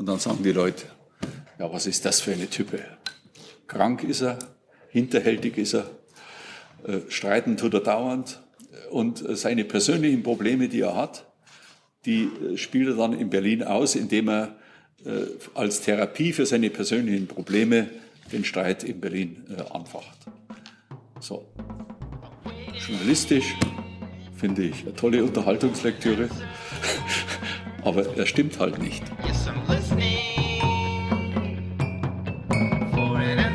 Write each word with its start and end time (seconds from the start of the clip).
Und 0.00 0.06
dann 0.06 0.18
sagen 0.18 0.42
die 0.42 0.52
Leute, 0.52 0.86
ja, 1.58 1.70
was 1.70 1.86
ist 1.86 2.06
das 2.06 2.22
für 2.22 2.32
eine 2.32 2.48
Type? 2.48 2.82
Krank 3.66 4.02
ist 4.02 4.22
er, 4.22 4.38
hinterhältig 4.88 5.58
ist 5.58 5.74
er, 5.74 5.90
äh, 6.86 7.00
streiten 7.10 7.58
tut 7.58 7.74
er 7.74 7.80
dauernd 7.80 8.40
und 8.90 9.20
äh, 9.20 9.36
seine 9.36 9.64
persönlichen 9.64 10.22
Probleme, 10.22 10.70
die 10.70 10.80
er 10.80 10.96
hat, 10.96 11.26
die 12.06 12.22
äh, 12.22 12.56
spielt 12.56 12.88
er 12.88 12.94
dann 12.94 13.12
in 13.12 13.28
Berlin 13.28 13.62
aus, 13.62 13.94
indem 13.94 14.30
er 14.30 14.56
als 15.54 15.82
Therapie 15.82 16.32
für 16.32 16.46
seine 16.46 16.70
persönlichen 16.70 17.26
Probleme 17.26 17.90
den 18.32 18.44
Streit 18.44 18.84
in 18.84 19.00
Berlin 19.00 19.44
anfacht. 19.70 20.18
So. 21.20 21.46
Journalistisch 22.86 23.54
finde 24.36 24.64
ich 24.64 24.82
eine 24.82 24.94
tolle 24.94 25.24
Unterhaltungslektüre, 25.24 26.28
aber 27.82 28.14
er 28.14 28.26
stimmt 28.26 28.58
halt 28.58 28.78
nicht. 28.78 29.02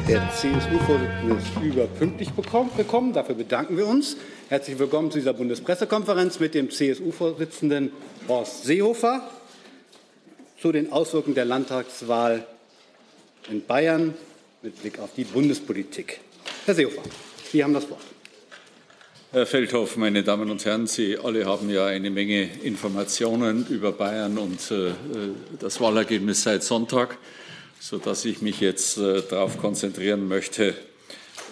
Der 0.07 0.21
CSU-Vorsitzende 0.31 1.35
ist 1.35 1.63
überpünktlich 1.63 2.29
bekommen. 2.29 3.11
Dafür 3.11 3.33
bedanken 3.33 3.75
wir 3.75 3.87
uns. 3.87 4.15
Herzlich 4.49 4.77
willkommen 4.77 5.09
zu 5.09 5.17
dieser 5.17 5.33
Bundespressekonferenz 5.33 6.39
mit 6.39 6.53
dem 6.53 6.69
CSU-Vorsitzenden 6.69 7.91
Horst 8.27 8.65
Seehofer 8.65 9.27
zu 10.61 10.71
den 10.71 10.91
Auswirkungen 10.91 11.33
der 11.33 11.45
Landtagswahl 11.45 12.45
in 13.49 13.65
Bayern 13.65 14.13
mit 14.61 14.79
Blick 14.79 14.99
auf 14.99 15.09
die 15.17 15.23
Bundespolitik. 15.23 16.19
Herr 16.65 16.75
Seehofer, 16.75 17.01
Sie 17.51 17.63
haben 17.63 17.73
das 17.73 17.89
Wort. 17.89 18.01
Herr 19.31 19.47
Feldhoff, 19.47 19.97
meine 19.97 20.21
Damen 20.21 20.51
und 20.51 20.63
Herren, 20.65 20.85
Sie 20.85 21.17
alle 21.17 21.45
haben 21.47 21.67
ja 21.71 21.87
eine 21.87 22.11
Menge 22.11 22.47
Informationen 22.61 23.65
über 23.69 23.91
Bayern 23.91 24.37
und 24.37 24.59
äh, 24.69 24.91
das 25.59 25.81
Wahlergebnis 25.81 26.43
seit 26.43 26.61
Sonntag 26.63 27.17
sodass 27.87 28.25
ich 28.25 28.41
mich 28.41 28.61
jetzt 28.61 28.97
äh, 28.97 29.21
darauf 29.21 29.59
konzentrieren 29.59 30.27
möchte, 30.27 30.69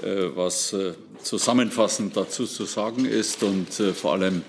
äh, 0.01 0.29
was 0.33 0.73
äh, 0.73 0.95
zusammenfassend 1.21 2.17
dazu 2.17 2.47
zu 2.47 2.65
sagen 2.65 3.05
ist 3.05 3.43
und 3.43 3.71
vor 3.71 4.13
allem, 4.13 4.41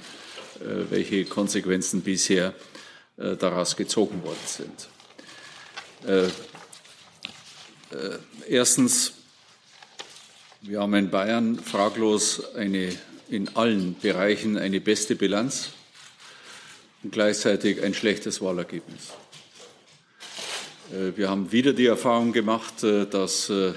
welche 0.61 1.25
Konsequenzen 1.25 2.01
bisher 2.01 2.55
daraus 3.17 3.77
gezogen 3.77 4.23
worden 4.25 4.39
sind. 4.45 4.89
Erstens, 8.49 9.13
wir 10.63 10.81
haben 10.81 10.95
in 10.95 11.11
Bayern 11.11 11.59
fraglos 11.61 12.55
eine, 12.55 12.93
in 13.29 13.55
allen 13.57 13.95
Bereichen 14.01 14.59
eine 14.59 14.81
beste 14.81 15.15
Bilanz 15.15 15.71
und 17.05 17.13
gleichzeitig 17.13 17.83
ein 17.83 17.95
schlechtes 17.95 18.41
Wahlergebnis. 18.41 19.11
Äh, 20.93 21.17
wir 21.17 21.31
haben 21.31 21.53
wieder 21.53 21.73
die 21.73 21.87
Erfahrung 21.87 22.33
gemacht, 22.33 22.83
äh, 22.83 23.07
dass 23.07 23.51
äh, 23.51 23.73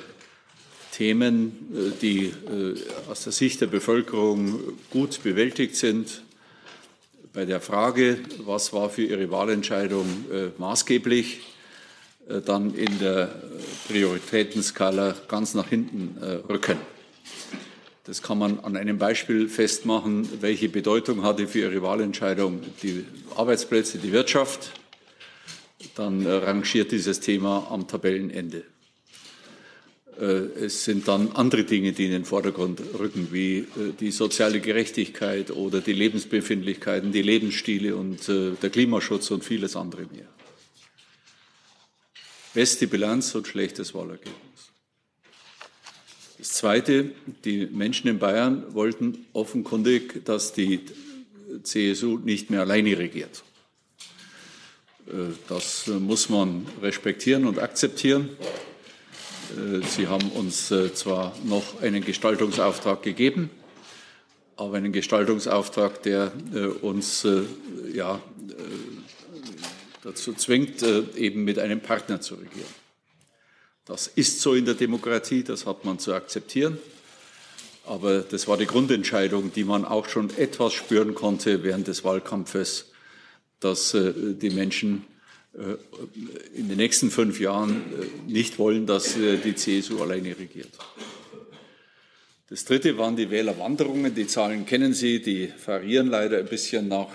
Themen, 0.92 1.96
die 2.02 2.34
aus 3.08 3.24
der 3.24 3.32
Sicht 3.32 3.62
der 3.62 3.68
Bevölkerung 3.68 4.60
gut 4.90 5.22
bewältigt 5.22 5.76
sind, 5.76 6.24
bei 7.34 7.46
der 7.46 7.62
Frage, 7.62 8.18
was 8.40 8.74
war 8.74 8.90
für 8.90 9.04
Ihre 9.04 9.30
Wahlentscheidung 9.30 10.26
maßgeblich, 10.58 11.42
dann 12.48 12.74
in 12.74 12.98
der 12.98 13.44
Prioritätenskala 13.88 15.16
ganz 15.28 15.54
nach 15.54 15.70
hinten 15.70 16.18
rücken. 16.50 16.78
Das 18.06 18.24
kann 18.24 18.40
man 18.40 18.60
an 18.62 18.76
einem 18.76 18.98
Beispiel 18.98 19.50
festmachen, 19.50 20.28
welche 20.42 20.68
Bedeutung 20.68 21.22
hatte 21.22 21.48
für 21.48 21.60
Ihre 21.60 21.84
Wahlentscheidung 21.84 22.62
die 22.82 23.06
Arbeitsplätze, 23.36 24.00
die 24.00 24.12
Wirtschaft, 24.14 24.72
dann 25.96 26.26
äh, 26.26 26.32
rangiert 26.32 26.92
dieses 26.92 27.20
Thema 27.20 27.68
am 27.70 27.88
Tabellenende. 27.88 28.64
Äh, 30.20 30.24
es 30.66 30.84
sind 30.84 31.08
dann 31.08 31.32
andere 31.34 31.64
Dinge, 31.64 31.92
die 31.94 32.06
in 32.06 32.12
den 32.12 32.26
Vordergrund 32.26 32.82
rücken, 32.98 33.30
wie 33.32 33.60
äh, 33.60 33.66
die 34.00 34.12
soziale 34.12 34.60
Gerechtigkeit 34.60 35.52
oder 35.52 35.82
die 35.82 35.94
Lebensbefindlichkeiten, 35.94 37.12
die 37.12 37.22
Lebensstile 37.22 37.96
und 37.96 38.28
der 38.28 38.70
Klimaschutz 38.70 39.32
und 39.32 39.44
vieles 39.44 39.76
andere 39.76 40.04
mehr. 40.12 40.28
Beste 42.54 42.88
Bilanz 42.88 43.36
und 43.36 43.48
schlechtes 43.48 43.94
Wahlergebnis. 43.94 44.34
Das 46.40 46.54
Zweite, 46.54 47.12
die 47.46 47.66
Menschen 47.68 48.08
in 48.08 48.20
Bayern 48.20 48.74
wollten 48.74 49.26
offenkundig, 49.34 50.24
dass 50.26 50.54
die 50.54 50.82
CSU 51.64 52.18
nicht 52.18 52.50
mehr 52.50 52.62
alleine 52.62 52.98
regiert. 52.98 53.44
Äh, 55.08 55.34
das 55.48 55.88
äh, 55.88 55.92
muss 55.92 56.30
man 56.30 56.66
respektieren 56.82 57.46
und 57.46 57.60
akzeptieren. 57.60 58.30
Äh, 59.56 59.86
Sie 59.86 60.08
haben 60.08 60.30
uns 60.32 60.68
zwar 60.68 61.34
noch 61.44 61.82
einen 61.82 62.04
Gestaltungsauftrag 62.04 63.02
gegeben, 63.04 63.50
aber 64.58 64.78
einen 64.78 64.92
Gestaltungsauftrag, 64.92 66.02
der 66.02 66.32
uns 66.82 67.28
ja, 67.94 68.20
dazu 70.04 70.34
zwingt, 70.34 70.84
eben 71.16 71.44
mit 71.44 71.60
einem 71.60 71.80
Partner 71.80 72.22
zu 72.22 72.34
regieren. 72.34 72.66
Das 73.86 74.08
ist 74.08 74.42
so 74.42 74.56
in 74.56 74.66
der 74.66 74.74
Demokratie, 74.74 75.44
das 75.44 75.68
hat 75.68 75.86
man 75.86 76.00
zu 76.00 76.12
akzeptieren. 76.16 76.80
Aber 77.86 78.22
das 78.22 78.48
war 78.48 78.58
die 78.58 78.66
Grundentscheidung, 78.66 79.54
die 79.54 79.64
man 79.64 79.86
auch 79.86 80.10
schon 80.10 80.36
etwas 80.38 80.74
spüren 80.74 81.14
konnte 81.14 81.64
während 81.64 81.88
des 81.88 82.04
Wahlkampfes 82.04 82.88
dass 83.60 83.94
äh, 83.94 84.14
die 84.34 84.50
Menschen 84.50 85.06
äh, 85.54 85.76
in 86.56 86.70
den 86.70 86.78
nächsten 86.78 87.12
fünf 87.12 87.40
Jahren 87.40 87.76
äh, 87.76 88.32
nicht 88.32 88.60
wollen, 88.60 88.86
dass 88.86 89.16
die 89.16 89.56
CSU 89.56 90.02
alleine 90.02 90.38
regiert. 90.38 90.72
Das 92.50 92.64
dritte 92.64 92.98
waren 92.98 93.16
die 93.16 93.30
Wählerwanderungen. 93.30 94.16
Die 94.16 94.28
Zahlen 94.28 94.66
kennen 94.66 94.94
Sie, 94.94 95.22
die 95.22 95.50
variieren 95.66 96.08
leider 96.08 96.38
ein 96.38 96.46
bisschen 96.46 96.88
nach 96.88 97.10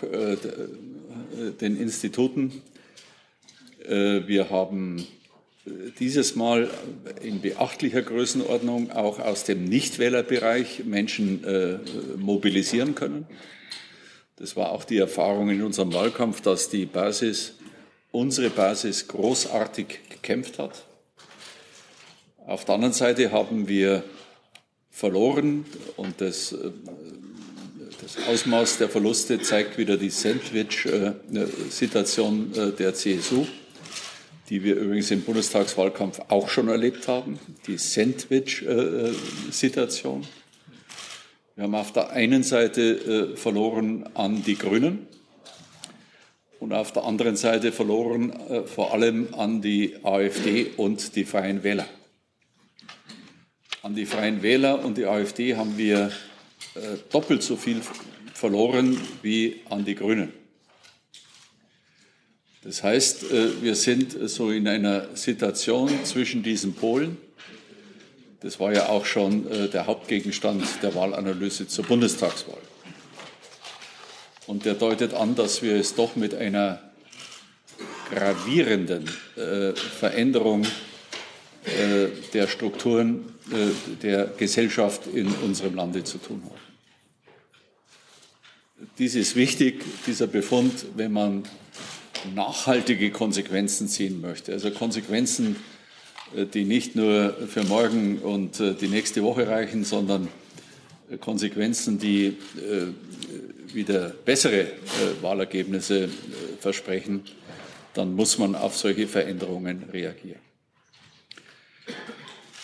den 1.59 1.81
Instituten. 1.81 2.61
Wir 3.89 4.51
haben 4.51 5.07
dieses 5.99 6.37
Mal 6.37 6.69
in 7.23 7.41
beachtlicher 7.41 8.03
Größenordnung 8.03 8.91
auch 8.91 9.21
aus 9.21 9.45
dem 9.45 9.65
Nichtwählerbereich 9.65 10.85
Menschen 10.85 11.41
mobilisieren 12.19 12.95
können. 12.95 13.27
Das 14.43 14.55
war 14.57 14.73
auch 14.73 14.83
die 14.83 14.99
Erfahrung 14.99 15.51
in 15.51 15.63
unserem 15.63 15.95
Wahlkampf, 15.95 16.41
dass 16.41 16.69
die 16.69 16.85
Basis, 16.85 17.53
unsere 18.11 18.51
Basis 18.51 19.07
großartig 19.07 20.01
gekämpft 20.11 20.59
hat. 20.59 20.83
Auf 22.45 22.65
der 22.65 22.75
anderen 22.75 22.93
Seite 22.93 23.31
haben 23.31 23.69
wir 23.69 24.03
verloren 24.91 25.65
und 25.97 26.21
das, 26.21 26.51
äh, 26.51 26.73
das 28.01 28.17
Ausmaß 28.27 28.79
der 28.79 28.89
Verluste 28.89 29.41
zeigt 29.41 29.79
wieder 29.79 29.97
die 29.97 30.11
Sandwich-Situation 30.11 32.53
äh, 32.53 32.73
der 32.73 32.95
CSU, 32.95 33.47
die 34.49 34.65
wir 34.65 34.75
übrigens 34.75 35.13
im 35.13 35.23
Bundestagswahlkampf 35.23 36.21
auch 36.27 36.49
schon 36.49 36.67
erlebt 36.67 37.07
haben, 37.07 37.39
die 37.69 37.79
Sandwich-Situation. 37.79 40.27
Wir 41.55 41.65
haben 41.65 41.75
auf 41.75 41.93
der 41.93 42.11
einen 42.13 42.43
Seite 42.43 43.33
äh, 43.35 43.37
verloren 43.37 44.09
an 44.15 44.43
die 44.43 44.57
Grünen 44.57 45.07
und 46.61 46.73
auf 46.73 46.93
der 46.93 47.05
anderen 47.05 47.37
Seite 47.37 47.73
verloren 47.73 48.33
äh, 48.49 48.63
vor 48.63 48.95
allem 48.95 49.35
an 49.35 49.61
die 49.61 49.97
AfD 50.03 50.71
und 50.79 51.15
die 51.15 51.25
Freien 51.25 51.63
Wähler. 51.63 51.87
An 53.83 53.95
die 53.95 54.07
Freien 54.07 54.43
Wähler 54.43 54.83
und 54.83 54.97
die 54.97 55.05
AfD 55.05 55.55
haben 55.55 55.77
wir 55.77 56.11
äh, 56.75 56.81
doppelt 57.11 57.43
so 57.43 57.57
viel 57.57 57.83
verloren 58.33 58.99
wie 59.21 59.61
an 59.69 59.85
die 59.85 59.95
Grünen. 59.95 60.33
Das 62.63 62.83
heißt, 62.83 63.31
äh, 63.31 63.63
wir 63.63 63.75
sind 63.75 64.17
so 64.31 64.51
in 64.51 64.67
einer 64.67 65.15
Situation 65.15 65.91
zwischen 66.05 66.43
diesen 66.43 66.73
Polen 66.73 67.19
das 68.43 68.59
war 68.59 68.73
ja 68.73 68.89
auch 68.89 69.05
schon 69.05 69.51
äh, 69.51 69.69
der 69.69 69.87
Hauptgegenstand 69.87 70.65
der 70.83 70.95
Wahlanalyse 70.95 71.69
zur 71.69 71.85
Bundestagswahl. 71.85 72.59
Und 74.47 74.65
der 74.65 74.75
deutet 74.75 75.15
an, 75.15 75.37
dass 75.37 75.63
wir 75.63 75.77
es 75.77 75.95
doch 75.95 76.17
mit 76.17 76.35
einer 76.35 76.81
gravierenden 78.11 79.09
äh, 79.37 79.73
Veränderung 79.75 80.65
äh, 81.65 82.09
der 82.33 82.49
Strukturen 82.49 83.29
der 84.03 84.27
Gesellschaft 84.39 85.09
in 85.13 85.27
unserem 85.27 85.75
Lande 85.75 86.05
zu 86.05 86.19
tun 86.19 86.43
haben. 86.45 86.63
Dies 88.99 89.17
ist 89.17 89.35
wichtig, 89.35 89.83
dieser 90.07 90.29
Befund, 90.29 90.87
wenn 90.95 91.13
man 91.13 91.43
nachhaltige 92.35 93.11
Konsequenzen 93.11 93.89
ziehen 93.89 94.21
möchte. 94.21 94.53
Also 94.53 94.71
Konsequenzen, 94.71 95.57
die 96.53 96.65
nicht 96.65 96.97
nur 96.97 97.35
für 97.49 97.65
morgen 97.65 98.19
und 98.19 98.61
äh, 98.61 98.75
die 98.75 98.89
nächste 98.89 99.23
Woche 99.23 99.49
reichen, 99.49 99.85
sondern 99.85 100.29
äh, 101.11 101.17
Konsequenzen, 101.19 101.99
die 101.99 102.37
wieder 103.73 104.11
bessere 104.11 104.67
Wahlergebnisse 105.23 106.09
versprechen, 106.61 107.23
dann 107.95 108.15
muss 108.15 108.39
man 108.39 108.55
auf 108.55 108.77
solche 108.77 109.07
Veränderungen 109.07 109.85
reagieren. 109.93 110.41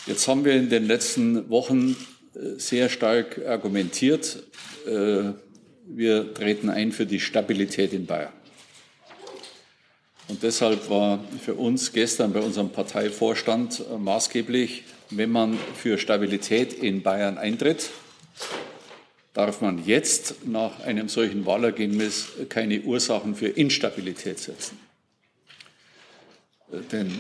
Jetzt 0.09 0.27
haben 0.27 0.45
wir 0.45 0.55
in 0.55 0.71
den 0.71 0.87
letzten 0.87 1.51
Wochen 1.51 1.95
äh, 2.35 2.59
sehr 2.59 2.89
stark 2.89 3.45
argumentiert, 3.47 4.43
äh, 4.87 5.33
wir 5.91 6.33
treten 6.35 6.71
ein 6.71 6.93
für 6.93 7.05
die 7.05 7.21
Stabilität 7.21 7.93
in 7.93 8.07
Bayern. 8.07 8.33
Und 10.29 10.43
deshalb 10.43 10.91
war 10.91 11.25
für 11.43 11.55
uns 11.55 11.93
gestern 11.93 12.35
bei 12.35 12.41
unserem 12.41 12.71
Parteivorstand 12.71 13.81
äh, 13.81 13.97
maßgeblich, 13.97 14.85
wenn 15.11 15.31
man 15.31 15.59
für 15.75 15.97
Stabilität 15.97 16.75
in 16.75 17.03
Bayern 17.03 17.39
eintritt, 17.39 17.91
darf 19.33 19.63
man 19.63 19.87
jetzt 19.87 20.47
nach 20.47 20.81
einem 20.81 21.09
solchen 21.09 21.47
Wahlergebnis 21.47 22.27
keine 22.51 22.83
Ursachen 22.83 23.35
für 23.35 23.49
Instabilität 23.49 24.39
setzen. 24.39 24.79
Denn 26.93 27.07
äh, 27.07 27.13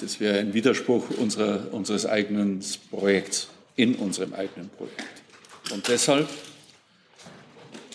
das 0.00 0.20
wäre 0.20 0.38
ein 0.38 0.54
Widerspruch 0.54 1.10
unserer, 1.18 1.72
unseres 1.72 2.06
eigenen 2.06 2.64
Projekts, 2.90 3.48
in 3.74 3.96
unserem 3.96 4.34
eigenen 4.34 4.70
Projekt. 4.70 5.22
Und 5.72 5.88
deshalb 5.88 6.28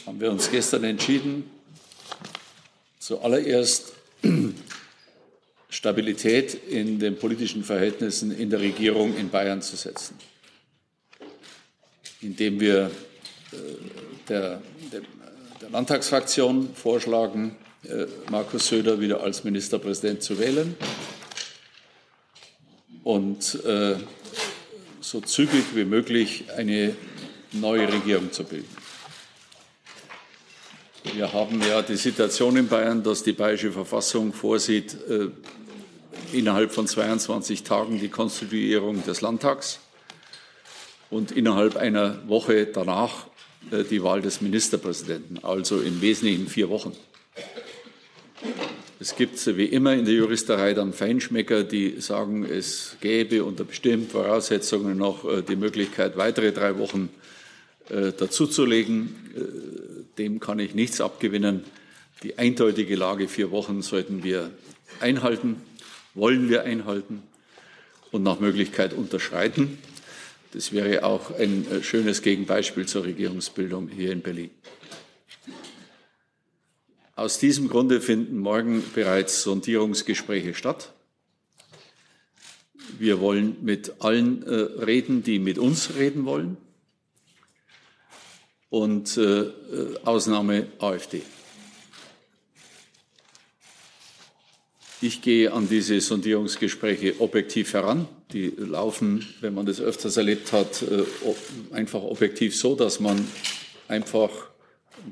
haben 0.06 0.20
wir 0.20 0.32
uns 0.32 0.52
gestern 0.52 0.84
entschieden, 0.84 1.50
zuallererst 3.00 3.94
Stabilität 5.70 6.54
in 6.54 7.00
den 7.00 7.18
politischen 7.18 7.64
Verhältnissen 7.64 8.32
in 8.32 8.50
der 8.50 8.60
Regierung 8.60 9.16
in 9.18 9.30
Bayern 9.30 9.62
zu 9.62 9.76
setzen, 9.76 10.18
indem 12.22 12.60
wir 12.60 12.90
äh, 13.52 13.58
der, 14.30 14.62
der, 14.92 15.02
Landtagsfraktion 15.70 16.74
vorschlagen, 16.74 17.58
äh, 17.84 18.06
Markus 18.32 18.68
Söder 18.68 19.02
wieder 19.02 19.22
als 19.22 19.44
Ministerpräsident 19.44 20.24
zu 20.24 20.40
wählen 20.40 20.76
und 23.04 23.64
äh, 23.66 23.98
so 25.02 25.20
zügig 25.22 25.64
wie 25.76 25.86
möglich 25.86 26.46
eine 26.56 26.96
neue 27.52 27.92
Regierung 27.92 28.32
zu 28.32 28.46
bilden. 28.46 28.87
Wir 31.14 31.32
haben 31.34 31.62
ja 31.62 31.82
die 31.82 31.96
Situation 31.96 32.58
in 32.58 32.68
Bayern, 32.68 33.04
dass 33.04 33.24
die 33.24 33.34
bayerische 33.34 33.72
Verfassung 33.72 34.34
vorsieht, 34.34 34.96
äh, 35.10 35.30
innerhalb 36.34 36.72
von 36.72 36.88
22 36.88 37.64
Tagen 37.64 38.00
die 38.00 38.10
Konstituierung 38.10 39.04
des 39.04 39.22
Landtags 39.22 39.80
und 41.10 41.32
innerhalb 41.32 41.76
einer 41.76 42.28
Woche 42.28 42.66
danach 42.68 43.28
äh, 43.72 43.84
die 43.84 44.04
Wahl 44.04 44.22
des 44.22 44.42
Ministerpräsidenten, 44.42 45.44
also 45.44 45.80
im 45.80 46.02
Wesentlichen 46.02 46.48
vier 46.48 46.70
Wochen. 46.70 46.94
Es 49.00 49.16
gibt 49.16 49.46
wie 49.58 49.66
immer 49.66 49.94
in 49.94 50.06
der 50.06 50.16
Juristerei 50.16 50.74
dann 50.74 50.94
Feinschmecker, 50.94 51.64
die 51.64 52.02
sagen, 52.02 52.44
es 52.44 52.98
gäbe 53.00 53.44
unter 53.44 53.64
bestimmten 53.64 54.10
Voraussetzungen 54.10 54.98
noch 54.98 55.26
äh, 55.26 55.42
die 55.42 55.56
Möglichkeit, 55.56 56.18
weitere 56.18 56.52
drei 56.52 56.78
Wochen 56.78 57.10
äh, 57.90 58.12
dazuzulegen. 58.12 59.97
Äh, 60.18 60.24
dem 60.24 60.40
kann 60.40 60.60
ich 60.60 60.76
nichts 60.76 61.02
abgewinnen. 61.02 61.64
Die 62.24 62.38
eindeutige 62.38 62.96
Lage 62.96 63.28
vier 63.28 63.52
Wochen 63.52 63.82
sollten 63.82 64.24
wir 64.24 64.52
einhalten, 65.00 65.62
wollen 66.14 66.50
wir 66.50 66.64
einhalten 66.64 67.22
und 68.12 68.24
nach 68.24 68.40
Möglichkeit 68.40 68.94
unterschreiten. 68.94 69.78
Das 70.54 70.72
wäre 70.72 71.04
auch 71.04 71.32
ein 71.38 71.66
schönes 71.82 72.22
Gegenbeispiel 72.22 72.88
zur 72.88 73.04
Regierungsbildung 73.04 73.90
hier 73.90 74.12
in 74.12 74.22
Berlin. 74.22 74.50
Aus 77.16 77.40
diesem 77.40 77.68
Grunde 77.68 78.00
finden 78.00 78.40
morgen 78.40 78.84
bereits 78.94 79.44
Sondierungsgespräche 79.44 80.54
statt. 80.54 80.94
Wir 82.98 83.20
wollen 83.20 83.58
mit 83.62 83.96
allen 84.00 84.44
äh, 84.44 84.54
reden, 84.54 85.24
die 85.24 85.40
mit 85.40 85.58
uns 85.58 85.96
reden 85.96 86.26
wollen. 86.26 86.58
Und 88.70 89.18
äh, 89.18 89.42
äh 89.42 89.52
Ausnahme 90.04 90.68
AfD. 90.80 91.22
Ich 95.00 95.22
gehe 95.22 95.54
an 95.54 95.70
diese 95.70 96.02
Sondierungsgespräche 96.02 97.22
objektiv 97.22 97.74
heran. 97.74 98.08
Die 98.34 98.52
laufen, 98.58 99.28
wenn 99.42 99.54
man 99.54 99.68
das 99.68 99.80
öfters 99.80 100.18
erlebt 100.18 100.52
hat, 100.52 100.82
äh, 100.82 101.04
einfach 101.72 102.02
objektiv 102.02 102.58
so, 102.58 102.76
dass 102.76 103.00
man 103.00 103.28
einfach 103.88 104.32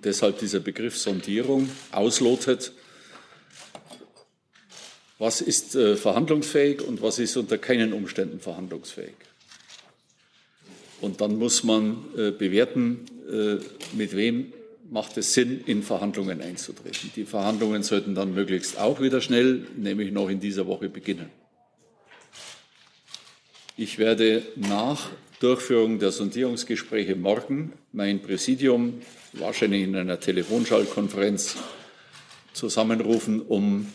deshalb 0.03 0.39
dieser 0.39 0.59
Begriff 0.59 0.97
Sondierung 0.97 1.69
auslotet, 1.91 2.73
was 5.19 5.39
ist 5.41 5.75
äh, 5.75 5.95
verhandlungsfähig 5.95 6.81
und 6.81 7.01
was 7.01 7.19
ist 7.19 7.37
unter 7.37 7.57
keinen 7.57 7.93
Umständen 7.93 8.39
verhandlungsfähig. 8.39 9.15
Und 11.05 11.21
dann 11.21 11.37
muss 11.37 11.63
man 11.63 11.97
äh, 12.17 12.31
bewerten, 12.31 13.05
äh, 13.31 13.57
mit 13.95 14.15
wem 14.15 14.51
macht 14.89 15.17
es 15.17 15.33
Sinn, 15.33 15.61
in 15.67 15.83
Verhandlungen 15.83 16.41
einzutreten. 16.41 17.11
Die 17.15 17.25
Verhandlungen 17.25 17.83
sollten 17.83 18.15
dann 18.15 18.33
möglichst 18.33 18.79
auch 18.79 18.99
wieder 18.99 19.21
schnell, 19.21 19.67
nämlich 19.77 20.11
noch 20.11 20.29
in 20.29 20.39
dieser 20.39 20.65
Woche 20.65 20.89
beginnen. 20.89 21.29
Ich 23.77 23.99
werde 23.99 24.41
nach 24.55 25.11
Durchführung 25.39 25.99
der 25.99 26.11
Sondierungsgespräche 26.11 27.15
morgen 27.15 27.73
mein 27.91 28.19
Präsidium 28.23 28.95
wahrscheinlich 29.33 29.83
in 29.83 29.95
einer 29.95 30.19
Telefonschallkonferenz 30.19 31.55
zusammenrufen, 32.53 33.41
um 33.41 33.85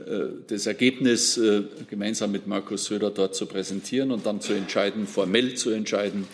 äh, 0.00 0.04
das 0.46 0.66
Ergebnis 0.66 1.38
äh, 1.38 1.62
gemeinsam 1.88 2.30
mit 2.30 2.46
Markus 2.46 2.84
Söder 2.84 3.10
dort 3.10 3.34
zu 3.34 3.46
präsentieren 3.46 4.10
und 4.10 4.26
dann 4.26 4.42
zu 4.42 4.52
entscheiden, 4.52 5.06
formell 5.06 5.54
zu 5.54 5.70
entscheiden. 5.70 6.26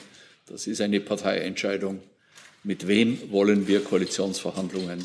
Das 0.47 0.67
ist 0.67 0.81
eine 0.81 1.01
Parteientscheidung. 1.01 2.03
Mit 2.63 2.87
wem 2.87 3.31
wollen 3.31 3.67
wir 3.67 3.83
Koalitionsverhandlungen 3.83 5.05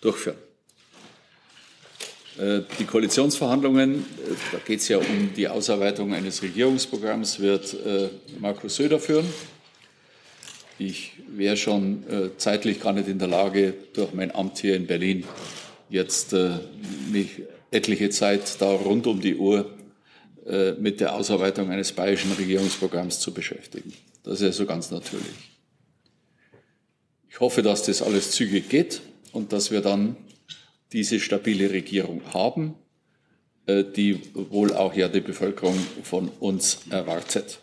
durchführen? 0.00 0.38
Äh, 2.38 2.60
die 2.78 2.84
Koalitionsverhandlungen, 2.84 4.04
da 4.52 4.58
geht 4.58 4.80
es 4.80 4.88
ja 4.88 4.98
um 4.98 5.30
die 5.36 5.48
Ausarbeitung 5.48 6.14
eines 6.14 6.42
Regierungsprogramms, 6.42 7.40
wird 7.40 7.76
Markus 8.38 8.76
Söder 8.76 9.00
führen. 9.00 9.26
Ich 10.78 11.14
wäre 11.26 11.56
schon 11.56 12.08
äh, 12.08 12.36
zeitlich 12.36 12.80
gar 12.80 12.92
nicht 12.92 13.08
in 13.08 13.18
der 13.18 13.28
Lage, 13.28 13.74
durch 13.94 14.14
mein 14.14 14.32
Amt 14.32 14.58
hier 14.58 14.76
in 14.76 14.86
Berlin 14.86 15.24
jetzt 15.90 16.32
äh, 16.32 16.58
mich 17.10 17.42
etliche 17.72 18.10
Zeit 18.10 18.60
da 18.60 18.70
rund 18.70 19.06
um 19.08 19.20
die 19.20 19.34
Uhr 19.34 19.68
äh, 20.46 20.72
mit 20.72 21.00
der 21.00 21.14
Ausarbeitung 21.14 21.70
eines 21.70 21.92
bayerischen 21.92 22.32
Regierungsprogramms 22.32 23.18
zu 23.18 23.34
beschäftigen. 23.34 23.92
Das 24.28 24.42
ist 24.42 24.44
ja 24.44 24.52
so 24.52 24.66
ganz 24.66 24.90
natürlich. 24.90 25.56
Ich 27.30 27.40
hoffe, 27.40 27.62
dass 27.62 27.84
das 27.84 28.02
alles 28.02 28.32
zügig 28.32 28.68
geht 28.68 29.00
und 29.32 29.54
dass 29.54 29.70
wir 29.70 29.80
dann 29.80 30.18
diese 30.92 31.18
stabile 31.18 31.70
Regierung 31.70 32.20
haben, 32.34 32.74
äh, 33.64 33.84
die 33.84 34.20
wohl 34.34 34.74
auch 34.74 34.94
ja 34.94 35.08
die 35.08 35.22
Bevölkerung 35.22 35.78
von 36.02 36.28
uns 36.40 36.80
erwartet. 36.90 37.60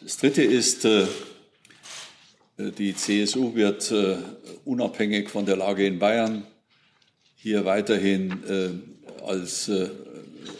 Das 0.00 0.16
Dritte 0.18 0.44
ist, 0.44 0.84
äh, 0.84 1.08
die 2.56 2.94
CSU 2.94 3.56
wird 3.56 3.90
äh, 3.90 4.18
unabhängig 4.64 5.28
von 5.28 5.44
der 5.44 5.56
Lage 5.56 5.84
in 5.86 5.98
Bayern 5.98 6.46
hier 7.34 7.64
weiterhin 7.64 8.44
äh, 8.44 9.24
als 9.24 9.68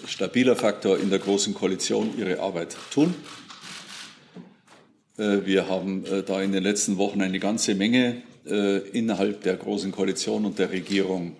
stabiler 0.06 0.56
Faktor 0.56 0.98
in 0.98 1.08
der 1.08 1.20
Großen 1.20 1.54
Koalition 1.54 2.18
ihre 2.18 2.40
Arbeit 2.40 2.76
tun. 2.90 3.14
Wir 5.18 5.68
haben 5.68 6.04
da 6.26 6.40
in 6.40 6.52
den 6.52 6.62
letzten 6.62 6.96
Wochen 6.96 7.20
eine 7.20 7.40
ganze 7.40 7.74
Menge 7.74 8.22
innerhalb 8.44 9.42
der 9.42 9.56
Großen 9.56 9.90
Koalition 9.90 10.44
und 10.44 10.60
der 10.60 10.70
Regierung 10.70 11.36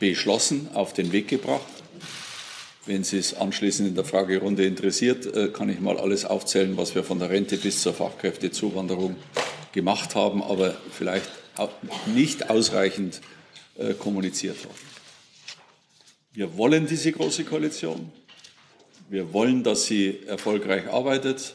beschlossen, 0.00 0.68
auf 0.74 0.92
den 0.92 1.12
Weg 1.12 1.28
gebracht. 1.28 1.62
Wenn 2.86 3.04
Sie 3.04 3.18
es 3.18 3.34
anschließend 3.34 3.88
in 3.88 3.94
der 3.94 4.04
Fragerunde 4.04 4.66
interessiert, 4.66 5.26
äh, 5.34 5.48
kann 5.48 5.70
ich 5.70 5.80
mal 5.80 5.96
alles 5.96 6.26
aufzählen, 6.26 6.76
was 6.76 6.94
wir 6.94 7.02
von 7.02 7.18
der 7.18 7.30
Rente 7.30 7.56
bis 7.56 7.80
zur 7.80 7.94
Fachkräftezuwanderung 7.94 9.16
gemacht 9.72 10.14
haben, 10.14 10.42
aber 10.42 10.76
vielleicht 10.92 11.30
nicht 12.14 12.50
ausreichend 12.50 13.22
äh, 13.78 13.94
kommuniziert 13.94 14.62
worden. 14.64 14.76
Wir 16.32 16.56
wollen 16.58 16.86
diese 16.86 17.12
große 17.12 17.44
Koalition. 17.44 18.12
Wir 19.08 19.32
wollen, 19.32 19.62
dass 19.62 19.86
sie 19.86 20.18
erfolgreich 20.26 20.88
arbeitet. 20.88 21.54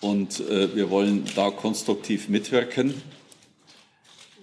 Und 0.00 0.40
äh, 0.40 0.74
wir 0.74 0.90
wollen 0.90 1.24
da 1.34 1.50
konstruktiv 1.50 2.28
mitwirken, 2.28 2.94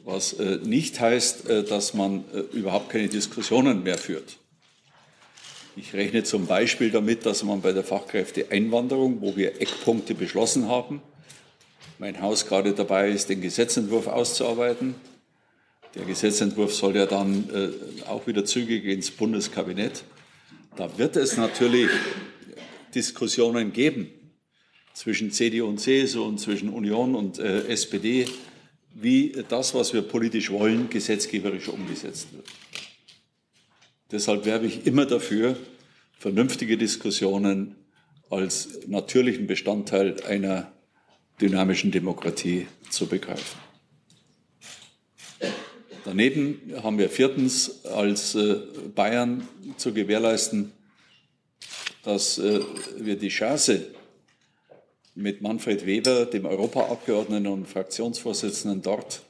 was 0.05 0.35
nicht 0.63 0.99
heißt, 0.99 1.47
dass 1.69 1.93
man 1.93 2.25
überhaupt 2.51 2.89
keine 2.89 3.07
Diskussionen 3.07 3.83
mehr 3.83 3.97
führt. 3.97 4.35
Ich 5.77 5.93
rechne 5.93 6.23
zum 6.23 6.45
Beispiel 6.45 6.91
damit, 6.91 7.25
dass 7.25 7.41
man 7.43 7.61
bei 7.61 7.71
der 7.71 7.85
Fachkräfteeinwanderung, 7.85 9.21
wo 9.21 9.37
wir 9.37 9.61
Eckpunkte 9.61 10.13
beschlossen 10.13 10.67
haben, 10.67 11.01
mein 11.99 12.21
Haus 12.21 12.45
gerade 12.47 12.73
dabei 12.73 13.11
ist, 13.11 13.29
den 13.29 13.39
Gesetzentwurf 13.39 14.07
auszuarbeiten, 14.07 14.95
Der 15.95 16.05
Gesetzentwurf 16.05 16.73
soll 16.73 16.95
ja 16.95 17.05
dann 17.05 17.49
äh, 17.53 18.03
auch 18.07 18.25
wieder 18.25 18.45
zügig 18.45 18.85
ins 18.85 19.11
Bundeskabinett. 19.11 20.03
Da 20.75 20.97
wird 20.97 21.15
es 21.17 21.37
natürlich 21.37 21.89
Diskussionen 22.95 23.73
geben 23.73 24.09
zwischen 24.93 25.31
CDU 25.31 25.67
und 25.67 25.79
CSU 25.79 26.23
und 26.23 26.39
zwischen 26.39 26.69
Union 26.69 27.15
und 27.15 27.39
äh, 27.39 27.67
SPD, 27.67 28.27
wie 28.93 29.35
das, 29.49 29.73
was 29.73 29.93
wir 29.93 30.03
politisch 30.03 30.51
wollen, 30.51 30.89
gesetzgeberisch 30.89 31.67
umgesetzt 31.67 32.27
wird. 32.33 32.45
Deshalb 34.11 34.45
werbe 34.45 34.67
ich 34.67 34.85
immer 34.85 35.05
dafür, 35.05 35.57
vernünftige 36.19 36.77
Diskussionen 36.77 37.75
als 38.29 38.79
natürlichen 38.87 39.47
Bestandteil 39.47 40.21
einer 40.23 40.71
dynamischen 41.41 41.91
Demokratie 41.91 42.67
zu 42.89 43.07
begreifen. 43.07 43.59
Daneben 46.05 46.73
haben 46.83 46.97
wir 46.97 47.09
viertens 47.09 47.85
als 47.85 48.35
äh, 48.35 48.59
Bayern 48.93 49.47
zu 49.77 49.93
gewährleisten, 49.93 50.73
dass 52.03 52.37
äh, 52.37 52.59
wir 52.97 53.15
die 53.15 53.29
Chance 53.29 53.87
mit 55.15 55.41
Manfred 55.41 55.85
Weber, 55.85 56.25
dem 56.25 56.45
Europaabgeordneten 56.45 57.47
und 57.47 57.67
Fraktionsvorsitzenden 57.67 58.81
dort, 58.81 59.23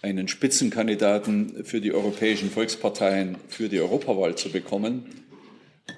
einen 0.00 0.28
Spitzenkandidaten 0.28 1.64
für 1.64 1.80
die 1.80 1.92
europäischen 1.92 2.50
Volksparteien 2.50 3.36
für 3.48 3.68
die 3.68 3.80
Europawahl 3.80 4.36
zu 4.36 4.50
bekommen, 4.50 5.24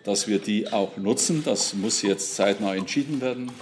dass 0.04 0.26
wir 0.26 0.38
die 0.38 0.72
auch 0.72 0.96
nutzen. 0.96 1.42
Das 1.44 1.74
muss 1.74 2.02
jetzt 2.02 2.34
zeitnah 2.34 2.74
entschieden 2.74 3.20
werden. 3.20 3.52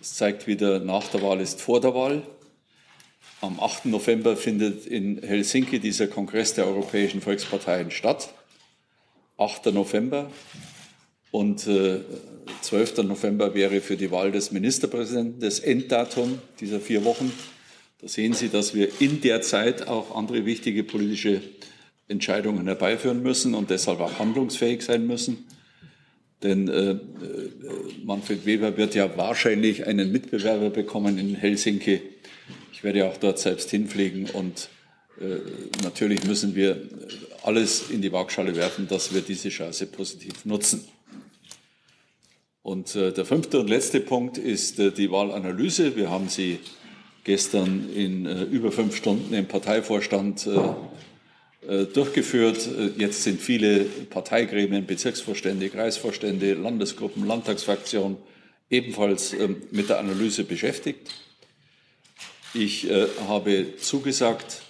Es 0.00 0.14
zeigt 0.14 0.46
wieder, 0.46 0.80
nach 0.80 1.06
der 1.08 1.22
Wahl 1.22 1.40
ist 1.40 1.60
vor 1.60 1.80
der 1.80 1.94
Wahl. 1.94 2.22
Am 3.40 3.60
8. 3.60 3.86
November 3.86 4.36
findet 4.36 4.86
in 4.86 5.22
Helsinki 5.22 5.78
dieser 5.78 6.06
Kongress 6.06 6.54
der 6.54 6.66
europäischen 6.66 7.20
Volksparteien 7.20 7.90
statt. 7.90 8.32
8. 9.36 9.66
November. 9.66 10.30
Und 11.30 11.66
äh, 11.66 12.00
12. 12.62 12.98
November 12.98 13.54
wäre 13.54 13.80
für 13.80 13.96
die 13.96 14.10
Wahl 14.10 14.32
des 14.32 14.52
Ministerpräsidenten 14.52 15.40
das 15.40 15.60
Enddatum 15.60 16.38
dieser 16.60 16.80
vier 16.80 17.04
Wochen. 17.04 17.32
Da 18.00 18.08
sehen 18.08 18.34
Sie, 18.34 18.48
dass 18.48 18.74
wir 18.74 18.88
in 19.00 19.20
der 19.20 19.42
Zeit 19.42 19.86
auch 19.86 20.16
andere 20.16 20.44
wichtige 20.44 20.84
politische 20.84 21.40
Entscheidungen 22.08 22.66
herbeiführen 22.66 23.22
müssen 23.22 23.54
und 23.54 23.70
deshalb 23.70 24.00
auch 24.00 24.18
handlungsfähig 24.18 24.82
sein 24.82 25.06
müssen. 25.06 25.44
Denn 26.42 26.68
äh, 26.68 26.90
äh, 26.90 26.98
Manfred 28.04 28.44
Weber 28.44 28.76
wird 28.76 28.94
ja 28.94 29.16
wahrscheinlich 29.16 29.86
einen 29.86 30.10
Mitbewerber 30.10 30.70
bekommen 30.70 31.18
in 31.18 31.34
Helsinki. 31.36 32.00
Ich 32.72 32.82
werde 32.82 33.06
auch 33.06 33.16
dort 33.16 33.38
selbst 33.38 33.70
hinfliegen 33.70 34.28
und 34.30 34.68
äh, 35.20 35.36
natürlich 35.84 36.24
müssen 36.24 36.56
wir 36.56 36.82
alles 37.44 37.90
in 37.90 38.02
die 38.02 38.12
Waagschale 38.12 38.56
werfen, 38.56 38.88
dass 38.88 39.14
wir 39.14 39.20
diese 39.20 39.50
Chance 39.50 39.86
positiv 39.86 40.44
nutzen. 40.44 40.84
Und 42.62 42.94
äh, 42.94 43.12
der 43.12 43.24
fünfte 43.24 43.58
und 43.58 43.68
letzte 43.68 44.00
Punkt 44.00 44.38
ist 44.38 44.78
äh, 44.78 44.92
die 44.92 45.10
Wahlanalyse. 45.10 45.96
Wir 45.96 46.10
haben 46.10 46.28
sie 46.28 46.60
gestern 47.24 47.90
in 47.92 48.26
äh, 48.26 48.44
über 48.44 48.70
fünf 48.70 48.96
Stunden 48.96 49.34
im 49.34 49.46
Parteivorstand 49.46 50.48
durchgeführt. 51.94 52.68
Jetzt 52.98 53.22
sind 53.22 53.40
viele 53.40 53.84
Parteigremien, 53.84 54.84
Bezirksvorstände, 54.84 55.68
Kreisvorstände, 55.68 56.54
Landesgruppen, 56.54 57.24
Landtagsfraktionen 57.24 58.16
ebenfalls 58.68 59.32
ähm, 59.32 59.62
mit 59.70 59.88
der 59.88 60.00
Analyse 60.00 60.42
beschäftigt. 60.42 61.14
Ich 62.52 62.90
habe 63.28 63.76
zugesagt, 63.78 64.60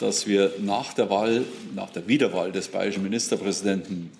dass 0.00 0.26
wir 0.26 0.54
nach 0.60 0.94
der 0.94 1.10
Wahl, 1.10 1.44
nach 1.74 1.90
der 1.90 2.08
Wiederwahl 2.08 2.50
des 2.50 2.68
bayerischen 2.68 3.04
Ministerpräsidenten 3.04 4.10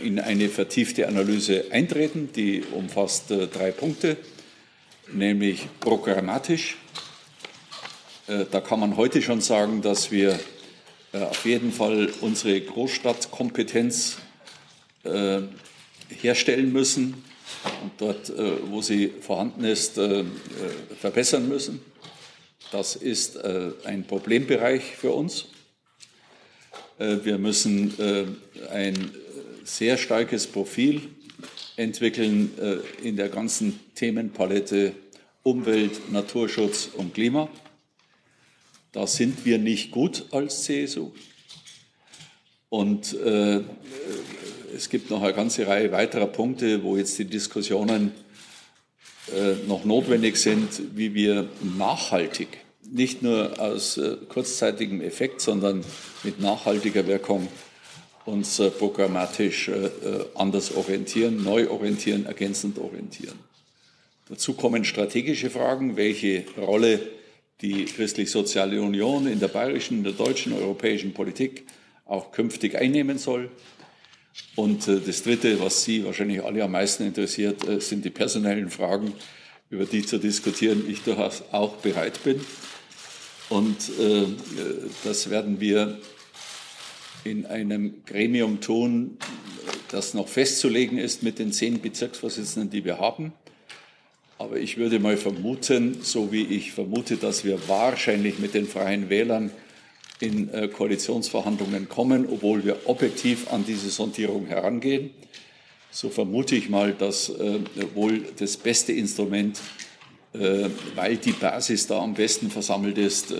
in 0.00 0.18
eine 0.18 0.48
vertiefte 0.48 1.08
Analyse 1.08 1.66
eintreten. 1.70 2.30
Die 2.34 2.62
umfasst 2.72 3.30
drei 3.30 3.70
Punkte 3.70 4.16
nämlich 5.12 5.68
programmatisch. 5.80 6.76
Äh, 8.26 8.46
da 8.50 8.60
kann 8.60 8.80
man 8.80 8.96
heute 8.96 9.22
schon 9.22 9.40
sagen, 9.40 9.82
dass 9.82 10.10
wir 10.10 10.38
äh, 11.12 11.18
auf 11.18 11.44
jeden 11.44 11.72
Fall 11.72 12.10
unsere 12.20 12.60
Großstadtkompetenz 12.60 14.18
äh, 15.04 15.40
herstellen 16.08 16.72
müssen 16.72 17.24
und 17.82 17.92
dort, 17.98 18.32
wo 18.70 18.82
sie 18.82 19.12
vorhanden 19.20 19.64
ist, 19.64 20.00
verbessern 21.00 21.48
müssen. 21.48 21.80
Das 22.72 22.96
ist 22.96 23.38
ein 23.84 24.04
Problembereich 24.04 24.82
für 24.82 25.12
uns. 25.12 25.46
Wir 26.98 27.38
müssen 27.38 27.94
ein 28.70 29.12
sehr 29.64 29.96
starkes 29.96 30.46
Profil 30.46 31.02
entwickeln 31.76 32.50
äh, 32.58 33.06
in 33.06 33.16
der 33.16 33.28
ganzen 33.28 33.80
Themenpalette 33.94 34.92
Umwelt, 35.42 36.12
Naturschutz 36.12 36.88
und 36.94 37.14
Klima. 37.14 37.48
Da 38.92 39.06
sind 39.06 39.44
wir 39.44 39.58
nicht 39.58 39.90
gut 39.90 40.26
als 40.30 40.64
CSU. 40.64 41.12
Und 42.68 43.14
äh, 43.14 43.60
es 44.74 44.88
gibt 44.88 45.10
noch 45.10 45.22
eine 45.22 45.34
ganze 45.34 45.66
Reihe 45.66 45.92
weiterer 45.92 46.26
Punkte, 46.26 46.82
wo 46.82 46.96
jetzt 46.96 47.18
die 47.18 47.24
Diskussionen 47.24 48.12
äh, 49.28 49.54
noch 49.66 49.84
notwendig 49.84 50.36
sind, 50.36 50.96
wie 50.96 51.14
wir 51.14 51.48
nachhaltig, 51.76 52.48
nicht 52.90 53.22
nur 53.22 53.60
aus 53.60 53.96
äh, 53.96 54.16
kurzzeitigem 54.28 55.00
Effekt, 55.00 55.40
sondern 55.40 55.84
mit 56.22 56.40
nachhaltiger 56.40 57.06
Wirkung 57.06 57.48
uns 58.24 58.58
äh, 58.60 58.70
programmatisch 58.70 59.68
äh, 59.68 59.86
äh, 59.86 60.26
anders 60.34 60.74
orientieren, 60.74 61.42
neu 61.42 61.68
orientieren, 61.68 62.26
ergänzend 62.26 62.78
orientieren. 62.78 63.38
Dazu 64.28 64.54
kommen 64.54 64.84
strategische 64.84 65.50
Fragen, 65.50 65.96
welche 65.96 66.44
Rolle 66.56 67.00
die 67.60 67.84
Christlich-Soziale 67.84 68.80
Union 68.80 69.26
in 69.26 69.40
der 69.40 69.48
bayerischen, 69.48 69.98
in 69.98 70.04
der 70.04 70.12
deutschen, 70.12 70.52
europäischen 70.52 71.12
Politik 71.12 71.66
auch 72.06 72.32
künftig 72.32 72.76
einnehmen 72.76 73.18
soll. 73.18 73.50
Und 74.56 74.88
das 74.88 75.22
Dritte, 75.22 75.60
was 75.60 75.84
Sie 75.84 76.04
wahrscheinlich 76.04 76.42
alle 76.42 76.64
am 76.64 76.72
meisten 76.72 77.04
interessiert, 77.04 77.82
sind 77.82 78.04
die 78.04 78.10
personellen 78.10 78.70
Fragen, 78.70 79.12
über 79.70 79.84
die 79.84 80.04
zu 80.04 80.18
diskutieren 80.18 80.84
ich 80.88 81.02
durchaus 81.02 81.42
auch 81.52 81.76
bereit 81.76 82.24
bin. 82.24 82.40
Und 83.50 83.76
das 85.04 85.28
werden 85.28 85.60
wir 85.60 85.98
in 87.24 87.46
einem 87.46 88.04
Gremium 88.06 88.60
tun, 88.60 89.18
das 89.90 90.14
noch 90.14 90.28
festzulegen 90.28 90.98
ist 90.98 91.22
mit 91.22 91.38
den 91.38 91.52
zehn 91.52 91.80
Bezirksvorsitzenden, 91.80 92.70
die 92.70 92.84
wir 92.84 92.98
haben. 92.98 93.32
Aber 94.38 94.56
ich 94.56 94.76
würde 94.76 94.98
mal 94.98 95.16
vermuten, 95.16 95.98
so 96.02 96.32
wie 96.32 96.42
ich 96.42 96.72
vermute, 96.72 97.16
dass 97.16 97.44
wir 97.44 97.68
wahrscheinlich 97.68 98.38
mit 98.38 98.54
den 98.54 98.66
Freien 98.66 99.08
Wählern 99.08 99.52
in 100.18 100.52
äh, 100.52 100.68
Koalitionsverhandlungen 100.68 101.88
kommen, 101.88 102.26
obwohl 102.30 102.64
wir 102.64 102.88
objektiv 102.88 103.52
an 103.52 103.64
diese 103.66 103.90
Sondierung 103.90 104.46
herangehen. 104.46 105.10
So 105.90 106.08
vermute 106.08 106.56
ich 106.56 106.70
mal, 106.70 106.92
dass 106.92 107.28
äh, 107.28 107.60
wohl 107.94 108.24
das 108.38 108.56
beste 108.56 108.92
Instrument, 108.92 109.60
äh, 110.32 110.70
weil 110.94 111.18
die 111.18 111.32
Basis 111.32 111.86
da 111.86 112.00
am 112.00 112.14
besten 112.14 112.50
versammelt 112.50 112.98
ist, 112.98 113.32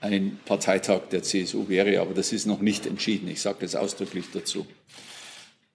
ein 0.00 0.38
Parteitag 0.44 1.08
der 1.10 1.22
CSU 1.22 1.68
wäre, 1.68 2.00
aber 2.00 2.14
das 2.14 2.32
ist 2.32 2.46
noch 2.46 2.60
nicht 2.60 2.86
entschieden. 2.86 3.28
Ich 3.28 3.40
sage 3.40 3.58
das 3.60 3.74
ausdrücklich 3.74 4.26
dazu. 4.32 4.66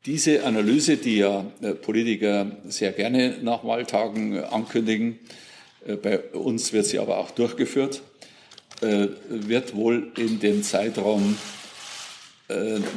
Diese 0.05 0.43
Analyse, 0.43 0.97
die 0.97 1.17
ja 1.17 1.45
äh, 1.61 1.73
Politiker 1.73 2.57
sehr 2.65 2.91
gerne 2.91 3.37
nach 3.41 3.63
Wahltagen 3.63 4.35
äh, 4.35 4.39
ankündigen, 4.39 5.17
äh, 5.85 5.95
bei 5.95 6.19
uns 6.19 6.73
wird 6.73 6.85
sie 6.85 6.99
aber 6.99 7.17
auch 7.17 7.31
durchgeführt, 7.31 8.01
wird 9.29 9.75
wohl 9.75 10.11
in 10.17 10.41
dem 10.41 10.61
Zeitraum 10.61 11.37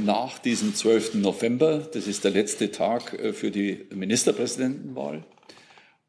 nach 0.04 0.38
diesem 0.40 0.74
12. 0.74 1.14
November, 1.14 1.86
das 1.92 2.08
ist 2.08 2.24
der 2.24 2.32
letzte 2.32 2.72
Tag 2.72 3.16
für 3.34 3.52
die 3.52 3.86
Ministerpräsidentenwahl, 3.94 5.22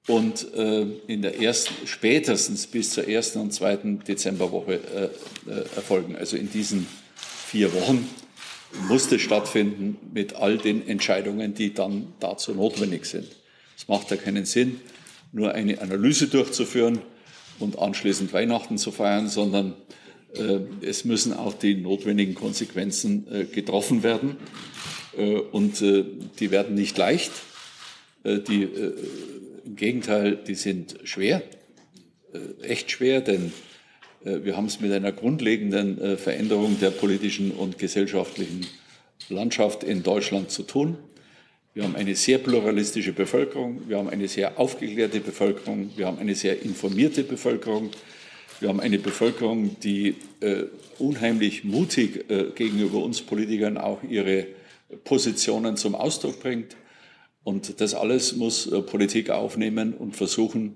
und 0.08 0.54
äh, 0.54 0.86
in 1.08 1.22
der 1.22 1.42
ersten, 1.42 1.86
spätestens 1.86 2.66
bis 2.66 2.92
zur 2.92 3.08
ersten 3.08 3.40
und 3.40 3.54
zweiten 3.54 4.00
Dezemberwoche 4.00 4.76
äh, 4.76 5.52
äh, 5.52 5.66
erfolgen. 5.76 6.16
Also 6.16 6.38
in 6.38 6.50
diesen 6.50 6.88
vier 7.16 7.74
Wochen 7.74 8.10
musste 8.88 9.20
stattfinden 9.20 9.98
mit 10.14 10.36
all 10.36 10.58
den 10.58 10.88
Entscheidungen, 10.88 11.54
die 11.54 11.74
dann 11.74 12.14
dazu 12.20 12.54
notwendig 12.54 13.06
sind. 13.06 13.28
Es 13.78 13.88
macht 13.88 14.10
ja 14.10 14.18
keinen 14.18 14.46
Sinn, 14.46 14.80
nur 15.34 15.54
eine 15.54 15.82
Analyse 15.82 16.28
durchzuführen 16.28 17.00
und 17.60 17.78
anschließend 17.78 18.32
Weihnachten 18.32 18.78
zu 18.78 18.92
feiern, 18.92 19.28
sondern 19.28 19.74
äh, 20.36 20.60
es 20.86 21.04
müssen 21.04 21.34
auch 21.34 21.54
die 21.54 21.76
notwendigen 21.76 22.34
Konsequenzen 22.34 23.28
äh, 23.30 23.44
getroffen 23.44 24.04
werden. 24.04 24.38
Äh, 25.18 25.36
und 25.36 25.82
äh, 25.82 26.06
die 26.40 26.52
werden 26.52 26.76
nicht 26.76 26.98
leicht. 26.98 27.32
Äh, 28.24 28.40
die 28.40 28.68
im 29.68 29.76
Gegenteil, 29.76 30.36
die 30.36 30.56
sind 30.56 30.98
schwer, 31.04 31.44
äh, 32.34 32.64
echt 32.64 32.92
schwer, 32.92 33.22
denn 33.22 33.54
wir 34.24 34.58
haben 34.58 34.66
es 34.66 34.82
mit 34.82 34.92
einer 34.92 35.14
grundlegenden 35.14 36.18
Veränderung 36.18 36.80
der 36.82 36.90
politischen 36.90 37.52
und 37.52 37.78
gesellschaftlichen 37.78 38.66
Landschaft 39.30 39.84
in 39.84 40.04
Deutschland 40.04 40.52
zu 40.52 40.64
tun. 40.64 40.98
Wir 41.78 41.84
haben 41.84 41.96
eine 41.96 42.16
sehr 42.16 42.40
pluralistische 42.40 43.14
Bevölkerung, 43.14 43.88
wir 43.88 44.00
haben 44.00 44.10
eine 44.10 44.28
sehr 44.28 44.60
aufgeklärte 44.60 45.20
Bevölkerung, 45.20 45.92
wir 45.96 46.08
haben 46.08 46.18
eine 46.18 46.34
sehr 46.34 46.64
informierte 46.64 47.24
Bevölkerung, 47.24 47.92
wir 48.60 48.70
haben 48.70 48.80
eine 48.80 48.98
Bevölkerung, 48.98 49.80
die 49.82 50.16
äh, 50.40 50.64
unheimlich 50.98 51.64
mutig 51.64 52.32
äh, 52.32 52.46
gegenüber 52.56 53.04
uns 53.04 53.22
Politikern 53.22 53.78
auch 53.78 54.02
ihre 54.02 54.48
Positionen 55.04 55.78
zum 55.78 55.94
Ausdruck 55.94 56.40
bringt. 56.40 56.76
Und 57.48 57.80
das 57.80 57.94
alles 57.94 58.36
muss 58.36 58.68
äh, 58.68 58.82
Politik 58.82 59.30
aufnehmen 59.30 59.94
und 59.94 60.18
versuchen, 60.18 60.76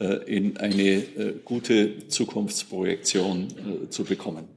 äh, 0.00 0.14
in 0.24 0.56
eine 0.56 0.80
äh, 0.80 1.34
gute 1.44 2.08
Zukunftsprojektion 2.08 3.90
zu 3.90 4.04
bekommen. 4.04 4.48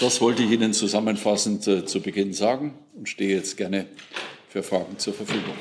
Das 0.00 0.20
wollte 0.20 0.42
ich 0.42 0.50
Ihnen 0.50 0.72
zusammenfassend 0.72 1.62
zu 1.62 2.00
Beginn 2.00 2.32
sagen 2.32 2.74
und 2.96 3.08
stehe 3.08 3.36
jetzt 3.36 3.56
gerne 3.56 3.86
für 4.48 4.64
Fragen 4.64 4.98
zur 4.98 5.14
Verfügung. 5.14 5.54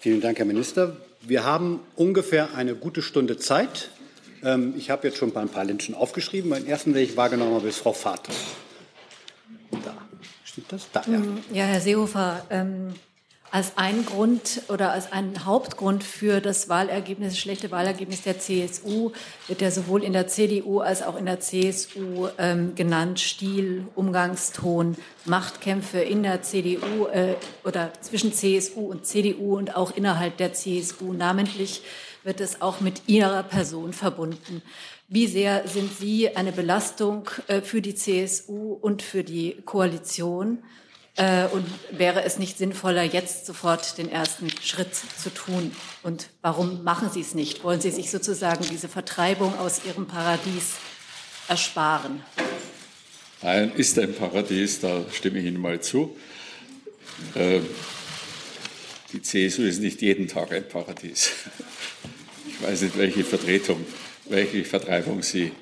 Vielen 0.00 0.20
Dank, 0.20 0.38
Herr 0.38 0.46
Minister. 0.46 0.96
Wir 1.20 1.44
haben 1.44 1.78
ungefähr 1.94 2.52
eine 2.56 2.74
gute 2.74 3.02
Stunde 3.02 3.36
Zeit. 3.36 3.90
Ähm, 4.42 4.74
ich 4.76 4.90
habe 4.90 5.06
jetzt 5.06 5.18
schon 5.18 5.32
ein 5.32 5.48
paar 5.48 5.64
Menschen 5.64 5.94
aufgeschrieben. 5.94 6.50
Meinen 6.50 6.66
ersten, 6.66 6.92
den 6.92 7.04
ich 7.04 7.16
wahrgenommen 7.16 7.54
habe, 7.54 7.68
ist 7.68 7.78
Frau 7.78 7.92
Vater. 7.92 8.32
Da. 9.84 9.96
Stimmt 10.42 10.72
das? 10.72 10.88
Da, 10.92 11.04
ja. 11.06 11.22
Ja, 11.52 11.64
Herr 11.66 11.80
Seehofer, 11.80 12.44
ähm, 12.50 12.94
als 13.52 13.72
ein 13.76 14.06
Grund 14.06 14.62
oder 14.68 14.92
als 14.92 15.12
ein 15.12 15.44
Hauptgrund 15.44 16.04
für 16.04 16.40
das 16.40 16.68
Wahlergebnis, 16.68 17.32
das 17.32 17.38
schlechte 17.38 17.70
Wahlergebnis 17.70 18.22
der 18.22 18.38
CSU 18.38 19.10
wird 19.48 19.60
ja 19.60 19.70
sowohl 19.70 20.04
in 20.04 20.12
der 20.12 20.28
CDU 20.28 20.80
als 20.80 21.02
auch 21.02 21.16
in 21.16 21.26
der 21.26 21.40
CSU 21.40 22.28
ähm, 22.38 22.74
genannt 22.74 23.18
Stil, 23.18 23.86
Umgangston, 23.96 24.96
Machtkämpfe 25.24 25.98
in 25.98 26.22
der 26.22 26.42
CDU 26.42 27.06
äh, 27.06 27.34
oder 27.64 27.92
zwischen 28.00 28.32
CSU 28.32 28.82
und 28.82 29.06
CDU 29.06 29.56
und 29.56 29.74
auch 29.74 29.96
innerhalb 29.96 30.36
der 30.36 30.52
CSU. 30.52 31.12
Namentlich 31.12 31.82
wird 32.22 32.40
es 32.40 32.62
auch 32.62 32.80
mit 32.80 33.02
Ihrer 33.08 33.42
Person 33.42 33.92
verbunden. 33.92 34.62
Wie 35.08 35.26
sehr 35.26 35.66
sind 35.66 35.92
Sie 35.98 36.36
eine 36.36 36.52
Belastung 36.52 37.28
äh, 37.48 37.62
für 37.62 37.82
die 37.82 37.96
CSU 37.96 38.78
und 38.80 39.02
für 39.02 39.24
die 39.24 39.56
Koalition? 39.64 40.62
Äh, 41.16 41.46
und 41.46 41.66
wäre 41.90 42.22
es 42.22 42.38
nicht 42.38 42.56
sinnvoller, 42.56 43.02
jetzt 43.02 43.46
sofort 43.46 43.98
den 43.98 44.10
ersten 44.10 44.48
Schritt 44.62 44.94
zu 44.94 45.30
tun? 45.30 45.74
Und 46.02 46.30
warum 46.40 46.84
machen 46.84 47.10
Sie 47.10 47.20
es 47.20 47.34
nicht? 47.34 47.64
Wollen 47.64 47.80
Sie 47.80 47.90
sich 47.90 48.10
sozusagen 48.10 48.64
diese 48.70 48.88
Vertreibung 48.88 49.58
aus 49.58 49.82
Ihrem 49.84 50.06
Paradies 50.06 50.74
ersparen? 51.48 52.22
Bayern 53.42 53.72
ist 53.72 53.98
ein 53.98 54.14
Paradies, 54.14 54.80
da 54.80 55.04
stimme 55.12 55.40
ich 55.40 55.46
Ihnen 55.46 55.60
mal 55.60 55.80
zu. 55.80 56.16
Äh, 57.34 57.60
die 59.12 59.22
CSU 59.22 59.62
ist 59.62 59.80
nicht 59.80 60.02
jeden 60.02 60.28
Tag 60.28 60.52
ein 60.52 60.68
Paradies. 60.68 61.32
Ich 62.46 62.62
weiß 62.62 62.82
nicht, 62.82 62.98
welche 62.98 63.24
Vertretung, 63.24 63.84
welche 64.28 64.64
Vertreibung 64.64 65.22
Sie 65.22 65.52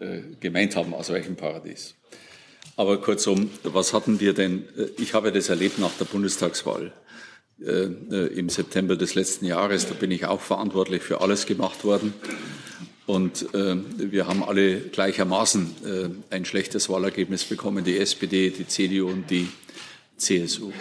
äh, 0.00 0.20
gemeint 0.40 0.76
haben, 0.76 0.92
aus 0.92 1.10
welchem 1.10 1.36
Paradies. 1.36 1.94
Aber 2.76 3.00
kurzum, 3.00 3.50
was 3.64 3.92
hatten 3.92 4.18
wir 4.20 4.32
denn? 4.32 4.64
Ich 4.98 5.14
habe 5.14 5.30
das 5.30 5.48
erlebt 5.48 5.78
nach 5.78 5.92
der 5.98 6.06
Bundestagswahl 6.06 6.92
äh, 7.60 7.84
äh, 8.10 8.26
im 8.38 8.48
September 8.48 8.96
des 8.96 9.14
letzten 9.14 9.44
Jahres. 9.44 9.86
Da 9.86 9.94
bin 9.94 10.10
ich 10.10 10.24
auch 10.24 10.40
verantwortlich 10.40 11.02
für 11.02 11.20
alles 11.20 11.46
gemacht 11.46 11.84
worden. 11.84 12.14
Und 13.06 13.54
äh, 13.54 13.76
wir 13.96 14.26
haben 14.26 14.42
alle 14.42 14.80
gleichermaßen 14.80 15.74
äh, 15.84 16.34
ein 16.34 16.44
schlechtes 16.44 16.88
Wahlergebnis 16.88 17.44
bekommen, 17.44 17.84
die 17.84 17.98
SPD, 17.98 18.50
die 18.50 18.66
CDU 18.66 19.08
und 19.08 19.30
die 19.30 19.48
CSU. 20.16 20.72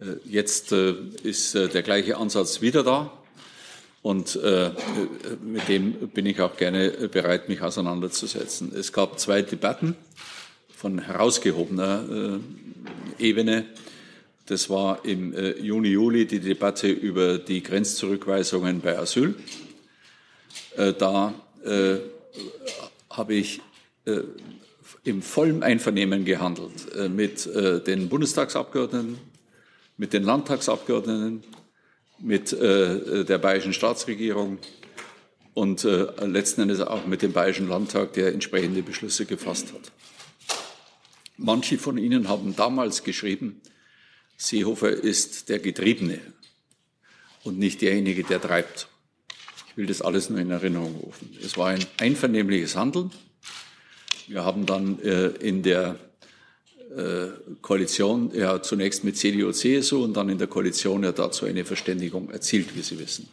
Äh, 0.00 0.04
jetzt 0.24 0.72
äh, 0.72 0.94
ist 1.24 1.54
der 1.54 1.82
gleiche 1.82 2.16
Ansatz 2.16 2.62
wieder 2.62 2.82
da. 2.82 3.12
Und 4.02 4.36
mit 5.44 5.68
dem 5.68 5.92
bin 6.08 6.26
ich 6.26 6.40
auch 6.40 6.56
gerne 6.56 6.90
bereit, 7.12 7.48
mich 7.48 7.62
auseinanderzusetzen. 7.62 8.72
Es 8.74 8.92
gab 8.92 9.20
zwei 9.20 9.42
Debatten 9.42 9.94
von 10.82 10.98
herausgehobener 10.98 12.40
äh, 13.20 13.24
Ebene. 13.24 13.66
Das 14.46 14.68
war 14.68 15.04
im 15.04 15.32
äh, 15.32 15.52
Juni, 15.52 15.90
Juli 15.90 16.26
die 16.26 16.40
Debatte 16.40 16.88
über 16.88 17.38
die 17.38 17.62
Grenzzurückweisungen 17.62 18.80
bei 18.80 18.98
Asyl. 18.98 19.36
Äh, 20.76 20.92
da 20.92 21.34
habe 23.08 23.34
ich 23.34 23.60
im 25.04 25.22
vollen 25.22 25.62
Einvernehmen 25.62 26.24
gehandelt 26.24 27.08
mit 27.08 27.48
den 27.86 28.08
Bundestagsabgeordneten, 28.08 29.16
mit 29.96 30.12
den 30.12 30.24
Landtagsabgeordneten, 30.24 31.44
mit 32.18 32.50
der 32.50 33.38
bayerischen 33.38 33.74
Staatsregierung 33.74 34.58
und 35.54 35.84
letzten 35.84 36.62
Endes 36.62 36.80
auch 36.80 37.06
mit 37.06 37.22
dem 37.22 37.32
bayerischen 37.32 37.68
Landtag, 37.68 38.14
der 38.14 38.32
entsprechende 38.32 38.82
Beschlüsse 38.82 39.24
gefasst 39.24 39.72
hat. 39.72 39.92
Manche 41.42 41.76
von 41.76 41.98
Ihnen 41.98 42.28
haben 42.28 42.54
damals 42.54 43.02
geschrieben, 43.02 43.60
Seehofer 44.36 44.90
ist 44.90 45.48
der 45.48 45.58
Getriebene 45.58 46.20
und 47.42 47.58
nicht 47.58 47.82
derjenige, 47.82 48.22
der 48.22 48.40
treibt. 48.40 48.86
Ich 49.68 49.76
will 49.76 49.86
das 49.86 50.02
alles 50.02 50.30
nur 50.30 50.38
in 50.38 50.50
Erinnerung 50.50 50.94
rufen. 50.96 51.36
Es 51.44 51.56
war 51.56 51.68
ein 51.68 51.84
einvernehmliches 51.98 52.76
Handeln. 52.76 53.10
Wir 54.28 54.44
haben 54.44 54.66
dann 54.66 55.00
äh, 55.00 55.28
in 55.28 55.64
der 55.64 55.98
äh, 56.96 57.28
Koalition 57.60 58.30
ja 58.34 58.62
zunächst 58.62 59.02
mit 59.02 59.16
CDU, 59.16 59.50
CSU 59.50 60.04
und 60.04 60.14
dann 60.16 60.28
in 60.28 60.38
der 60.38 60.46
Koalition 60.46 61.02
ja 61.02 61.10
dazu 61.10 61.46
eine 61.46 61.64
Verständigung 61.64 62.30
erzielt, 62.30 62.76
wie 62.76 62.82
Sie 62.82 63.00
wissen. 63.00 63.28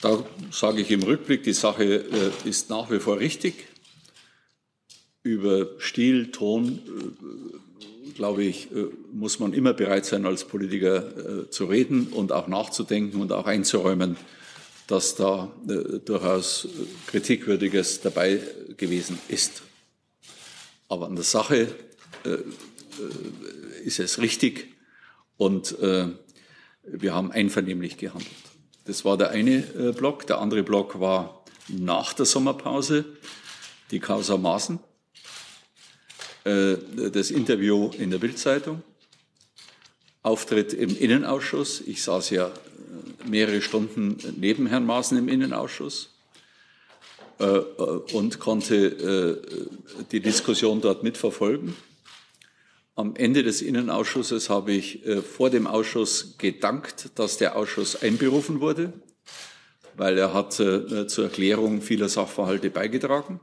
Da 0.00 0.24
sage 0.50 0.80
ich 0.80 0.90
im 0.90 1.02
Rückblick, 1.02 1.42
die 1.42 1.52
Sache 1.52 1.84
äh, 1.84 2.48
ist 2.48 2.70
nach 2.70 2.90
wie 2.90 3.00
vor 3.00 3.18
richtig 3.18 3.66
über 5.22 5.78
Stil, 5.78 6.32
Ton, 6.32 6.80
äh, 6.86 8.12
glaube 8.12 8.44
ich, 8.44 8.70
äh, 8.72 8.86
muss 9.12 9.38
man 9.38 9.52
immer 9.52 9.72
bereit 9.72 10.04
sein, 10.04 10.26
als 10.26 10.44
Politiker 10.44 11.44
äh, 11.44 11.50
zu 11.50 11.66
reden 11.66 12.08
und 12.08 12.32
auch 12.32 12.48
nachzudenken 12.48 13.20
und 13.20 13.32
auch 13.32 13.46
einzuräumen, 13.46 14.16
dass 14.88 15.14
da 15.14 15.50
durchaus 16.04 16.68
Kritikwürdiges 17.06 18.00
dabei 18.00 18.40
gewesen 18.76 19.18
ist. 19.28 19.62
Aber 20.88 21.06
an 21.06 21.14
der 21.14 21.24
Sache 21.24 21.68
ist 23.84 24.00
es 24.00 24.20
richtig 24.20 24.74
und 25.38 25.76
wir 26.82 27.14
haben 27.14 27.32
einvernehmlich 27.32 27.96
gehandelt. 27.96 28.28
Das 28.84 29.04
war 29.04 29.16
der 29.16 29.30
eine 29.30 29.60
Block. 29.96 30.26
Der 30.26 30.40
andere 30.40 30.62
Block 30.62 31.00
war 31.00 31.44
nach 31.68 32.12
der 32.12 32.26
Sommerpause 32.26 33.06
die 33.92 34.00
Causa 34.00 34.36
Maaßen. 34.36 34.80
Äh, 36.44 36.76
das 37.12 37.30
Interview 37.30 37.90
in 37.98 38.10
der 38.10 38.18
Bildzeitung, 38.18 38.82
Auftritt 40.22 40.72
im 40.72 40.96
Innenausschuss. 40.96 41.80
Ich 41.86 42.02
saß 42.02 42.30
ja 42.30 42.48
äh, 42.48 43.28
mehrere 43.28 43.62
Stunden 43.62 44.18
neben 44.36 44.66
Herrn 44.66 44.84
Maaßen 44.84 45.16
im 45.18 45.28
Innenausschuss 45.28 46.10
äh, 47.38 47.44
und 47.44 48.40
konnte 48.40 49.40
die 50.10 50.20
Diskussion 50.20 50.80
dort 50.80 51.02
mitverfolgen. 51.04 51.76
Am 52.94 53.14
Ende 53.16 53.42
des 53.42 53.62
Innenausschusses 53.62 54.50
habe 54.50 54.72
ich 54.72 55.02
vor 55.22 55.48
dem 55.48 55.66
Ausschuss 55.66 56.34
gedankt, 56.36 57.10
dass 57.14 57.38
der 57.38 57.56
Ausschuss 57.56 58.02
einberufen 58.02 58.60
wurde, 58.60 58.92
weil 59.96 60.18
er 60.18 60.34
hat 60.34 60.52
zur 60.52 61.24
Erklärung 61.24 61.80
vieler 61.80 62.10
Sachverhalte 62.10 62.68
beigetragen. 62.68 63.40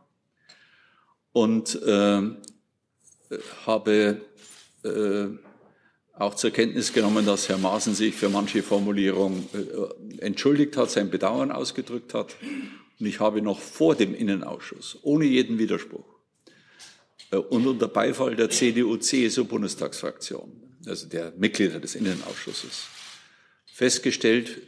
Und 1.32 1.80
habe 3.66 4.22
äh, 4.84 5.28
auch 6.14 6.36
zur 6.36 6.52
Kenntnis 6.52 6.94
genommen, 6.94 7.26
dass 7.26 7.48
Herr 7.48 7.58
Maaßen 7.58 7.96
sich 7.96 8.14
für 8.14 8.30
manche 8.30 8.62
Formulierung 8.62 9.48
äh, 9.54 10.22
entschuldigt 10.22 10.78
hat, 10.78 10.92
sein 10.92 11.10
Bedauern 11.10 11.52
ausgedrückt 11.52 12.14
hat. 12.14 12.36
Und 13.00 13.06
ich 13.06 13.20
habe 13.20 13.42
noch 13.42 13.60
vor 13.60 13.96
dem 13.96 14.14
Innenausschuss, 14.14 14.98
ohne 15.02 15.26
jeden 15.26 15.58
Widerspruch 15.58 16.06
äh, 17.32 17.38
und 17.38 17.68
unter 17.68 17.88
Beifall 17.88 18.36
der 18.36 18.50
CDU-CSU-Bundestagsfraktion, 18.50 20.52
also 20.86 21.08
der 21.08 21.34
Mitglieder 21.38 21.80
des 21.80 21.96
Innenausschusses, 21.96 22.88
festgestellt, 23.66 24.62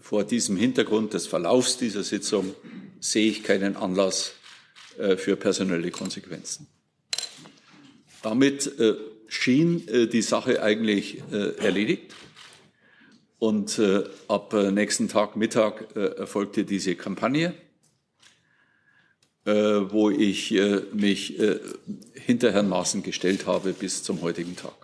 vor 0.00 0.24
diesem 0.24 0.56
Hintergrund 0.56 1.14
des 1.14 1.26
Verlaufs 1.26 1.78
dieser 1.78 2.04
Sitzung 2.04 2.54
sehe 3.00 3.28
ich 3.28 3.42
keinen 3.42 3.76
Anlass 3.76 4.34
äh, 4.98 5.16
für 5.16 5.36
personelle 5.36 5.90
Konsequenzen. 5.90 6.68
Damit 8.22 8.66
äh, 8.78 8.94
schien 9.28 9.86
äh, 9.88 10.06
die 10.06 10.22
Sache 10.22 10.62
eigentlich 10.62 11.22
äh, 11.32 11.56
erledigt. 11.58 12.14
Und 13.38 13.78
äh, 13.78 14.04
ab 14.28 14.52
äh, 14.54 14.70
nächsten 14.70 15.08
Tag 15.08 15.36
Mittag 15.36 15.94
erfolgte 15.94 16.64
diese 16.64 16.94
Kampagne. 16.96 17.54
wo 19.44 20.10
ich 20.10 20.60
mich 20.92 21.38
hinter 22.14 22.50
Herrn 22.50 22.68
Maaßen 22.68 23.04
gestellt 23.04 23.46
habe 23.46 23.74
bis 23.74 24.02
zum 24.02 24.20
heutigen 24.20 24.56
Tag. 24.56 24.74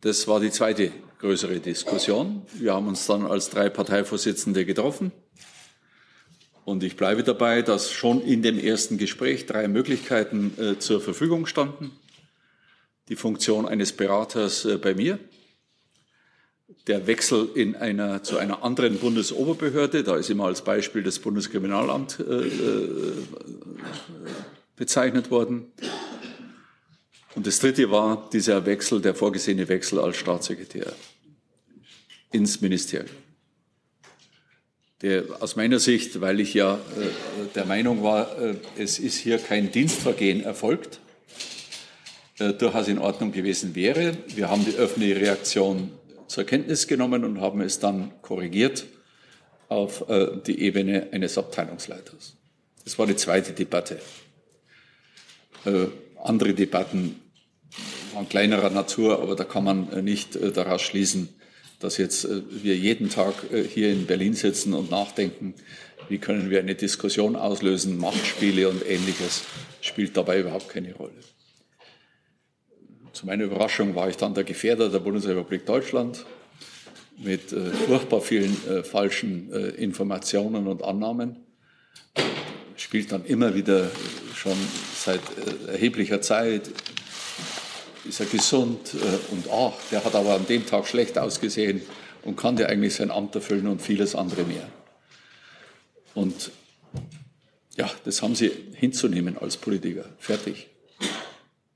Das 0.00 0.26
war 0.26 0.40
die 0.40 0.50
zweite 0.50 0.90
größere 1.18 1.60
Diskussion. 1.60 2.46
Wir 2.54 2.72
haben 2.72 2.88
uns 2.88 3.06
dann 3.06 3.26
als 3.26 3.50
drei 3.50 3.68
Parteivorsitzende 3.68 4.64
getroffen. 4.64 5.12
Und 6.64 6.84
ich 6.84 6.96
bleibe 6.96 7.24
dabei, 7.24 7.62
dass 7.62 7.90
schon 7.90 8.22
in 8.22 8.42
dem 8.42 8.58
ersten 8.58 8.98
Gespräch 8.98 9.46
drei 9.46 9.66
Möglichkeiten 9.66 10.52
äh, 10.58 10.78
zur 10.78 11.00
Verfügung 11.00 11.46
standen. 11.46 11.90
Die 13.08 13.16
Funktion 13.16 13.66
eines 13.66 13.92
Beraters 13.92 14.64
äh, 14.64 14.78
bei 14.78 14.94
mir, 14.94 15.18
der 16.86 17.06
Wechsel 17.06 17.48
in 17.54 17.74
einer, 17.74 18.22
zu 18.22 18.38
einer 18.38 18.62
anderen 18.62 18.98
Bundesoberbehörde, 18.98 20.04
da 20.04 20.16
ist 20.16 20.30
immer 20.30 20.46
als 20.46 20.62
Beispiel 20.62 21.02
das 21.02 21.18
Bundeskriminalamt 21.18 22.20
äh, 22.20 22.46
äh 22.46 23.12
bezeichnet 24.74 25.30
worden. 25.30 25.70
Und 27.34 27.46
das 27.46 27.60
dritte 27.60 27.90
war 27.90 28.28
dieser 28.32 28.66
Wechsel, 28.66 29.00
der 29.00 29.14
vorgesehene 29.14 29.68
Wechsel 29.68 30.00
als 30.00 30.16
Staatssekretär 30.16 30.92
ins 32.32 32.60
Ministerium. 32.60 33.21
Der, 35.02 35.24
aus 35.40 35.56
meiner 35.56 35.80
Sicht, 35.80 36.20
weil 36.20 36.38
ich 36.38 36.54
ja 36.54 36.74
äh, 36.74 36.78
der 37.56 37.64
Meinung 37.64 38.04
war, 38.04 38.38
äh, 38.38 38.54
es 38.78 39.00
ist 39.00 39.16
hier 39.18 39.38
kein 39.38 39.72
Dienstvergehen 39.72 40.44
erfolgt, 40.44 41.00
äh, 42.38 42.52
durchaus 42.52 42.86
in 42.86 42.98
Ordnung 42.98 43.32
gewesen 43.32 43.74
wäre. 43.74 44.16
Wir 44.28 44.48
haben 44.48 44.64
die 44.64 44.76
öffentliche 44.76 45.16
Reaktion 45.16 45.90
zur 46.28 46.44
Kenntnis 46.44 46.86
genommen 46.86 47.24
und 47.24 47.40
haben 47.40 47.60
es 47.62 47.80
dann 47.80 48.12
korrigiert 48.22 48.86
auf 49.68 50.04
die 50.46 50.60
Ebene 50.60 51.08
eines 51.12 51.38
Abteilungsleiters. 51.38 52.36
Das 52.84 52.98
war 52.98 53.06
die 53.06 53.16
zweite 53.16 53.52
Debatte. 53.52 54.00
Andere 56.22 56.52
Debatten 56.52 57.20
waren 58.12 58.28
kleinerer 58.28 58.68
Natur, 58.68 59.20
aber 59.22 59.34
da 59.34 59.44
kann 59.44 59.64
man 59.64 60.04
nicht 60.04 60.38
daraus 60.56 60.82
schließen, 60.82 61.30
dass 61.82 61.98
jetzt 61.98 62.24
äh, 62.24 62.42
wir 62.50 62.76
jeden 62.76 63.10
Tag 63.10 63.34
hier 63.72 63.90
in 63.90 64.06
Berlin 64.06 64.34
sitzen 64.34 64.74
und 64.74 64.90
nachdenken, 64.90 65.54
wie 66.08 66.18
können 66.18 66.50
wir 66.50 66.58
eine 66.58 66.74
Diskussion 66.74 67.36
auslösen, 67.36 67.98
Machtspiele 67.98 68.68
und 68.68 68.84
ähnliches 68.88 69.44
spielt 69.80 70.16
dabei 70.16 70.40
überhaupt 70.40 70.68
keine 70.68 70.94
Rolle. 70.94 71.12
Zu 73.12 73.26
meiner 73.26 73.44
Überraschung 73.44 73.94
war 73.94 74.08
ich 74.08 74.16
dann 74.16 74.34
der 74.34 74.44
Gefährder 74.44 74.88
der 74.88 75.00
Bundesrepublik 75.00 75.66
Deutschland 75.66 76.24
mit 77.18 77.52
äh, 77.52 77.70
furchtbar 77.70 78.20
vielen 78.20 78.56
äh, 78.68 78.82
falschen 78.82 79.52
äh, 79.52 79.68
Informationen 79.68 80.66
und 80.66 80.82
Annahmen. 80.82 81.36
Spielt 82.76 83.12
dann 83.12 83.24
immer 83.24 83.54
wieder 83.54 83.90
schon 84.34 84.56
seit 84.96 85.20
erheblicher 85.68 86.20
Zeit 86.20 86.70
ist 88.04 88.20
er 88.20 88.26
gesund 88.26 88.94
äh, 88.94 89.32
und 89.32 89.48
ach, 89.50 89.74
der 89.90 90.04
hat 90.04 90.14
aber 90.14 90.34
an 90.34 90.46
dem 90.46 90.66
Tag 90.66 90.86
schlecht 90.86 91.18
ausgesehen 91.18 91.82
und 92.22 92.36
kann 92.36 92.56
der 92.56 92.68
eigentlich 92.68 92.94
sein 92.94 93.10
Amt 93.10 93.34
erfüllen 93.34 93.66
und 93.66 93.80
vieles 93.80 94.14
andere 94.14 94.44
mehr. 94.44 94.68
Und 96.14 96.50
ja, 97.76 97.90
das 98.04 98.22
haben 98.22 98.34
Sie 98.34 98.50
hinzunehmen 98.74 99.38
als 99.38 99.56
Politiker. 99.56 100.04
Fertig. 100.18 100.68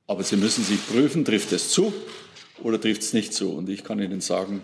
Aber 0.07 0.23
Sie 0.23 0.37
müssen 0.37 0.65
sich 0.65 0.85
prüfen, 0.87 1.25
trifft 1.25 1.53
es 1.53 1.71
zu 1.71 1.93
oder 2.63 2.81
trifft 2.81 3.03
es 3.03 3.13
nicht 3.13 3.33
zu. 3.33 3.53
Und 3.53 3.69
ich 3.69 3.83
kann 3.83 4.01
Ihnen 4.01 4.21
sagen, 4.21 4.63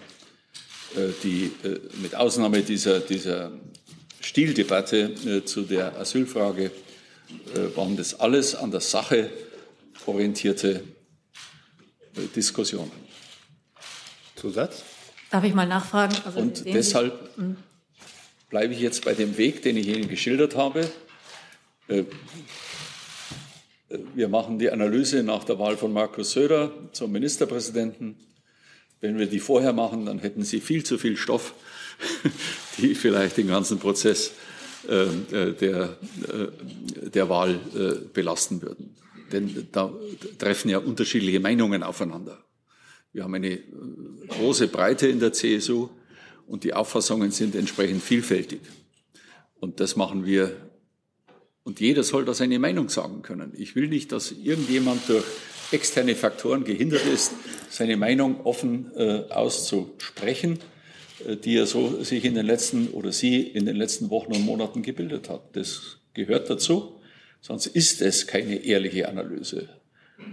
äh, 0.95 1.09
die, 1.23 1.51
äh, 1.65 1.81
mit 2.03 2.15
Ausnahme 2.15 2.63
dieser, 2.63 3.01
dieser 3.01 3.53
Stildebatte 4.21 5.45
zu 5.45 5.63
der 5.63 5.99
Asylfrage 5.99 6.71
waren 7.75 7.97
das 7.97 8.21
alles 8.21 8.55
an 8.55 8.71
der 8.71 8.81
Sache 8.81 9.31
orientierte 10.07 10.85
Diskussionen. 12.35 12.93
Zusatz? 14.37 14.83
Darf 15.31 15.45
ich 15.45 15.55
mal 15.55 15.67
nachfragen? 15.67 16.15
Also 16.25 16.41
Und 16.41 16.67
deshalb 16.67 17.37
hm. 17.37 17.57
bleibe 18.51 18.75
ich 18.75 18.81
jetzt 18.81 19.05
bei 19.05 19.15
dem 19.15 19.39
Weg, 19.39 19.63
den 19.63 19.77
ich 19.77 19.89
Ihnen 19.89 20.09
geschildert 20.09 20.57
habe. 20.57 20.91
Äh, 21.89 22.01
äh, 22.01 22.05
wir 24.15 24.29
machen 24.29 24.59
die 24.59 24.71
Analyse 24.71 25.23
nach 25.23 25.45
der 25.45 25.59
Wahl 25.59 25.77
von 25.77 25.93
Markus 25.93 26.33
Söder 26.33 26.73
zum 26.93 27.13
Ministerpräsidenten. 27.13 28.17
Wenn 29.01 29.19
wir 29.19 29.27
die 29.27 29.41
vorher 29.41 29.73
machen, 29.73 30.07
dann 30.07 30.19
hätten 30.19 30.45
Sie 30.45 30.61
viel 30.61 30.85
zu 30.85 30.99
viel 30.99 31.17
Stoff, 31.17 31.55
die 32.79 32.95
vielleicht 32.95 33.37
den 33.37 33.49
ganzen 33.49 33.79
Prozess 33.79 34.33
äh, 34.87 35.53
der, 35.55 35.97
der 37.15 37.29
Wahl 37.29 37.59
belasten 38.13 38.63
würden. 38.63 38.95
Denn 39.33 39.69
da 39.73 39.93
treffen 40.39 40.69
ja 40.69 40.79
unterschiedliche 40.79 41.41
Meinungen 41.41 41.83
aufeinander. 41.83 42.45
Wir 43.13 43.25
haben 43.25 43.35
eine 43.35 43.53
äh, 43.53 43.63
große 44.29 44.69
Breite 44.69 45.09
in 45.09 45.21
der 45.21 45.33
CSU 45.33 45.89
und 46.47 46.65
die 46.65 46.75
Auffassungen 46.75 47.31
sind 47.31 47.55
entsprechend 47.55 48.03
vielfältig. 48.03 48.61
Und 49.61 49.81
das 49.81 49.97
machen 49.97 50.25
wir. 50.25 50.57
Und 51.65 51.81
jeder 51.81 52.03
soll 52.03 52.25
da 52.25 52.35
seine 52.35 52.59
Meinung 52.59 52.89
sagen 52.89 53.23
können. 53.23 53.53
Ich 53.57 53.77
will 53.77 53.89
nicht, 53.89 54.13
dass 54.13 54.33
irgendjemand 54.33 55.09
durch 55.09 55.25
externe 55.71 56.15
Faktoren 56.15 56.65
gehindert 56.65 57.07
ist, 57.07 57.33
seine 57.71 57.97
Meinung 57.97 58.41
offen 58.45 58.91
äh, 58.97 59.25
auszusprechen, 59.31 60.59
äh, 61.27 61.37
die 61.37 61.57
er 61.57 61.67
so 61.67 62.03
sich 62.03 62.25
in 62.25 62.35
den 62.35 62.47
letzten 62.47 62.89
oder 62.89 63.13
sie 63.13 63.41
in 63.43 63.67
den 63.67 63.77
letzten 63.77 64.11
Wochen 64.11 64.33
und 64.33 64.45
Monaten 64.45 64.83
gebildet 64.83 65.29
hat. 65.29 65.55
Das 65.57 65.99
gehört 66.15 66.51
dazu. 66.51 67.01
Sonst 67.43 67.67
ist 67.67 68.01
es 68.01 68.29
keine 68.29 68.55
ehrliche 68.55 69.09
Analyse. 69.09 69.69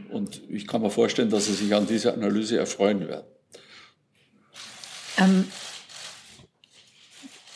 Und 0.10 0.42
ich 0.48 0.68
kann 0.68 0.82
mir 0.82 0.92
vorstellen, 0.92 1.32
dass 1.32 1.48
Sie 1.48 1.54
sich 1.54 1.74
an 1.74 1.88
dieser 1.88 2.14
Analyse 2.14 2.58
erfreuen 2.58 3.08
werden. 3.08 3.26
Ähm, 5.18 5.48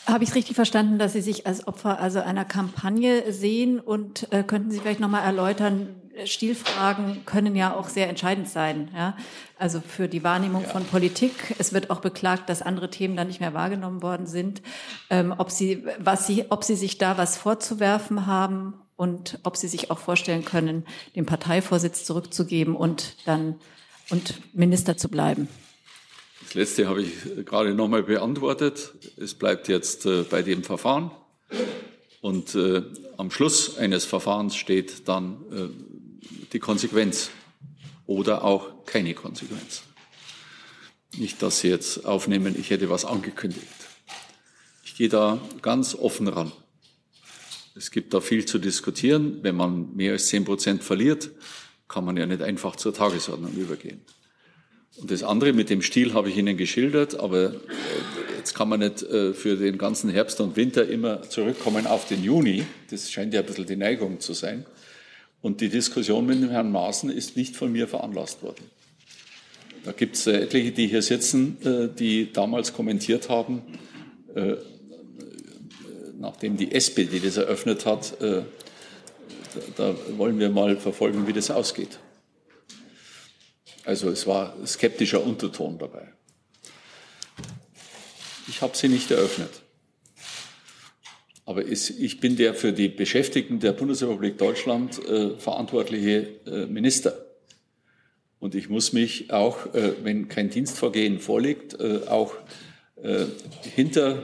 Habe 0.07 0.23
ich 0.23 0.31
es 0.31 0.35
richtig 0.35 0.55
verstanden, 0.55 0.97
dass 0.97 1.13
Sie 1.13 1.21
sich 1.21 1.45
als 1.45 1.67
Opfer 1.67 1.99
also 1.99 2.19
einer 2.19 2.45
Kampagne 2.45 3.31
sehen? 3.31 3.79
Und 3.79 4.27
äh, 4.33 4.43
könnten 4.43 4.71
Sie 4.71 4.79
vielleicht 4.79 4.99
nochmal 4.99 5.23
erläutern, 5.23 6.01
Stilfragen 6.25 7.23
können 7.25 7.55
ja 7.55 7.75
auch 7.75 7.89
sehr 7.89 8.09
entscheidend 8.09 8.47
sein, 8.47 8.91
ja? 8.95 9.17
also 9.57 9.81
für 9.81 10.07
die 10.07 10.23
Wahrnehmung 10.23 10.63
ja. 10.63 10.69
von 10.69 10.85
Politik. 10.85 11.55
Es 11.59 11.73
wird 11.73 11.89
auch 11.91 12.01
beklagt, 12.01 12.49
dass 12.49 12.61
andere 12.63 12.89
Themen 12.89 13.15
dann 13.15 13.27
nicht 13.27 13.39
mehr 13.39 13.53
wahrgenommen 13.53 14.01
worden 14.01 14.25
sind. 14.25 14.63
Ähm, 15.11 15.33
ob 15.37 15.51
Sie, 15.51 15.85
was 15.99 16.25
Sie, 16.25 16.45
ob 16.49 16.63
Sie 16.63 16.75
sich 16.75 16.97
da 16.97 17.17
was 17.17 17.37
vorzuwerfen 17.37 18.25
haben 18.25 18.82
und 18.95 19.39
ob 19.43 19.57
Sie 19.57 19.67
sich 19.67 19.91
auch 19.91 19.99
vorstellen 19.99 20.45
können, 20.45 20.85
den 21.15 21.25
Parteivorsitz 21.25 22.05
zurückzugeben 22.05 22.75
und 22.75 23.15
dann 23.25 23.55
und 24.09 24.35
Minister 24.53 24.97
zu 24.97 25.09
bleiben. 25.09 25.47
Das 26.43 26.55
letzte 26.55 26.87
habe 26.87 27.01
ich 27.01 27.45
gerade 27.45 27.73
noch 27.73 27.87
mal 27.87 28.03
beantwortet. 28.03 28.93
Es 29.17 29.33
bleibt 29.33 29.67
jetzt 29.67 30.05
äh, 30.05 30.23
bei 30.23 30.41
dem 30.41 30.63
Verfahren. 30.63 31.11
Und 32.21 32.55
äh, 32.55 32.83
am 33.17 33.31
Schluss 33.31 33.77
eines 33.77 34.05
Verfahrens 34.05 34.55
steht 34.55 35.07
dann 35.07 35.37
äh, 35.51 35.69
die 36.51 36.59
Konsequenz 36.59 37.31
oder 38.05 38.43
auch 38.43 38.85
keine 38.85 39.13
Konsequenz. 39.13 39.83
Nicht, 41.17 41.41
dass 41.41 41.59
Sie 41.59 41.69
jetzt 41.69 42.05
aufnehmen, 42.05 42.55
ich 42.57 42.69
hätte 42.69 42.89
was 42.89 43.05
angekündigt. 43.05 43.67
Ich 44.83 44.95
gehe 44.95 45.09
da 45.09 45.39
ganz 45.61 45.95
offen 45.95 46.27
ran. 46.27 46.51
Es 47.75 47.89
gibt 47.89 48.13
da 48.13 48.21
viel 48.21 48.45
zu 48.45 48.59
diskutieren. 48.59 49.39
Wenn 49.41 49.55
man 49.55 49.95
mehr 49.95 50.13
als 50.13 50.27
zehn 50.27 50.45
Prozent 50.45 50.83
verliert, 50.83 51.31
kann 51.87 52.05
man 52.05 52.17
ja 52.17 52.25
nicht 52.25 52.41
einfach 52.41 52.75
zur 52.75 52.93
Tagesordnung 52.93 53.53
übergehen. 53.53 54.01
Und 54.97 55.09
das 55.09 55.23
andere 55.23 55.53
mit 55.53 55.71
dem 55.71 55.81
Stil 55.81 56.13
habe 56.13 56.29
ich 56.29 56.37
Ihnen 56.37 56.55
geschildert, 56.55 57.19
aber 57.19 57.53
äh, 57.53 57.57
jetzt 58.37 58.53
kann 58.53 58.69
man 58.69 58.79
nicht 58.79 59.01
äh, 59.01 59.33
für 59.33 59.55
den 59.55 59.79
ganzen 59.79 60.09
Herbst 60.11 60.39
und 60.39 60.55
Winter 60.55 60.87
immer 60.87 61.23
zurückkommen 61.23 61.87
auf 61.87 62.07
den 62.07 62.23
Juni. 62.23 62.63
Das 62.91 63.09
scheint 63.09 63.33
ja 63.33 63.39
ein 63.39 63.45
bisschen 63.47 63.65
die 63.65 63.75
Neigung 63.75 64.19
zu 64.19 64.33
sein. 64.33 64.65
Und 65.41 65.61
die 65.61 65.69
Diskussion 65.69 66.27
mit 66.27 66.41
dem 66.41 66.49
Herrn 66.51 66.71
Maaßen 66.71 67.09
ist 67.09 67.35
nicht 67.35 67.55
von 67.55 67.71
mir 67.71 67.87
veranlasst 67.87 68.43
worden. 68.43 68.65
Da 69.83 69.93
gibt 69.93 70.15
es 70.15 70.27
äh, 70.27 70.41
etliche, 70.41 70.71
die 70.71 70.87
hier 70.87 71.01
sitzen, 71.01 71.57
die 71.97 72.31
damals 72.31 72.73
kommentiert 72.73 73.29
haben, 73.29 73.61
nachdem 76.23 76.55
die 76.55 76.71
SPD 76.71 77.19
das 77.19 77.35
eröffnet 77.35 77.85
hat, 77.85 78.19
äh, 78.21 78.43
da 79.75 79.93
wollen 80.17 80.39
wir 80.39 80.49
mal 80.49 80.77
verfolgen, 80.77 81.27
wie 81.27 81.33
das 81.33 81.51
ausgeht. 81.51 81.99
Also 83.83 84.09
es 84.09 84.25
war 84.25 84.55
skeptischer 84.65 85.21
Unterton 85.21 85.77
dabei. 85.77 86.07
Ich 88.47 88.61
habe 88.61 88.75
sie 88.75 88.87
nicht 88.87 89.11
eröffnet. 89.11 89.51
Aber 91.45 91.65
ich 91.65 92.21
bin 92.21 92.37
der 92.37 92.53
für 92.53 92.71
die 92.71 92.87
Beschäftigten 92.87 93.59
der 93.59 93.73
Bundesrepublik 93.73 94.37
Deutschland 94.37 95.05
äh, 95.05 95.37
verantwortliche 95.37 96.39
äh, 96.45 96.65
Minister. 96.67 97.13
Und 98.39 98.55
ich 98.55 98.69
muss 98.69 98.91
mich 98.91 99.31
auch, 99.31 99.67
wenn 99.71 100.27
kein 100.27 100.49
Dienstvergehen 100.49 101.19
vorliegt, 101.19 101.79
auch 102.09 102.33
hinter 103.75 104.23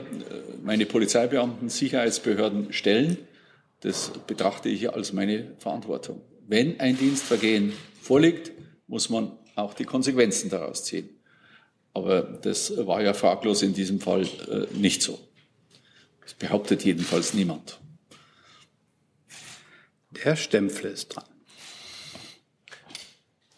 meine 0.62 0.86
Polizeibeamten, 0.86 1.68
Sicherheitsbehörden 1.68 2.72
stellen. 2.72 3.18
Das 3.80 4.10
betrachte 4.26 4.68
ich 4.68 4.92
als 4.92 5.12
meine 5.12 5.52
Verantwortung. 5.58 6.22
Wenn 6.46 6.80
ein 6.80 6.96
Dienstvergehen 6.96 7.72
vorliegt, 8.00 8.52
muss 8.86 9.08
man 9.08 9.32
auch 9.54 9.74
die 9.74 9.84
Konsequenzen 9.84 10.50
daraus 10.50 10.84
ziehen. 10.84 11.08
Aber 11.92 12.22
das 12.22 12.74
war 12.86 13.02
ja 13.02 13.14
fraglos 13.14 13.62
in 13.62 13.74
diesem 13.74 14.00
Fall 14.00 14.22
äh, 14.22 14.66
nicht 14.76 15.02
so. 15.02 15.18
Das 16.22 16.34
behauptet 16.34 16.84
jedenfalls 16.84 17.34
niemand. 17.34 17.80
Der 20.24 20.36
Stempfle 20.36 20.90
ist 20.90 21.08
dran. 21.08 21.24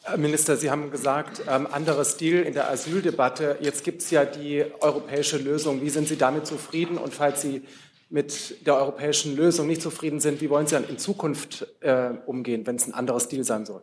Herr 0.04 0.16
Minister, 0.16 0.56
Sie 0.56 0.70
haben 0.70 0.90
gesagt, 0.90 1.42
ähm, 1.48 1.66
anderer 1.70 2.04
Stil 2.04 2.42
in 2.42 2.54
der 2.54 2.70
Asyldebatte. 2.70 3.58
Jetzt 3.60 3.84
gibt 3.84 4.02
es 4.02 4.10
ja 4.10 4.24
die 4.24 4.64
europäische 4.80 5.38
Lösung. 5.38 5.80
Wie 5.82 5.90
sind 5.90 6.08
Sie 6.08 6.16
damit 6.16 6.46
zufrieden? 6.46 6.98
Und 6.98 7.14
falls 7.14 7.42
Sie 7.42 7.62
mit 8.10 8.66
der 8.66 8.76
europäischen 8.76 9.36
Lösung 9.36 9.66
nicht 9.66 9.80
zufrieden 9.80 10.20
sind, 10.20 10.40
wie 10.40 10.50
wollen 10.50 10.66
Sie 10.66 10.74
dann 10.74 10.88
in 10.88 10.98
Zukunft 10.98 11.66
äh, 11.80 12.10
umgehen, 12.26 12.66
wenn 12.66 12.76
es 12.76 12.86
ein 12.86 12.94
anderer 12.94 13.20
Stil 13.20 13.44
sein 13.44 13.64
soll? 13.64 13.82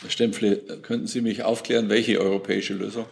Herr 0.00 0.10
Stempfle, 0.10 0.56
könnten 0.82 1.06
Sie 1.06 1.20
mich 1.20 1.42
aufklären, 1.42 1.88
welche 1.88 2.20
europäische 2.20 2.74
Lösung? 2.74 3.06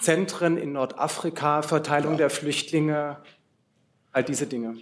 Zentren 0.00 0.56
in 0.56 0.72
Nordafrika, 0.72 1.62
Verteilung 1.62 2.12
ja. 2.12 2.18
der 2.18 2.30
Flüchtlinge, 2.30 3.18
all 4.12 4.22
diese 4.22 4.46
Dinge. 4.46 4.76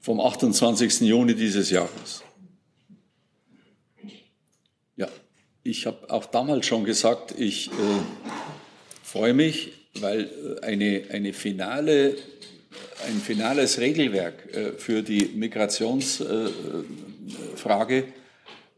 Vom 0.00 0.20
28. 0.20 1.00
Juni 1.00 1.34
dieses 1.34 1.70
Jahres. 1.70 2.22
Ja, 4.96 5.08
ich 5.64 5.86
habe 5.86 6.10
auch 6.10 6.26
damals 6.26 6.66
schon 6.66 6.84
gesagt, 6.84 7.34
ich 7.38 7.68
äh, 7.68 7.72
freue 9.02 9.32
mich, 9.32 9.72
weil 9.94 10.30
äh, 10.60 10.64
eine, 10.64 11.04
eine 11.10 11.32
finale, 11.32 12.16
ein 13.06 13.20
finales 13.20 13.80
Regelwerk 13.80 14.54
äh, 14.54 14.72
für 14.72 15.02
die 15.02 15.30
Migrationsfrage 15.34 17.96
äh, 17.96 18.04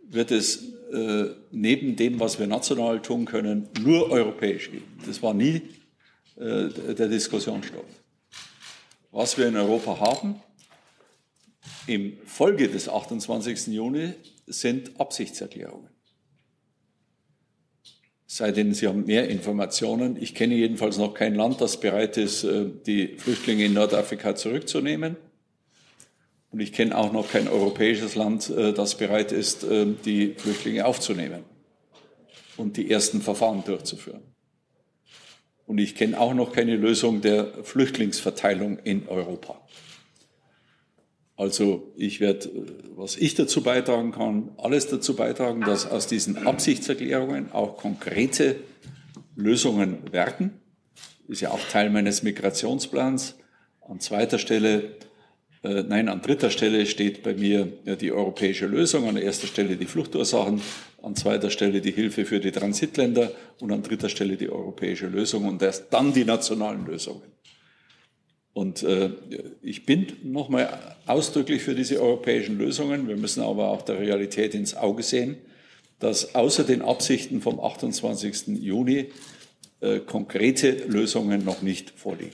wird 0.08 0.30
es 0.30 0.62
äh, 0.92 1.24
neben 1.50 1.96
dem, 1.96 2.20
was 2.20 2.38
wir 2.38 2.46
national 2.46 3.02
tun 3.02 3.24
können, 3.24 3.68
nur 3.80 4.08
europäisch 4.10 4.70
geben. 4.70 5.00
Das 5.04 5.20
war 5.20 5.34
nie 5.34 5.62
äh, 6.36 6.68
der 6.94 7.08
Diskussionsstoff. 7.08 7.84
Was 9.10 9.36
wir 9.36 9.48
in 9.48 9.56
Europa 9.56 9.98
haben, 9.98 10.40
im 11.88 12.16
Folge 12.24 12.68
des 12.68 12.88
28. 12.88 13.66
Juni, 13.68 14.12
sind 14.46 15.00
Absichtserklärungen. 15.00 15.95
Seitdem 18.26 18.74
Sie 18.74 18.88
haben 18.88 19.04
mehr 19.06 19.28
Informationen. 19.28 20.20
Ich 20.20 20.34
kenne 20.34 20.54
jedenfalls 20.54 20.98
noch 20.98 21.14
kein 21.14 21.36
Land, 21.36 21.60
das 21.60 21.78
bereit 21.78 22.16
ist, 22.16 22.42
äh, 22.44 22.66
die 22.86 23.16
Flüchtlinge 23.18 23.64
in 23.64 23.74
Nordafrika 23.74 24.34
zurückzunehmen. 24.34 25.16
Und 26.50 26.60
ich 26.60 26.72
kenne 26.72 26.96
auch 26.96 27.12
noch 27.12 27.30
kein 27.30 27.48
europäisches 27.48 28.14
Land, 28.16 28.50
äh, 28.50 28.72
das 28.72 28.96
bereit 28.96 29.30
ist, 29.30 29.62
äh, 29.62 29.86
die 30.04 30.34
Flüchtlinge 30.36 30.84
aufzunehmen 30.86 31.44
und 32.56 32.76
die 32.76 32.90
ersten 32.90 33.20
Verfahren 33.20 33.62
durchzuführen. 33.64 34.22
Und 35.66 35.78
ich 35.78 35.94
kenne 35.94 36.18
auch 36.18 36.34
noch 36.34 36.52
keine 36.52 36.76
Lösung 36.76 37.20
der 37.20 37.64
Flüchtlingsverteilung 37.64 38.78
in 38.78 39.08
Europa. 39.08 39.60
Also 41.36 41.92
ich 41.96 42.20
werde, 42.20 42.48
äh, 42.48 42.64
was 42.96 43.16
ich 43.16 43.34
dazu 43.34 43.62
beitragen 43.62 44.12
kann, 44.12 44.50
alles 44.56 44.88
dazu 44.88 45.14
beitragen, 45.14 45.60
dass 45.60 45.90
aus 45.90 46.06
diesen 46.06 46.46
Absichtserklärungen 46.46 47.52
auch 47.52 47.76
konkrete 47.76 48.56
Lösungen 49.34 50.12
werden. 50.12 50.60
Ist 51.28 51.42
ja 51.42 51.50
auch 51.50 51.60
Teil 51.70 51.90
meines 51.90 52.22
Migrationsplans. 52.22 53.36
An 53.82 54.00
zweiter 54.00 54.38
Stelle 54.38 54.96
äh, 55.66 55.82
nein, 55.82 56.08
an 56.08 56.22
dritter 56.22 56.50
Stelle 56.50 56.86
steht 56.86 57.22
bei 57.22 57.34
mir 57.34 57.66
die 57.66 58.12
europäische 58.12 58.66
Lösung, 58.66 59.08
an 59.08 59.16
erster 59.16 59.46
Stelle 59.46 59.76
die 59.76 59.86
Fluchtursachen, 59.86 60.60
an 61.02 61.16
zweiter 61.16 61.50
Stelle 61.50 61.80
die 61.80 61.90
Hilfe 61.90 62.24
für 62.24 62.40
die 62.40 62.52
Transitländer 62.52 63.32
und 63.60 63.72
an 63.72 63.82
dritter 63.82 64.08
Stelle 64.08 64.36
die 64.36 64.48
europäische 64.48 65.08
Lösung 65.08 65.46
und 65.46 65.62
erst 65.62 65.92
dann 65.92 66.12
die 66.12 66.24
nationalen 66.24 66.86
Lösungen. 66.86 67.35
Und 68.56 68.82
äh, 68.84 69.10
ich 69.60 69.84
bin 69.84 70.16
nochmal 70.22 70.96
ausdrücklich 71.04 71.62
für 71.62 71.74
diese 71.74 72.00
europäischen 72.00 72.56
Lösungen. 72.56 73.06
Wir 73.06 73.18
müssen 73.18 73.42
aber 73.42 73.68
auch 73.68 73.82
der 73.82 73.98
Realität 73.98 74.54
ins 74.54 74.74
Auge 74.74 75.02
sehen, 75.02 75.36
dass 75.98 76.34
außer 76.34 76.64
den 76.64 76.80
Absichten 76.80 77.42
vom 77.42 77.60
28. 77.60 78.46
Juni 78.62 79.12
äh, 79.80 80.00
konkrete 80.00 80.70
Lösungen 80.86 81.44
noch 81.44 81.60
nicht 81.60 81.90
vorliegen. 81.90 82.32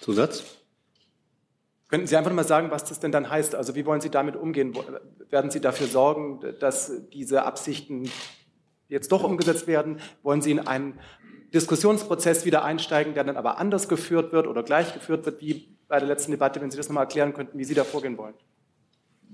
Zusatz? 0.00 0.42
Könnten 1.86 2.08
Sie 2.08 2.16
einfach 2.16 2.32
mal 2.32 2.42
sagen, 2.42 2.72
was 2.72 2.82
das 2.82 2.98
denn 2.98 3.12
dann 3.12 3.30
heißt? 3.30 3.54
Also 3.54 3.76
wie 3.76 3.86
wollen 3.86 4.00
Sie 4.00 4.10
damit 4.10 4.34
umgehen? 4.34 4.76
Werden 5.30 5.52
Sie 5.52 5.60
dafür 5.60 5.86
sorgen, 5.86 6.40
dass 6.58 6.90
diese 7.12 7.44
Absichten 7.44 8.10
jetzt 8.88 9.12
doch 9.12 9.22
umgesetzt 9.22 9.68
werden? 9.68 10.00
Wollen 10.24 10.42
Sie 10.42 10.50
in 10.50 10.58
einen 10.58 10.98
Diskussionsprozess 11.54 12.44
wieder 12.44 12.64
einsteigen, 12.64 13.14
der 13.14 13.24
dann 13.24 13.36
aber 13.36 13.58
anders 13.58 13.88
geführt 13.88 14.32
wird 14.32 14.46
oder 14.46 14.62
gleich 14.62 14.94
geführt 14.94 15.26
wird, 15.26 15.40
wie 15.40 15.68
bei 15.88 15.98
der 15.98 16.08
letzten 16.08 16.30
Debatte, 16.30 16.60
wenn 16.60 16.70
Sie 16.70 16.76
das 16.76 16.88
nochmal 16.88 17.04
erklären 17.04 17.34
könnten, 17.34 17.58
wie 17.58 17.64
Sie 17.64 17.74
da 17.74 17.84
vorgehen 17.84 18.16
wollen? 18.16 18.34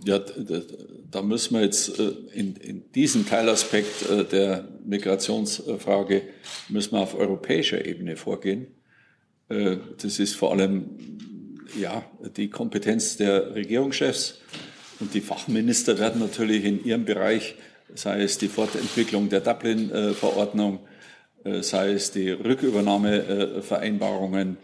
Ja, 0.05 0.21
da 1.11 1.23
müssen 1.23 1.55
wir 1.55 1.63
jetzt 1.63 1.99
äh, 1.99 2.13
in, 2.33 2.55
in 2.57 2.93
diesem 2.93 3.27
Teilaspekt 3.27 4.09
äh, 4.09 4.25
der 4.25 4.69
Migrationsfrage 4.85 6.23
müssen 6.69 6.93
wir 6.93 7.01
auf 7.01 7.17
europäischer 7.17 7.85
Ebene 7.85 8.17
vorgehen. 8.17 8.69
Äh, 9.49 9.79
das 10.01 10.21
ist 10.21 10.37
vor 10.37 10.53
allem 10.53 11.19
ja, 11.79 12.05
die 12.37 12.49
Kompetenz 12.49 13.17
der 13.17 13.55
Regierungschefs 13.55 14.41
und 15.01 15.15
die 15.15 15.21
Fachminister 15.21 15.99
werden 15.99 16.21
natürlich 16.21 16.65
in 16.65 16.85
ihrem 16.85 17.05
Bereich, 17.05 17.57
sei 17.95 18.23
es 18.23 18.39
die 18.39 18.49
Fortentwicklung 18.49 19.29
der 19.29 19.41
Dublin-Verordnung, 19.41 20.81
sei 21.63 21.93
es 21.93 22.11
die 22.11 22.31
Rückübernahmevereinbarungen, 22.31 24.57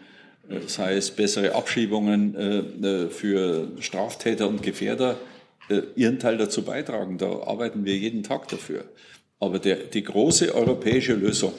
äh, 0.48 0.60
sei 0.66 0.96
es 0.96 1.10
bessere 1.10 1.54
Abschiebungen 1.54 2.82
äh, 2.82 3.08
für 3.08 3.68
Straftäter 3.80 4.48
und 4.48 4.62
Gefährder, 4.62 5.18
ihren 5.96 6.18
Teil 6.18 6.36
dazu 6.36 6.62
beitragen. 6.62 7.16
Da 7.16 7.44
arbeiten 7.44 7.86
wir 7.86 7.96
jeden 7.96 8.22
Tag 8.22 8.48
dafür. 8.48 8.84
Aber 9.40 9.58
der, 9.58 9.76
die 9.76 10.04
große 10.04 10.54
europäische 10.54 11.14
Lösung 11.14 11.54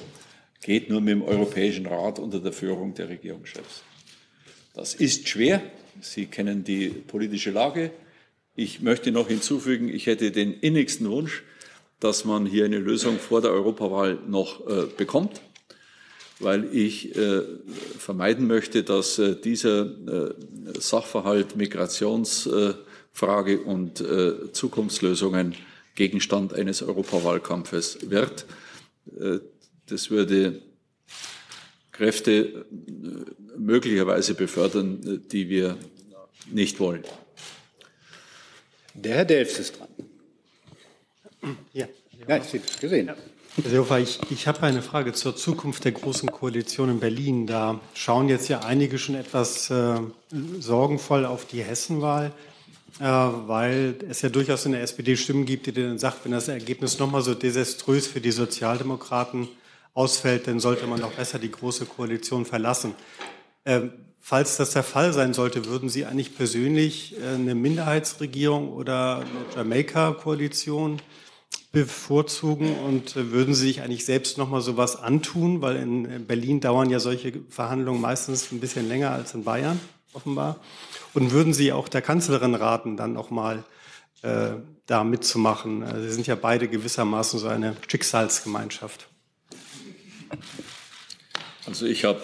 geht 0.62 0.92
nur 0.92 1.02
mit 1.02 1.14
dem 1.14 1.24
Europäischen 1.24 1.88
Rat 1.88 2.20
unter 2.20 2.40
der 2.40 2.52
Führung 2.52 2.94
der 2.94 3.10
Regierungschefs. 3.10 3.82
Das 4.76 4.94
ist 4.94 5.28
schwer. 5.28 5.60
Sie 6.02 6.26
kennen 6.26 6.64
die 6.64 6.90
politische 6.90 7.52
Lage. 7.52 7.92
Ich 8.56 8.82
möchte 8.82 9.12
noch 9.12 9.28
hinzufügen, 9.28 9.90
ich 9.90 10.08
hätte 10.08 10.32
den 10.32 10.54
innigsten 10.54 11.10
Wunsch, 11.10 11.44
dass 12.00 12.26
man 12.26 12.46
hier 12.46 12.66
eine 12.66 12.80
Lösung 12.80 13.18
vor 13.20 13.42
der 13.42 13.52
Europawahl 13.52 14.20
noch 14.28 14.68
äh, 14.68 14.86
bekommt, 14.98 15.42
weil 16.40 16.76
ich 16.76 17.16
äh, 17.16 17.42
vermeiden 17.98 18.48
möchte, 18.48 18.84
dass 18.84 19.18
äh, 19.20 19.36
dieser 19.36 19.86
äh, 19.86 20.34
Sachverhalt 20.80 21.56
Migrationsfrage 21.56 23.62
und 23.62 24.02
äh, 24.02 24.52
Zukunftslösungen 24.52 25.56
Gegenstand 25.96 26.54
eines 26.54 26.84
Europawahlkampfes 26.84 28.10
wird. 28.10 28.46
Äh, 29.20 29.40
das 29.88 30.10
würde 30.10 30.62
Kräfte 31.92 32.32
äh, 32.34 32.66
möglicherweise 33.58 34.34
befördern, 34.34 35.02
äh, 35.06 35.20
die 35.32 35.50
wir 35.50 35.78
nicht 36.52 36.80
wollen. 36.80 37.04
Der 38.94 39.16
Herr 39.16 39.26
Delfs 39.26 39.60
ist 39.60 39.80
dran. 39.80 39.88
Ja, 41.74 41.88
ja 42.28 42.38
ich 42.38 42.54
habe 42.54 42.62
es 42.66 42.80
gesehen. 42.80 43.10
Herr 43.62 43.70
Seehofer, 43.70 44.00
ich, 44.00 44.20
ich 44.32 44.48
habe 44.48 44.64
eine 44.64 44.82
Frage 44.82 45.14
zur 45.14 45.36
Zukunft 45.36 45.86
der 45.86 45.94
Großen 45.94 46.30
Koalition 46.30 46.90
in 46.90 47.00
Berlin. 47.00 47.48
Da 47.48 47.80
schauen 47.94 48.28
jetzt 48.28 48.50
ja 48.50 48.60
einige 48.60 48.98
schon 48.98 49.16
etwas 49.16 49.70
äh, 49.70 49.96
sorgenvoll 50.60 51.26
auf 51.26 51.46
die 51.46 51.64
Hessenwahl, 51.64 52.34
äh, 53.00 53.04
weil 53.04 53.96
es 54.10 54.22
ja 54.22 54.30
durchaus 54.30 54.66
in 54.66 54.74
der 54.74 54.82
SPD 54.82 55.16
Stimmen 55.16 55.46
gibt, 55.46 55.68
die 55.68 55.72
dann 55.72 55.98
sagt, 55.98 56.26
wenn 56.26 56.34
das 56.34 56.50
Ergebnis 56.50 57.00
nochmal 57.00 57.22
so 57.22 57.34
desaströs 57.34 58.08
für 58.08 58.20
die 58.20 58.32
Sozialdemokraten 58.32 59.48
ausfällt, 59.94 60.48
dann 60.48 60.60
sollte 60.60 60.86
man 60.86 61.00
doch 61.00 61.14
besser 61.14 61.40
die 61.40 61.52
Große 61.52 61.86
Koalition 61.86 62.46
verlassen. 62.46 62.94
Ähm, 63.64 63.94
falls 64.20 64.58
das 64.58 64.72
der 64.72 64.84
Fall 64.84 65.14
sein 65.14 65.34
sollte, 65.34 65.66
würden 65.66 65.88
Sie 65.88 66.06
eigentlich 66.06 66.36
persönlich 66.36 67.16
äh, 67.22 67.36
eine 67.36 67.56
Minderheitsregierung 67.56 68.74
oder 68.74 69.20
eine 69.20 69.56
Jamaika-Koalition 69.56 71.00
bevorzugen 71.76 72.74
und 72.80 73.18
äh, 73.18 73.32
würden 73.32 73.54
Sie 73.54 73.68
sich 73.68 73.82
eigentlich 73.82 74.06
selbst 74.06 74.38
noch 74.38 74.50
mal 74.50 74.62
sowas 74.62 74.96
antun, 74.96 75.62
weil 75.62 75.76
in 75.76 76.26
Berlin 76.26 76.62
dauern 76.62 76.90
ja 76.90 77.00
solche 77.00 77.34
Verhandlungen 77.50 78.00
meistens 78.00 78.50
ein 78.54 78.62
bisschen 78.62 78.88
länger 78.88 79.12
als 79.12 79.34
in 79.34 79.44
Bayern 79.44 79.78
offenbar. 80.14 80.62
Und 81.14 81.32
würden 81.32 81.54
Sie 81.54 81.74
auch 81.74 81.90
der 81.90 82.02
Kanzlerin 82.02 82.56
raten, 82.56 82.96
dann 82.96 83.12
noch 83.12 83.30
mal 83.30 83.66
äh, 84.22 84.52
da 84.86 85.04
mitzumachen? 85.04 85.84
Äh, 85.84 86.02
Sie 86.04 86.12
sind 86.12 86.28
ja 86.28 86.36
beide 86.36 86.70
gewissermaßen 86.70 87.40
so 87.40 87.50
eine 87.50 87.76
Schicksalsgemeinschaft. 87.90 89.10
Also 91.66 91.88
ich 91.88 92.06
habe 92.06 92.22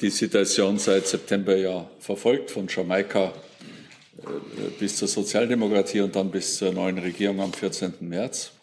die 0.00 0.10
Situation 0.10 0.78
seit 0.78 1.06
September 1.06 1.54
ja 1.54 1.90
verfolgt, 2.00 2.50
von 2.50 2.68
Jamaika 2.68 3.34
äh, 4.22 4.70
bis 4.80 4.96
zur 4.96 5.08
Sozialdemokratie 5.08 6.00
und 6.00 6.16
dann 6.16 6.30
bis 6.30 6.56
zur 6.56 6.72
neuen 6.72 6.96
Regierung 6.96 7.42
am 7.42 7.52
14. 7.52 7.92
März. 8.00 8.53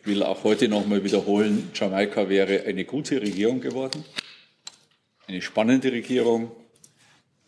Ich 0.00 0.06
will 0.06 0.22
auch 0.22 0.44
heute 0.44 0.68
noch 0.68 0.86
mal 0.86 1.04
wiederholen, 1.04 1.70
Jamaika 1.74 2.28
wäre 2.28 2.64
eine 2.64 2.84
gute 2.84 3.20
Regierung 3.20 3.60
geworden, 3.60 4.04
eine 5.26 5.42
spannende 5.42 5.92
Regierung. 5.92 6.50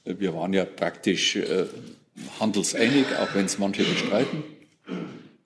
Wir 0.05 0.35
waren 0.35 0.53
ja 0.53 0.65
praktisch 0.65 1.37
äh, 1.37 1.67
handelseinig, 2.41 3.07
auch 3.21 3.35
wenn 3.35 3.47
es 3.47 3.59
manche 3.59 3.85
bestreiten. 3.85 4.43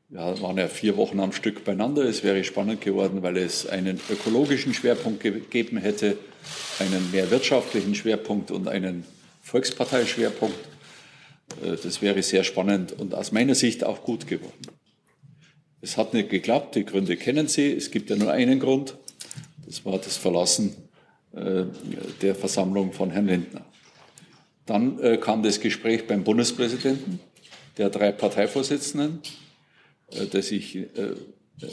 Wir 0.09 0.21
waren 0.40 0.59
ja 0.59 0.68
vier 0.68 0.97
Wochen 0.97 1.21
am 1.21 1.33
Stück 1.33 1.64
beieinander. 1.64 2.05
Es 2.05 2.23
wäre 2.23 2.42
spannend 2.45 2.81
geworden, 2.81 3.23
weil 3.23 3.37
es 3.37 3.66
einen 3.66 4.01
ökologischen 4.11 4.75
Schwerpunkt 4.75 5.23
gegeben 5.23 5.79
hätte, 5.79 6.16
einen 6.79 7.11
mehr 7.12 7.31
wirtschaftlichen 7.31 7.95
Schwerpunkt 7.95 8.51
und 8.51 8.68
einen 8.68 9.05
Volksparteischwerpunkt. 9.42 10.59
Äh, 11.62 11.77
das 11.83 12.03
wäre 12.03 12.23
sehr 12.23 12.45
spannend 12.45 12.92
und 12.92 13.14
aus 13.14 13.31
meiner 13.31 13.55
Sicht 13.55 13.85
auch 13.85 14.03
gut 14.03 14.27
geworden. 14.27 14.82
Es 15.83 15.97
hat 15.97 16.14
nicht 16.14 16.31
geklappt, 16.31 16.77
die 16.77 16.85
Gründe 16.85 17.16
kennen 17.16 17.49
Sie. 17.49 17.73
Es 17.73 17.90
gibt 17.90 18.09
ja 18.09 18.14
nur 18.14 18.31
einen 18.31 18.61
Grund, 18.61 18.97
das 19.66 19.85
war 19.85 19.99
das 19.99 20.16
Verlassen 20.16 20.77
äh, 21.35 21.64
der 22.23 22.37
Versammlung 22.37 22.92
von 22.92 23.11
Herrn 23.11 23.27
Lindner. 23.27 23.64
Dann 24.64 25.01
äh, 25.01 25.16
kam 25.16 25.42
das 25.42 25.59
Gespräch 25.59 26.07
beim 26.07 26.23
Bundespräsidenten, 26.23 27.18
der 27.79 27.90
drei 27.90 28.12
Parteivorsitzenden, 28.12 29.23
äh, 30.12 30.27
das 30.27 30.53
ich 30.53 30.79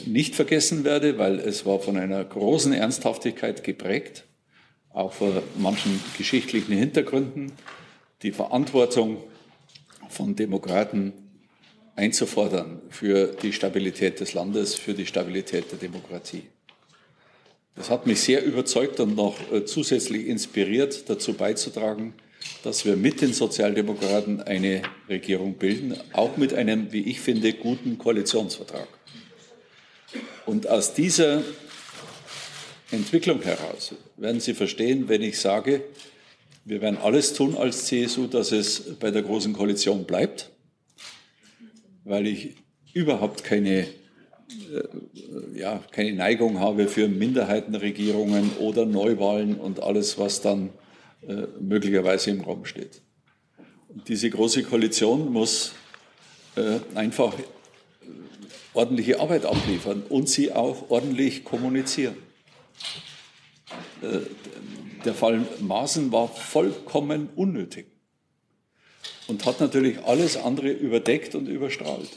nicht 0.06 0.34
vergessen 0.34 0.82
werde, 0.82 1.16
weil 1.18 1.38
es 1.38 1.64
war 1.64 1.78
von 1.78 1.96
einer 1.96 2.24
großen 2.24 2.72
Ernsthaftigkeit 2.72 3.62
geprägt, 3.62 4.24
auch 4.92 5.12
von 5.12 5.40
manchen 5.56 6.00
geschichtlichen 6.18 6.72
Hintergründen, 6.72 7.52
die 8.22 8.32
Verantwortung 8.32 9.18
von 10.08 10.34
Demokraten 10.34 11.12
einzufordern 12.00 12.80
für 12.88 13.26
die 13.26 13.52
Stabilität 13.52 14.20
des 14.20 14.32
Landes, 14.32 14.74
für 14.74 14.94
die 14.94 15.06
Stabilität 15.06 15.70
der 15.70 15.78
Demokratie. 15.78 16.44
Das 17.76 17.90
hat 17.90 18.06
mich 18.06 18.20
sehr 18.20 18.42
überzeugt 18.44 18.98
und 19.00 19.14
noch 19.14 19.36
zusätzlich 19.66 20.26
inspiriert, 20.26 21.08
dazu 21.08 21.34
beizutragen, 21.34 22.14
dass 22.64 22.84
wir 22.84 22.96
mit 22.96 23.20
den 23.20 23.32
Sozialdemokraten 23.32 24.40
eine 24.40 24.82
Regierung 25.08 25.54
bilden, 25.54 25.94
auch 26.12 26.36
mit 26.36 26.54
einem, 26.54 26.90
wie 26.90 27.02
ich 27.02 27.20
finde, 27.20 27.52
guten 27.52 27.98
Koalitionsvertrag. 27.98 28.88
Und 30.46 30.68
aus 30.68 30.94
dieser 30.94 31.42
Entwicklung 32.90 33.42
heraus 33.42 33.94
werden 34.16 34.40
Sie 34.40 34.54
verstehen, 34.54 35.08
wenn 35.08 35.22
ich 35.22 35.38
sage, 35.38 35.82
wir 36.64 36.80
werden 36.80 36.98
alles 36.98 37.34
tun 37.34 37.56
als 37.56 37.86
CSU, 37.86 38.26
dass 38.26 38.52
es 38.52 38.96
bei 38.98 39.10
der 39.10 39.22
Großen 39.22 39.52
Koalition 39.52 40.04
bleibt, 40.04 40.50
weil 42.10 42.26
ich 42.26 42.56
überhaupt 42.92 43.44
keine, 43.44 43.82
äh, 43.82 43.86
ja, 45.54 45.80
keine 45.92 46.12
Neigung 46.12 46.58
habe 46.58 46.88
für 46.88 47.06
Minderheitenregierungen 47.06 48.50
oder 48.58 48.84
Neuwahlen 48.84 49.54
und 49.54 49.80
alles, 49.80 50.18
was 50.18 50.42
dann 50.42 50.70
äh, 51.26 51.46
möglicherweise 51.60 52.30
im 52.30 52.40
Raum 52.40 52.64
steht. 52.64 53.00
Und 53.88 54.08
diese 54.08 54.28
große 54.28 54.64
Koalition 54.64 55.32
muss 55.32 55.72
äh, 56.56 56.80
einfach 56.96 57.38
äh, 57.38 57.42
ordentliche 58.74 59.20
Arbeit 59.20 59.46
abliefern 59.46 60.02
und 60.08 60.28
sie 60.28 60.52
auch 60.52 60.90
ordentlich 60.90 61.44
kommunizieren. 61.44 62.16
Der 65.04 65.14
Fall 65.14 65.46
Maaßen 65.60 66.10
war 66.10 66.26
vollkommen 66.26 67.28
unnötig 67.36 67.86
und 69.30 69.46
hat 69.46 69.60
natürlich 69.60 70.04
alles 70.04 70.36
andere 70.36 70.70
überdeckt 70.70 71.36
und 71.36 71.46
überstrahlt. 71.46 72.10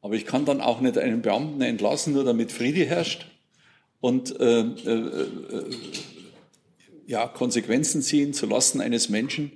Aber 0.00 0.14
ich 0.14 0.24
kann 0.24 0.46
dann 0.46 0.60
auch 0.60 0.80
nicht 0.80 0.98
einen 0.98 1.22
Beamten 1.22 1.60
entlassen, 1.60 2.14
nur 2.14 2.24
damit 2.24 2.50
Friede 2.50 2.84
herrscht 2.86 3.26
und 4.00 4.38
äh, 4.40 4.60
äh, 4.60 5.26
ja, 7.06 7.26
Konsequenzen 7.26 8.02
ziehen 8.02 8.32
zulasten 8.32 8.80
eines 8.80 9.10
Menschen, 9.10 9.52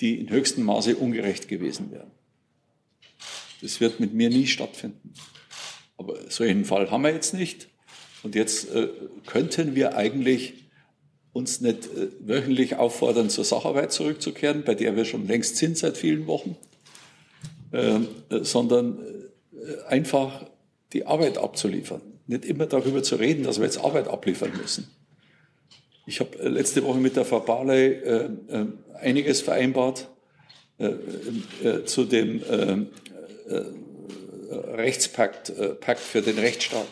die 0.00 0.18
in 0.18 0.30
höchstem 0.30 0.64
Maße 0.64 0.96
ungerecht 0.96 1.48
gewesen 1.48 1.92
wären. 1.92 2.10
Das 3.60 3.80
wird 3.80 4.00
mit 4.00 4.14
mir 4.14 4.30
nie 4.30 4.48
stattfinden. 4.48 5.14
Aber 5.96 6.16
solchen 6.28 6.64
Fall 6.64 6.90
haben 6.90 7.02
wir 7.02 7.12
jetzt 7.12 7.34
nicht. 7.34 7.68
Und 8.24 8.34
jetzt 8.34 8.68
äh, 8.72 8.88
könnten 9.26 9.76
wir 9.76 9.96
eigentlich 9.96 10.54
uns 11.32 11.60
nicht 11.60 11.86
äh, 11.86 12.08
wöchentlich 12.20 12.76
auffordern, 12.76 13.30
zur 13.30 13.44
Sacharbeit 13.44 13.92
zurückzukehren, 13.92 14.64
bei 14.64 14.74
der 14.74 14.96
wir 14.96 15.04
schon 15.04 15.26
längst 15.26 15.56
sind 15.56 15.78
seit 15.78 15.96
vielen 15.96 16.26
Wochen, 16.26 16.56
ähm, 17.72 18.08
äh, 18.30 18.44
sondern 18.44 18.98
äh, 18.98 19.88
einfach 19.88 20.46
die 20.92 21.06
Arbeit 21.06 21.38
abzuliefern. 21.38 22.02
Nicht 22.26 22.44
immer 22.44 22.66
darüber 22.66 23.02
zu 23.02 23.16
reden, 23.16 23.44
dass 23.44 23.58
wir 23.58 23.64
jetzt 23.64 23.78
Arbeit 23.78 24.08
abliefern 24.08 24.52
müssen. 24.60 24.88
Ich 26.06 26.20
habe 26.20 26.48
letzte 26.48 26.84
Woche 26.84 26.98
mit 26.98 27.16
der 27.16 27.24
Frau 27.24 27.40
Barley 27.40 28.02
einiges 28.94 29.40
vereinbart 29.40 30.08
zu 31.86 32.04
dem 32.04 32.42
Rechtspakt 34.50 35.52
Pakt 35.80 36.00
für 36.00 36.20
den 36.20 36.38
Rechtsstaat. 36.38 36.88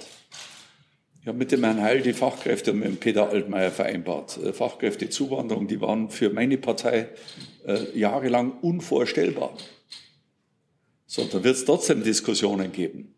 Ich 1.22 1.26
habe 1.26 1.36
mit 1.36 1.52
dem 1.52 1.62
Herrn 1.64 1.82
Heil 1.82 2.00
die 2.00 2.14
Fachkräfte 2.14 2.72
und 2.72 2.78
mit 2.78 2.88
dem 2.88 2.96
Peter 2.96 3.28
Altmaier 3.28 3.70
vereinbart. 3.70 4.40
Fachkräftezuwanderung, 4.52 5.68
die 5.68 5.80
waren 5.80 6.08
für 6.08 6.30
meine 6.30 6.56
Partei 6.56 7.08
jahrelang 7.94 8.58
unvorstellbar. 8.60 9.54
So, 11.06 11.24
da 11.24 11.44
wird 11.44 11.56
es 11.56 11.66
trotzdem 11.66 12.02
Diskussionen 12.02 12.72
geben, 12.72 13.14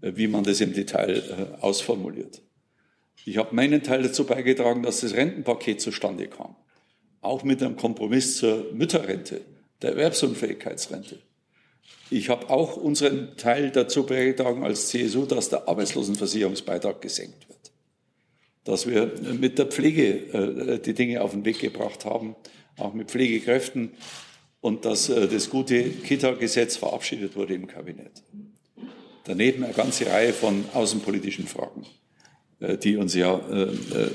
wie 0.00 0.26
man 0.26 0.42
das 0.42 0.60
im 0.60 0.72
Detail 0.72 1.56
ausformuliert. 1.60 2.42
Ich 3.24 3.36
habe 3.36 3.54
meinen 3.54 3.82
Teil 3.82 4.02
dazu 4.02 4.24
beigetragen, 4.24 4.82
dass 4.82 5.02
das 5.02 5.14
Rentenpaket 5.14 5.80
zustande 5.80 6.26
kam. 6.26 6.56
Auch 7.20 7.44
mit 7.44 7.62
einem 7.62 7.76
Kompromiss 7.76 8.38
zur 8.38 8.72
Mütterrente, 8.72 9.42
der 9.82 9.90
Erwerbsunfähigkeitsrente. 9.90 11.20
Ich 12.10 12.28
habe 12.28 12.50
auch 12.50 12.76
unseren 12.76 13.36
Teil 13.36 13.70
dazu 13.70 14.06
beigetragen 14.06 14.64
als 14.64 14.88
CSU, 14.88 15.26
dass 15.26 15.48
der 15.48 15.68
Arbeitslosenversicherungsbeitrag 15.68 17.00
gesenkt 17.00 17.48
wird. 17.48 17.72
Dass 18.64 18.86
wir 18.86 19.12
mit 19.38 19.58
der 19.58 19.66
Pflege 19.66 20.12
äh, 20.32 20.78
die 20.78 20.94
Dinge 20.94 21.22
auf 21.22 21.32
den 21.32 21.44
Weg 21.44 21.60
gebracht 21.60 22.04
haben, 22.04 22.36
auch 22.76 22.94
mit 22.94 23.10
Pflegekräften 23.10 23.92
und 24.60 24.84
dass 24.84 25.08
äh, 25.08 25.28
das 25.28 25.50
gute 25.50 25.82
Kita-Gesetz 25.82 26.76
verabschiedet 26.76 27.36
wurde 27.36 27.54
im 27.54 27.66
Kabinett. 27.66 28.22
Daneben 29.24 29.64
eine 29.64 29.74
ganze 29.74 30.06
Reihe 30.06 30.32
von 30.32 30.64
außenpolitischen 30.72 31.46
Fragen. 31.48 31.86
Äh, 32.58 32.78
die 32.78 32.96
uns 32.96 33.14
ja 33.14 33.38
äh, 33.50 33.64
äh, 33.64 34.10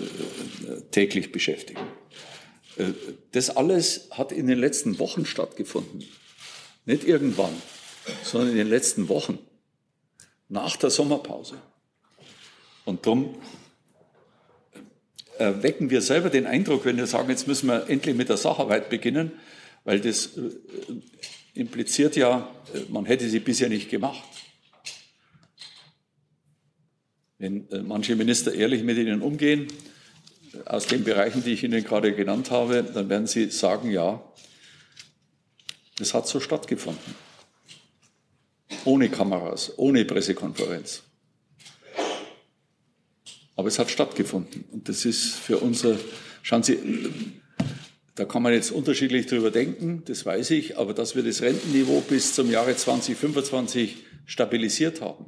täglich 0.91 1.31
beschäftigen. 1.31 1.81
Das 3.31 3.55
alles 3.55 4.07
hat 4.11 4.31
in 4.31 4.47
den 4.47 4.57
letzten 4.57 4.97
Wochen 4.97 5.25
stattgefunden. 5.25 6.03
Nicht 6.85 7.03
irgendwann, 7.03 7.51
sondern 8.23 8.51
in 8.51 8.57
den 8.57 8.67
letzten 8.67 9.09
Wochen, 9.09 9.39
nach 10.49 10.75
der 10.75 10.89
Sommerpause. 10.89 11.55
Und 12.85 13.05
darum 13.05 13.35
wecken 15.37 15.89
wir 15.89 16.01
selber 16.01 16.29
den 16.29 16.45
Eindruck, 16.45 16.85
wenn 16.85 16.97
wir 16.97 17.07
sagen, 17.07 17.29
jetzt 17.29 17.47
müssen 17.47 17.67
wir 17.67 17.89
endlich 17.89 18.15
mit 18.15 18.29
der 18.29 18.37
Sacharbeit 18.37 18.89
beginnen, 18.89 19.31
weil 19.85 19.99
das 19.99 20.31
impliziert 21.53 22.15
ja, 22.15 22.49
man 22.89 23.05
hätte 23.05 23.27
sie 23.29 23.39
bisher 23.39 23.69
nicht 23.69 23.89
gemacht. 23.89 24.23
Wenn 27.37 27.69
äh, 27.71 27.81
manche 27.81 28.15
Minister 28.15 28.53
ehrlich 28.53 28.83
mit 28.83 28.97
Ihnen 28.97 29.21
umgehen, 29.21 29.67
äh, 30.53 30.69
aus 30.69 30.85
den 30.85 31.03
Bereichen, 31.03 31.43
die 31.43 31.53
ich 31.53 31.63
Ihnen 31.63 31.83
gerade 31.83 32.13
genannt 32.13 32.51
habe, 32.51 32.83
dann 32.83 33.09
werden 33.09 33.25
Sie 33.25 33.49
sagen, 33.49 33.89
ja, 33.89 34.23
das 35.97 36.13
hat 36.13 36.27
so 36.27 36.39
stattgefunden. 36.39 37.15
Ohne 38.85 39.09
Kameras, 39.09 39.73
ohne 39.77 40.05
Pressekonferenz. 40.05 41.03
Aber 43.55 43.67
es 43.67 43.77
hat 43.77 43.91
stattgefunden. 43.91 44.65
Und 44.71 44.89
das 44.89 45.05
ist 45.05 45.35
für 45.35 45.57
unser, 45.57 45.97
schauen 46.41 46.63
Sie, 46.63 46.79
da 48.15 48.25
kann 48.25 48.43
man 48.43 48.53
jetzt 48.53 48.71
unterschiedlich 48.71 49.27
drüber 49.27 49.51
denken, 49.51 50.03
das 50.05 50.25
weiß 50.25 50.51
ich, 50.51 50.77
aber 50.77 50.93
dass 50.93 51.15
wir 51.15 51.23
das 51.23 51.41
Rentenniveau 51.41 52.01
bis 52.01 52.33
zum 52.33 52.49
Jahre 52.49 52.75
2025 52.75 53.97
stabilisiert 54.25 55.01
haben, 55.01 55.25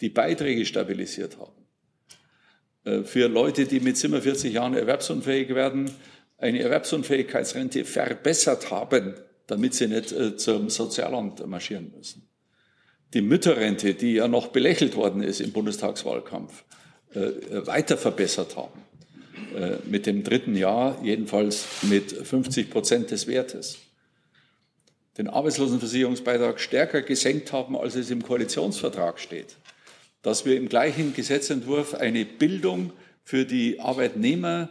die 0.00 0.10
Beiträge 0.10 0.64
stabilisiert 0.64 1.38
haben. 1.38 1.66
Äh, 2.84 3.04
für 3.04 3.28
Leute, 3.28 3.66
die 3.66 3.80
mit 3.80 3.96
47 3.96 4.52
Jahren 4.52 4.74
erwerbsunfähig 4.74 5.54
werden, 5.54 5.90
eine 6.38 6.60
Erwerbsunfähigkeitsrente 6.60 7.84
verbessert 7.84 8.70
haben, 8.70 9.14
damit 9.46 9.74
sie 9.74 9.88
nicht 9.88 10.12
äh, 10.12 10.36
zum 10.36 10.70
Sozialamt 10.70 11.46
marschieren 11.46 11.92
müssen. 11.96 12.29
Die 13.14 13.22
Mütterrente, 13.22 13.94
die 13.94 14.14
ja 14.14 14.28
noch 14.28 14.48
belächelt 14.48 14.96
worden 14.96 15.22
ist 15.22 15.40
im 15.40 15.52
Bundestagswahlkampf, 15.52 16.64
äh, 17.14 17.66
weiter 17.66 17.96
verbessert 17.96 18.56
haben. 18.56 18.80
äh, 19.54 19.78
mit 19.88 20.06
dem 20.06 20.22
dritten 20.22 20.54
Jahr 20.54 20.98
jedenfalls 21.02 21.64
mit 21.82 22.12
50 22.12 22.70
Prozent 22.70 23.10
des 23.10 23.26
Wertes 23.26 23.78
den 25.18 25.28
Arbeitslosenversicherungsbeitrag 25.28 26.60
stärker 26.60 27.02
gesenkt 27.02 27.52
haben, 27.52 27.76
als 27.76 27.94
es 27.94 28.10
im 28.10 28.22
Koalitionsvertrag 28.22 29.18
steht. 29.18 29.56
Dass 30.22 30.46
wir 30.46 30.56
im 30.56 30.68
gleichen 30.68 31.14
Gesetzentwurf 31.14 31.94
eine 31.94 32.24
Bildung 32.24 32.92
für 33.22 33.44
die 33.44 33.80
Arbeitnehmer 33.80 34.70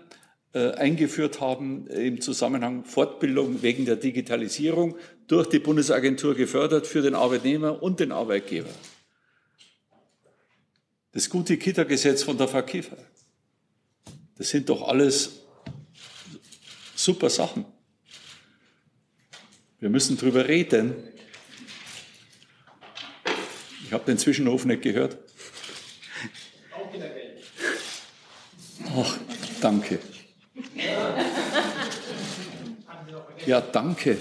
äh, 0.54 0.72
eingeführt 0.72 1.42
haben 1.42 1.88
im 1.88 2.22
Zusammenhang 2.22 2.84
Fortbildung 2.84 3.62
wegen 3.62 3.86
der 3.86 3.96
Digitalisierung 3.96 4.96
durch 5.30 5.48
die 5.48 5.60
Bundesagentur 5.60 6.34
gefördert 6.34 6.88
für 6.88 7.04
den 7.04 7.14
Arbeitnehmer 7.14 7.82
und 7.84 8.00
den 8.00 8.12
Arbeitgeber. 8.12 8.72
Das 11.12 11.30
gute 11.30 11.56
Kita-Gesetz 11.56 12.24
von 12.24 12.36
der 12.38 12.48
Kiefer. 12.64 12.98
Das 14.38 14.50
sind 14.50 14.70
doch 14.70 14.88
alles 14.88 15.44
super 16.96 17.30
Sachen. 17.30 17.66
Wir 19.80 19.90
müssen 19.90 20.18
drüber 20.18 20.48
reden. 20.48 20.96
Ich 23.86 23.94
habe 23.94 24.06
den 24.06 24.18
Zwischenhof 24.18 24.66
nicht 24.66 24.82
gehört. 24.82 25.18
Ach, 28.96 29.18
danke. 29.62 30.00
Ja, 33.46 33.62
danke. 33.62 34.18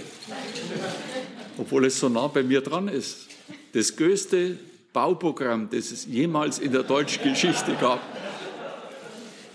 Obwohl 1.58 1.86
es 1.86 1.98
so 1.98 2.08
nah 2.08 2.28
bei 2.28 2.42
mir 2.42 2.60
dran 2.60 2.88
ist. 2.88 3.26
Das 3.72 3.94
größte 3.96 4.56
Bauprogramm, 4.92 5.68
das 5.70 5.90
es 5.90 6.06
jemals 6.06 6.58
in 6.58 6.72
der 6.72 6.84
deutschen 6.84 7.22
Geschichte 7.22 7.74
gab. 7.80 8.00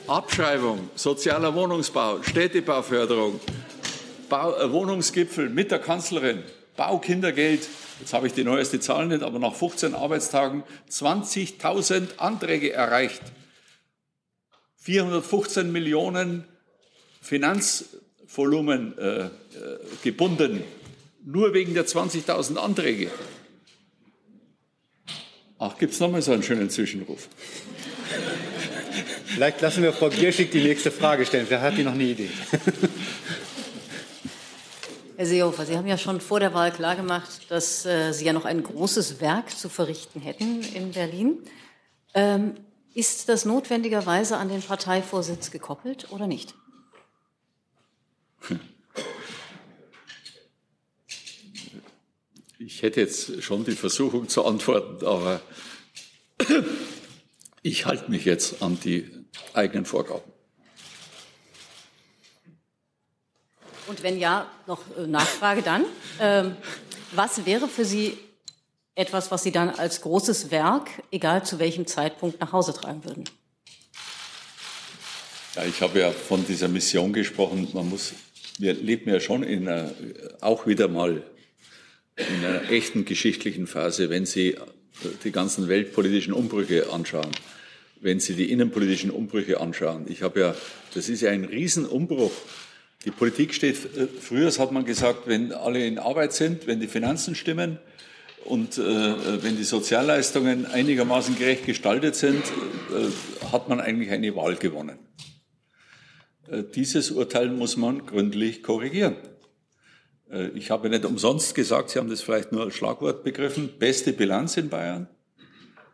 Abschreibung, 0.07 0.89
sozialer 0.95 1.55
Wohnungsbau, 1.55 2.21
Städtebauförderung, 2.21 3.39
Bau, 4.27 4.55
äh, 4.57 4.71
Wohnungsgipfel 4.71 5.49
mit 5.49 5.71
der 5.71 5.79
Kanzlerin, 5.79 6.43
Baukindergeld. 6.75 7.67
Jetzt 7.99 8.13
habe 8.13 8.27
ich 8.27 8.33
die 8.33 8.43
neueste 8.43 8.79
Zahl 8.81 9.07
nicht, 9.07 9.23
aber 9.23 9.39
nach 9.39 9.55
15 9.55 9.95
Arbeitstagen 9.95 10.63
20.000 10.89 12.17
Anträge 12.17 12.73
erreicht. 12.73 13.21
415 14.77 15.71
Millionen 15.71 16.43
Finanzvolumen 17.21 18.97
äh, 18.97 19.25
äh, 19.25 19.29
gebunden, 20.03 20.63
nur 21.25 21.53
wegen 21.53 21.73
der 21.73 21.85
20.000 21.85 22.57
Anträge. 22.57 23.09
Ach, 25.59 25.77
gibt 25.77 25.93
es 25.93 25.99
nochmal 25.99 26.21
so 26.21 26.31
einen 26.33 26.43
schönen 26.43 26.69
Zwischenruf? 26.69 27.29
Vielleicht 29.25 29.61
lassen 29.61 29.81
wir 29.81 29.93
Frau 29.93 30.09
Gierschig 30.09 30.51
die 30.51 30.61
nächste 30.61 30.91
Frage 30.91 31.25
stellen. 31.25 31.45
Wer 31.49 31.61
hat 31.61 31.77
die 31.77 31.83
noch 31.83 31.93
eine 31.93 32.03
Idee? 32.03 32.29
Herr 35.15 35.25
Seehofer, 35.25 35.65
Sie 35.65 35.77
haben 35.77 35.87
ja 35.87 35.97
schon 35.97 36.19
vor 36.21 36.39
der 36.39 36.53
Wahl 36.53 36.71
klargemacht, 36.71 37.49
dass 37.49 37.85
äh, 37.85 38.11
Sie 38.11 38.25
ja 38.25 38.33
noch 38.33 38.45
ein 38.45 38.61
großes 38.61 39.21
Werk 39.21 39.49
zu 39.57 39.69
verrichten 39.69 40.19
hätten 40.21 40.61
in 40.73 40.91
Berlin. 40.91 41.37
Ähm, 42.13 42.55
ist 42.93 43.29
das 43.29 43.45
notwendigerweise 43.45 44.37
an 44.37 44.49
den 44.49 44.61
Parteivorsitz 44.61 45.49
gekoppelt 45.49 46.11
oder 46.11 46.27
nicht? 46.27 46.53
Ich 52.65 52.81
hätte 52.81 53.01
jetzt 53.01 53.43
schon 53.43 53.65
die 53.65 53.73
Versuchung 53.73 54.29
zu 54.29 54.45
antworten, 54.45 55.05
aber 55.05 55.41
ich 57.61 57.85
halte 57.85 58.09
mich 58.09 58.23
jetzt 58.23 58.61
an 58.61 58.79
die 58.79 59.11
eigenen 59.53 59.85
Vorgaben. 59.85 60.31
Und 63.87 64.01
wenn 64.01 64.17
ja, 64.17 64.49
noch 64.65 64.79
äh, 64.97 65.05
Nachfrage 65.07 65.61
dann. 65.61 65.83
Ähm, 66.21 66.55
was 67.11 67.45
wäre 67.45 67.67
für 67.67 67.83
Sie 67.83 68.17
etwas, 68.95 69.29
was 69.29 69.43
Sie 69.43 69.51
dann 69.51 69.69
als 69.69 69.99
großes 69.99 70.49
Werk, 70.49 70.89
egal 71.11 71.43
zu 71.43 71.59
welchem 71.59 71.85
Zeitpunkt, 71.85 72.39
nach 72.39 72.53
Hause 72.53 72.73
tragen 72.73 73.03
würden? 73.03 73.25
Ja, 75.55 75.65
ich 75.65 75.81
habe 75.81 75.99
ja 75.99 76.11
von 76.11 76.45
dieser 76.47 76.69
Mission 76.69 77.11
gesprochen. 77.11 77.67
Man 77.73 77.89
muss, 77.89 78.13
wir 78.57 78.73
leben 78.73 79.09
ja 79.09 79.19
schon 79.19 79.43
in 79.43 79.67
einer, 79.67 79.91
auch 80.39 80.65
wieder 80.65 80.87
mal 80.87 81.23
in 82.15 82.45
einer 82.45 82.69
echten 82.69 83.05
geschichtlichen 83.05 83.67
Phase, 83.67 84.09
wenn 84.09 84.25
Sie 84.25 84.55
die 85.23 85.31
ganzen 85.31 85.67
weltpolitischen 85.67 86.33
Umbrüche 86.33 86.91
anschauen, 86.91 87.31
wenn 88.01 88.19
Sie 88.19 88.35
die 88.35 88.51
innenpolitischen 88.51 89.11
Umbrüche 89.11 89.59
anschauen. 89.59 90.05
Ich 90.07 90.21
habe 90.21 90.39
ja, 90.39 90.55
das 90.93 91.09
ist 91.09 91.21
ja 91.21 91.31
ein 91.31 91.45
Riesenumbruch 91.45 92.31
die 93.05 93.11
Politik 93.11 93.53
steht, 93.53 93.97
äh, 93.97 94.07
früher 94.07 94.49
hat 94.49 94.71
man 94.71 94.85
gesagt, 94.85 95.27
wenn 95.27 95.51
alle 95.51 95.85
in 95.85 95.99
Arbeit 95.99 96.33
sind, 96.33 96.67
wenn 96.67 96.79
die 96.79 96.87
Finanzen 96.87 97.35
stimmen 97.35 97.79
und 98.45 98.77
äh, 98.77 99.43
wenn 99.43 99.57
die 99.57 99.63
Sozialleistungen 99.63 100.65
einigermaßen 100.65 101.37
gerecht 101.37 101.65
gestaltet 101.65 102.15
sind, 102.15 102.43
äh, 102.45 103.51
hat 103.51 103.67
man 103.67 103.81
eigentlich 103.81 104.11
eine 104.11 104.35
Wahl 104.35 104.55
gewonnen. 104.55 104.99
Äh, 106.49 106.63
dieses 106.73 107.11
Urteil 107.11 107.49
muss 107.49 107.75
man 107.75 108.05
gründlich 108.05 108.63
korrigieren. 108.63 109.15
Äh, 110.33 110.49
ich 110.55 110.71
habe 110.71 110.89
nicht 110.89 111.05
umsonst 111.05 111.55
gesagt, 111.55 111.91
Sie 111.91 111.99
haben 111.99 112.09
das 112.09 112.21
vielleicht 112.21 112.51
nur 112.51 112.63
als 112.63 112.75
Schlagwort 112.75 113.23
begriffen, 113.23 113.69
beste 113.77 114.11
Bilanz 114.11 114.57
in 114.57 114.69
Bayern, 114.69 115.07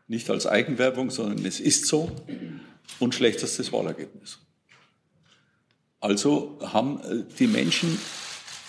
nicht 0.08 0.30
als 0.30 0.48
Eigenwerbung, 0.48 1.12
sondern 1.12 1.46
es 1.46 1.60
ist 1.60 1.86
so 1.86 2.12
und 3.00 3.14
schlechtestes 3.14 3.72
Wahlergebnis. 3.72 4.40
Also 6.00 6.58
haben 6.62 7.02
äh, 7.02 7.24
die 7.38 7.48
Menschen 7.48 8.00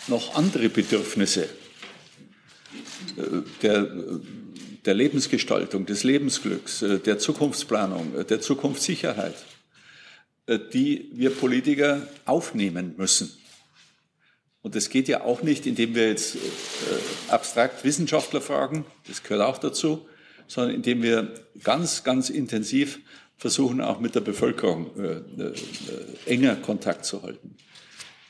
noch 0.08 0.34
andere 0.34 0.68
Bedürfnisse 0.68 1.44
äh, 3.16 3.42
der, 3.62 3.88
der 4.84 4.94
Lebensgestaltung, 4.94 5.86
des 5.86 6.04
Lebensglücks, 6.04 6.82
der 7.04 7.18
Zukunftsplanung, 7.18 8.26
der 8.26 8.40
Zukunftssicherheit, 8.40 9.34
die 10.72 11.10
wir 11.12 11.28
Politiker 11.28 12.08
aufnehmen 12.24 12.94
müssen. 12.96 13.30
Und 14.62 14.74
das 14.74 14.90
geht 14.90 15.08
ja 15.08 15.22
auch 15.22 15.42
nicht, 15.42 15.66
indem 15.66 15.94
wir 15.94 16.08
jetzt 16.08 16.36
abstrakt 17.28 17.82
Wissenschaftler 17.84 18.40
fragen, 18.40 18.84
das 19.08 19.22
gehört 19.22 19.42
auch 19.42 19.58
dazu, 19.58 20.06
sondern 20.46 20.74
indem 20.74 21.02
wir 21.02 21.32
ganz, 21.62 22.04
ganz 22.04 22.28
intensiv 22.28 23.00
versuchen 23.40 23.80
auch 23.80 24.00
mit 24.00 24.14
der 24.14 24.20
Bevölkerung 24.20 24.90
äh, 24.98 25.42
äh, 25.42 25.54
enger 26.26 26.56
Kontakt 26.56 27.06
zu 27.06 27.22
halten. 27.22 27.56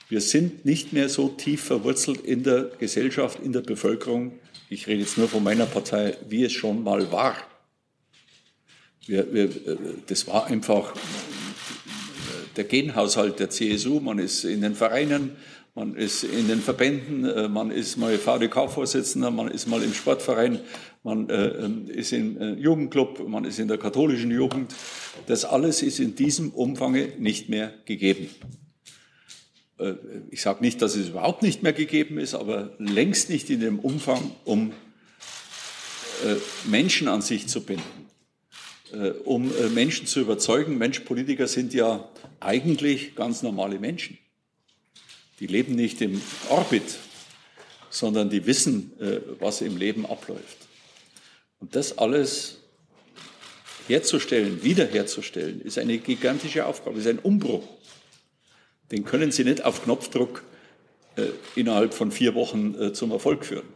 Wir 0.09 0.21
sind 0.21 0.65
nicht 0.65 0.93
mehr 0.93 1.09
so 1.09 1.29
tief 1.29 1.65
verwurzelt 1.65 2.21
in 2.21 2.45
der 2.45 2.71
Gesellschaft, 2.79 3.41
in 3.41 3.53
der 3.53 3.63
Bevölkerung. 3.63 4.39
Ich 4.69 4.87
rede 4.87 5.01
jetzt 5.01 5.19
nur 5.19 5.29
von 5.29 5.43
meiner 5.43 5.67
Partei, 5.67 6.17
wie 6.29 6.45
es 6.45 6.53
schon 6.53 6.85
mal 6.85 7.11
war. 7.11 7.37
Wir, 9.07 9.33
wir, 9.35 9.45
äh, 9.45 9.77
das 10.07 10.29
war 10.29 10.47
einfach 10.47 10.95
der 12.57 12.65
Genhaushalt 12.65 13.41
der 13.41 13.51
CSU. 13.51 13.99
Man 13.99 14.21
ist 14.21 14.45
in 14.45 14.61
den 14.61 14.77
Vereinen, 14.77 15.37
man 15.75 15.95
ist 15.95 16.25
in 16.25 16.49
den 16.49 16.61
Verbänden, 16.61 17.25
äh, 17.25 17.49
man 17.49 17.71
ist 17.71 17.97
mal 17.97 18.17
VDK-Vorsitzender, 18.19 19.31
man 19.31 19.49
ist 19.49 19.67
mal 19.67 19.83
im 19.83 19.95
Sportverein, 19.95 20.61
man 21.03 21.29
äh, 21.31 21.47
ähm, 21.47 21.89
ist 21.89 22.13
im 22.13 22.41
äh, 22.41 22.53
Jugendclub, 22.55 23.27
man 23.29 23.45
ist 23.45 23.59
in 23.59 23.69
der 23.69 23.79
katholischen 23.79 24.31
Jugend. 24.31 24.75
Das 25.27 25.45
alles 25.45 25.83
ist 25.83 26.01
in 26.01 26.17
diesem 26.17 26.51
Umfang 26.51 26.93
nicht 27.19 27.49
mehr 27.49 27.73
gegeben. 27.85 28.29
Ich 30.29 30.43
sage 30.43 30.61
nicht, 30.61 30.83
dass 30.83 30.95
es 30.95 31.09
überhaupt 31.09 31.43
nicht 31.43 31.63
mehr 31.63 31.73
gegeben 31.73 32.19
ist, 32.19 32.35
aber 32.35 32.75
längst 32.79 33.31
nicht 33.31 33.49
in 33.49 33.61
dem 33.61 33.79
Umfang, 33.79 34.33
um 34.45 34.75
Menschen 36.69 37.09
an 37.09 37.23
sich 37.23 37.47
zu 37.47 37.63
binden, 37.63 37.83
um 39.25 39.51
Menschen 39.73 40.07
zu 40.07 40.21
überzeugen. 40.21 40.77
Mensch, 40.77 41.01
Politiker 41.01 41.47
sind 41.47 41.73
ja 41.73 42.11
eigentlich 42.41 43.15
ganz 43.15 43.43
normale 43.43 43.79
Menschen. 43.79 44.19
Die 45.41 45.47
leben 45.47 45.75
nicht 45.75 46.01
im 46.01 46.21
Orbit, 46.49 46.99
sondern 47.89 48.31
die 48.31 48.47
wissen, 48.47 48.93
was 49.41 49.63
im 49.63 49.77
Leben 49.77 50.07
abläuft. 50.07 50.59
Und 51.59 51.75
das 51.75 51.99
alles 51.99 52.59
herzustellen, 53.89 54.63
wiederherzustellen, 54.63 55.61
ist 55.61 55.79
eine 55.79 55.99
gigantische 55.99 56.67
Aufgabe, 56.67 56.99
ist 56.99 57.07
ein 57.07 57.19
Umbruch. 57.19 57.67
Den 58.91 59.05
können 59.05 59.33
Sie 59.33 59.45
nicht 59.45 59.65
auf 59.65 59.85
Knopfdruck 59.85 60.43
äh, 61.17 61.27
innerhalb 61.55 61.95
von 61.95 62.13
vier 62.13 62.35
Wochen 62.35 62.75
äh, 62.81 62.93
zum 62.93 63.11
Erfolg 63.11 63.45
führen. 63.45 63.67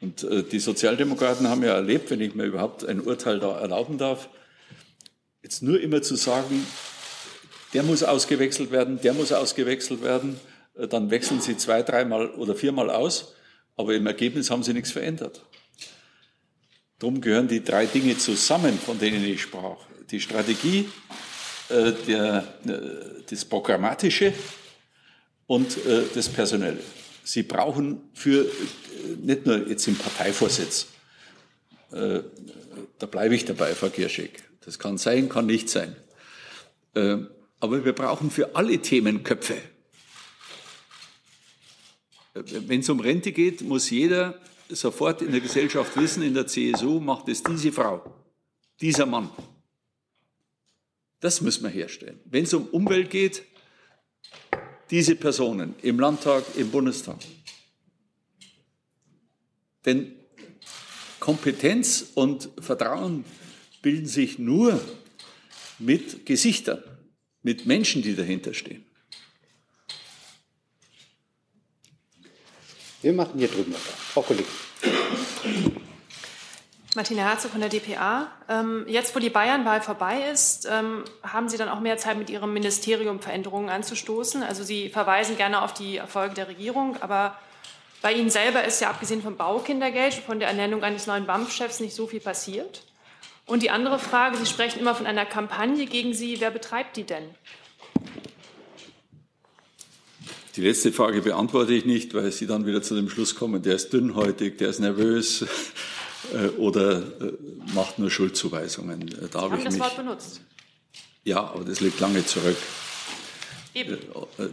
Und 0.00 0.24
äh, 0.24 0.42
die 0.42 0.58
Sozialdemokraten 0.58 1.48
haben 1.48 1.62
ja 1.62 1.74
erlebt, 1.74 2.10
wenn 2.10 2.20
ich 2.20 2.34
mir 2.34 2.44
überhaupt 2.44 2.84
ein 2.84 3.00
Urteil 3.00 3.38
da 3.38 3.58
erlauben 3.58 3.98
darf, 3.98 4.28
jetzt 5.42 5.62
nur 5.62 5.80
immer 5.80 6.02
zu 6.02 6.16
sagen, 6.16 6.66
der 7.72 7.82
muss 7.82 8.02
ausgewechselt 8.02 8.70
werden, 8.70 9.00
der 9.00 9.14
muss 9.14 9.32
ausgewechselt 9.32 10.02
werden, 10.02 10.38
äh, 10.76 10.88
dann 10.88 11.10
wechseln 11.10 11.40
sie 11.40 11.56
zwei, 11.56 11.82
dreimal 11.82 12.30
oder 12.30 12.54
viermal 12.54 12.90
aus, 12.90 13.34
aber 13.76 13.94
im 13.94 14.06
Ergebnis 14.06 14.50
haben 14.50 14.62
sie 14.62 14.72
nichts 14.72 14.90
verändert. 14.90 15.42
Darum 16.98 17.20
gehören 17.20 17.48
die 17.48 17.64
drei 17.64 17.86
Dinge 17.86 18.16
zusammen, 18.16 18.78
von 18.78 18.98
denen 18.98 19.24
ich 19.24 19.42
sprach. 19.42 19.78
Die 20.10 20.20
Strategie, 20.20 20.88
äh, 21.68 21.92
der, 22.06 22.44
äh, 22.66 23.22
das 23.28 23.44
Programmatische 23.44 24.32
und 25.46 25.84
äh, 25.86 26.02
das 26.14 26.28
Personelle. 26.28 26.78
Sie 27.24 27.42
brauchen 27.42 28.10
für, 28.14 28.46
nicht 29.22 29.46
nur 29.46 29.66
jetzt 29.68 29.86
im 29.88 29.96
Parteivorsitz, 29.96 30.86
da 31.90 33.06
bleibe 33.06 33.34
ich 33.34 33.44
dabei, 33.44 33.74
Frau 33.74 33.90
Gierschek, 33.90 34.42
das 34.64 34.78
kann 34.78 34.96
sein, 34.96 35.28
kann 35.28 35.44
nicht 35.44 35.68
sein. 35.68 35.94
Aber 37.62 37.84
wir 37.84 37.92
brauchen 37.92 38.28
für 38.28 38.56
alle 38.56 38.76
Themen 38.82 39.22
Köpfe. 39.22 39.56
Wenn 42.34 42.80
es 42.80 42.88
um 42.88 42.98
Rente 42.98 43.30
geht, 43.30 43.60
muss 43.60 43.88
jeder 43.88 44.40
sofort 44.68 45.22
in 45.22 45.30
der 45.30 45.40
Gesellschaft 45.40 45.96
wissen, 45.96 46.24
in 46.24 46.34
der 46.34 46.48
CSU 46.48 46.98
macht 46.98 47.28
es 47.28 47.40
diese 47.40 47.70
Frau, 47.70 48.02
dieser 48.80 49.06
Mann. 49.06 49.30
Das 51.20 51.40
müssen 51.40 51.62
wir 51.62 51.70
herstellen. 51.70 52.18
Wenn 52.24 52.42
es 52.42 52.52
um 52.52 52.66
Umwelt 52.66 53.10
geht, 53.10 53.44
diese 54.90 55.14
Personen 55.14 55.76
im 55.82 56.00
Landtag, 56.00 56.42
im 56.56 56.68
Bundestag. 56.68 57.18
Denn 59.84 60.16
Kompetenz 61.20 62.06
und 62.14 62.48
Vertrauen 62.58 63.24
bilden 63.82 64.06
sich 64.06 64.40
nur 64.40 64.80
mit 65.78 66.26
Gesichtern, 66.26 66.82
mit 67.42 67.66
Menschen, 67.66 68.02
die 68.02 68.14
dahinter 68.14 68.54
stehen. 68.54 68.84
Wir 73.00 73.12
machen 73.12 73.38
hier 73.38 73.48
drüben 73.48 73.72
weiter. 73.72 73.80
Frau 73.80 74.22
Kollegin. 74.22 74.46
Martina 76.94 77.22
Herzog 77.22 77.52
von 77.52 77.60
der 77.60 77.70
DPA. 77.70 78.28
Ähm, 78.48 78.84
jetzt, 78.86 79.16
wo 79.16 79.18
die 79.18 79.30
Bayernwahl 79.30 79.80
vorbei 79.80 80.30
ist, 80.30 80.68
ähm, 80.70 81.04
haben 81.22 81.48
Sie 81.48 81.56
dann 81.56 81.70
auch 81.70 81.80
mehr 81.80 81.96
Zeit, 81.96 82.18
mit 82.18 82.28
Ihrem 82.28 82.52
Ministerium 82.52 83.18
Veränderungen 83.18 83.70
anzustoßen? 83.70 84.42
Also 84.42 84.62
Sie 84.62 84.90
verweisen 84.90 85.38
gerne 85.38 85.62
auf 85.62 85.72
die 85.72 85.96
Erfolge 85.96 86.34
der 86.34 86.48
Regierung, 86.48 86.96
aber 87.00 87.38
bei 88.02 88.12
Ihnen 88.12 88.28
selber 88.28 88.62
ist 88.64 88.80
ja 88.80 88.90
abgesehen 88.90 89.22
vom 89.22 89.36
Baukindergeld, 89.36 90.14
von 90.14 90.38
der 90.38 90.48
Ernennung 90.48 90.84
eines 90.84 91.06
neuen 91.06 91.24
BAMF-Chefs 91.24 91.80
nicht 91.80 91.94
so 91.94 92.06
viel 92.06 92.20
passiert. 92.20 92.82
Und 93.46 93.62
die 93.62 93.70
andere 93.70 93.98
Frage, 93.98 94.36
Sie 94.36 94.46
sprechen 94.46 94.80
immer 94.80 94.94
von 94.94 95.06
einer 95.06 95.26
Kampagne 95.26 95.86
gegen 95.86 96.14
Sie. 96.14 96.40
Wer 96.40 96.50
betreibt 96.50 96.96
die 96.96 97.04
denn? 97.04 97.24
Die 100.56 100.60
letzte 100.60 100.92
Frage 100.92 101.22
beantworte 101.22 101.72
ich 101.72 101.86
nicht, 101.86 102.12
weil 102.14 102.30
Sie 102.30 102.46
dann 102.46 102.66
wieder 102.66 102.82
zu 102.82 102.94
dem 102.94 103.08
Schluss 103.08 103.34
kommen, 103.34 103.62
der 103.62 103.74
ist 103.74 103.92
dünnhäutig, 103.92 104.58
der 104.58 104.68
ist 104.68 104.80
nervös 104.80 105.46
äh, 106.34 106.48
oder 106.58 106.98
äh, 106.98 107.32
macht 107.74 107.98
nur 107.98 108.10
Schuldzuweisungen. 108.10 109.08
Äh, 109.08 109.28
da 109.30 109.40
Sie 109.40 109.44
haben 109.46 109.64
das 109.64 109.74
mich, 109.74 109.82
Wort 109.82 109.96
benutzt. 109.96 110.40
Ja, 111.24 111.38
aber 111.38 111.64
das 111.64 111.80
liegt 111.80 112.00
lange 112.00 112.24
zurück. 112.26 112.56
Eben. 113.74 113.96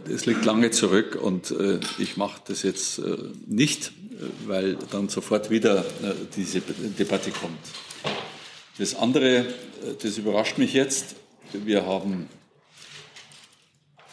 Das 0.08 0.24
liegt 0.24 0.46
lange 0.46 0.70
zurück 0.70 1.18
und 1.20 1.54
ich 1.98 2.16
mache 2.16 2.40
das 2.46 2.62
jetzt 2.62 3.02
nicht, 3.46 3.92
weil 4.46 4.78
dann 4.90 5.10
sofort 5.10 5.50
wieder 5.50 5.84
diese 6.34 6.62
Debatte 6.62 7.30
kommt. 7.30 7.58
Das 8.80 8.94
andere, 8.94 9.44
das 10.02 10.16
überrascht 10.16 10.56
mich 10.56 10.72
jetzt. 10.72 11.14
Wir 11.52 11.84
haben 11.84 12.30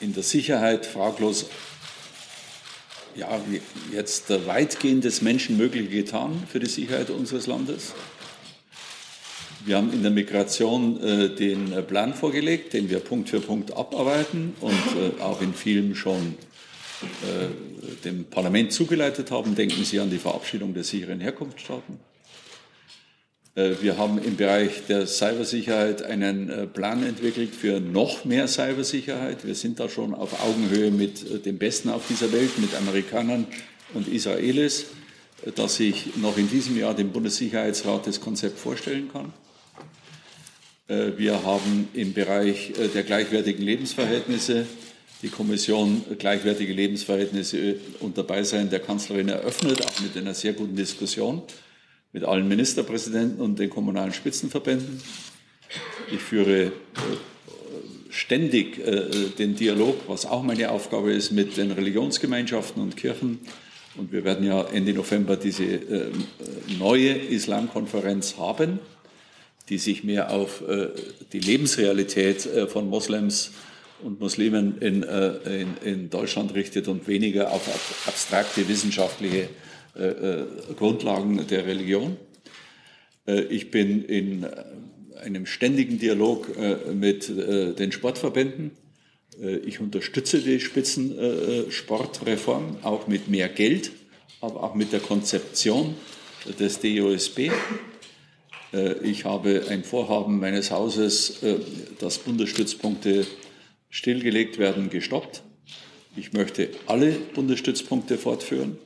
in 0.01 0.13
der 0.13 0.23
Sicherheit 0.23 0.85
fraglos 0.85 1.45
ja, 3.15 3.39
jetzt 3.93 4.29
weitgehend 4.45 5.05
das 5.05 5.21
Menschenmögliche 5.21 5.87
getan 5.87 6.43
für 6.51 6.59
die 6.59 6.65
Sicherheit 6.65 7.09
unseres 7.11 7.47
Landes. 7.47 7.93
Wir 9.63 9.77
haben 9.77 9.93
in 9.93 10.01
der 10.01 10.11
Migration 10.11 11.01
äh, 11.01 11.29
den 11.29 11.71
Plan 11.87 12.13
vorgelegt, 12.13 12.73
den 12.73 12.89
wir 12.89 12.99
Punkt 12.99 13.29
für 13.29 13.39
Punkt 13.39 13.71
abarbeiten 13.71 14.53
und 14.59 14.73
äh, 14.73 15.21
auch 15.21 15.41
in 15.41 15.53
vielen 15.53 15.95
schon 15.95 16.35
äh, 17.23 18.03
dem 18.03 18.25
Parlament 18.25 18.73
zugeleitet 18.73 19.31
haben. 19.31 19.55
Denken 19.55 19.85
Sie 19.85 20.01
an 20.01 20.09
die 20.09 20.19
Verabschiedung 20.19 20.73
der 20.73 20.83
sicheren 20.83 21.21
Herkunftsstaaten. 21.21 22.06
Äh, 23.57 23.81
wir 23.81 23.97
haben 23.97 24.23
im 24.23 24.37
Bereich 24.37 24.85
der 24.87 25.07
Cybersicherheit 25.07 26.03
einen 26.03 26.49
äh, 26.49 26.67
Plan 26.67 27.03
entwickelt 27.03 27.55
für 27.55 27.79
noch 27.79 28.23
mehr 28.23 28.47
Cybersicherheit. 28.47 29.45
Wir 29.45 29.55
sind 29.55 29.79
da 29.79 29.89
schon 29.89 30.13
auf 30.13 30.43
Augenhöhe 30.45 30.91
mit 30.91 31.29
äh, 31.29 31.39
dem 31.39 31.57
Besten 31.57 31.89
auf 31.89 32.07
dieser 32.07 32.31
Welt, 32.31 32.59
mit 32.59 32.75
Amerikanern 32.75 33.47
und 33.93 34.07
Israelis, 34.07 34.85
dass 35.55 35.79
ich 35.79 36.17
noch 36.17 36.37
in 36.37 36.49
diesem 36.49 36.77
Jahr 36.77 36.93
dem 36.93 37.11
Bundessicherheitsrat 37.11 38.05
das 38.05 38.21
Konzept 38.21 38.59
vorstellen 38.59 39.09
kann. 39.11 39.31
Wir 40.87 41.43
haben 41.43 41.87
im 41.93 42.13
Bereich 42.13 42.73
der 42.93 43.03
gleichwertigen 43.03 43.63
Lebensverhältnisse 43.63 44.65
die 45.21 45.29
Kommission 45.29 46.03
gleichwertige 46.17 46.73
Lebensverhältnisse 46.73 47.75
unter 47.99 48.23
Beisein 48.23 48.69
der 48.69 48.79
Kanzlerin 48.79 49.29
eröffnet, 49.29 49.85
auch 49.85 49.99
mit 50.01 50.17
einer 50.17 50.33
sehr 50.33 50.53
guten 50.53 50.75
Diskussion 50.75 51.43
mit 52.17 52.25
allen 52.25 52.47
Ministerpräsidenten 52.47 53.39
und 53.39 53.59
den 53.59 53.69
kommunalen 53.69 54.11
Spitzenverbänden. 54.11 54.99
Ich 56.11 56.19
führe 56.19 56.63
äh, 56.63 56.71
ständig 58.09 58.79
äh, 58.79 59.29
den 59.37 59.55
Dialog, 59.55 59.97
was 60.07 60.25
auch 60.25 60.41
meine 60.41 60.71
Aufgabe 60.71 61.13
ist, 61.13 61.29
mit 61.29 61.57
den 61.57 61.69
Religionsgemeinschaften 61.69 62.81
und 62.81 62.97
Kirchen. 62.97 63.37
Und 63.97 64.11
wir 64.11 64.23
werden 64.23 64.47
ja 64.47 64.63
Ende 64.63 64.93
November 64.93 65.35
diese 65.35 65.63
äh, 65.63 66.11
neue 66.79 67.11
Islamkonferenz 67.11 68.37
haben, 68.37 68.79
die 69.69 69.77
sich 69.77 70.03
mehr 70.03 70.31
auf 70.31 70.63
die 71.33 71.39
Lebensrealität 71.39 72.47
von 72.69 72.89
Moslems 72.89 73.51
und 74.01 74.21
Muslimen 74.21 74.77
in, 74.79 75.03
in, 75.03 75.77
in 75.83 76.09
Deutschland 76.09 76.53
richtet 76.53 76.87
und 76.87 77.05
weniger 77.09 77.51
auf 77.51 78.07
abstrakte 78.07 78.69
wissenschaftliche 78.69 79.41
äh, 79.41 79.47
äh, 79.97 80.45
Grundlagen 80.77 81.47
der 81.47 81.65
Religion. 81.65 82.17
Äh, 83.25 83.45
ich 83.45 83.71
bin 83.71 84.05
in 84.05 84.45
einem 85.15 85.47
ständigen 85.47 85.99
Dialog 85.99 86.47
mit 86.93 87.27
den 87.27 87.91
Sportverbänden. 87.91 88.69
Ich 89.65 89.79
unterstütze 89.79 90.39
die 90.39 90.59
Spitzensportreform 90.59 92.77
auch 92.83 93.07
mit 93.07 93.27
mehr 93.27 93.49
Geld, 93.49 93.89
aber 94.41 94.61
auch 94.61 94.75
mit 94.75 94.93
der 94.93 94.99
Konzeption 94.99 95.95
des 96.59 96.81
DOSB. 96.81 97.49
Ich 99.01 99.25
habe 99.25 99.63
ein 99.69 99.83
Vorhaben 99.83 100.39
meines 100.39 100.69
Hauses, 100.69 101.39
dass 101.97 102.19
Bundesstützpunkte 102.19 103.25
stillgelegt 103.89 104.59
werden, 104.59 104.91
gestoppt. 104.91 105.41
Ich 106.15 106.33
möchte 106.33 106.69
alle 106.85 107.13
Bundesstützpunkte 107.33 108.19
fortführen. 108.19 108.77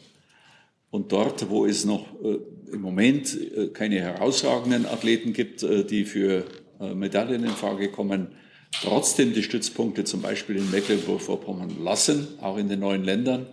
Und 0.92 1.14
dort, 1.14 1.50
wo 1.50 1.66
es 1.66 1.86
noch 1.86 2.06
äh, 2.22 2.38
im 2.72 2.82
Moment 2.82 3.36
äh, 3.36 3.68
keine 3.68 4.00
herausragenden 4.00 4.86
Athleten 4.86 5.34
gibt, 5.34 5.64
äh, 5.64 5.86
die 5.86 6.04
für 6.04 6.46
äh, 6.80 6.94
Medaillen 6.94 7.44
in 7.44 7.52
Frage 7.52 7.90
kommen, 7.90 8.28
trotzdem 8.82 9.34
die 9.34 9.44
Stützpunkte 9.44 10.04
zum 10.04 10.22
Beispiel 10.22 10.58
in 10.58 10.70
Mecklenburg-Vorpommern 10.70 11.82
lassen, 11.82 12.28
auch 12.42 12.58
in 12.58 12.68
den 12.68 12.82
neuen 12.82 13.06
Ländern, 13.06 13.48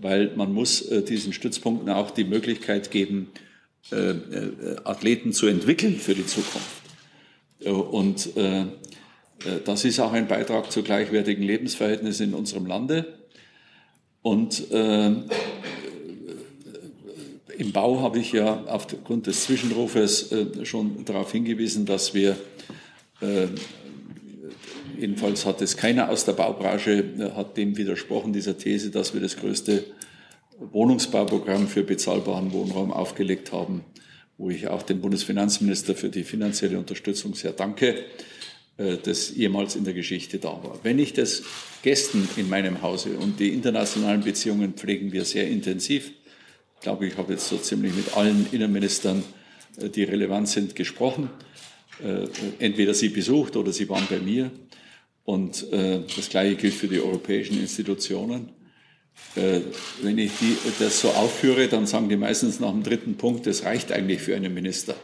weil 0.00 0.34
man 0.36 0.52
muss 0.52 0.82
äh, 0.82 1.02
diesen 1.02 1.34
Stützpunkten 1.34 1.90
auch 1.90 2.10
die 2.10 2.24
Möglichkeit 2.24 2.90
geben, 2.90 3.30
äh, 3.90 4.14
Athleten 4.84 5.32
zu 5.32 5.46
entwickeln 5.46 5.96
für 5.96 6.14
die 6.14 6.26
Zukunft. 6.26 6.82
Und 7.64 8.30
das 9.64 9.84
ist 9.84 9.98
auch 9.98 10.12
ein 10.12 10.28
Beitrag 10.28 10.70
zu 10.70 10.84
gleichwertigen 10.84 11.42
Lebensverhältnissen 11.42 12.28
in 12.28 12.34
unserem 12.34 12.66
Lande. 12.66 13.18
Und 14.22 14.62
im 17.58 17.72
Bau 17.72 18.00
habe 18.00 18.20
ich 18.20 18.32
ja 18.32 18.64
aufgrund 18.66 19.26
des 19.26 19.44
Zwischenrufes 19.44 20.30
äh, 20.30 20.64
schon 20.64 21.04
darauf 21.04 21.32
hingewiesen, 21.32 21.86
dass 21.86 22.14
wir, 22.14 22.36
äh, 23.20 23.48
jedenfalls 24.96 25.44
hat 25.44 25.60
es 25.60 25.76
keiner 25.76 26.08
aus 26.08 26.24
der 26.24 26.34
Baubranche, 26.34 27.04
äh, 27.18 27.32
hat 27.32 27.56
dem 27.56 27.76
widersprochen, 27.76 28.32
dieser 28.32 28.56
These, 28.56 28.90
dass 28.90 29.12
wir 29.12 29.20
das 29.20 29.36
größte 29.36 29.84
Wohnungsbauprogramm 30.70 31.66
für 31.66 31.82
bezahlbaren 31.82 32.52
Wohnraum 32.52 32.92
aufgelegt 32.92 33.50
haben, 33.50 33.84
wo 34.38 34.50
ich 34.50 34.68
auch 34.68 34.82
dem 34.82 35.00
Bundesfinanzminister 35.00 35.96
für 35.96 36.10
die 36.10 36.22
finanzielle 36.22 36.78
Unterstützung 36.78 37.34
sehr 37.34 37.52
danke, 37.52 38.04
das 38.76 39.34
jemals 39.34 39.74
in 39.74 39.82
der 39.82 39.94
Geschichte 39.94 40.38
da 40.38 40.50
war. 40.50 40.78
Wenn 40.84 41.00
ich 41.00 41.12
das 41.12 41.42
Gästen 41.82 42.28
in 42.36 42.48
meinem 42.48 42.80
Hause 42.82 43.10
und 43.18 43.40
die 43.40 43.52
internationalen 43.52 44.22
Beziehungen 44.22 44.74
pflegen 44.74 45.10
wir 45.10 45.24
sehr 45.24 45.48
intensiv, 45.48 46.12
ich 46.78 46.84
glaube, 46.84 47.06
ich 47.08 47.16
habe 47.16 47.32
jetzt 47.32 47.48
so 47.48 47.56
ziemlich 47.56 47.92
mit 47.92 48.16
allen 48.16 48.46
Innenministern, 48.52 49.24
äh, 49.78 49.88
die 49.88 50.04
relevant 50.04 50.48
sind, 50.48 50.76
gesprochen. 50.76 51.28
Äh, 52.04 52.28
entweder 52.60 52.94
sie 52.94 53.08
besucht 53.08 53.56
oder 53.56 53.72
sie 53.72 53.88
waren 53.88 54.06
bei 54.08 54.20
mir. 54.20 54.52
Und 55.24 55.70
äh, 55.72 56.00
das 56.14 56.28
Gleiche 56.28 56.54
gilt 56.54 56.74
für 56.74 56.86
die 56.86 57.00
europäischen 57.00 57.60
Institutionen. 57.60 58.50
Wenn 59.34 60.16
ich 60.16 60.30
die, 60.40 60.56
das 60.78 61.00
so 61.00 61.10
aufführe, 61.10 61.66
dann 61.66 61.88
sagen 61.88 62.08
die 62.08 62.16
meistens 62.16 62.60
nach 62.60 62.70
dem 62.70 62.84
dritten 62.84 63.16
Punkt, 63.16 63.48
das 63.48 63.64
reicht 63.64 63.90
eigentlich 63.90 64.20
für 64.20 64.36
einen 64.36 64.54
Minister. 64.54 64.94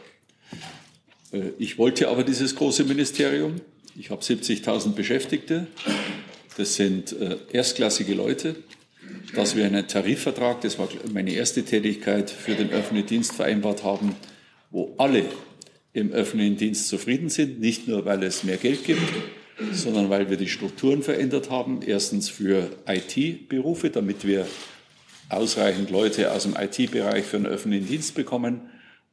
Ich 1.59 1.77
wollte 1.77 2.07
aber 2.07 2.23
dieses 2.23 2.55
große 2.55 2.85
Ministerium 2.85 3.59
Ich 3.97 4.11
habe 4.11 4.21
70.000 4.21 4.93
Beschäftigte. 4.93 5.67
Das 6.55 6.75
sind 6.75 7.13
erstklassige 7.51 8.13
Leute. 8.13 8.55
Dass 9.33 9.55
wir 9.55 9.65
einen 9.65 9.87
Tarifvertrag, 9.87 10.61
das 10.61 10.79
war 10.79 10.87
meine 11.11 11.31
erste 11.31 11.63
Tätigkeit, 11.63 12.29
für 12.29 12.55
den 12.55 12.69
öffentlichen 12.69 13.07
Dienst 13.07 13.33
vereinbart 13.33 13.83
haben, 13.83 14.15
wo 14.71 14.93
alle 14.97 15.25
im 15.93 16.11
öffentlichen 16.11 16.57
Dienst 16.57 16.87
zufrieden 16.87 17.29
sind, 17.29 17.59
nicht 17.59 17.87
nur 17.87 18.05
weil 18.05 18.23
es 18.23 18.43
mehr 18.43 18.57
Geld 18.57 18.83
gibt, 18.83 19.01
sondern 19.71 20.09
weil 20.09 20.29
wir 20.29 20.37
die 20.37 20.49
Strukturen 20.49 21.03
verändert 21.03 21.49
haben. 21.49 21.81
Erstens 21.85 22.29
für 22.29 22.69
IT-Berufe, 22.87 23.89
damit 23.89 24.25
wir 24.25 24.45
ausreichend 25.29 25.89
Leute 25.89 26.31
aus 26.31 26.43
dem 26.43 26.55
IT-Bereich 26.59 27.25
für 27.25 27.37
den 27.37 27.47
öffentlichen 27.47 27.87
Dienst 27.87 28.15
bekommen 28.15 28.61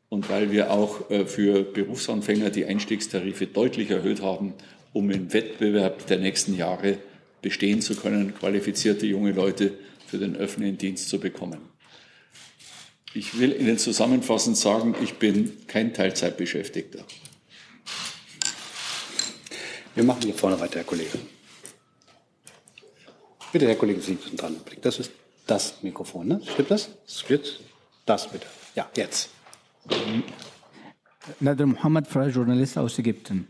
und 0.09 0.29
weil 0.29 0.51
wir 0.51 0.71
auch 0.71 1.11
äh, 1.11 1.25
für 1.25 1.63
Berufsanfänger 1.63 2.51
die 2.51 2.67
Einstiegstarife 2.67 3.47
deutlich 3.47 3.91
erhöht 3.91 4.21
haben, 4.21 4.53
um 4.93 5.11
im 5.11 5.33
Wettbewerb 5.33 6.07
der 6.07 6.19
nächsten 6.19 6.55
Jahre 6.55 6.99
bestehen 7.43 7.83
zu 7.83 7.95
können, 7.95 8.35
qualifizierte 8.35 9.07
junge 9.07 9.33
Leute 9.33 9.75
für 10.07 10.19
den 10.19 10.37
öffentlichen 10.37 10.79
Dienst 10.79 11.09
zu 11.09 11.21
bekommen. 11.21 11.61
Ich 13.15 13.39
will 13.39 13.53
Ihnen 13.61 13.77
zusammenfassend 13.77 14.57
sagen, 14.57 14.95
ich 15.03 15.15
bin 15.15 15.67
kein 15.67 15.93
Teilzeitbeschäftigter. 15.93 17.05
Wir 19.95 20.05
machen 20.05 20.23
hier 20.23 20.35
vorne 20.35 20.59
weiter, 20.59 20.77
Herr 20.77 20.85
Kollege. 20.85 21.19
Bitte, 23.53 23.67
Herr 23.67 23.77
Kollege, 23.77 24.01
Sie 24.01 24.17
sind 24.17 24.41
dran. 24.41 24.57
Das 24.81 24.99
ist 24.99 25.11
das 25.47 25.83
Mikrofon, 25.83 26.29
ne? 26.29 26.41
Stimmt 26.51 26.71
das? 26.71 26.89
Stimmt? 27.07 27.61
Das 28.07 28.31
bitte. 28.31 28.47
Ja, 28.75 28.89
jetzt. 28.97 29.29
Nader 31.41 31.67
Mohammed, 31.67 32.07
freier 32.07 32.31
Journalist 32.31 32.79
aus 32.79 32.99
Ägypten. 32.99 33.47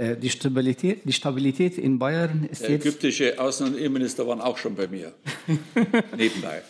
Äh, 0.00 0.16
die 0.16 0.30
Stabilität, 0.30 1.02
die 1.04 1.12
Stabilität 1.12 1.76
in 1.76 1.98
Bayern 1.98 2.48
ist 2.50 2.62
Der 2.62 2.70
ägyptische 2.70 3.38
Außen- 3.38 3.66
und 3.66 3.76
Innenminister 3.76 4.26
waren 4.26 4.40
auch 4.40 4.56
schon 4.56 4.74
bei 4.74 4.88
mir. 4.88 5.12
Nebenbei. 6.16 6.62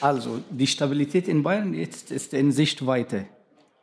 Also, 0.00 0.42
die 0.50 0.66
Stabilität 0.66 1.28
in 1.28 1.44
Bayern 1.44 1.72
jetzt 1.72 2.10
ist 2.10 2.34
in 2.34 2.50
Sichtweite. 2.50 3.26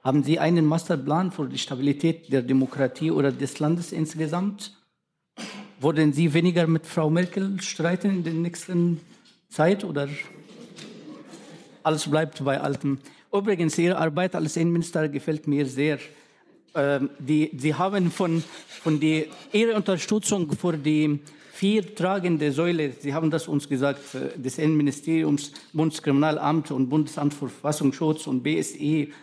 Haben 0.03 0.23
Sie 0.23 0.39
einen 0.39 0.65
Masterplan 0.65 1.31
für 1.31 1.47
die 1.47 1.57
Stabilität 1.57 2.33
der 2.33 2.41
Demokratie 2.41 3.11
oder 3.11 3.31
des 3.31 3.59
Landes 3.59 3.93
insgesamt? 3.93 4.73
Wollen 5.79 6.11
Sie 6.11 6.33
weniger 6.33 6.67
mit 6.67 6.85
Frau 6.85 7.09
Merkel 7.09 7.61
streiten 7.61 8.09
in 8.09 8.23
der 8.25 8.33
nächsten 8.33 8.99
Zeit 9.47 9.85
oder 9.85 10.09
alles 11.81 12.09
bleibt 12.09 12.43
bei 12.43 12.59
altem? 12.59 12.97
Übrigens, 13.31 13.77
Ihre 13.77 13.97
Arbeit 13.97 14.35
als 14.35 14.57
Innenminister 14.57 15.07
gefällt 15.07 15.47
mir 15.47 15.65
sehr. 15.65 15.97
Ähm, 16.75 17.11
die, 17.19 17.51
Sie 17.57 17.75
haben 17.75 18.09
von, 18.09 18.43
von 18.81 18.99
die, 18.99 19.29
Ihre 19.51 19.75
Unterstützung 19.75 20.51
für 20.51 20.75
die 20.75 21.19
vier 21.53 21.93
tragende 21.93 22.51
Säule, 22.51 22.93
Sie 22.99 23.13
haben 23.13 23.29
das 23.29 23.47
uns 23.47 23.69
gesagt, 23.69 24.15
äh, 24.15 24.37
des 24.39 24.57
Innenministeriums, 24.57 25.51
Bundeskriminalamt 25.71 26.71
und 26.71 26.89
Bundesamt 26.89 27.35
für 27.35 27.47
Verfassungsschutz 27.47 28.25
und 28.25 28.41
BSI 28.41 29.13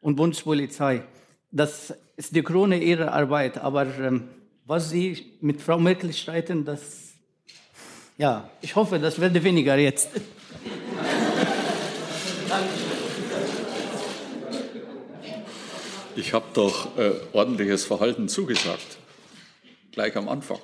und 0.00 0.14
Bundespolizei. 0.14 1.02
Das 1.50 1.92
ist 2.16 2.34
die 2.34 2.42
Krone 2.42 2.80
Ihrer 2.80 3.12
Arbeit. 3.12 3.58
Aber 3.58 3.86
ähm, 3.98 4.28
was 4.64 4.90
Sie 4.90 5.32
mit 5.40 5.60
Frau 5.60 5.80
Merkel 5.80 6.12
streiten, 6.12 6.64
das, 6.64 7.08
ja, 8.18 8.48
ich 8.60 8.76
hoffe, 8.76 9.00
das 9.00 9.20
werde 9.20 9.42
weniger 9.42 9.76
jetzt. 9.76 10.10
Ich 16.20 16.34
habe 16.34 16.44
doch 16.52 16.98
äh, 16.98 17.12
ordentliches 17.32 17.86
Verhalten 17.86 18.28
zugesagt, 18.28 18.98
gleich 19.90 20.14
am 20.16 20.28
Anfang. 20.28 20.58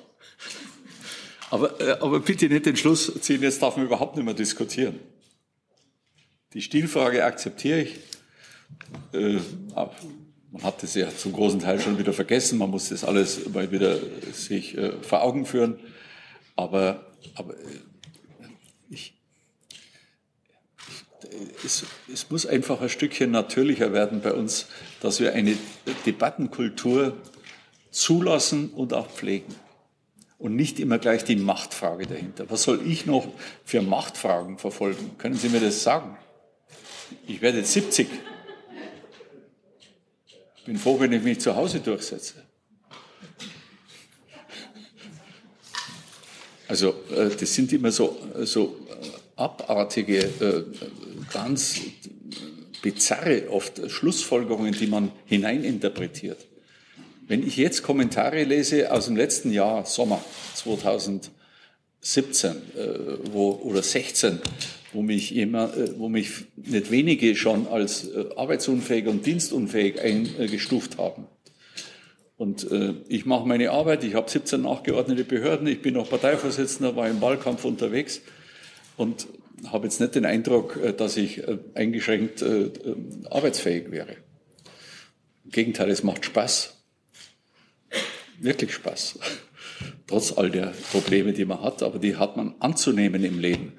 Aber, 1.48 1.80
äh, 1.80 1.92
aber 1.92 2.20
bitte 2.20 2.46
nicht 2.50 2.66
den 2.66 2.76
Schluss 2.76 3.10
ziehen, 3.22 3.40
jetzt 3.40 3.62
darf 3.62 3.78
man 3.78 3.86
überhaupt 3.86 4.16
nicht 4.16 4.24
mehr 4.26 4.34
diskutieren. 4.34 5.00
Die 6.52 6.60
Stilfrage 6.60 7.24
akzeptiere 7.24 7.80
ich. 7.80 7.94
Äh, 9.14 9.38
man 10.50 10.62
hat 10.62 10.82
das 10.82 10.94
ja 10.94 11.08
zum 11.08 11.32
großen 11.32 11.60
Teil 11.60 11.80
schon 11.80 11.98
wieder 11.98 12.12
vergessen, 12.12 12.58
man 12.58 12.70
muss 12.70 12.90
das 12.90 13.02
alles 13.02 13.48
mal 13.48 13.70
wieder 13.72 13.98
sich 14.34 14.76
äh, 14.76 14.92
vor 15.00 15.22
Augen 15.22 15.46
führen. 15.46 15.78
Aber, 16.54 17.06
aber 17.34 17.54
äh, 17.54 17.80
ich, 18.90 19.15
es, 21.64 21.84
es, 22.12 22.30
muss 22.30 22.46
einfach 22.46 22.80
ein 22.80 22.88
Stückchen 22.88 23.30
natürlicher 23.30 23.92
werden 23.92 24.20
bei 24.20 24.32
uns, 24.32 24.66
dass 25.00 25.20
wir 25.20 25.32
eine 25.34 25.56
Debattenkultur 26.04 27.16
zulassen 27.90 28.70
und 28.70 28.92
auch 28.92 29.10
pflegen. 29.10 29.54
Und 30.38 30.54
nicht 30.54 30.78
immer 30.80 30.98
gleich 30.98 31.24
die 31.24 31.36
Machtfrage 31.36 32.06
dahinter. 32.06 32.50
Was 32.50 32.64
soll 32.64 32.86
ich 32.86 33.06
noch 33.06 33.26
für 33.64 33.80
Machtfragen 33.80 34.58
verfolgen? 34.58 35.12
Können 35.16 35.36
Sie 35.36 35.48
mir 35.48 35.60
das 35.60 35.82
sagen? 35.82 36.16
Ich 37.26 37.40
werde 37.40 37.58
jetzt 37.58 37.72
70. 37.72 38.08
Bin 40.66 40.76
froh, 40.76 41.00
wenn 41.00 41.12
ich 41.12 41.22
mich 41.22 41.40
zu 41.40 41.56
Hause 41.56 41.80
durchsetze. 41.80 42.34
Also 46.68 46.94
äh, 47.14 47.30
das 47.30 47.54
sind 47.54 47.72
immer 47.72 47.92
so, 47.92 48.16
so 48.42 48.76
abartige, 49.36 50.18
äh, 50.18 50.64
ganz 51.32 51.80
bizarre 52.82 53.50
oft 53.50 53.90
Schlussfolgerungen, 53.90 54.72
die 54.72 54.86
man 54.86 55.10
hineininterpretiert. 55.26 56.46
Wenn 57.28 57.46
ich 57.46 57.56
jetzt 57.56 57.82
Kommentare 57.82 58.44
lese 58.44 58.92
aus 58.92 59.06
dem 59.06 59.16
letzten 59.16 59.52
Jahr, 59.52 59.84
Sommer 59.84 60.24
2017 60.54 61.32
äh, 62.50 62.56
wo, 63.32 63.50
oder 63.64 63.82
16, 63.82 64.38
wo 64.92 65.02
mich, 65.02 65.34
immer, 65.34 65.76
äh, 65.76 65.98
wo 65.98 66.08
mich 66.08 66.44
nicht 66.56 66.90
wenige 66.90 67.34
schon 67.34 67.66
als 67.66 68.06
äh, 68.06 68.26
arbeitsunfähig 68.36 69.08
und 69.08 69.26
dienstunfähig 69.26 70.00
eingestuft 70.00 70.98
haben. 70.98 71.26
Und 72.36 72.70
äh, 72.70 72.94
ich 73.08 73.26
mache 73.26 73.48
meine 73.48 73.70
Arbeit, 73.70 74.04
ich 74.04 74.14
habe 74.14 74.30
17 74.30 74.62
nachgeordnete 74.62 75.24
Behörden, 75.24 75.66
ich 75.66 75.82
bin 75.82 75.94
noch 75.94 76.08
Parteivorsitzender, 76.08 76.94
war 76.94 77.08
im 77.08 77.20
Wahlkampf 77.20 77.64
unterwegs 77.64 78.20
und 78.96 79.26
habe 79.72 79.86
jetzt 79.86 80.00
nicht 80.00 80.14
den 80.14 80.24
Eindruck, 80.24 80.76
äh, 80.76 80.92
dass 80.92 81.16
ich 81.16 81.46
äh, 81.46 81.58
eingeschränkt 81.74 82.42
äh, 82.42 82.70
arbeitsfähig 83.30 83.90
wäre. 83.90 84.16
Im 85.44 85.50
Gegenteil, 85.50 85.90
es 85.90 86.02
macht 86.02 86.24
Spaß 86.24 86.76
wirklich 88.38 88.72
Spaß. 88.72 89.18
Trotz 90.06 90.32
all 90.36 90.50
der 90.50 90.72
Probleme, 90.92 91.32
die 91.32 91.44
man 91.44 91.62
hat, 91.62 91.82
aber 91.82 91.98
die 91.98 92.16
hat 92.16 92.36
man 92.36 92.54
anzunehmen 92.60 93.24
im 93.24 93.38
Leben. 93.38 93.72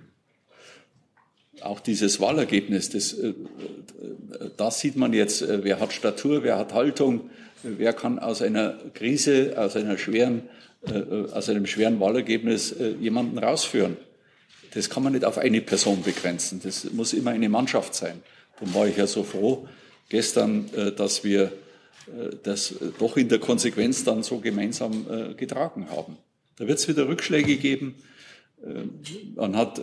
Auch 1.61 1.79
dieses 1.79 2.19
Wahlergebnis, 2.19 2.89
das, 2.89 3.15
das 4.57 4.79
sieht 4.79 4.95
man 4.95 5.13
jetzt, 5.13 5.43
wer 5.47 5.79
hat 5.79 5.91
Statur, 5.91 6.43
wer 6.43 6.57
hat 6.57 6.73
Haltung, 6.73 7.31
wer 7.63 7.93
kann 7.93 8.19
aus 8.19 8.43
einer 8.43 8.77
Krise, 8.93 9.55
aus, 9.57 9.75
einer 9.75 9.97
schweren, 9.97 10.43
aus 11.31 11.49
einem 11.49 11.65
schweren 11.65 11.99
Wahlergebnis 11.99 12.75
jemanden 12.99 13.39
rausführen. 13.39 13.97
Das 14.77 14.89
kann 14.89 15.03
man 15.03 15.13
nicht 15.13 15.25
auf 15.25 15.37
eine 15.37 15.61
Person 15.61 16.03
begrenzen, 16.03 16.61
das 16.63 16.91
muss 16.91 17.13
immer 17.13 17.31
eine 17.31 17.49
Mannschaft 17.49 17.95
sein. 17.95 18.21
Darum 18.59 18.73
war 18.75 18.87
ich 18.87 18.97
ja 18.97 19.07
so 19.07 19.23
froh 19.23 19.67
gestern, 20.09 20.69
dass 20.95 21.23
wir 21.23 21.51
äh, 22.07 22.35
das 22.43 22.71
äh, 22.71 22.91
doch 22.99 23.17
in 23.17 23.29
der 23.29 23.39
Konsequenz 23.39 24.03
dann 24.03 24.23
so 24.23 24.39
gemeinsam 24.39 25.05
äh, 25.09 25.33
getragen 25.33 25.89
haben. 25.89 26.17
Da 26.57 26.67
wird 26.67 26.79
es 26.79 26.87
wieder 26.87 27.07
Rückschläge 27.07 27.57
geben. 27.57 27.95
Man 29.35 29.55
hat 29.55 29.79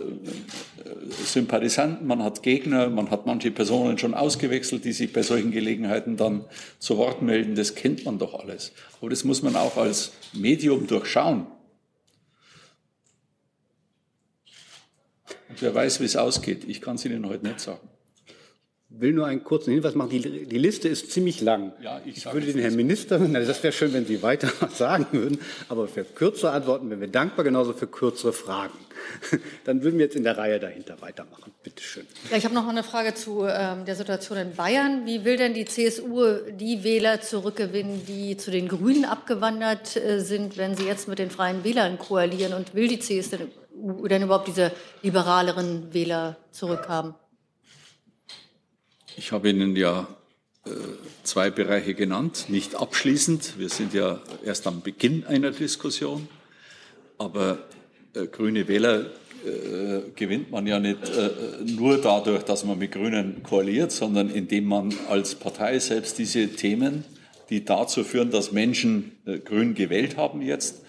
Sympathisanten, 1.23 2.05
man 2.05 2.21
hat 2.21 2.43
Gegner, 2.43 2.89
man 2.89 3.09
hat 3.09 3.25
manche 3.25 3.49
Personen 3.49 3.97
schon 3.97 4.13
ausgewechselt, 4.13 4.83
die 4.83 4.91
sich 4.91 5.13
bei 5.13 5.23
solchen 5.23 5.51
Gelegenheiten 5.51 6.17
dann 6.17 6.43
zu 6.79 6.97
Wort 6.97 7.21
melden. 7.21 7.55
Das 7.55 7.75
kennt 7.75 8.03
man 8.03 8.19
doch 8.19 8.37
alles. 8.37 8.73
Aber 8.99 9.09
das 9.09 9.23
muss 9.23 9.41
man 9.41 9.55
auch 9.55 9.77
als 9.77 10.11
Medium 10.33 10.87
durchschauen. 10.87 11.47
Wer 15.61 15.73
weiß, 15.73 15.99
wie 15.99 16.05
es 16.05 16.15
ausgeht. 16.15 16.63
Ich 16.67 16.81
kann 16.81 16.95
es 16.95 17.05
Ihnen 17.05 17.27
heute 17.27 17.45
nicht 17.45 17.59
sagen 17.59 17.87
will 18.99 19.13
nur 19.13 19.25
einen 19.25 19.43
kurzen 19.43 19.73
Hinweis 19.73 19.95
machen. 19.95 20.09
Die, 20.09 20.45
die 20.45 20.57
Liste 20.57 20.87
ist 20.87 21.11
ziemlich 21.11 21.41
lang. 21.41 21.73
Ja, 21.81 22.01
ich, 22.05 22.17
ich 22.17 22.33
würde 22.33 22.45
den 22.47 22.59
Herrn 22.59 22.75
Minister, 22.75 23.19
das 23.19 23.63
wäre 23.63 23.73
schön, 23.73 23.93
wenn 23.93 24.05
Sie 24.05 24.21
weiter 24.21 24.49
sagen 24.73 25.07
würden, 25.11 25.39
aber 25.69 25.87
für 25.87 26.03
kürzere 26.03 26.51
Antworten 26.51 26.89
wären 26.89 27.01
wir 27.01 27.07
dankbar, 27.07 27.43
genauso 27.43 27.73
für 27.73 27.87
kürzere 27.87 28.33
Fragen. 28.33 28.77
Dann 29.65 29.83
würden 29.83 29.99
wir 29.99 30.05
jetzt 30.05 30.15
in 30.15 30.23
der 30.23 30.37
Reihe 30.37 30.59
dahinter 30.59 31.01
weitermachen. 31.01 31.51
Bitte 31.63 31.83
schön. 31.83 32.07
Ja, 32.31 32.37
ich 32.37 32.45
habe 32.45 32.55
noch 32.55 32.67
eine 32.67 32.83
Frage 32.83 33.13
zu 33.13 33.45
ähm, 33.47 33.85
der 33.85 33.95
Situation 33.95 34.37
in 34.37 34.55
Bayern. 34.55 35.05
Wie 35.05 35.25
will 35.25 35.37
denn 35.37 35.53
die 35.53 35.65
CSU 35.65 36.37
die 36.51 36.83
Wähler 36.83 37.21
zurückgewinnen, 37.21 38.05
die 38.05 38.37
zu 38.37 38.51
den 38.51 38.67
Grünen 38.67 39.05
abgewandert 39.05 39.95
äh, 39.97 40.21
sind, 40.21 40.57
wenn 40.57 40.75
sie 40.75 40.85
jetzt 40.85 41.07
mit 41.07 41.19
den 41.19 41.29
Freien 41.29 41.63
Wählern 41.63 41.99
koalieren? 41.99 42.53
Und 42.53 42.73
will 42.73 42.87
die 42.87 42.99
CSU 42.99 43.37
denn 43.75 44.23
überhaupt 44.23 44.47
diese 44.47 44.71
liberaleren 45.01 45.93
Wähler 45.93 46.37
zurückhaben? 46.51 47.13
Ich 49.17 49.31
habe 49.31 49.49
Ihnen 49.49 49.75
ja 49.75 50.07
zwei 51.23 51.49
Bereiche 51.51 51.93
genannt, 51.93 52.45
nicht 52.47 52.75
abschließend. 52.75 53.59
Wir 53.59 53.69
sind 53.69 53.93
ja 53.93 54.19
erst 54.43 54.65
am 54.67 54.81
Beginn 54.81 55.25
einer 55.25 55.51
Diskussion. 55.51 56.27
Aber 57.17 57.59
äh, 58.13 58.27
grüne 58.27 58.67
Wähler 58.67 59.05
äh, 59.45 60.01
gewinnt 60.15 60.51
man 60.51 60.67
ja 60.67 60.79
nicht 60.79 61.07
äh, 61.09 61.29
nur 61.65 61.99
dadurch, 62.01 62.43
dass 62.43 62.65
man 62.65 62.77
mit 62.77 62.91
Grünen 62.91 63.43
koaliert, 63.43 63.91
sondern 63.91 64.29
indem 64.29 64.65
man 64.65 64.93
als 65.09 65.35
Partei 65.35 65.79
selbst 65.79 66.17
diese 66.17 66.47
Themen, 66.49 67.05
die 67.49 67.63
dazu 67.63 68.03
führen, 68.03 68.31
dass 68.31 68.51
Menschen 68.51 69.11
äh, 69.25 69.39
Grün 69.39 69.75
gewählt 69.75 70.17
haben 70.17 70.41
jetzt, 70.41 70.81
äh, 70.81 70.84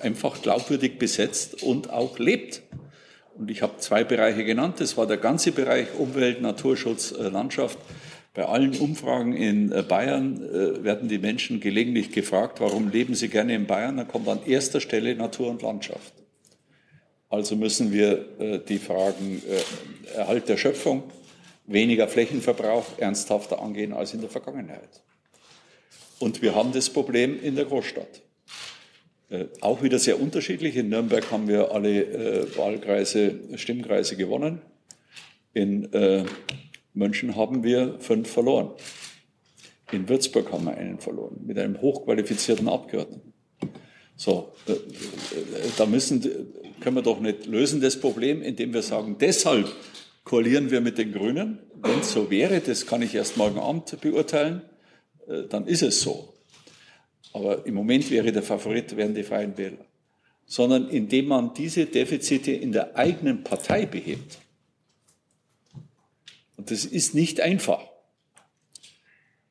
einfach 0.00 0.42
glaubwürdig 0.42 0.98
besetzt 0.98 1.62
und 1.62 1.90
auch 1.90 2.18
lebt. 2.18 2.62
Und 3.38 3.50
ich 3.50 3.62
habe 3.62 3.76
zwei 3.78 4.02
Bereiche 4.02 4.44
genannt. 4.44 4.80
Das 4.80 4.96
war 4.96 5.06
der 5.06 5.18
ganze 5.18 5.52
Bereich 5.52 5.88
Umwelt, 5.98 6.40
Naturschutz, 6.40 7.12
äh, 7.12 7.28
Landschaft. 7.28 7.78
Bei 8.32 8.46
allen 8.46 8.76
Umfragen 8.78 9.34
in 9.34 9.72
äh, 9.72 9.82
Bayern 9.82 10.42
äh, 10.42 10.82
werden 10.84 11.08
die 11.08 11.18
Menschen 11.18 11.60
gelegentlich 11.60 12.12
gefragt, 12.12 12.60
warum 12.60 12.88
leben 12.88 13.14
sie 13.14 13.28
gerne 13.28 13.54
in 13.54 13.66
Bayern? 13.66 13.98
Dann 13.98 14.08
kommt 14.08 14.28
an 14.28 14.40
erster 14.46 14.80
Stelle 14.80 15.14
Natur 15.14 15.50
und 15.50 15.62
Landschaft. 15.62 16.12
Also 17.28 17.56
müssen 17.56 17.92
wir 17.92 18.62
die 18.68 18.78
Fragen 18.78 19.42
Erhalt 20.14 20.48
der 20.48 20.56
Schöpfung, 20.56 21.02
weniger 21.66 22.06
Flächenverbrauch 22.06 22.98
ernsthafter 22.98 23.60
angehen 23.60 23.92
als 23.92 24.14
in 24.14 24.20
der 24.20 24.30
Vergangenheit. 24.30 25.02
Und 26.20 26.40
wir 26.40 26.54
haben 26.54 26.70
das 26.70 26.88
Problem 26.88 27.42
in 27.42 27.56
der 27.56 27.64
Großstadt. 27.64 28.22
Auch 29.60 29.82
wieder 29.82 29.98
sehr 29.98 30.20
unterschiedlich. 30.20 30.76
In 30.76 30.88
Nürnberg 30.88 31.30
haben 31.32 31.48
wir 31.48 31.72
alle 31.72 32.46
Wahlkreise, 32.56 33.40
Stimmkreise 33.56 34.16
gewonnen. 34.16 34.60
In 35.52 35.88
München 36.94 37.34
haben 37.34 37.64
wir 37.64 37.98
fünf 37.98 38.30
verloren. 38.30 38.70
In 39.92 40.08
Würzburg 40.08 40.50
haben 40.52 40.64
wir 40.64 40.76
einen 40.76 40.98
verloren, 40.98 41.40
mit 41.46 41.58
einem 41.58 41.80
hochqualifizierten 41.80 42.68
Abgeordneten. 42.68 43.32
So, 44.16 44.52
äh, 44.66 44.72
äh, 44.72 44.78
da 45.76 45.86
müssen, 45.86 46.22
können 46.80 46.96
wir 46.96 47.02
doch 47.02 47.20
nicht 47.20 47.46
lösen 47.46 47.80
das 47.80 48.00
Problem, 48.00 48.42
indem 48.42 48.72
wir 48.72 48.82
sagen, 48.82 49.16
deshalb 49.20 49.68
koalieren 50.24 50.70
wir 50.70 50.80
mit 50.80 50.98
den 50.98 51.12
Grünen. 51.12 51.58
Wenn 51.74 52.00
es 52.00 52.12
so 52.12 52.30
wäre, 52.30 52.60
das 52.60 52.86
kann 52.86 53.02
ich 53.02 53.14
erst 53.14 53.36
morgen 53.36 53.58
Abend 53.58 54.00
beurteilen, 54.00 54.62
äh, 55.28 55.42
dann 55.48 55.66
ist 55.66 55.82
es 55.82 56.00
so. 56.00 56.32
Aber 57.36 57.66
im 57.66 57.74
Moment 57.74 58.10
wäre 58.10 58.32
der 58.32 58.42
Favorit, 58.42 58.96
wären 58.96 59.14
die 59.14 59.22
Freien 59.22 59.58
Wähler. 59.58 59.84
Sondern 60.46 60.88
indem 60.88 61.26
man 61.26 61.52
diese 61.52 61.84
Defizite 61.84 62.50
in 62.50 62.72
der 62.72 62.96
eigenen 62.96 63.44
Partei 63.44 63.84
behebt. 63.84 64.38
Und 66.56 66.70
das 66.70 66.86
ist 66.86 67.14
nicht 67.14 67.42
einfach. 67.42 67.82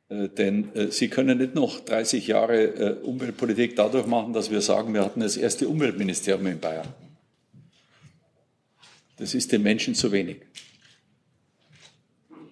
Äh, 0.10 0.30
denn 0.30 0.74
äh, 0.74 0.90
Sie 0.90 1.10
können 1.10 1.38
nicht 1.38 1.54
noch 1.54 1.80
30 1.80 2.26
Jahre 2.26 2.64
äh, 2.64 3.04
Umweltpolitik 3.04 3.76
dadurch 3.76 4.08
machen, 4.08 4.34
dass 4.34 4.50
wir 4.50 4.62
sagen, 4.62 4.92
wir 4.96 5.06
hatten 5.06 5.20
das 5.20 5.38
erste 5.38 5.70
Umweltministerium 5.70 6.48
in 6.48 6.60
Bayern. 6.60 6.92
Das 9.18 9.36
ist 9.36 9.52
den 9.52 9.62
Menschen 9.62 9.94
zu 9.94 10.12
wenig. 10.12 10.38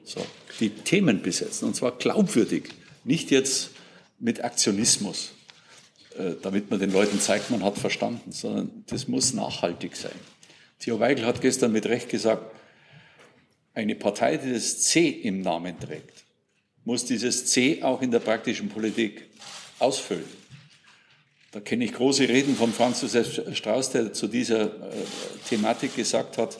So, 0.04 0.24
die 0.60 0.70
Themen 0.70 1.24
besetzen, 1.24 1.66
und 1.66 1.76
zwar 1.76 1.98
glaubwürdig, 1.98 2.70
nicht 3.04 3.32
jetzt 3.32 3.72
mit 4.24 4.44
Aktionismus, 4.44 5.32
damit 6.42 6.70
man 6.72 6.80
den 6.80 6.92
Leuten 6.92 7.20
zeigt, 7.20 7.52
man 7.52 7.64
hat 7.64 7.78
verstanden, 7.78 8.32
sondern 8.32 8.84
das 8.88 9.08
muss 9.08 9.34
nachhaltig 9.34 9.96
sein. 9.96 10.14
Theo 10.80 11.00
Weigel 11.00 11.26
hat 11.26 11.42
gestern 11.42 11.72
mit 11.72 11.86
Recht 11.86 12.10
gesagt, 12.10 12.56
eine 13.74 13.96
Partei, 13.96 14.38
die 14.38 14.54
das 14.54 14.82
C 14.82 15.10
im 15.10 15.42
Namen 15.42 15.80
trägt, 15.80 16.24
muss 16.86 17.06
dieses 17.06 17.48
C 17.48 17.82
auch 17.84 18.02
in 18.02 18.12
der 18.12 18.20
praktischen 18.20 18.70
Politik 18.70 19.30
ausfüllen. 19.80 20.26
Da 21.52 21.60
kenne 21.60 21.86
ich 21.86 21.94
große 21.94 22.28
Reden 22.28 22.56
von 22.56 22.74
Franz 22.74 23.02
Josef 23.02 23.56
Strauß, 23.56 23.92
der 23.92 24.14
zu 24.14 24.28
dieser 24.28 24.66
äh, 24.66 24.96
Thematik 25.50 25.96
gesagt 25.96 26.38
hat, 26.38 26.58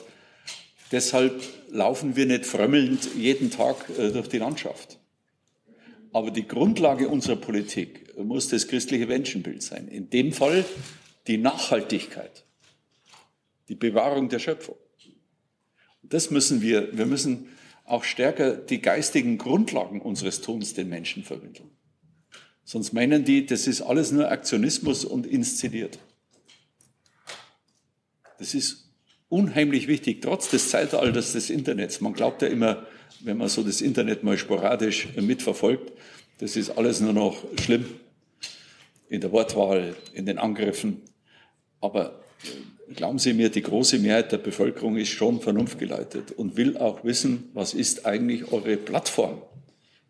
deshalb 0.92 1.42
laufen 1.70 2.14
wir 2.14 2.26
nicht 2.26 2.46
frömmelnd 2.46 3.08
jeden 3.16 3.50
Tag 3.50 3.88
äh, 3.98 4.10
durch 4.10 4.28
die 4.28 4.38
Landschaft. 4.38 4.98
Aber 6.14 6.30
die 6.30 6.46
Grundlage 6.46 7.08
unserer 7.08 7.34
Politik 7.34 8.16
muss 8.16 8.46
das 8.48 8.68
christliche 8.68 9.08
Menschenbild 9.08 9.64
sein. 9.64 9.88
In 9.88 10.10
dem 10.10 10.32
Fall 10.32 10.64
die 11.26 11.38
Nachhaltigkeit, 11.38 12.44
die 13.68 13.74
Bewahrung 13.74 14.28
der 14.28 14.38
Schöpfung. 14.38 14.76
Das 16.04 16.30
müssen 16.30 16.62
wir, 16.62 16.96
wir 16.96 17.06
müssen 17.06 17.48
auch 17.84 18.04
stärker 18.04 18.54
die 18.54 18.80
geistigen 18.80 19.38
Grundlagen 19.38 20.00
unseres 20.00 20.40
Tuns 20.40 20.72
den 20.72 20.88
Menschen 20.88 21.24
vermitteln. 21.24 21.70
Sonst 22.62 22.92
meinen 22.92 23.24
die, 23.24 23.44
das 23.44 23.66
ist 23.66 23.82
alles 23.82 24.12
nur 24.12 24.30
Aktionismus 24.30 25.04
und 25.04 25.26
inszeniert. 25.26 25.98
Das 28.38 28.54
ist 28.54 28.88
unheimlich 29.28 29.88
wichtig, 29.88 30.22
trotz 30.22 30.48
des 30.48 30.70
Zeitalters 30.70 31.32
des 31.32 31.50
Internets. 31.50 32.00
Man 32.00 32.12
glaubt 32.12 32.40
ja 32.40 32.46
immer, 32.46 32.86
wenn 33.24 33.38
man 33.38 33.48
so 33.48 33.62
das 33.62 33.80
Internet 33.80 34.22
mal 34.22 34.36
sporadisch 34.36 35.08
mitverfolgt, 35.16 35.92
das 36.38 36.56
ist 36.56 36.70
alles 36.70 37.00
nur 37.00 37.12
noch 37.12 37.42
schlimm 37.60 37.86
in 39.08 39.20
der 39.20 39.32
Wortwahl, 39.32 39.96
in 40.12 40.26
den 40.26 40.38
Angriffen. 40.38 41.00
Aber 41.80 42.20
glauben 42.94 43.18
Sie 43.18 43.32
mir, 43.32 43.48
die 43.48 43.62
große 43.62 43.98
Mehrheit 43.98 44.32
der 44.32 44.38
Bevölkerung 44.38 44.96
ist 44.96 45.08
schon 45.08 45.40
vernunftgeleitet 45.40 46.32
und 46.32 46.56
will 46.56 46.76
auch 46.76 47.04
wissen, 47.04 47.50
was 47.54 47.72
ist 47.72 48.04
eigentlich 48.04 48.52
eure 48.52 48.76
Plattform, 48.76 49.40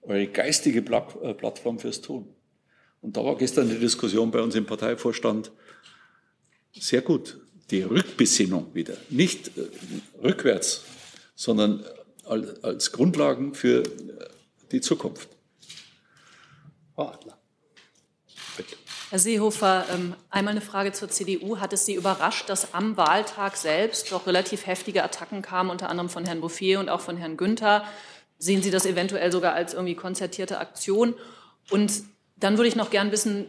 eure 0.02 0.26
geistige 0.26 0.80
äh, 0.80 1.34
Plattform 1.34 1.78
fürs 1.78 2.00
Tun. 2.00 2.26
Und 3.00 3.16
da 3.16 3.24
war 3.24 3.36
gestern 3.36 3.68
die 3.68 3.78
Diskussion 3.78 4.30
bei 4.30 4.40
uns 4.40 4.54
im 4.54 4.66
Parteivorstand 4.66 5.52
sehr 6.72 7.02
gut. 7.02 7.38
Die 7.70 7.82
Rückbesinnung 7.82 8.74
wieder, 8.74 8.96
nicht 9.10 9.56
äh, 9.56 9.62
rückwärts, 10.22 10.84
sondern 11.34 11.84
als 12.26 12.92
Grundlagen 12.92 13.54
für 13.54 13.82
die 14.72 14.80
Zukunft. 14.80 15.28
Frau 16.94 17.08
Adler. 17.08 17.36
Bitte. 18.56 18.76
Herr 19.10 19.18
Seehofer, 19.18 19.86
ähm, 19.92 20.14
einmal 20.30 20.52
eine 20.52 20.60
Frage 20.60 20.92
zur 20.92 21.08
CDU. 21.08 21.58
Hat 21.58 21.72
es 21.72 21.86
Sie 21.86 21.94
überrascht, 21.94 22.48
dass 22.48 22.74
am 22.74 22.96
Wahltag 22.96 23.56
selbst 23.56 24.10
doch 24.10 24.26
relativ 24.26 24.66
heftige 24.66 25.02
Attacken 25.02 25.42
kamen, 25.42 25.70
unter 25.70 25.88
anderem 25.88 26.08
von 26.08 26.24
Herrn 26.24 26.40
Bouffier 26.40 26.80
und 26.80 26.88
auch 26.88 27.00
von 27.00 27.16
Herrn 27.16 27.36
Günther? 27.36 27.84
Sehen 28.38 28.62
Sie 28.62 28.70
das 28.70 28.86
eventuell 28.86 29.30
sogar 29.30 29.54
als 29.54 29.74
irgendwie 29.74 29.94
konzertierte 29.94 30.58
Aktion? 30.58 31.14
Und 31.70 32.02
dann 32.36 32.56
würde 32.56 32.68
ich 32.68 32.76
noch 32.76 32.90
gern 32.90 33.12
wissen, 33.12 33.46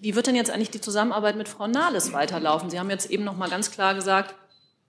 wie 0.00 0.14
wird 0.14 0.26
denn 0.26 0.36
jetzt 0.36 0.50
eigentlich 0.50 0.70
die 0.70 0.80
Zusammenarbeit 0.80 1.36
mit 1.36 1.48
Frau 1.48 1.66
Nahles 1.66 2.12
weiterlaufen? 2.12 2.70
Sie 2.70 2.78
haben 2.78 2.90
jetzt 2.90 3.10
eben 3.10 3.24
noch 3.24 3.36
mal 3.36 3.50
ganz 3.50 3.70
klar 3.70 3.94
gesagt, 3.94 4.34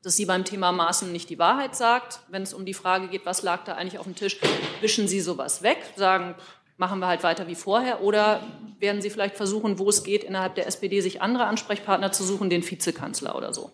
dass 0.03 0.17
sie 0.17 0.25
beim 0.25 0.45
Thema 0.45 0.71
Maßen 0.71 1.11
nicht 1.11 1.29
die 1.29 1.39
Wahrheit 1.39 1.75
sagt. 1.75 2.19
Wenn 2.27 2.43
es 2.43 2.53
um 2.53 2.65
die 2.65 2.73
Frage 2.73 3.07
geht, 3.07 3.25
was 3.25 3.41
lag 3.41 3.63
da 3.63 3.75
eigentlich 3.75 3.99
auf 3.99 4.05
dem 4.05 4.15
Tisch, 4.15 4.37
wischen 4.81 5.07
Sie 5.07 5.21
sowas 5.21 5.63
weg, 5.63 5.77
sagen, 5.95 6.35
machen 6.77 6.99
wir 6.99 7.07
halt 7.07 7.23
weiter 7.23 7.47
wie 7.47 7.55
vorher? 7.55 8.03
Oder 8.03 8.45
werden 8.79 9.01
Sie 9.01 9.09
vielleicht 9.09 9.37
versuchen, 9.37 9.79
wo 9.79 9.89
es 9.89 10.03
geht, 10.03 10.25
innerhalb 10.25 10.55
der 10.55 10.67
SPD 10.67 10.99
sich 10.99 11.21
andere 11.21 11.45
Ansprechpartner 11.45 12.11
zu 12.11 12.23
suchen, 12.23 12.49
den 12.49 12.69
Vizekanzler 12.69 13.35
oder 13.35 13.53
so? 13.53 13.71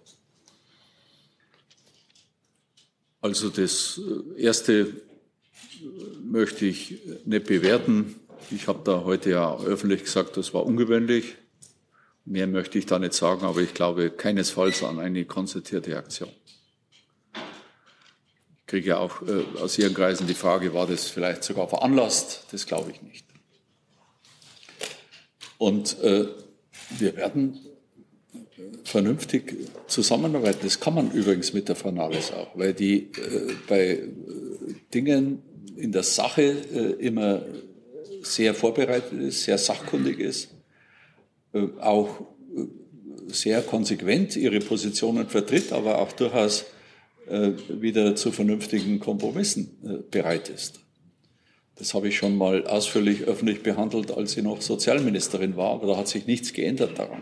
Also 3.22 3.50
das 3.50 4.00
äh, 4.38 4.42
Erste 4.42 4.74
äh, 4.74 4.88
möchte 6.24 6.68
ich 6.68 7.00
nicht 7.26 7.46
bewerten. 7.48 8.16
Ich 8.52 8.68
habe 8.68 8.82
da 8.86 9.04
heute 9.04 9.32
ja 9.32 9.58
öffentlich 9.60 10.04
gesagt, 10.04 10.38
das 10.38 10.54
war 10.54 10.66
ungewöhnlich. 10.66 11.36
Mehr 12.30 12.48
möchte 12.48 12.78
ich 12.78 12.86
da 12.86 13.00
nicht 13.00 13.14
sagen, 13.14 13.44
aber 13.44 13.60
ich 13.60 13.74
glaube 13.74 14.12
keinesfalls 14.12 14.84
an 14.84 15.00
eine 15.00 15.26
konzertierte 15.26 15.98
Aktion 15.98 16.30
kriege 18.70 18.90
ja 18.90 19.00
auch 19.00 19.22
äh, 19.24 19.60
aus 19.60 19.78
Ihren 19.78 19.94
Kreisen 19.94 20.28
die 20.28 20.36
Frage, 20.36 20.74
war 20.74 20.88
das 20.88 21.08
vielleicht 21.08 21.44
sogar 21.44 21.68
veranlasst? 21.68 22.46
Das 22.52 22.66
glaube 22.68 22.92
ich 22.92 23.02
nicht. 23.02 23.26
Und 25.58 26.00
äh, 26.02 26.28
wir 26.98 27.18
werden 27.18 27.60
vernünftig 28.84 29.56
zusammenarbeiten. 29.88 30.60
Das 30.64 30.80
kann 30.80 30.94
man 30.94 31.12
übrigens 31.12 31.52
mit 31.54 31.68
der 31.68 31.76
Frau 31.76 31.92
Nahles 31.92 32.32
auch, 32.32 32.56
weil 32.56 32.74
die 32.74 33.12
äh, 33.12 33.54
bei 33.68 33.90
äh, 33.90 34.08
Dingen 34.94 35.42
in 35.76 35.92
der 35.92 36.04
Sache 36.04 36.44
äh, 36.44 37.06
immer 37.06 37.42
sehr 38.22 38.54
vorbereitet 38.54 39.14
ist, 39.14 39.44
sehr 39.44 39.58
sachkundig 39.58 40.20
ist, 40.20 40.46
äh, 40.46 40.59
auch 41.80 42.28
sehr 43.28 43.62
konsequent 43.62 44.36
ihre 44.36 44.60
Positionen 44.60 45.28
vertritt, 45.28 45.72
aber 45.72 46.00
auch 46.00 46.12
durchaus 46.12 46.66
äh, 47.28 47.52
wieder 47.70 48.16
zu 48.16 48.32
vernünftigen 48.32 49.00
Kompromissen 49.00 49.78
äh, 49.84 49.98
bereit 50.10 50.50
ist. 50.50 50.80
Das 51.76 51.94
habe 51.94 52.10
ich 52.10 52.18
schon 52.18 52.38
mal 52.38 52.68
ausführlich 52.68 53.24
öffentlich 53.24 53.64
behandelt, 53.64 54.12
als 54.12 54.34
sie 54.34 54.42
noch 54.42 54.62
Sozialministerin 54.62 55.56
war, 55.56 55.72
aber 55.72 55.88
da 55.88 55.98
hat 55.98 56.08
sich 56.08 56.28
nichts 56.28 56.54
geändert 56.54 56.98
daran. 56.98 57.22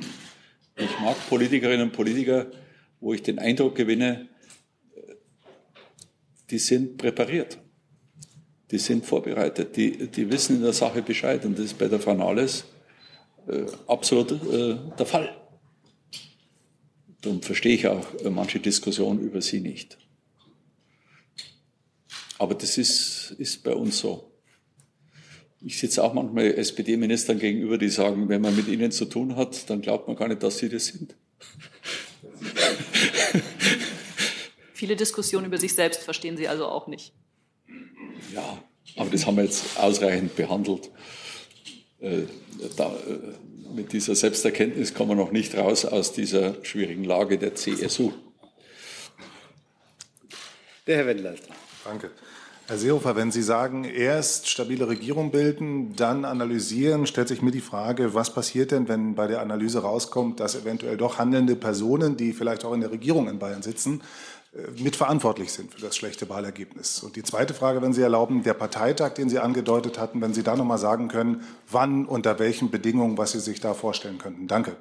Ich 0.78 1.00
mag 1.00 1.16
Politikerinnen 1.30 1.90
und 1.90 1.92
Politiker, 1.92 2.48
wo 3.00 3.14
ich 3.14 3.22
den 3.22 3.38
Eindruck 3.38 3.76
gewinne, 3.76 4.28
äh, 4.96 5.14
die 6.50 6.60
sind 6.60 6.98
präpariert. 6.98 7.58
Die 8.72 8.80
sind 8.80 9.06
vorbereitet, 9.06 9.78
die, 9.78 10.08
die 10.08 10.30
wissen 10.30 10.58
in 10.58 10.62
der 10.62 10.74
Sache 10.74 11.02
Bescheid 11.02 11.46
und 11.46 11.58
das 11.58 11.68
ist 11.68 11.78
bei 11.78 11.88
der 11.88 12.00
Frau 12.02 12.14
Nahles 12.14 12.66
äh, 13.48 13.66
absolut 13.88 14.32
äh, 14.32 14.78
der 14.98 15.06
Fall. 15.06 15.36
Darum 17.22 17.42
verstehe 17.42 17.76
ich 17.76 17.88
auch 17.88 18.06
äh, 18.24 18.30
manche 18.30 18.60
Diskussionen 18.60 19.20
über 19.20 19.42
sie 19.42 19.60
nicht. 19.60 19.98
Aber 22.38 22.56
das 22.56 22.78
ist, 22.78 23.36
ist 23.38 23.64
bei 23.64 23.74
uns 23.74 23.98
so. 23.98 24.32
Ich 25.60 25.80
sitze 25.80 26.04
auch 26.04 26.14
manchmal 26.14 26.54
SPD-Ministern 26.54 27.40
gegenüber, 27.40 27.80
die 27.80 27.90
sagen, 27.90 28.30
wenn 28.30 28.42
man 28.42 28.56
mit 28.56 28.68
ihnen 28.68 28.92
zu 28.92 29.06
tun 29.06 29.36
hat, 29.36 29.68
dann 29.70 29.82
glaubt 29.82 30.08
man 30.08 30.16
gar 30.16 30.28
nicht, 30.28 30.44
dass 30.44 30.60
sie 30.60 30.70
das 30.70 30.86
sind. 30.86 31.16
Viele 34.74 34.96
Diskussionen 34.96 35.48
über 35.48 35.58
sich 35.58 35.74
selbst 35.74 36.04
verstehen 36.04 36.38
Sie 36.38 36.48
also 36.48 36.68
auch 36.68 36.86
nicht. 36.86 37.14
Ja, 38.34 38.64
aber 38.96 39.10
das 39.10 39.26
haben 39.26 39.38
wir 39.38 39.44
jetzt 39.44 39.80
ausreichend 39.80 40.36
behandelt. 40.36 40.92
Äh, 42.00 42.24
da, 42.76 42.88
äh, 42.88 43.74
mit 43.76 43.92
dieser 43.92 44.16
Selbsterkenntnis 44.16 44.94
kommen 44.94 45.12
wir 45.12 45.16
noch 45.16 45.32
nicht 45.32 45.56
raus 45.58 45.86
aus 45.86 46.14
dieser 46.14 46.64
schwierigen 46.64 47.04
Lage 47.04 47.38
der 47.38 47.56
CSU. 47.56 48.12
Der 50.86 50.98
Herr 50.98 51.08
Wendler. 51.08 51.36
Danke. 51.84 52.12
Herr 52.68 52.78
Seehofer, 52.78 53.16
wenn 53.16 53.32
Sie 53.32 53.42
sagen, 53.42 53.86
erst 53.86 54.50
stabile 54.50 54.90
Regierung 54.90 55.32
bilden, 55.32 55.96
dann 55.96 56.26
analysieren, 56.26 57.08
stellt 57.08 57.30
sich 57.30 57.42
mir 57.42 57.52
die 57.52 57.62
Frage, 57.62 58.14
was 58.14 58.34
passiert 58.34 58.72
denn, 58.72 58.90
wenn 58.90 59.16
bei 59.16 59.28
der 59.28 59.40
Analyse 59.40 59.80
rauskommt, 59.80 60.42
dass 60.42 60.56
eventuell 60.56 60.98
doch 60.98 61.18
handelnde 61.18 61.56
Personen, 61.56 62.18
die 62.18 62.34
vielleicht 62.34 62.66
auch 62.66 62.74
in 62.74 62.82
der 62.82 62.92
Regierung 62.92 63.30
in 63.30 63.40
Bayern 63.40 63.62
sitzen, 63.62 64.02
mitverantwortlich 64.78 65.52
sind 65.52 65.74
für 65.74 65.82
das 65.82 65.96
schlechte 65.96 66.30
Wahlergebnis. 66.30 67.04
Und 67.04 67.16
die 67.16 67.24
zweite 67.24 67.54
Frage, 67.54 67.82
wenn 67.82 67.94
Sie 67.94 68.02
erlauben, 68.02 68.44
der 68.44 68.54
Parteitag, 68.54 69.14
den 69.14 69.30
Sie 69.30 69.40
angedeutet 69.40 70.00
hatten, 70.00 70.22
wenn 70.22 70.34
Sie 70.34 70.44
da 70.44 70.56
noch 70.56 70.66
mal 70.66 70.78
sagen 70.78 71.08
können, 71.08 71.44
wann, 71.70 72.06
unter 72.06 72.40
welchen 72.40 72.72
Bedingungen, 72.72 73.18
was 73.18 73.34
Sie 73.34 73.40
sich 73.40 73.60
da 73.60 73.74
vorstellen 73.74 74.18
könnten. 74.18 74.48
Danke. 74.48 74.76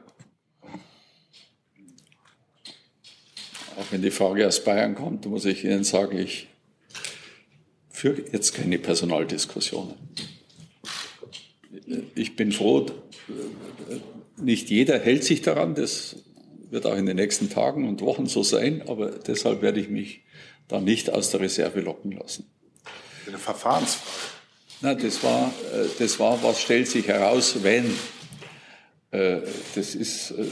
Auch 3.76 3.84
wenn 3.90 4.02
die 4.02 4.10
Frage 4.10 4.46
aus 4.46 4.64
Bayern 4.64 4.94
kommt, 4.94 5.26
muss 5.26 5.44
ich 5.44 5.64
Ihnen 5.64 5.84
sagen, 5.84 6.16
ich 6.16 6.48
führe 7.90 8.22
jetzt 8.32 8.54
keine 8.54 8.78
Personaldiskussionen. 8.78 9.94
Ich 12.14 12.36
bin 12.36 12.52
froh, 12.52 12.86
nicht 14.38 14.70
jeder 14.70 14.98
hält 14.98 15.24
sich 15.24 15.42
daran, 15.42 15.74
das 15.74 16.16
wird 16.76 16.84
auch 16.84 16.96
in 16.96 17.06
den 17.06 17.16
nächsten 17.16 17.48
Tagen 17.48 17.88
und 17.88 18.02
Wochen 18.02 18.26
so 18.26 18.42
sein, 18.42 18.82
aber 18.86 19.12
deshalb 19.12 19.62
werde 19.62 19.80
ich 19.80 19.88
mich 19.88 20.20
da 20.68 20.78
nicht 20.78 21.08
aus 21.08 21.30
der 21.30 21.40
Reserve 21.40 21.80
locken 21.80 22.12
lassen. 22.12 22.44
Eine 23.26 23.38
Verfahrensfrage. 23.38 24.10
Na, 24.82 24.94
das 24.94 25.24
war, 25.24 25.50
das 25.98 26.20
war, 26.20 26.42
was 26.42 26.60
stellt 26.60 26.86
sich 26.86 27.08
heraus, 27.08 27.56
wenn. 27.62 27.86
Äh, 29.10 29.40
das 29.74 29.94
ist 29.94 30.32
äh, 30.32 30.44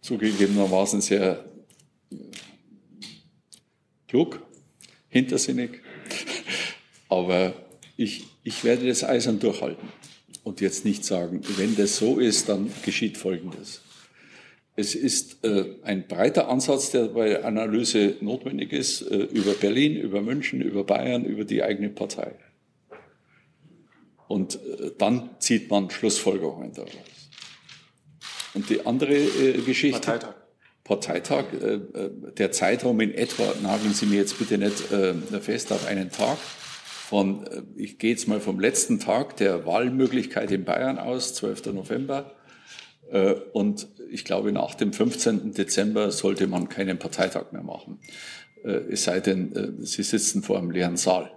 zugegebenermaßen 0.00 1.02
sehr 1.02 1.44
klug, 4.08 4.40
hintersinnig. 5.10 5.82
Aber 7.10 7.52
ich, 7.98 8.24
ich 8.44 8.64
werde 8.64 8.86
das 8.86 9.04
eisern 9.04 9.38
durchhalten 9.38 9.88
und 10.42 10.62
jetzt 10.62 10.86
nicht 10.86 11.04
sagen, 11.04 11.42
wenn 11.58 11.76
das 11.76 11.98
so 11.98 12.18
ist, 12.18 12.48
dann 12.48 12.72
geschieht 12.82 13.18
Folgendes. 13.18 13.82
Es 14.76 14.94
ist 14.94 15.42
äh, 15.44 15.64
ein 15.82 16.06
breiter 16.06 16.48
Ansatz, 16.48 16.90
der 16.90 17.06
bei 17.06 17.42
Analyse 17.42 18.16
notwendig 18.20 18.72
ist, 18.72 19.02
äh, 19.02 19.16
über 19.16 19.52
Berlin, 19.52 19.96
über 19.96 20.20
München, 20.20 20.60
über 20.60 20.84
Bayern, 20.84 21.24
über 21.24 21.44
die 21.44 21.62
eigene 21.62 21.88
Partei. 21.88 22.34
Und 24.28 24.56
äh, 24.56 24.92
dann 24.98 25.30
zieht 25.38 25.70
man 25.70 25.88
Schlussfolgerungen 25.88 26.72
daraus. 26.74 26.92
Und 28.52 28.68
die 28.68 28.84
andere 28.84 29.14
äh, 29.14 29.62
Geschichte. 29.62 30.00
Parteitag. 30.00 30.34
Parteitag, 30.84 31.44
äh, 31.52 31.74
äh, 31.74 32.10
der 32.36 32.52
Zeitraum 32.52 33.00
in 33.00 33.12
etwa, 33.14 33.54
nageln 33.62 33.94
Sie 33.94 34.06
mir 34.06 34.18
jetzt 34.18 34.38
bitte 34.38 34.58
nicht 34.58 34.78
fest 35.40 35.72
auf 35.72 35.86
einen 35.86 36.12
Tag, 36.12 36.38
von, 37.06 37.46
äh, 37.46 37.62
ich 37.76 37.98
gehe 37.98 38.10
jetzt 38.10 38.26
mal 38.26 38.40
vom 38.40 38.58
letzten 38.58 38.98
Tag 38.98 39.36
der 39.36 39.64
Wahlmöglichkeit 39.64 40.50
in 40.50 40.64
Bayern 40.64 40.98
aus, 40.98 41.34
12. 41.34 41.66
November. 41.66 42.32
Äh, 43.10 43.34
und 43.52 43.88
ich 44.10 44.24
glaube, 44.24 44.52
nach 44.52 44.74
dem 44.74 44.92
15. 44.92 45.52
Dezember 45.52 46.10
sollte 46.10 46.46
man 46.46 46.68
keinen 46.68 46.98
Parteitag 46.98 47.52
mehr 47.52 47.62
machen. 47.62 47.98
Äh, 48.64 48.92
es 48.92 49.04
sei 49.04 49.20
denn, 49.20 49.78
Sie 49.80 50.02
sitzen 50.02 50.42
vor 50.42 50.58
einem 50.58 50.70
leeren 50.70 50.96
Saal. 50.96 51.30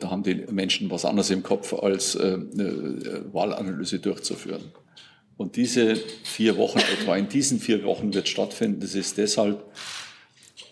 Da 0.00 0.10
haben 0.10 0.24
die 0.24 0.34
Menschen 0.50 0.90
was 0.90 1.04
anderes 1.04 1.30
im 1.30 1.44
Kopf, 1.44 1.72
als 1.72 2.16
eine 2.16 3.24
Wahlanalyse 3.32 4.00
durchzuführen. 4.00 4.72
Und 5.36 5.54
diese 5.54 5.96
vier 6.24 6.56
Wochen, 6.56 6.78
etwa 6.78 7.16
in 7.16 7.28
diesen 7.28 7.60
vier 7.60 7.84
Wochen 7.84 8.12
wird 8.14 8.28
stattfinden. 8.28 8.80
Das 8.80 8.96
ist 8.96 9.16
deshalb 9.16 9.62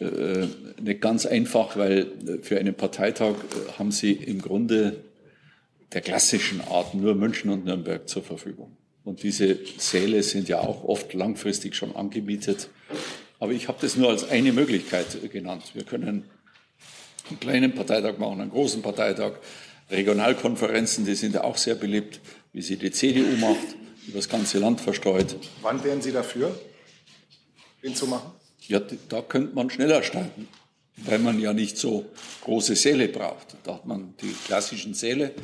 äh, 0.00 0.46
nicht 0.80 1.00
ganz 1.00 1.26
einfach, 1.26 1.76
weil 1.76 2.12
äh, 2.26 2.42
für 2.42 2.59
einen 2.59 2.74
Parteitag 2.74 3.34
äh, 3.34 3.78
haben 3.78 3.92
Sie 3.92 4.12
im 4.12 4.40
Grunde 4.40 5.05
der 5.92 6.00
klassischen 6.00 6.61
Art 6.62 6.94
nur 6.94 7.14
München 7.14 7.50
und 7.50 7.64
Nürnberg 7.64 8.09
zur 8.09 8.22
Verfügung. 8.22 8.76
Und 9.05 9.22
diese 9.22 9.59
Säle 9.76 10.22
sind 10.22 10.48
ja 10.48 10.61
auch 10.61 10.84
oft 10.84 11.12
langfristig 11.12 11.76
schon 11.76 11.94
angemietet. 11.94 12.70
Aber 13.38 13.52
ich 13.52 13.68
habe 13.68 13.78
das 13.80 13.96
nur 13.96 14.09
als 14.09 14.28
eine 14.28 14.52
Möglichkeit 14.52 15.30
genannt. 15.30 15.72
Wir 15.74 15.84
können 15.84 16.24
einen 17.28 17.40
kleinen 17.40 17.74
Parteitag 17.74 18.18
machen, 18.18 18.40
einen 18.40 18.50
großen 18.50 18.80
Parteitag. 18.80 19.34
Regionalkonferenzen, 19.90 21.05
die 21.05 21.14
sind 21.14 21.34
ja 21.34 21.44
auch 21.44 21.59
sehr 21.59 21.74
beliebt, 21.74 22.20
wie 22.55 22.62
sie 22.62 22.76
die 22.76 22.90
CDU 22.90 23.36
macht, 23.36 23.76
über 24.07 24.16
das 24.16 24.28
ganze 24.30 24.59
Land 24.59 24.80
verstreut. 24.80 25.36
Wann 25.61 25.84
wären 25.84 26.00
Sie 26.00 26.12
dafür, 26.12 26.59
den 27.82 27.94
zu 27.94 28.07
machen? 28.07 28.32
Ja, 28.66 28.80
da 29.11 29.20
könnte 29.20 29.55
man 29.55 29.68
schneller 29.68 30.02
starten, 30.02 30.48
weil 30.96 31.18
man 31.18 31.38
ja 31.38 31.52
nicht 31.52 31.76
so 31.76 32.07
große 32.42 32.76
Säle 32.76 33.09
braucht. 33.09 33.57
Da 33.64 33.74
hat 33.74 33.84
man 33.84 34.14
die 34.22 34.34
klassischen 34.46 34.94
Säle 34.94 35.34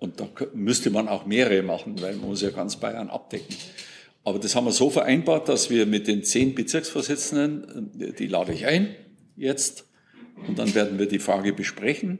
und 0.00 0.18
da 0.18 0.28
müsste 0.54 0.90
man 0.90 1.08
auch 1.08 1.26
mehrere 1.26 1.62
machen, 1.62 2.00
weil 2.00 2.16
man 2.16 2.30
muss 2.30 2.42
ja 2.42 2.50
ganz 2.50 2.76
Bayern 2.76 3.10
abdecken. 3.10 3.54
Aber 4.24 4.38
das 4.38 4.56
haben 4.56 4.64
wir 4.64 4.72
so 4.72 4.90
vereinbart, 4.90 5.48
dass 5.48 5.70
wir 5.70 5.86
mit 5.86 6.06
den 6.08 6.24
zehn 6.24 6.54
Bezirksvorsitzenden, 6.54 8.00
äh, 8.00 8.12
die 8.12 8.26
lade 8.26 8.52
ich 8.52 8.66
ein 8.66 8.96
jetzt, 9.36 9.86
und 10.46 10.58
dann 10.58 10.74
werden 10.74 10.98
wir 10.98 11.06
die 11.06 11.18
Frage 11.18 11.52
besprechen, 11.52 12.18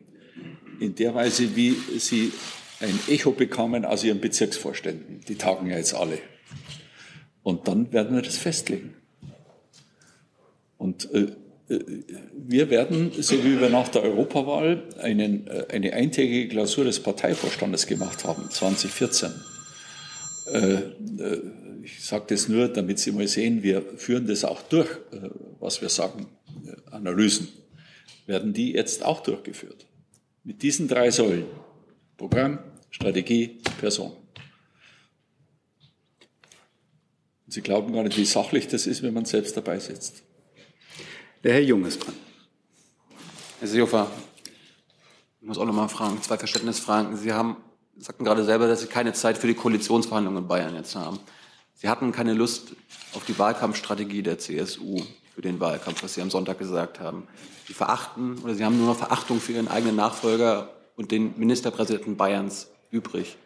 in 0.79 0.95
der 0.95 1.15
Weise, 1.15 1.57
wie 1.57 1.75
sie 1.99 2.33
ein 2.81 2.99
Echo 3.09 3.33
bekommen 3.33 3.85
aus 3.85 4.05
ihren 4.05 4.21
Bezirksvorständen. 4.21 5.21
Die 5.27 5.37
tagen 5.37 5.67
ja 5.69 5.77
jetzt 5.77 5.95
alle. 5.95 6.19
Und 7.43 7.69
dann 7.69 7.93
werden 7.93 8.15
wir 8.15 8.23
das 8.23 8.37
festlegen. 8.37 8.95
Und 10.77 11.13
äh, 11.13 11.33
wir 11.71 12.69
werden, 12.69 13.13
so 13.13 13.45
wie 13.45 13.61
wir 13.61 13.69
nach 13.69 13.89
der 13.89 14.03
Europawahl 14.03 14.83
einen, 14.99 15.47
äh, 15.47 15.67
eine 15.71 15.93
eintägige 15.93 16.49
Klausur 16.49 16.85
des 16.85 17.01
Parteivorstandes 17.01 17.87
gemacht 17.87 18.25
haben, 18.25 18.51
2014. 18.51 19.31
Äh, 20.47 20.79
ich 21.83 22.05
sage 22.05 22.25
das 22.29 22.49
nur, 22.49 22.69
damit 22.69 22.99
Sie 22.99 23.13
mal 23.13 23.29
sehen, 23.29 23.63
wir 23.63 23.83
führen 23.97 24.27
das 24.27 24.45
auch 24.45 24.63
durch, 24.63 24.89
was 25.61 25.81
wir 25.81 25.89
sagen, 25.89 26.27
Analysen, 26.91 27.49
werden 28.27 28.53
die 28.53 28.73
jetzt 28.73 29.05
auch 29.05 29.23
durchgeführt. 29.23 29.87
Mit 30.45 30.63
diesen 30.63 30.89
drei 30.89 31.11
Säulen, 31.11 31.47
Programm, 32.17 32.59
Strategie, 32.91 33.61
Person. 33.81 34.13
Sie 37.47 37.63
glauben 37.63 37.93
gar 37.93 38.03
nicht, 38.03 38.19
wie 38.19 38.25
sachlich 38.25 38.69
das 38.69 38.87
ist, 38.87 39.03
wenn 39.03 39.15
man 39.15 39.25
selbst 39.25 39.57
dabei 39.57 39.79
sitzt. 39.79 40.23
Der 41.43 41.55
Herr 41.55 41.63
Jung 41.63 41.87
ist 41.87 42.05
dran. 42.05 42.15
Herr 43.61 43.69
Seehofer, 43.69 44.09
ich 45.41 45.47
muss 45.47 45.57
auch 45.57 45.65
noch 45.65 45.73
mal 45.73 45.89
fragen, 45.89 46.21
zwei 46.21 46.37
Verständnisfragen. 46.37 47.17
Sie 47.17 47.33
haben, 47.33 47.57
sagten 47.97 48.25
gerade 48.25 48.45
selber, 48.45 48.69
dass 48.69 48.83
Sie 48.83 48.89
keine 48.89 49.15
Zeit 49.15 49.39
für 49.39 49.47
die 49.47 49.55
Koalitionsverhandlungen 49.55 50.43
in 50.43 50.49
Bayern 50.49 50.75
jetzt 50.75 50.95
haben. 50.97 51.19
Sie 51.73 51.89
hatten 51.89 52.13
keine 52.13 52.35
Lust 52.35 52.77
auf 53.15 53.25
die 53.25 53.39
Wahlkampfstrategie 53.39 54.23
der 54.23 54.39
CSU 54.39 55.01
für 55.35 55.41
den 55.41 55.61
Wahlkampf, 55.61 56.03
was 56.03 56.13
Sie 56.13 56.21
am 56.21 56.31
Sonntag 56.31 56.59
gesagt 56.59 57.01
haben. 57.01 57.27
Sie 57.67 57.73
verachten 57.73 58.37
oder 58.45 58.55
Sie 58.55 58.63
haben 58.63 58.77
nur 58.77 58.89
noch 58.89 58.99
Verachtung 58.99 59.41
für 59.41 59.53
Ihren 59.53 59.69
eigenen 59.69 59.97
Nachfolger 59.97 60.69
und 60.97 61.11
den 61.11 61.39
Ministerpräsidenten 61.39 62.19
Bayerns 62.19 62.69
übrig. 62.91 63.39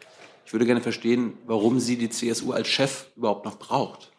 Ich 0.46 0.52
würde 0.52 0.66
gerne 0.66 0.80
verstehen, 0.80 1.38
warum 1.46 1.78
Sie 1.78 1.96
die 1.96 2.10
CSU 2.10 2.50
als 2.50 2.66
Chef 2.66 3.06
überhaupt 3.14 3.44
noch 3.44 3.56
braucht. 3.56 4.10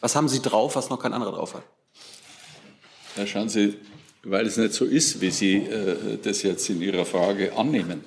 Was 0.00 0.16
haben 0.16 0.28
Sie 0.28 0.42
drauf, 0.42 0.74
was 0.74 0.90
noch 0.90 0.98
kein 0.98 1.12
anderer 1.12 1.30
drauf 1.30 1.54
hat? 1.54 1.62
Ja, 3.18 3.26
schauen 3.26 3.48
Sie, 3.48 3.74
weil 4.22 4.46
es 4.46 4.58
nicht 4.58 4.72
so 4.74 4.84
ist, 4.84 5.20
wie 5.20 5.32
Sie 5.32 5.56
äh, 5.56 6.18
das 6.22 6.44
jetzt 6.44 6.70
in 6.70 6.80
Ihrer 6.80 7.04
Frage 7.04 7.52
annehmen. 7.56 8.04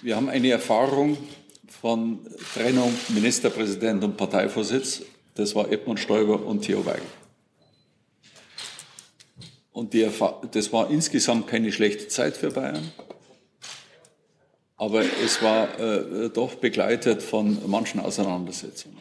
Wir 0.00 0.16
haben 0.16 0.30
eine 0.30 0.48
Erfahrung 0.48 1.18
von 1.82 2.20
Trennung 2.54 2.90
Ministerpräsident 3.10 4.02
und 4.04 4.16
Parteivorsitz. 4.16 5.02
Das 5.34 5.54
war 5.54 5.70
Edmund 5.70 6.00
Stoiber 6.00 6.46
und 6.46 6.62
Theo 6.62 6.86
Weigel. 6.86 7.02
Und 9.72 9.92
die, 9.92 10.08
das 10.50 10.72
war 10.72 10.88
insgesamt 10.88 11.46
keine 11.46 11.72
schlechte 11.72 12.08
Zeit 12.08 12.38
für 12.38 12.52
Bayern. 12.52 12.90
Aber 14.78 15.02
es 15.22 15.42
war 15.42 15.78
äh, 15.78 16.30
doch 16.30 16.54
begleitet 16.54 17.22
von 17.22 17.58
manchen 17.66 18.00
Auseinandersetzungen. 18.00 18.96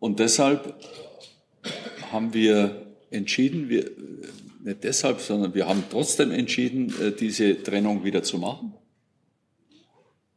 Und 0.00 0.18
deshalb 0.18 0.74
haben 2.12 2.34
wir 2.34 2.86
entschieden, 3.10 3.68
wir, 3.68 3.90
nicht 4.62 4.84
deshalb, 4.84 5.20
sondern 5.20 5.54
wir 5.54 5.66
haben 5.66 5.84
trotzdem 5.90 6.30
entschieden, 6.30 6.92
äh, 7.00 7.12
diese 7.12 7.62
Trennung 7.62 8.04
wieder 8.04 8.22
zu 8.22 8.38
machen. 8.38 8.74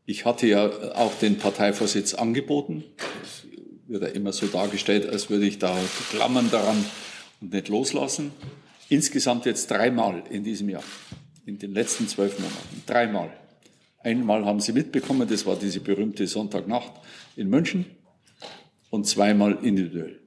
Ich 0.06 0.26
hatte 0.26 0.48
ja 0.48 0.66
auch 0.96 1.14
den 1.20 1.38
Parteivorsitz 1.38 2.14
angeboten. 2.14 2.84
Es 3.24 3.48
wird 3.88 4.04
ja 4.04 4.10
immer 4.10 4.34
so 4.34 4.48
dargestellt, 4.48 5.08
als 5.08 5.30
würde 5.30 5.46
ich 5.46 5.60
da 5.60 5.78
klammern 6.10 6.50
daran 6.52 6.84
und 7.40 7.54
nicht 7.54 7.70
loslassen. 7.70 8.32
Insgesamt 8.90 9.46
jetzt 9.46 9.72
dreimal 9.72 10.24
in 10.30 10.44
diesem 10.44 10.70
Jahr, 10.70 10.84
in 11.46 11.58
den 11.58 11.74
letzten 11.74 12.08
zwölf 12.08 12.38
Monaten. 12.38 12.84
Dreimal. 12.86 13.30
Einmal 14.00 14.46
haben 14.46 14.60
Sie 14.60 14.74
mitbekommen, 14.74 15.28
das 15.30 15.46
war 15.46 15.56
diese 15.56 15.80
berühmte 15.80 16.28
Sonntagnacht 16.28 16.92
in 17.38 17.50
München 17.50 17.86
und 18.90 19.08
zweimal 19.08 19.58
individuell. 19.64 20.20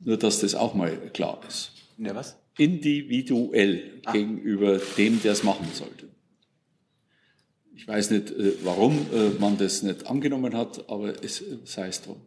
Nur, 0.00 0.16
dass 0.16 0.40
das 0.40 0.54
auch 0.54 0.74
mal 0.74 0.96
klar 1.12 1.40
ist. 1.46 1.72
Ja, 1.98 2.14
was? 2.14 2.36
Individuell 2.56 4.00
ah. 4.04 4.12
gegenüber 4.12 4.80
dem, 4.96 5.22
der 5.22 5.32
es 5.32 5.42
machen 5.42 5.66
sollte. 5.72 6.10
Ich 7.80 7.88
weiß 7.88 8.10
nicht, 8.10 8.30
äh, 8.30 8.52
warum 8.62 9.06
äh, 9.10 9.30
man 9.38 9.56
das 9.56 9.82
nicht 9.82 10.06
angenommen 10.06 10.54
hat, 10.54 10.90
aber 10.90 11.24
es 11.24 11.40
äh, 11.40 11.56
sei 11.64 11.88
es 11.88 12.02
drum. 12.02 12.20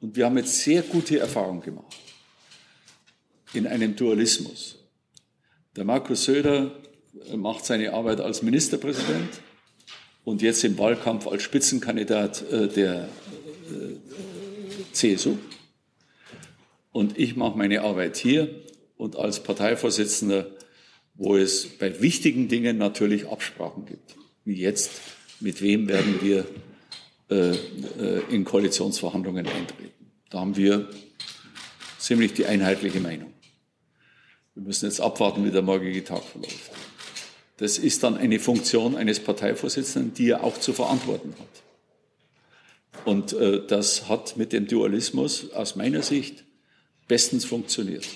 Und 0.00 0.16
wir 0.16 0.24
haben 0.24 0.36
jetzt 0.36 0.58
sehr 0.58 0.82
gute 0.82 1.20
Erfahrungen 1.20 1.60
gemacht 1.60 1.96
in 3.54 3.68
einem 3.68 3.94
Dualismus. 3.94 4.78
Der 5.76 5.84
Markus 5.84 6.24
Söder 6.24 6.72
macht 7.36 7.64
seine 7.64 7.92
Arbeit 7.92 8.20
als 8.20 8.42
Ministerpräsident 8.42 9.40
und 10.24 10.42
jetzt 10.42 10.64
im 10.64 10.76
Wahlkampf 10.78 11.28
als 11.28 11.42
Spitzenkandidat 11.42 12.44
der 12.50 13.08
CSU. 14.92 15.36
Und 16.92 17.18
ich 17.18 17.36
mache 17.36 17.58
meine 17.58 17.82
Arbeit 17.82 18.16
hier 18.16 18.48
und 18.96 19.16
als 19.16 19.42
Parteivorsitzender, 19.42 20.46
wo 21.14 21.36
es 21.36 21.66
bei 21.66 22.00
wichtigen 22.00 22.48
Dingen 22.48 22.78
natürlich 22.78 23.28
Absprachen 23.28 23.86
gibt 23.86 24.16
wie 24.44 24.54
jetzt, 24.54 24.90
mit 25.40 25.62
wem 25.62 25.88
werden 25.88 26.20
wir 26.20 26.46
äh, 27.30 27.50
äh, 27.50 28.22
in 28.30 28.44
Koalitionsverhandlungen 28.44 29.46
eintreten. 29.46 30.10
Da 30.30 30.40
haben 30.40 30.56
wir 30.56 30.88
ziemlich 31.98 32.34
die 32.34 32.46
einheitliche 32.46 33.00
Meinung. 33.00 33.32
Wir 34.54 34.64
müssen 34.64 34.86
jetzt 34.86 35.00
abwarten, 35.00 35.44
wie 35.44 35.50
der 35.50 35.62
morgige 35.62 36.04
Tag 36.04 36.22
verläuft. 36.24 36.70
Das 37.58 37.78
ist 37.78 38.02
dann 38.02 38.16
eine 38.16 38.38
Funktion 38.38 38.96
eines 38.96 39.20
Parteivorsitzenden, 39.20 40.14
die 40.14 40.30
er 40.30 40.42
auch 40.44 40.58
zu 40.58 40.72
verantworten 40.72 41.34
hat. 41.38 43.04
Und 43.04 43.32
äh, 43.32 43.66
das 43.66 44.08
hat 44.08 44.36
mit 44.36 44.52
dem 44.52 44.66
Dualismus 44.66 45.52
aus 45.52 45.76
meiner 45.76 46.02
Sicht 46.02 46.44
bestens 47.12 47.44
funktioniert. 47.44 48.08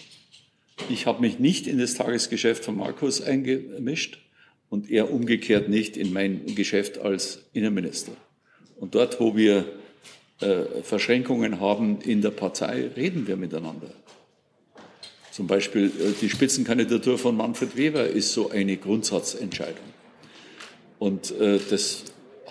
Ich 0.89 1.05
habe 1.05 1.21
mich 1.21 1.39
nicht 1.39 1.67
in 1.67 1.77
das 1.77 1.93
Tagesgeschäft 1.93 2.65
von 2.65 2.79
Markus 2.79 3.21
eingemischt 3.21 4.17
und 4.71 4.91
er 4.91 5.13
umgekehrt 5.13 5.69
nicht 5.69 5.99
in 5.99 6.15
mein 6.15 6.47
Geschäft 6.55 6.97
als 6.97 7.45
Innenminister. 7.53 8.13
Und 8.81 8.95
dort, 8.95 9.21
wo 9.21 9.37
wir 9.37 9.67
äh, 10.41 10.83
Verschränkungen 10.83 11.61
haben 11.61 12.01
in 12.01 12.23
der 12.23 12.31
Partei, 12.31 12.89
reden 12.97 13.27
wir 13.27 13.37
miteinander. 13.37 13.91
Zum 15.31 15.47
Beispiel 15.47 15.89
äh, 15.89 16.13
die 16.19 16.31
Spitzenkandidatur 16.31 17.19
von 17.19 17.37
Manfred 17.37 17.77
Weber 17.77 18.07
ist 18.07 18.33
so 18.33 18.49
eine 18.49 18.79
Grundsatzentscheidung. 18.79 19.93
Und 20.99 21.39
äh, 21.39 21.61
das 21.69 22.05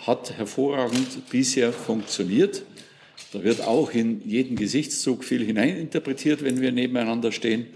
hat 0.05 0.37
hervorragend 0.37 1.27
bisher 1.31 1.73
funktioniert. 1.73 2.61
Da 3.36 3.43
wird 3.43 3.67
auch 3.67 3.91
in 3.91 4.21
jeden 4.25 4.55
Gesichtszug 4.55 5.25
viel 5.25 5.43
hineininterpretiert, 5.43 6.41
wenn 6.41 6.61
wir 6.61 6.71
nebeneinander 6.71 7.33
stehen. 7.33 7.67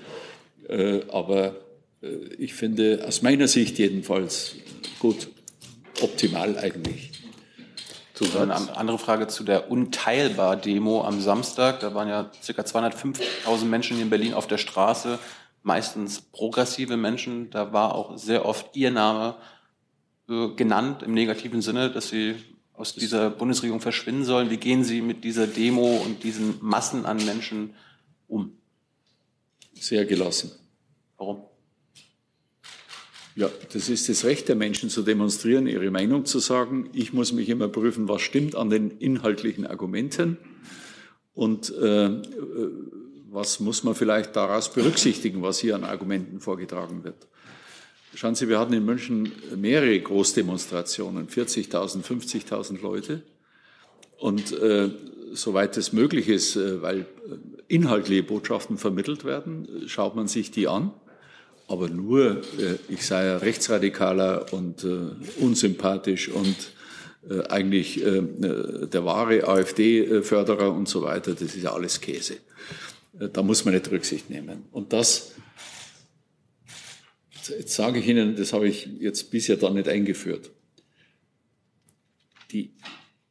Äh, 0.70 1.02
aber 1.12 1.58
äh, 2.02 2.08
ich 2.38 2.54
finde, 2.54 3.04
aus 3.06 3.24
meiner 3.24 3.50
Sicht 3.50 3.78
jedenfalls 3.78 4.56
gut, 5.00 5.28
optimal 6.02 6.58
eigentlich. 6.58 7.12
Eine 8.38 8.56
andere 8.78 8.98
Frage 9.00 9.28
zu 9.28 9.44
der 9.44 9.70
Unteilbar-Demo 9.70 11.04
am 11.04 11.20
Samstag. 11.20 11.82
Da 11.82 11.94
waren 11.94 12.08
ja 12.08 12.32
ca. 12.46 12.62
205.000 12.62 13.66
Menschen 13.66 14.00
in 14.00 14.10
Berlin 14.10 14.34
auf 14.34 14.48
der 14.48 14.58
Straße, 14.58 15.20
meistens 15.64 16.22
progressive 16.22 16.96
Menschen. 16.96 17.50
Da 17.50 17.74
war 17.74 17.96
auch 17.96 18.18
sehr 18.18 18.46
oft 18.46 18.78
Ihr 18.78 18.92
Name 18.92 19.36
äh, 20.30 20.48
genannt 20.56 21.04
im 21.04 21.14
negativen 21.14 21.62
Sinne, 21.62 21.92
dass 21.92 22.08
Sie 22.08 22.36
aus 22.80 22.96
dieser 22.96 23.30
Bundesregierung 23.30 23.82
verschwinden 23.82 24.24
sollen. 24.24 24.50
Wie 24.50 24.58
gehen 24.58 24.86
Sie 24.86 25.02
mit 25.02 25.26
dieser 25.26 25.48
Demo 25.48 25.98
und 25.98 26.24
diesen 26.24 26.56
Massen 26.62 27.06
an 27.06 27.18
Menschen 27.26 27.74
um? 28.30 28.54
Sehr 29.74 30.06
gelassen. 30.06 30.52
Warum? 31.18 31.44
Ja, 33.36 33.50
das 33.74 33.90
ist 33.90 34.08
das 34.08 34.24
Recht 34.24 34.48
der 34.48 34.56
Menschen 34.56 34.90
zu 34.90 35.02
demonstrieren, 35.02 35.68
ihre 35.68 35.92
Meinung 35.92 36.24
zu 36.24 36.40
sagen. 36.40 36.90
Ich 36.94 37.12
muss 37.12 37.34
mich 37.34 37.50
immer 37.50 37.68
prüfen, 37.68 38.08
was 38.08 38.22
stimmt 38.22 38.56
an 38.56 38.70
den 38.70 38.92
inhaltlichen 38.92 39.68
Argumenten 39.68 40.38
und 41.34 41.74
äh, 41.76 42.06
äh, 42.06 42.22
was 43.30 43.60
muss 43.60 43.84
man 43.84 43.94
vielleicht 43.94 44.38
daraus 44.38 44.74
berücksichtigen, 44.74 45.42
was 45.42 45.60
hier 45.60 45.76
an 45.76 45.84
Argumenten 45.84 46.40
vorgetragen 46.40 47.04
wird. 47.04 47.28
Schauen 48.16 48.36
Sie, 48.36 48.50
wir 48.50 48.60
hatten 48.60 48.74
in 48.74 48.86
München 48.86 49.32
mehrere 49.56 50.00
Großdemonstrationen, 50.00 51.28
40.000, 51.28 52.04
50.000 52.04 52.82
Leute. 52.82 53.22
Und 54.18 54.52
äh, 54.52 54.90
soweit 55.32 55.78
es 55.78 55.94
möglich 55.94 56.28
ist, 56.28 56.56
äh, 56.56 56.82
weil 56.82 57.06
inhaltliche 57.68 58.24
Botschaften 58.24 58.78
vermittelt 58.78 59.26
werden, 59.26 59.84
schaut 59.88 60.16
man 60.16 60.28
sich 60.28 60.52
die 60.52 60.68
an 60.68 60.92
aber 61.70 61.88
nur, 61.88 62.42
äh, 62.58 62.78
ich 62.90 63.06
sei 63.06 63.26
ja 63.28 63.38
rechtsradikaler 63.38 64.52
und 64.52 64.84
äh, 64.84 64.88
unsympathisch 65.40 66.28
und 66.30 66.56
äh, 67.30 67.44
eigentlich 67.48 68.02
der 68.02 69.06
wahre 69.06 69.48
AfD-Förderer 69.48 70.74
und 70.74 70.88
so 70.90 71.04
weiter, 71.04 71.34
das 71.34 71.56
ist 71.56 71.62
ja 71.62 71.74
alles 71.74 72.02
Käse. 72.02 72.38
Da 73.12 73.44
muss 73.44 73.66
man 73.66 73.74
nicht 73.74 73.92
Rücksicht 73.92 74.30
nehmen. 74.30 74.64
Und 74.72 74.94
das, 74.94 75.34
jetzt 77.50 77.76
sage 77.76 78.00
ich 78.00 78.08
Ihnen, 78.08 78.36
das 78.36 78.54
habe 78.54 78.68
ich 78.68 78.88
jetzt 79.00 79.32
bisher 79.32 79.58
da 79.58 79.70
nicht 79.70 79.88
eingeführt. 79.88 80.52
Die 82.52 82.74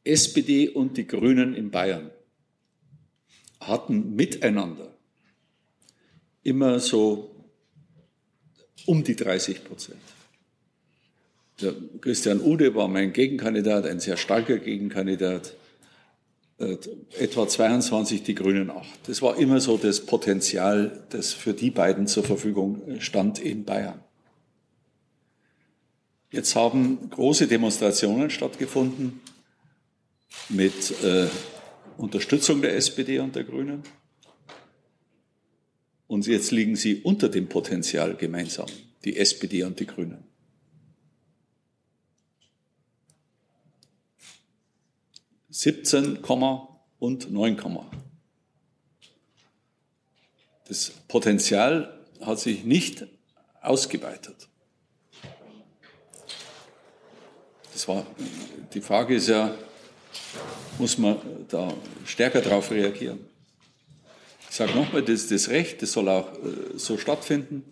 SPD 0.03 0.69
und 0.69 0.97
die 0.97 1.07
Grünen 1.07 1.53
in 1.53 1.71
Bayern 1.71 2.11
hatten 3.59 4.15
miteinander 4.15 4.95
immer 6.43 6.79
so 6.79 7.35
um 8.85 9.03
die 9.03 9.15
30 9.15 9.63
Prozent. 9.65 9.99
Der 11.61 11.75
Christian 11.99 12.39
Ude 12.39 12.73
war 12.75 12.87
mein 12.87 13.11
Gegenkandidat, 13.11 13.85
ein 13.85 13.99
sehr 13.99 14.15
starker 14.15 14.57
Gegenkandidat. 14.57 15.55
Äh, 16.57 16.77
etwa 17.17 17.47
22, 17.47 18.23
die 18.23 18.35
Grünen 18.35 18.69
8. 18.69 18.85
Das 19.07 19.21
war 19.21 19.37
immer 19.37 19.61
so 19.61 19.77
das 19.77 20.05
Potenzial, 20.05 21.05
das 21.09 21.33
für 21.33 21.53
die 21.53 21.71
beiden 21.71 22.07
zur 22.07 22.23
Verfügung 22.23 22.99
stand 22.99 23.39
in 23.39 23.63
Bayern. 23.63 24.03
Jetzt 26.31 26.55
haben 26.55 27.09
große 27.09 27.47
Demonstrationen 27.47 28.29
stattgefunden 28.29 29.19
mit 30.49 30.91
äh, 31.03 31.27
Unterstützung 31.97 32.61
der 32.61 32.75
SPD 32.75 33.19
und 33.19 33.35
der 33.35 33.43
Grünen. 33.43 33.83
Und 36.05 36.27
jetzt 36.27 36.51
liegen 36.51 36.75
sie 36.75 37.01
unter 37.01 37.29
dem 37.29 37.49
Potenzial 37.49 38.15
gemeinsam, 38.15 38.67
die 39.05 39.17
SPD 39.17 39.63
und 39.63 39.79
die 39.79 39.87
Grünen. 39.87 40.23
Siebzehn 45.49 46.19
und 46.99 47.31
neun 47.31 47.57
Das 50.67 50.91
Potenzial 51.07 52.05
hat 52.21 52.39
sich 52.39 52.63
nicht 52.63 53.07
ausgeweitet. 53.61 54.48
Das 57.79 57.87
war, 57.87 58.05
die 58.73 58.81
Frage 58.81 59.15
ist 59.15 59.29
ja, 59.29 59.55
muss 60.79 60.97
man 60.97 61.15
da 61.47 61.73
stärker 62.03 62.41
darauf 62.41 62.71
reagieren? 62.71 63.19
Ich 64.49 64.57
sage 64.57 64.73
nochmal, 64.73 65.01
das 65.01 65.21
ist 65.21 65.31
das 65.31 65.47
Recht, 65.47 65.81
das 65.81 65.93
soll 65.93 66.09
auch 66.09 66.27
äh, 66.33 66.77
so 66.77 66.97
stattfinden. 66.97 67.63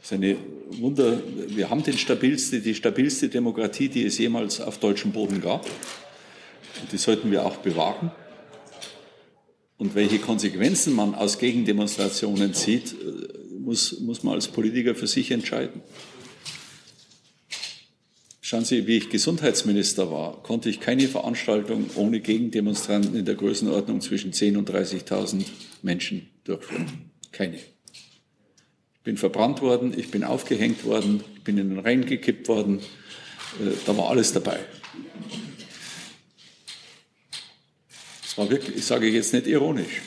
Das 0.00 0.10
ist 0.10 0.12
eine 0.14 0.36
Wunder, 0.70 1.20
wir 1.46 1.70
haben 1.70 1.84
den 1.84 1.96
stabilste, 1.96 2.60
die 2.60 2.74
stabilste 2.74 3.28
Demokratie, 3.28 3.88
die 3.88 4.04
es 4.04 4.18
jemals 4.18 4.60
auf 4.60 4.78
deutschem 4.78 5.12
Boden 5.12 5.40
gab. 5.40 5.64
Und 5.64 6.90
die 6.90 6.98
sollten 6.98 7.30
wir 7.30 7.46
auch 7.46 7.58
bewahren. 7.58 8.10
Und 9.78 9.94
welche 9.94 10.18
Konsequenzen 10.18 10.92
man 10.92 11.14
aus 11.14 11.38
Gegendemonstrationen 11.38 12.52
zieht, 12.52 12.94
äh, 12.94 13.56
muss, 13.60 14.00
muss 14.00 14.24
man 14.24 14.34
als 14.34 14.48
Politiker 14.48 14.96
für 14.96 15.06
sich 15.06 15.30
entscheiden. 15.30 15.82
Schauen 18.48 18.64
Sie, 18.64 18.86
wie 18.86 18.98
ich 18.98 19.08
Gesundheitsminister 19.08 20.12
war, 20.12 20.40
konnte 20.44 20.70
ich 20.70 20.78
keine 20.78 21.08
Veranstaltung 21.08 21.90
ohne 21.96 22.20
Gegendemonstranten 22.20 23.16
in 23.16 23.24
der 23.24 23.34
Größenordnung 23.34 24.00
zwischen 24.00 24.32
10.000 24.32 24.58
und 24.58 24.70
30.000 24.70 25.44
Menschen 25.82 26.28
durchführen. 26.44 27.10
Keine. 27.32 27.56
Ich 27.56 29.00
bin 29.02 29.16
verbrannt 29.16 29.62
worden, 29.62 29.92
ich 29.98 30.12
bin 30.12 30.22
aufgehängt 30.22 30.84
worden, 30.84 31.24
ich 31.34 31.42
bin 31.42 31.58
in 31.58 31.70
den 31.70 31.80
Rhein 31.80 32.06
gekippt 32.06 32.46
worden. 32.46 32.78
Äh, 33.58 33.72
da 33.84 33.96
war 33.98 34.10
alles 34.10 34.32
dabei. 34.32 34.60
Das 38.22 38.38
war 38.38 38.48
wirklich, 38.48 38.76
ich 38.76 38.84
sage 38.84 39.08
jetzt 39.08 39.32
nicht 39.32 39.48
ironisch. 39.48 40.02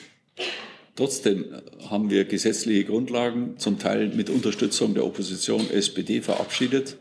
Trotzdem 0.96 1.44
haben 1.90 2.10
wir 2.10 2.24
gesetzliche 2.24 2.86
Grundlagen, 2.86 3.58
zum 3.58 3.80
Teil 3.80 4.08
mit 4.16 4.30
Unterstützung 4.30 4.94
der 4.94 5.06
Opposition 5.06 5.70
SPD 5.70 6.22
verabschiedet 6.22 6.96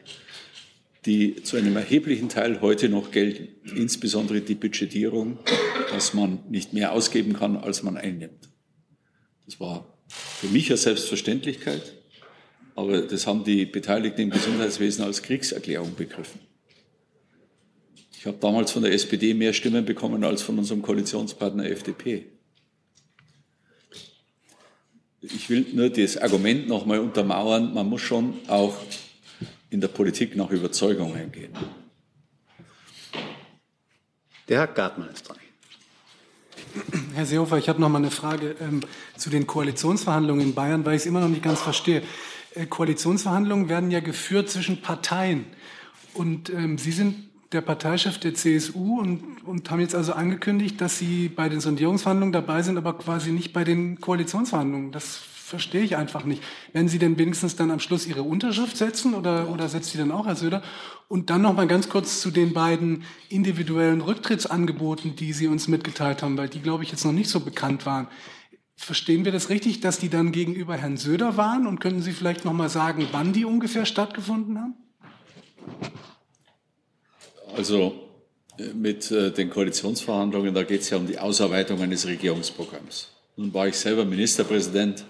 die 1.09 1.43
zu 1.43 1.57
einem 1.57 1.75
erheblichen 1.75 2.29
Teil 2.29 2.61
heute 2.61 2.91
noch 2.91 3.11
gelten, 3.11 3.49
insbesondere 3.75 4.43
die 4.43 4.55
Budgetierung, 4.55 5.39
dass 5.91 6.13
man 6.13 6.41
nicht 6.51 6.75
mehr 6.75 6.93
ausgeben 6.93 7.33
kann, 7.33 7.57
als 7.57 7.83
man 7.83 7.97
einnimmt. 7.97 8.51
Das 9.47 9.59
war 9.59 9.99
für 10.07 10.49
mich 10.49 10.69
eine 10.69 10.77
Selbstverständlichkeit, 10.77 11.95
aber 12.75 13.01
das 13.01 13.27
haben 13.27 13.43
die 13.43 13.65
Beteiligten 13.65 14.21
im 14.21 14.31
Gesundheitswesen 14.31 15.03
als 15.03 15.23
Kriegserklärung 15.23 15.95
begriffen. 15.97 16.41
Ich 18.19 18.27
habe 18.27 18.37
damals 18.39 18.71
von 18.73 18.83
der 18.83 18.93
SPD 18.93 19.33
mehr 19.33 19.55
Stimmen 19.55 19.87
bekommen 19.87 20.25
als 20.25 20.43
von 20.43 20.59
unserem 20.59 20.83
Koalitionspartner 20.83 21.65
FDP. 21.71 22.27
Ich 25.23 25.49
will 25.49 25.65
nur 25.73 25.89
das 25.89 26.19
Argument 26.19 26.69
noch 26.69 26.85
mal 26.85 26.99
untermauern, 26.99 27.73
man 27.73 27.89
muss 27.89 28.03
schon 28.03 28.35
auch 28.49 28.77
in 29.71 29.81
der 29.81 29.89
Politik 29.89 30.37
nach 30.37 30.51
Überzeugungen 30.51 31.31
gehen. 31.33 31.53
Der 34.49 34.61
Herr 34.61 34.67
Gartmann 34.67 35.11
ist 35.11 35.29
dran. 35.29 35.37
Herr 37.15 37.27
Seehofer, 37.27 37.59
ich 37.59 37.69
habe 37.69 37.81
noch 37.81 37.89
mal 37.89 37.99
eine 37.99 38.11
Frage 38.11 38.57
ähm, 38.61 38.81
zu 39.17 39.31
den 39.31 39.47
Koalitionsverhandlungen 39.47 40.49
in 40.49 40.55
Bayern, 40.55 40.85
weil 40.85 40.95
ich 40.95 41.03
es 41.03 41.07
immer 41.07 41.21
noch 41.21 41.29
nicht 41.29 41.43
ganz 41.43 41.61
verstehe. 41.61 42.03
Äh, 42.55 42.67
Koalitionsverhandlungen 42.67 43.69
werden 43.69 43.91
ja 43.91 44.01
geführt 44.01 44.49
zwischen 44.49 44.81
Parteien. 44.81 45.47
Und 46.15 46.51
ähm, 46.51 46.79
Sie 46.79 46.93
sind 46.93 47.29
der 47.53 47.61
Parteichef 47.63 48.19
der 48.19 48.35
CSU 48.35 49.01
und, 49.01 49.45
und 49.45 49.71
haben 49.71 49.81
jetzt 49.81 49.95
also 49.95 50.13
angekündigt, 50.13 50.81
dass 50.81 50.99
Sie 50.99 51.29
bei 51.29 51.49
den 51.49 51.61
Sondierungsverhandlungen 51.61 52.33
dabei 52.33 52.63
sind, 52.63 52.77
aber 52.77 52.97
quasi 52.97 53.33
nicht 53.33 53.53
bei 53.53 53.65
den 53.65 54.01
Koalitionsverhandlungen. 54.01 54.93
Das 54.93 55.21
verstehe 55.49 55.83
ich 55.83 55.97
einfach 55.97 56.25
nicht. 56.25 56.43
Werden 56.73 56.89
Sie 56.89 56.99
denn 56.99 57.19
wenigstens 57.19 57.57
dann 57.57 57.71
am 57.71 57.81
Schluss 57.81 58.07
Ihre 58.07 58.23
Unterschrift 58.23 58.77
setzen 58.77 59.15
oder, 59.15 59.51
oder 59.51 59.69
setzt 59.69 59.91
Sie 59.91 59.99
dann 59.99 60.13
auch, 60.13 60.27
Herr 60.27 60.37
Söder? 60.37 60.63
Und 61.09 61.31
dann 61.31 61.43
noch 61.43 61.55
mal 61.55 61.67
ganz 61.67 61.89
kurz 61.89 62.21
zu 62.21 62.31
den 62.31 62.53
beiden 62.53 63.05
individuellen 63.31 64.03
Rücktrittsangeboten, 64.03 65.17
die 65.17 65.33
Sie 65.33 65.49
uns 65.49 65.67
mitgeteilt 65.67 66.23
haben, 66.23 66.37
weil 66.37 66.49
die, 66.49 66.61
glaube 66.61 66.85
ich, 66.85 66.91
jetzt 66.91 67.05
noch 67.05 67.13
nicht 67.13 67.31
so 67.31 67.41
bekannt 67.41 67.87
waren. 67.87 68.09
Verstehen 68.77 69.25
wir 69.25 69.33
das 69.33 69.49
richtig, 69.49 69.81
dass 69.81 69.99
die 69.99 70.11
dann 70.11 70.31
gegenüber 70.31 70.77
Herrn 70.77 70.99
Söder 70.99 71.37
waren? 71.37 71.67
Und 71.67 71.81
könnten 71.81 72.03
Sie 72.03 72.13
vielleicht 72.13 72.45
noch 72.45 72.53
mal 72.53 72.69
sagen, 72.69 73.09
wann 73.11 73.33
die 73.33 73.45
ungefähr 73.45 73.87
stattgefunden 73.87 74.59
haben? 74.59 74.75
Also 77.57 77.95
äh, 78.59 78.75
mit 78.75 79.11
äh, 79.11 79.33
den 79.33 79.49
Koalitionsverhandlungen, 79.49 80.55
da 80.55 80.63
geht 80.63 80.83
es 80.83 80.91
ja 80.91 80.99
um 80.99 81.07
die 81.07 81.19
Ausarbeitung 81.19 81.81
eines 81.81 82.07
Regierungsprogramms. 82.07 83.09
Nun 83.37 83.55
war 83.55 83.67
ich 83.67 83.77
selber 83.77 84.05
Ministerpräsident 84.05 85.05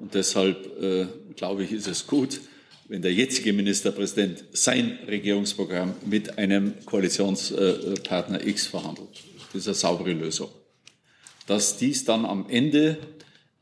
und 0.00 0.14
deshalb 0.14 0.80
äh, 0.80 1.06
glaube 1.36 1.64
ich, 1.64 1.72
ist 1.72 1.88
es 1.88 2.06
gut, 2.06 2.40
wenn 2.88 3.02
der 3.02 3.12
jetzige 3.12 3.52
Ministerpräsident 3.52 4.44
sein 4.52 4.98
Regierungsprogramm 5.06 5.94
mit 6.06 6.38
einem 6.38 6.74
Koalitionspartner 6.86 8.46
X 8.46 8.66
verhandelt. 8.66 9.24
Das 9.52 9.62
ist 9.62 9.68
eine 9.68 9.74
saubere 9.74 10.12
Lösung. 10.12 10.50
Dass 11.46 11.76
dies 11.76 12.04
dann 12.04 12.24
am 12.24 12.48
Ende 12.48 12.98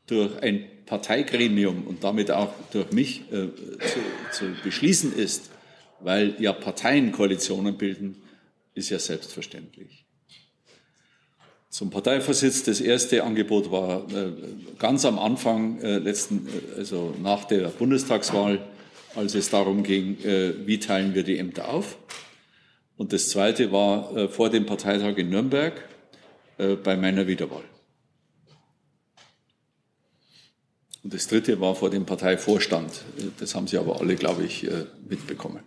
durch 0.07 0.41
ein 0.41 0.65
Parteigremium 0.85 1.85
und 1.85 2.03
damit 2.03 2.31
auch 2.31 2.53
durch 2.71 2.91
mich 2.91 3.23
äh, 3.31 3.49
zu, 3.51 3.99
zu 4.31 4.45
beschließen 4.63 5.13
ist, 5.13 5.49
weil 5.99 6.35
ja 6.39 6.53
Parteien 6.53 7.11
Koalitionen 7.11 7.77
bilden, 7.77 8.21
ist 8.73 8.89
ja 8.89 8.99
selbstverständlich. 8.99 10.06
Zum 11.69 11.89
Parteivorsitz. 11.89 12.63
Das 12.63 12.79
erste 12.79 13.23
Angebot 13.23 13.71
war 13.71 14.09
äh, 14.11 14.31
ganz 14.79 15.03
am 15.05 15.19
Anfang, 15.19 15.79
äh, 15.81 15.97
letzten, 15.97 16.47
äh, 16.47 16.79
also 16.79 17.13
nach 17.21 17.43
der 17.45 17.67
Bundestagswahl, 17.67 18.65
als 19.15 19.35
es 19.35 19.49
darum 19.49 19.81
ging, 19.81 20.17
wie 20.19 20.77
teilen 20.79 21.15
wir 21.15 21.23
die 21.23 21.39
Ämter 21.39 21.69
auf. 21.69 21.97
Und 22.97 23.13
das 23.13 23.29
zweite 23.29 23.71
war 23.71 24.29
vor 24.29 24.51
dem 24.51 24.67
Parteitag 24.67 25.17
in 25.17 25.31
Nürnberg 25.31 25.73
bei 26.83 26.95
meiner 26.95 27.25
Wiederwahl. 27.25 27.63
Und 31.03 31.15
das 31.15 31.27
dritte 31.27 31.59
war 31.59 31.73
vor 31.73 31.89
dem 31.89 32.05
Parteivorstand. 32.05 32.91
Das 33.39 33.55
haben 33.55 33.65
Sie 33.65 33.79
aber 33.79 33.99
alle, 33.99 34.15
glaube 34.15 34.43
ich, 34.43 34.67
mitbekommen. 35.09 35.63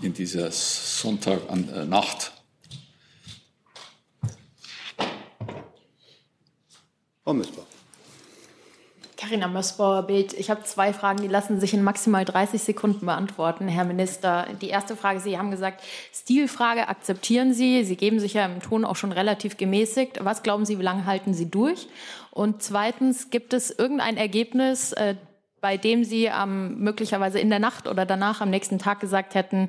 In 0.00 0.14
dieser 0.14 0.52
Sonntagnacht 0.52 2.30
Frau 7.32 7.38
Missbauer. 7.38 7.64
Carina 9.16 9.48
Mössbauer, 9.48 10.02
Bild. 10.02 10.34
Ich 10.34 10.50
habe 10.50 10.64
zwei 10.64 10.92
Fragen, 10.92 11.22
die 11.22 11.28
lassen 11.28 11.60
sich 11.60 11.72
in 11.72 11.82
maximal 11.82 12.26
30 12.26 12.60
Sekunden 12.60 13.06
beantworten, 13.06 13.68
Herr 13.68 13.84
Minister. 13.84 14.48
Die 14.60 14.68
erste 14.68 14.96
Frage, 14.96 15.20
Sie 15.20 15.38
haben 15.38 15.50
gesagt, 15.50 15.82
Stilfrage 16.12 16.88
akzeptieren 16.88 17.54
Sie. 17.54 17.84
Sie 17.84 17.96
geben 17.96 18.20
sich 18.20 18.34
ja 18.34 18.44
im 18.44 18.60
Ton 18.60 18.84
auch 18.84 18.96
schon 18.96 19.12
relativ 19.12 19.56
gemäßigt. 19.56 20.22
Was 20.22 20.42
glauben 20.42 20.66
Sie, 20.66 20.78
wie 20.78 20.82
lange 20.82 21.06
halten 21.06 21.32
Sie 21.32 21.50
durch? 21.50 21.88
Und 22.32 22.62
zweitens, 22.62 23.30
gibt 23.30 23.54
es 23.54 23.70
irgendein 23.70 24.18
Ergebnis, 24.18 24.92
äh, 24.92 25.14
bei 25.62 25.78
dem 25.78 26.04
Sie 26.04 26.26
ähm, 26.26 26.80
möglicherweise 26.80 27.38
in 27.38 27.48
der 27.48 27.60
Nacht 27.60 27.86
oder 27.86 28.04
danach 28.04 28.42
am 28.42 28.50
nächsten 28.50 28.78
Tag 28.78 29.00
gesagt 29.00 29.36
hätten, 29.36 29.68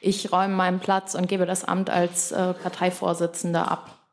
ich 0.00 0.32
räume 0.32 0.56
meinen 0.56 0.80
Platz 0.80 1.14
und 1.14 1.28
gebe 1.28 1.46
das 1.46 1.64
Amt 1.64 1.90
als 1.90 2.32
äh, 2.32 2.54
Parteivorsitzender 2.54 3.70
ab? 3.70 4.03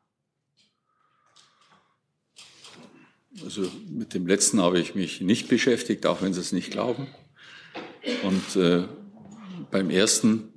Also 3.40 3.70
mit 3.88 4.14
dem 4.14 4.26
letzten 4.26 4.60
habe 4.60 4.78
ich 4.78 4.94
mich 4.94 5.20
nicht 5.20 5.48
beschäftigt, 5.48 6.06
auch 6.06 6.20
wenn 6.20 6.34
Sie 6.34 6.40
es 6.40 6.52
nicht 6.52 6.70
glauben. 6.70 7.08
Und 8.22 8.56
äh, 8.56 8.84
beim 9.70 9.90
ersten, 9.90 10.52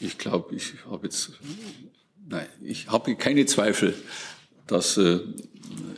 ich 0.00 0.16
glaube, 0.16 0.54
ich 0.54 0.72
habe 0.88 1.06
jetzt, 1.06 1.32
nein, 2.28 2.46
ich 2.62 2.88
habe 2.88 3.14
keine 3.16 3.44
Zweifel, 3.46 3.94
dass 4.66 4.96
äh, 4.96 5.20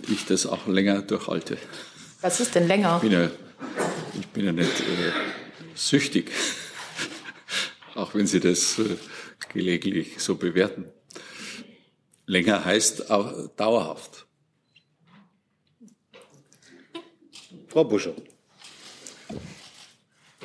ich 0.08 0.24
das 0.26 0.46
auch 0.46 0.66
länger 0.66 1.02
durchhalte. 1.02 1.58
Was 2.20 2.40
ist 2.40 2.54
denn 2.54 2.66
länger? 2.66 2.96
Ich 2.96 3.08
bin 3.08 3.12
ja, 3.12 3.30
ich 4.18 4.26
bin 4.28 4.44
ja 4.46 4.52
nicht 4.52 4.80
äh, 4.80 5.12
süchtig, 5.74 6.32
auch 7.94 8.14
wenn 8.14 8.26
Sie 8.26 8.40
das 8.40 8.78
äh, 8.80 8.96
gelegentlich 9.52 10.18
so 10.18 10.34
bewerten. 10.34 10.86
Länger 12.28 12.62
heißt 12.62 13.10
auch 13.10 13.48
dauerhaft. 13.56 14.26
Frau 17.68 17.84
Buschow. 17.84 18.14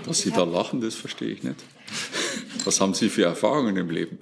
Was 0.05 0.19
Sie 0.19 0.31
da 0.31 0.45
lachen, 0.45 0.79
das 0.79 0.95
verstehe 0.95 1.29
ich 1.29 1.43
nicht. 1.43 1.57
Was 2.63 2.79
haben 2.79 2.93
Sie 2.93 3.09
für 3.09 3.25
Erfahrungen 3.25 3.75
im 3.75 3.89
Leben? 3.89 4.17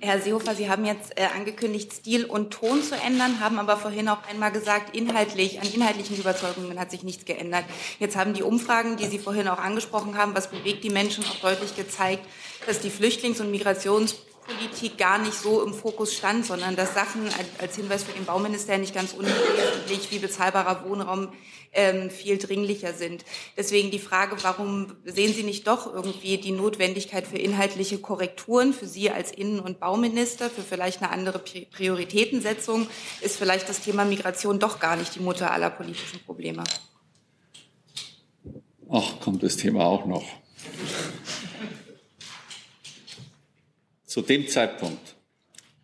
Herr 0.00 0.20
Seehofer, 0.20 0.56
Sie 0.56 0.68
haben 0.68 0.84
jetzt 0.84 1.16
äh, 1.18 1.28
angekündigt, 1.34 1.92
Stil 1.92 2.24
und 2.24 2.52
Ton 2.52 2.82
zu 2.82 2.96
ändern, 2.96 3.38
haben 3.38 3.58
aber 3.60 3.76
vorhin 3.76 4.08
auch 4.08 4.26
einmal 4.28 4.50
gesagt, 4.50 4.94
inhaltlich, 4.94 5.60
an 5.60 5.72
inhaltlichen 5.72 6.16
Überzeugungen 6.16 6.78
hat 6.80 6.90
sich 6.90 7.04
nichts 7.04 7.24
geändert. 7.24 7.64
Jetzt 8.00 8.16
haben 8.16 8.34
die 8.34 8.42
Umfragen, 8.42 8.96
die 8.96 9.06
Sie 9.06 9.20
vorhin 9.20 9.48
auch 9.48 9.58
angesprochen 9.58 10.18
haben, 10.18 10.34
was 10.34 10.50
bewegt 10.50 10.82
die 10.82 10.90
Menschen, 10.90 11.24
auch 11.24 11.36
deutlich 11.36 11.76
gezeigt, 11.76 12.26
dass 12.66 12.80
die 12.80 12.90
Flüchtlings- 12.90 13.40
und 13.40 13.50
Migrations 13.50 14.16
Politik 14.44 14.98
gar 14.98 15.18
nicht 15.18 15.34
so 15.34 15.62
im 15.62 15.74
Fokus 15.74 16.14
stand, 16.14 16.46
sondern 16.46 16.76
dass 16.76 16.94
Sachen 16.94 17.28
als 17.58 17.76
Hinweis 17.76 18.04
für 18.04 18.12
den 18.12 18.24
Bauminister 18.24 18.76
nicht 18.78 18.94
ganz 18.94 19.12
unwesentlich 19.12 20.10
wie 20.10 20.18
bezahlbarer 20.18 20.88
Wohnraum 20.88 21.28
ähm, 21.74 22.10
viel 22.10 22.38
dringlicher 22.38 22.92
sind. 22.92 23.24
Deswegen 23.56 23.90
die 23.90 23.98
Frage, 23.98 24.36
warum 24.42 24.94
sehen 25.04 25.34
Sie 25.34 25.42
nicht 25.42 25.66
doch 25.66 25.92
irgendwie 25.92 26.38
die 26.38 26.52
Notwendigkeit 26.52 27.26
für 27.26 27.38
inhaltliche 27.38 27.98
Korrekturen 27.98 28.72
für 28.72 28.86
Sie 28.86 29.10
als 29.10 29.32
Innen- 29.32 29.60
und 29.60 29.80
Bauminister, 29.80 30.50
für 30.50 30.62
vielleicht 30.62 31.02
eine 31.02 31.10
andere 31.10 31.38
Prioritätensetzung? 31.38 32.86
Ist 33.20 33.36
vielleicht 33.36 33.68
das 33.68 33.80
Thema 33.80 34.04
Migration 34.04 34.58
doch 34.58 34.78
gar 34.80 34.96
nicht 34.96 35.14
die 35.14 35.20
Mutter 35.20 35.50
aller 35.50 35.70
politischen 35.70 36.20
Probleme? 36.24 36.64
Ach, 38.90 39.20
kommt 39.20 39.42
das 39.42 39.56
Thema 39.56 39.84
auch 39.86 40.06
noch. 40.06 40.24
Zu 44.14 44.22
dem 44.22 44.46
Zeitpunkt, 44.46 45.16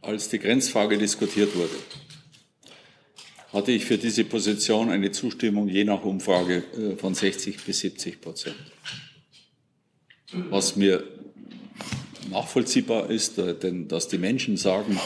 als 0.02 0.28
die 0.28 0.38
Grenzfrage 0.38 0.96
diskutiert 0.96 1.56
wurde, 1.56 1.74
hatte 3.52 3.72
ich 3.72 3.84
für 3.84 3.98
diese 3.98 4.22
Position 4.22 4.88
eine 4.88 5.10
Zustimmung 5.10 5.66
je 5.66 5.82
nach 5.82 6.04
Umfrage 6.04 6.62
äh, 6.78 6.96
von 6.96 7.12
60 7.12 7.64
bis 7.64 7.80
70 7.80 8.20
Prozent. 8.20 8.54
Was 10.48 10.76
mir 10.76 11.02
nachvollziehbar 12.30 13.10
ist, 13.10 13.36
äh, 13.38 13.52
denn 13.58 13.88
dass 13.88 14.06
die 14.06 14.18
Menschen 14.18 14.56
sagen, 14.56 15.00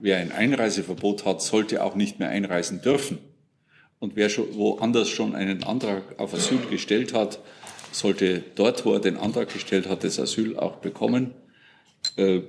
wer 0.00 0.16
ein 0.16 0.32
Einreiseverbot 0.32 1.26
hat, 1.26 1.42
sollte 1.42 1.84
auch 1.84 1.94
nicht 1.94 2.20
mehr 2.20 2.30
einreisen 2.30 2.80
dürfen. 2.80 3.18
Und 3.98 4.16
wer 4.16 4.30
schon 4.30 4.54
woanders 4.54 5.10
schon 5.10 5.34
einen 5.34 5.62
Antrag 5.62 6.18
auf 6.18 6.32
Asyl 6.32 6.60
gestellt 6.70 7.12
hat, 7.12 7.38
sollte 7.90 8.42
dort, 8.54 8.86
wo 8.86 8.94
er 8.94 9.00
den 9.00 9.18
Antrag 9.18 9.52
gestellt 9.52 9.86
hat, 9.90 10.04
das 10.04 10.18
Asyl 10.18 10.58
auch 10.58 10.76
bekommen. 10.76 11.34
Äh, 12.16 12.42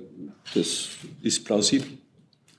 das 0.54 0.88
ist 1.22 1.44
plausibel. 1.44 1.88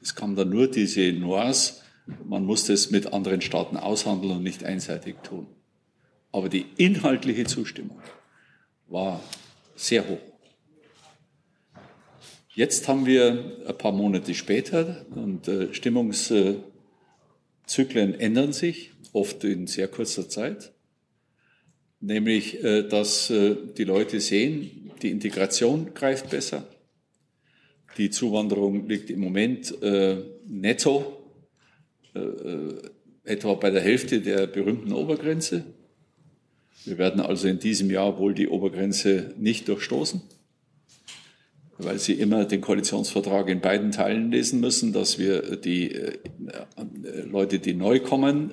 Es 0.02 0.16
kam 0.16 0.36
dann 0.36 0.50
nur 0.50 0.70
diese 0.70 1.12
Nuance, 1.14 1.82
man 2.24 2.46
muss 2.46 2.66
das 2.66 2.92
mit 2.92 3.12
anderen 3.14 3.42
Staaten 3.42 3.78
aushandeln 3.78 4.38
und 4.38 4.44
nicht 4.44 4.64
einseitig 4.64 5.16
tun. 5.24 5.48
Aber 6.32 6.50
die 6.50 6.66
inhaltliche 6.78 7.46
Zustimmung 7.46 8.00
war 8.88 9.24
sehr 9.76 10.08
hoch. 10.08 10.20
Jetzt 12.54 12.88
haben 12.88 13.06
wir 13.06 13.58
ein 13.68 13.78
paar 13.78 13.92
Monate 13.92 14.34
später 14.36 15.06
und 15.16 15.48
äh, 15.48 15.74
Stimmungszyklen 15.74 16.64
ändern 18.20 18.54
sich, 18.54 18.92
oft 19.12 19.44
in 19.44 19.68
sehr 19.68 19.88
kurzer 19.88 20.30
Zeit. 20.30 20.72
Nämlich, 22.00 22.64
äh, 22.64 22.84
dass 22.84 23.28
die 23.28 23.84
Leute 23.84 24.20
sehen, 24.20 24.92
die 25.02 25.10
Integration 25.10 25.94
greift 25.94 26.30
besser. 26.30 26.68
Die 27.98 28.10
Zuwanderung 28.10 28.88
liegt 28.88 29.10
im 29.10 29.22
Moment 29.22 29.82
äh, 29.82 30.18
netto 30.48 31.18
äh, 32.14 32.20
äh, 32.20 32.82
etwa 33.24 33.54
bei 33.54 33.72
der 33.72 33.82
Hälfte 33.82 34.22
der 34.22 34.48
berühmten 34.48 34.92
Obergrenze. 34.92 35.64
Wir 36.84 36.98
werden 36.98 37.22
also 37.22 37.48
in 37.48 37.58
diesem 37.58 37.90
Jahr 37.90 38.20
wohl 38.20 38.34
die 38.34 38.48
Obergrenze 38.48 39.34
nicht 39.38 39.68
durchstoßen, 39.68 40.22
weil 41.80 41.98
Sie 41.98 42.14
immer 42.14 42.46
den 42.46 42.62
Koalitionsvertrag 42.62 43.50
in 43.50 43.62
beiden 43.62 43.92
Teilen 43.92 44.30
lesen 44.30 44.60
müssen, 44.60 44.94
dass 44.94 45.18
wir 45.18 45.56
die 45.56 45.92
äh, 45.94 46.20
Leute, 47.28 47.60
die 47.60 47.74
neu 47.74 48.00
kommen, 48.00 48.52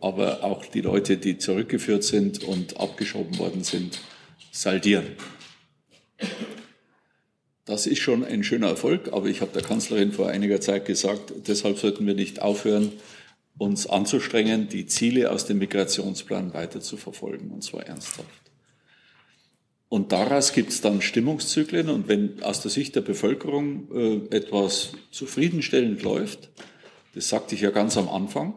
aber 0.00 0.42
auch 0.42 0.64
die 0.64 0.80
Leute, 0.80 1.18
die 1.18 1.38
zurückgeführt 1.38 2.02
sind 2.02 2.42
und 2.42 2.80
abgeschoben 2.80 3.38
worden 3.38 3.62
sind, 3.62 4.00
saldieren. 4.50 5.06
Das 7.68 7.86
ist 7.86 7.98
schon 7.98 8.24
ein 8.24 8.44
schöner 8.44 8.68
Erfolg, 8.68 9.12
aber 9.12 9.26
ich 9.26 9.42
habe 9.42 9.52
der 9.52 9.60
Kanzlerin 9.60 10.10
vor 10.10 10.28
einiger 10.28 10.58
Zeit 10.58 10.86
gesagt, 10.86 11.34
deshalb 11.48 11.76
sollten 11.76 12.06
wir 12.06 12.14
nicht 12.14 12.40
aufhören, 12.40 12.92
uns 13.58 13.86
anzustrengen, 13.86 14.70
die 14.70 14.86
Ziele 14.86 15.30
aus 15.30 15.44
dem 15.44 15.58
Migrationsplan 15.58 16.54
weiter 16.54 16.80
zu 16.80 16.96
verfolgen, 16.96 17.50
und 17.50 17.62
zwar 17.62 17.82
ernsthaft. 17.86 18.26
Und 19.90 20.12
daraus 20.12 20.54
gibt 20.54 20.70
es 20.70 20.80
dann 20.80 21.02
Stimmungszyklen, 21.02 21.90
und 21.90 22.08
wenn 22.08 22.42
aus 22.42 22.62
der 22.62 22.70
Sicht 22.70 22.96
der 22.96 23.02
Bevölkerung 23.02 23.92
äh, 24.30 24.34
etwas 24.34 24.92
zufriedenstellend 25.10 26.02
läuft, 26.02 26.48
das 27.14 27.28
sagte 27.28 27.54
ich 27.54 27.60
ja 27.60 27.70
ganz 27.70 27.98
am 27.98 28.08
Anfang, 28.08 28.54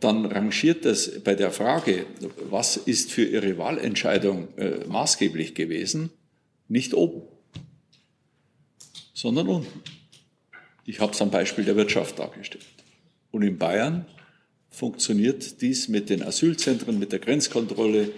dann 0.00 0.26
rangiert 0.26 0.84
das 0.86 1.22
bei 1.22 1.36
der 1.36 1.52
Frage, 1.52 2.06
was 2.50 2.76
ist 2.76 3.12
für 3.12 3.24
Ihre 3.24 3.58
Wahlentscheidung 3.58 4.48
äh, 4.56 4.84
maßgeblich 4.88 5.54
gewesen, 5.54 6.10
nicht 6.66 6.94
oben 6.94 7.31
sondern 9.12 9.48
unten. 9.48 9.82
Ich 10.84 11.00
habe 11.00 11.12
es 11.12 11.22
am 11.22 11.30
Beispiel 11.30 11.64
der 11.64 11.76
Wirtschaft 11.76 12.18
dargestellt. 12.18 12.64
Und 13.30 13.42
in 13.42 13.58
Bayern 13.58 14.06
funktioniert 14.70 15.60
dies 15.60 15.88
mit 15.88 16.10
den 16.10 16.22
Asylzentren, 16.22 16.98
mit 16.98 17.12
der 17.12 17.18
Grenzkontrolle. 17.18 18.10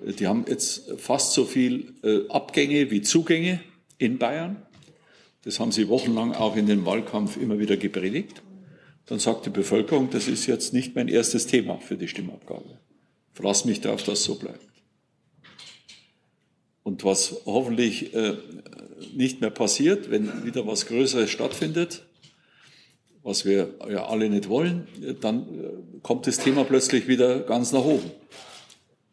Die 0.00 0.26
haben 0.26 0.44
jetzt 0.48 0.92
fast 0.98 1.32
so 1.32 1.44
viel 1.44 1.94
äh, 2.02 2.28
Abgänge 2.28 2.90
wie 2.90 3.02
Zugänge 3.02 3.60
in 3.98 4.18
Bayern. 4.18 4.62
Das 5.42 5.60
haben 5.60 5.72
sie 5.72 5.88
wochenlang 5.88 6.32
auch 6.32 6.56
in 6.56 6.66
den 6.66 6.84
Wahlkampf 6.86 7.36
immer 7.36 7.58
wieder 7.58 7.76
gepredigt. 7.76 8.42
Dann 9.06 9.20
sagt 9.20 9.46
die 9.46 9.50
Bevölkerung, 9.50 10.10
das 10.10 10.26
ist 10.26 10.46
jetzt 10.46 10.72
nicht 10.72 10.94
mein 10.96 11.08
erstes 11.08 11.46
Thema 11.46 11.78
für 11.78 11.96
die 11.96 12.08
Stimmabgabe. 12.08 12.78
Verlass 13.32 13.64
mich 13.64 13.80
darauf, 13.80 14.02
dass 14.02 14.24
so 14.24 14.36
bleibt. 14.36 14.66
Und 16.82 17.04
was 17.04 17.36
hoffentlich 17.46 18.14
äh, 18.14 18.36
nicht 19.14 19.40
mehr 19.40 19.50
passiert, 19.50 20.10
wenn 20.10 20.44
wieder 20.44 20.66
was 20.66 20.86
Größeres 20.86 21.30
stattfindet, 21.30 22.04
was 23.22 23.44
wir 23.44 23.74
ja 23.90 24.06
alle 24.06 24.28
nicht 24.28 24.48
wollen, 24.48 24.86
dann 25.20 25.40
äh, 25.40 25.98
kommt 26.02 26.26
das 26.26 26.38
Thema 26.38 26.64
plötzlich 26.64 27.08
wieder 27.08 27.40
ganz 27.40 27.72
nach 27.72 27.84
oben, 27.84 28.10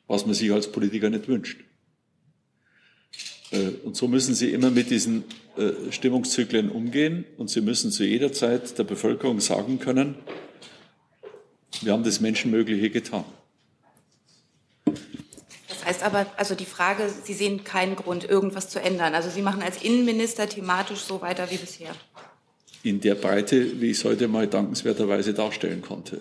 was 0.07 0.25
man 0.25 0.35
sich 0.35 0.51
als 0.51 0.71
Politiker 0.71 1.09
nicht 1.09 1.27
wünscht. 1.27 1.61
Äh, 3.51 3.69
und 3.83 3.95
so 3.95 4.07
müssen 4.07 4.35
Sie 4.35 4.51
immer 4.51 4.69
mit 4.69 4.89
diesen 4.89 5.23
äh, 5.57 5.91
Stimmungszyklen 5.91 6.69
umgehen 6.69 7.25
und 7.37 7.49
Sie 7.49 7.61
müssen 7.61 7.91
zu 7.91 8.05
jeder 8.05 8.31
Zeit 8.31 8.77
der 8.77 8.83
Bevölkerung 8.83 9.39
sagen 9.39 9.79
können, 9.79 10.15
wir 11.81 11.91
haben 11.91 12.03
das 12.03 12.21
Menschenmögliche 12.21 12.89
getan. 12.89 13.25
Heißt 15.85 16.03
aber, 16.03 16.25
also 16.37 16.55
die 16.55 16.65
Frage, 16.65 17.09
Sie 17.23 17.33
sehen 17.33 17.63
keinen 17.63 17.95
Grund, 17.95 18.29
irgendwas 18.29 18.69
zu 18.69 18.81
ändern. 18.81 19.15
Also 19.15 19.29
Sie 19.29 19.41
machen 19.41 19.61
als 19.61 19.81
Innenminister 19.81 20.47
thematisch 20.47 20.99
so 20.99 21.21
weiter 21.21 21.49
wie 21.51 21.57
bisher. 21.57 21.91
In 22.83 23.01
der 23.01 23.15
Breite, 23.15 23.81
wie 23.81 23.91
ich 23.91 23.97
es 23.97 24.05
heute 24.05 24.27
mal 24.27 24.47
dankenswerterweise 24.47 25.33
darstellen 25.33 25.81
konnte. 25.81 26.19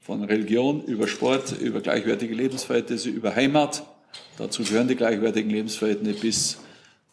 Von 0.00 0.24
Religion 0.24 0.84
über 0.84 1.06
Sport, 1.06 1.52
über 1.60 1.80
gleichwertige 1.80 2.34
Lebensverhältnisse, 2.34 3.10
über 3.10 3.34
Heimat, 3.34 3.84
dazu 4.38 4.62
gehören 4.62 4.88
die 4.88 4.96
gleichwertigen 4.96 5.50
Lebensverhältnisse 5.50 6.20
bis 6.20 6.58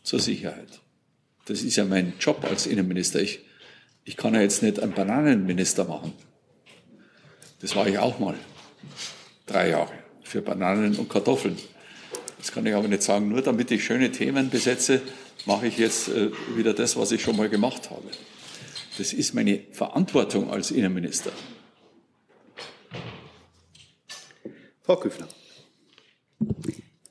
zur 0.04 0.20
Sicherheit. 0.20 0.80
Das 1.46 1.62
ist 1.62 1.76
ja 1.76 1.86
mein 1.86 2.14
Job 2.20 2.46
als 2.50 2.68
Innenminister. 2.68 3.22
Ich, 3.22 3.42
ich 4.06 4.16
kann 4.16 4.34
ja 4.34 4.42
jetzt 4.42 4.64
nicht 4.64 4.80
einen 4.80 4.94
Bananenminister 4.94 5.84
machen. 5.84 6.14
Das 7.60 7.76
war 7.76 7.88
ich 7.88 7.98
auch 7.98 8.20
mal. 8.20 8.36
Drei 9.46 9.70
Jahre 9.70 10.05
für 10.26 10.42
Bananen 10.42 10.96
und 10.98 11.10
Kartoffeln. 11.10 11.58
Das 12.38 12.52
kann 12.52 12.66
ich 12.66 12.76
aber 12.76 12.88
nicht 12.88 13.04
sagen. 13.04 13.30
Nur 13.30 13.42
damit 13.42 13.72
ich 13.72 13.84
schöne 13.86 14.12
Themen 14.12 14.50
besetze, 14.50 15.02
mache 15.46 15.68
ich 15.68 15.78
jetzt 15.78 16.10
äh, 16.10 16.32
wieder 16.56 16.74
das, 16.74 16.98
was 16.98 17.12
ich 17.12 17.22
schon 17.22 17.38
mal 17.38 17.50
gemacht 17.50 17.90
habe. 17.90 18.10
Das 18.98 19.14
ist 19.14 19.34
meine 19.34 19.62
Verantwortung 19.72 20.50
als 20.50 20.72
Innenminister. 20.72 21.32
Frau 24.84 24.98
Küffner. 24.98 25.28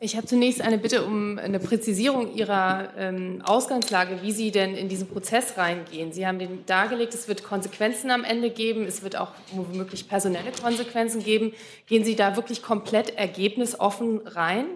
Ich 0.04 0.18
habe 0.18 0.26
zunächst 0.26 0.60
eine 0.60 0.76
Bitte 0.76 1.02
um 1.06 1.38
eine 1.38 1.58
Präzisierung 1.58 2.34
Ihrer 2.34 2.90
ähm, 2.98 3.40
Ausgangslage, 3.42 4.20
wie 4.20 4.32
Sie 4.32 4.50
denn 4.50 4.74
in 4.74 4.90
diesen 4.90 5.08
Prozess 5.08 5.56
reingehen. 5.56 6.12
Sie 6.12 6.26
haben 6.26 6.38
den 6.38 6.66
dargelegt, 6.66 7.14
es 7.14 7.26
wird 7.26 7.42
Konsequenzen 7.42 8.10
am 8.10 8.22
Ende 8.22 8.50
geben, 8.50 8.84
es 8.84 9.02
wird 9.02 9.16
auch 9.16 9.30
womöglich 9.52 10.06
personelle 10.06 10.52
Konsequenzen 10.62 11.24
geben. 11.24 11.54
Gehen 11.86 12.04
Sie 12.04 12.16
da 12.16 12.36
wirklich 12.36 12.60
komplett 12.60 13.16
ergebnisoffen 13.16 14.20
rein? 14.26 14.66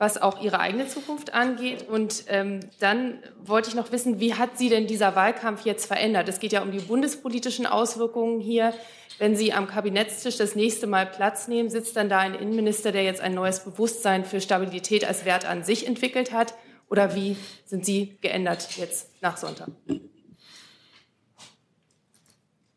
Was 0.00 0.20
auch 0.20 0.42
ihre 0.42 0.58
eigene 0.60 0.88
Zukunft 0.88 1.34
angeht. 1.34 1.86
Und 1.86 2.24
ähm, 2.28 2.60
dann 2.78 3.22
wollte 3.38 3.68
ich 3.68 3.74
noch 3.74 3.92
wissen, 3.92 4.18
wie 4.18 4.32
hat 4.32 4.56
sie 4.56 4.70
denn 4.70 4.86
dieser 4.86 5.14
Wahlkampf 5.14 5.66
jetzt 5.66 5.84
verändert? 5.84 6.26
Es 6.26 6.40
geht 6.40 6.52
ja 6.52 6.62
um 6.62 6.72
die 6.72 6.78
bundespolitischen 6.78 7.66
Auswirkungen 7.66 8.40
hier. 8.40 8.72
Wenn 9.18 9.36
Sie 9.36 9.52
am 9.52 9.66
Kabinettstisch 9.68 10.38
das 10.38 10.56
nächste 10.56 10.86
Mal 10.86 11.04
Platz 11.04 11.48
nehmen, 11.48 11.68
sitzt 11.68 11.94
dann 11.96 12.08
da 12.08 12.20
ein 12.20 12.34
Innenminister, 12.34 12.92
der 12.92 13.04
jetzt 13.04 13.20
ein 13.20 13.34
neues 13.34 13.62
Bewusstsein 13.62 14.24
für 14.24 14.40
Stabilität 14.40 15.04
als 15.04 15.26
Wert 15.26 15.44
an 15.44 15.64
sich 15.64 15.86
entwickelt 15.86 16.32
hat? 16.32 16.54
Oder 16.88 17.14
wie 17.14 17.36
sind 17.66 17.84
Sie 17.84 18.16
geändert 18.22 18.78
jetzt 18.78 19.10
nach 19.20 19.36
Sonntag? 19.36 19.68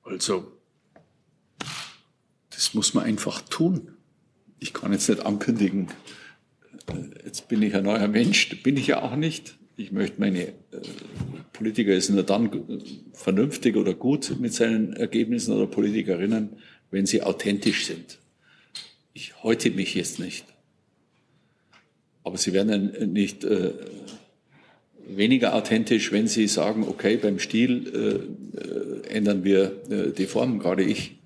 Also, 0.03 0.51
das 2.49 2.73
muss 2.73 2.93
man 2.93 3.05
einfach 3.05 3.39
tun. 3.43 3.95
Ich 4.59 4.73
kann 4.73 4.91
jetzt 4.91 5.07
nicht 5.07 5.25
ankündigen, 5.25 5.87
jetzt 7.25 7.47
bin 7.47 7.61
ich 7.61 7.75
ein 7.75 7.83
neuer 7.83 8.07
Mensch, 8.07 8.61
bin 8.63 8.77
ich 8.77 8.87
ja 8.87 9.01
auch 9.01 9.15
nicht. 9.15 9.55
Ich 9.75 9.91
möchte 9.91 10.19
meine, 10.19 10.47
äh, 10.47 10.53
Politiker 11.53 11.93
ist 11.93 12.09
nur 12.09 12.23
dann 12.23 12.83
vernünftig 13.13 13.75
oder 13.75 13.93
gut 13.93 14.35
mit 14.39 14.53
seinen 14.53 14.93
Ergebnissen 14.93 15.53
oder 15.53 15.67
Politikerinnen, 15.67 16.57
wenn 16.91 17.05
sie 17.05 17.23
authentisch 17.23 17.85
sind. 17.85 18.19
Ich 19.13 19.43
häute 19.43 19.69
mich 19.71 19.95
jetzt 19.95 20.19
nicht. 20.19 20.45
Aber 22.23 22.37
sie 22.37 22.53
werden 22.53 23.13
nicht 23.13 23.43
äh, 23.43 23.73
weniger 25.07 25.53
authentisch, 25.55 26.11
wenn 26.11 26.27
sie 26.27 26.47
sagen, 26.47 26.85
okay, 26.87 27.17
beim 27.17 27.39
Stil 27.39 27.87
äh, 27.87 29.09
äh, 29.09 29.15
ändern 29.15 29.43
wir 29.43 29.81
äh, 29.89 30.11
die 30.11 30.25
Form, 30.25 30.59
gerade 30.59 30.83
ich. 30.83 31.17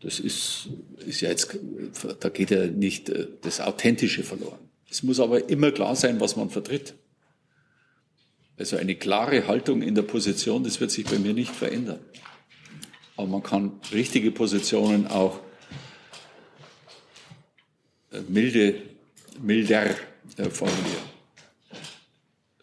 Das 0.00 0.20
ist, 0.20 0.68
ist 1.06 1.22
ja 1.22 1.30
jetzt, 1.30 1.58
da 2.20 2.28
geht 2.28 2.50
ja 2.50 2.66
nicht 2.66 3.08
äh, 3.08 3.26
das 3.42 3.60
Authentische 3.60 4.22
verloren. 4.22 4.65
Es 4.96 5.02
muss 5.02 5.20
aber 5.20 5.50
immer 5.50 5.72
klar 5.72 5.94
sein, 5.94 6.20
was 6.20 6.36
man 6.36 6.48
vertritt. 6.48 6.94
Also 8.56 8.78
eine 8.78 8.94
klare 8.94 9.46
Haltung 9.46 9.82
in 9.82 9.94
der 9.94 10.00
Position, 10.00 10.64
das 10.64 10.80
wird 10.80 10.90
sich 10.90 11.04
bei 11.04 11.18
mir 11.18 11.34
nicht 11.34 11.54
verändern. 11.54 11.98
Aber 13.14 13.26
man 13.26 13.42
kann 13.42 13.78
richtige 13.92 14.30
Positionen 14.30 15.06
auch 15.06 15.40
äh, 18.10 18.22
milde, 18.26 18.80
milder 19.38 19.90
äh, 20.38 20.48
formulieren. 20.48 21.10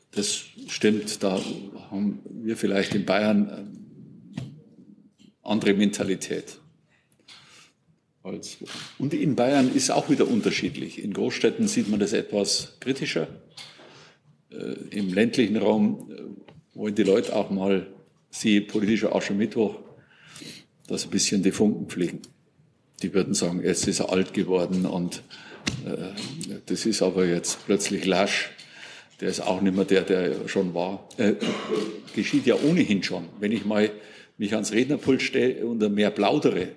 Das 0.10 0.42
stimmt, 0.70 1.22
da 1.22 1.40
haben 1.92 2.20
wir 2.32 2.58
vielleicht 2.58 2.96
in 2.96 3.06
Bayern 3.06 3.48
äh, 4.38 4.42
andere 5.44 5.76
Mentalität. 5.76 6.58
Und 8.24 9.14
in 9.14 9.36
Bayern 9.36 9.74
ist 9.74 9.92
auch 9.92 10.10
wieder 10.10 10.28
unterschiedlich. 10.28 11.04
In 11.04 11.14
Großstädten 11.14 11.68
sieht 11.68 11.90
man 11.90 12.00
das 12.00 12.14
etwas 12.14 12.78
kritischer. 12.80 13.28
Im 14.92 15.14
ländlichen 15.14 15.58
Raum 15.58 16.10
wollen 16.74 16.96
die 16.96 17.04
Leute 17.04 17.36
auch 17.36 17.50
mal, 17.50 17.88
sie 18.30 18.62
politischer 18.62 19.14
Aschermittwoch, 19.14 19.80
dass 20.88 21.06
ein 21.06 21.10
bisschen 21.10 21.44
die 21.44 21.52
Funken 21.52 21.90
fliegen. 21.90 22.22
Die 23.02 23.14
würden 23.14 23.34
sagen, 23.34 23.62
jetzt 23.64 23.88
ist 23.88 24.00
er 24.00 24.12
alt 24.12 24.34
geworden 24.34 24.86
und 24.86 25.24
äh, 25.86 26.14
das 26.66 26.86
ist 26.86 27.02
aber 27.02 27.26
jetzt 27.26 27.66
plötzlich 27.66 28.06
lasch. 28.06 28.52
Der 29.20 29.30
ist 29.30 29.42
auch 29.42 29.62
nicht 29.62 29.76
mehr 29.76 29.86
der, 29.86 30.02
der 30.02 30.48
schon 30.48 30.74
war. 30.74 31.08
Äh, 31.18 31.34
geschieht 32.16 32.46
ja 32.46 32.56
ohnehin 32.56 33.04
schon. 33.04 33.28
Wenn 33.40 33.52
ich 33.52 33.66
mal 33.66 33.92
mich 34.38 34.54
ans 34.54 34.72
Rednerpult 34.72 35.22
stelle 35.22 35.66
und 35.66 35.80
mehr 35.94 36.12
plaudere, 36.12 36.70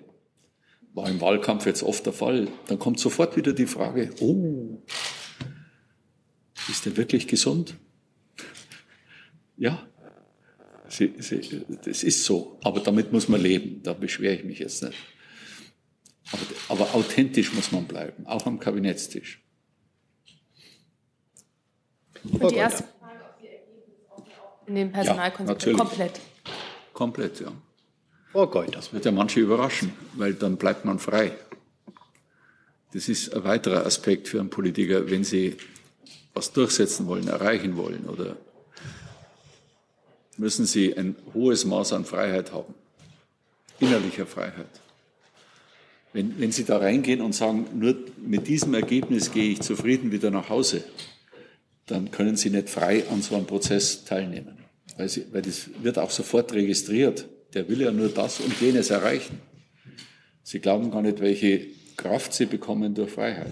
war 0.97 1.09
im 1.11 1.21
Wahlkampf 1.21 1.67
jetzt 1.67 1.83
oft 1.83 2.07
der 2.07 2.15
Fall, 2.15 2.49
dann 2.69 2.79
kommt 2.79 2.99
sofort 2.99 3.37
wieder 3.37 3.53
die 3.53 3.67
Frage, 3.67 4.11
oh, 4.21 4.83
ist 6.69 6.87
der 6.87 6.97
wirklich 6.97 7.29
gesund? 7.29 7.77
Ja, 9.59 9.87
sie, 10.89 11.15
sie, 11.19 11.65
das 11.85 12.03
ist 12.03 12.25
so, 12.25 12.59
aber 12.65 12.81
damit 12.81 13.13
muss 13.13 13.29
man 13.29 13.43
leben, 13.43 13.83
da 13.83 13.93
beschwere 13.93 14.35
ich 14.37 14.45
mich 14.45 14.59
jetzt 14.59 14.83
nicht. 14.83 14.97
Aber, 16.33 16.43
aber 16.81 16.95
authentisch 16.95 17.53
muss 17.53 17.73
man 17.73 17.85
bleiben, 17.85 18.27
auch 18.27 18.47
am 18.47 18.59
Kabinettstisch. 18.59 19.43
Und 22.25 22.51
die 22.51 22.57
erste 22.57 22.85
Frage, 22.99 23.21
ob 23.23 23.39
die 23.39 23.49
Ergebnisse 23.49 23.93
in 24.67 24.75
den 24.75 24.93
Personalkonzept 24.93 25.67
ja, 25.67 25.73
komplett. 25.75 26.21
Komplett, 26.95 27.41
ja. 27.41 27.53
Oh 28.39 28.47
Gott. 28.47 28.75
Das 28.75 28.93
wird 28.93 29.07
ja 29.07 29.13
manche 29.13 29.41
überraschen, 29.41 29.95
weil 30.13 30.35
dann 30.35 30.59
bleibt 30.59 30.85
man 30.85 30.99
frei. 30.99 31.33
Das 32.93 33.09
ist 33.09 33.35
ein 33.35 33.45
weiterer 33.45 33.87
Aspekt 33.87 34.29
für 34.29 34.41
einen 34.41 34.51
Politiker, 34.51 35.11
wenn 35.11 35.25
Sie 35.25 35.57
was 36.35 36.53
durchsetzen 36.53 37.07
wollen, 37.07 37.29
erreichen 37.29 37.79
wollen 37.79 38.05
oder 38.07 38.37
müssen 40.37 40.67
Sie 40.67 40.95
ein 40.95 41.17
hohes 41.33 41.65
Maß 41.65 41.95
an 41.95 42.05
Freiheit 42.05 42.53
haben, 42.53 42.75
innerlicher 43.81 44.27
Freiheit. 44.27 44.83
Wenn, 46.13 46.39
wenn 46.39 46.53
Sie 46.53 46.65
da 46.65 46.77
reingehen 46.77 47.23
und 47.23 47.35
sagen, 47.35 47.67
nur 47.73 47.97
mit 48.19 48.49
diesem 48.49 48.75
Ergebnis 48.75 49.33
gehe 49.33 49.53
ich 49.53 49.63
zufrieden 49.63 50.13
wieder 50.13 50.31
nach 50.31 50.51
Hause, 50.51 50.85
dann 51.87 52.11
können 52.11 52.37
Sie 52.37 52.51
nicht 52.51 52.69
frei 52.69 53.09
an 53.09 53.23
so 53.23 53.35
einem 53.35 53.47
Prozess 53.47 54.05
teilnehmen. 54.05 54.59
Weil, 54.99 55.09
Sie, 55.09 55.25
weil 55.33 55.41
das 55.41 55.71
wird 55.83 55.99
auch 55.99 56.11
sofort 56.11 56.53
registriert. 56.53 57.27
Der 57.57 57.67
will 57.71 57.81
ja 57.81 57.91
nur 57.91 58.11
das 58.11 58.41
und 58.41 58.61
jenes 58.61 58.91
erreichen. 58.91 59.41
Sie 60.43 60.61
glauben 60.61 60.91
gar 60.91 61.01
nicht, 61.01 61.21
welche 61.21 61.69
Kraft 61.97 62.35
Sie 62.35 62.45
bekommen 62.45 62.95
durch 62.95 63.11
Freiheit. 63.11 63.51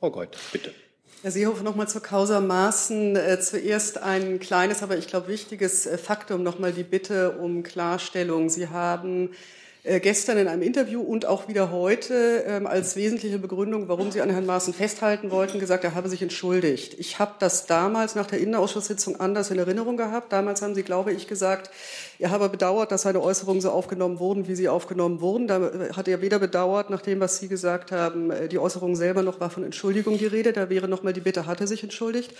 Frau 0.00 0.10
Gold, 0.10 0.36
bitte. 0.50 0.74
Herr 1.22 1.30
Seehofer, 1.30 1.62
nochmal 1.62 1.86
zur 1.86 2.02
Causa 2.02 2.40
Maaßen. 2.40 3.14
Äh, 3.14 3.38
zuerst 3.38 3.98
ein 3.98 4.40
kleines, 4.40 4.82
aber 4.82 4.98
ich 4.98 5.06
glaube 5.06 5.28
wichtiges 5.28 5.86
äh, 5.86 5.98
Faktum, 5.98 6.42
nochmal 6.42 6.72
die 6.72 6.82
Bitte 6.82 7.38
um 7.38 7.62
Klarstellung. 7.62 8.50
Sie 8.50 8.66
haben 8.66 9.28
äh, 9.28 9.36
gestern 9.84 10.36
in 10.36 10.48
einem 10.48 10.62
Interview 10.62 11.00
und 11.00 11.24
auch 11.24 11.48
wieder 11.48 11.70
heute 11.70 12.44
ähm, 12.46 12.66
als 12.66 12.96
wesentliche 12.96 13.38
Begründung, 13.38 13.88
warum 13.88 14.10
Sie 14.10 14.20
an 14.20 14.28
Herrn 14.28 14.44
Maaßen 14.44 14.74
festhalten 14.74 15.30
wollten, 15.30 15.58
gesagt, 15.58 15.84
er 15.84 15.94
habe 15.94 16.08
sich 16.08 16.20
entschuldigt. 16.20 16.94
Ich 16.98 17.18
habe 17.18 17.32
das 17.38 17.66
damals 17.66 18.14
nach 18.14 18.26
der 18.26 18.40
Innenausschusssitzung 18.40 19.18
anders 19.18 19.50
in 19.50 19.58
Erinnerung 19.58 19.96
gehabt. 19.96 20.32
Damals 20.32 20.60
haben 20.60 20.74
Sie, 20.74 20.82
glaube 20.82 21.12
ich, 21.12 21.26
gesagt, 21.26 21.70
er 22.18 22.30
habe 22.30 22.50
bedauert, 22.50 22.92
dass 22.92 23.02
seine 23.02 23.22
Äußerungen 23.22 23.62
so 23.62 23.70
aufgenommen 23.70 24.18
wurden, 24.18 24.46
wie 24.46 24.54
sie 24.54 24.68
aufgenommen 24.68 25.22
wurden. 25.22 25.46
Da 25.46 25.68
äh, 25.68 25.92
hat 25.94 26.08
er 26.08 26.20
weder 26.20 26.38
bedauert, 26.38 26.90
nach 26.90 27.00
dem, 27.00 27.20
was 27.20 27.38
Sie 27.38 27.48
gesagt 27.48 27.90
haben, 27.90 28.30
äh, 28.30 28.48
die 28.48 28.58
Äußerung 28.58 28.96
selber 28.96 29.22
noch 29.22 29.40
war 29.40 29.48
von 29.48 29.64
Entschuldigung 29.64 30.18
die 30.18 30.26
Rede. 30.26 30.52
Da 30.52 30.68
wäre 30.68 30.88
noch 30.88 31.02
mal 31.02 31.14
die 31.14 31.20
Bitte, 31.20 31.46
hat 31.46 31.62
er 31.62 31.66
sich 31.66 31.82
entschuldigt? 31.82 32.34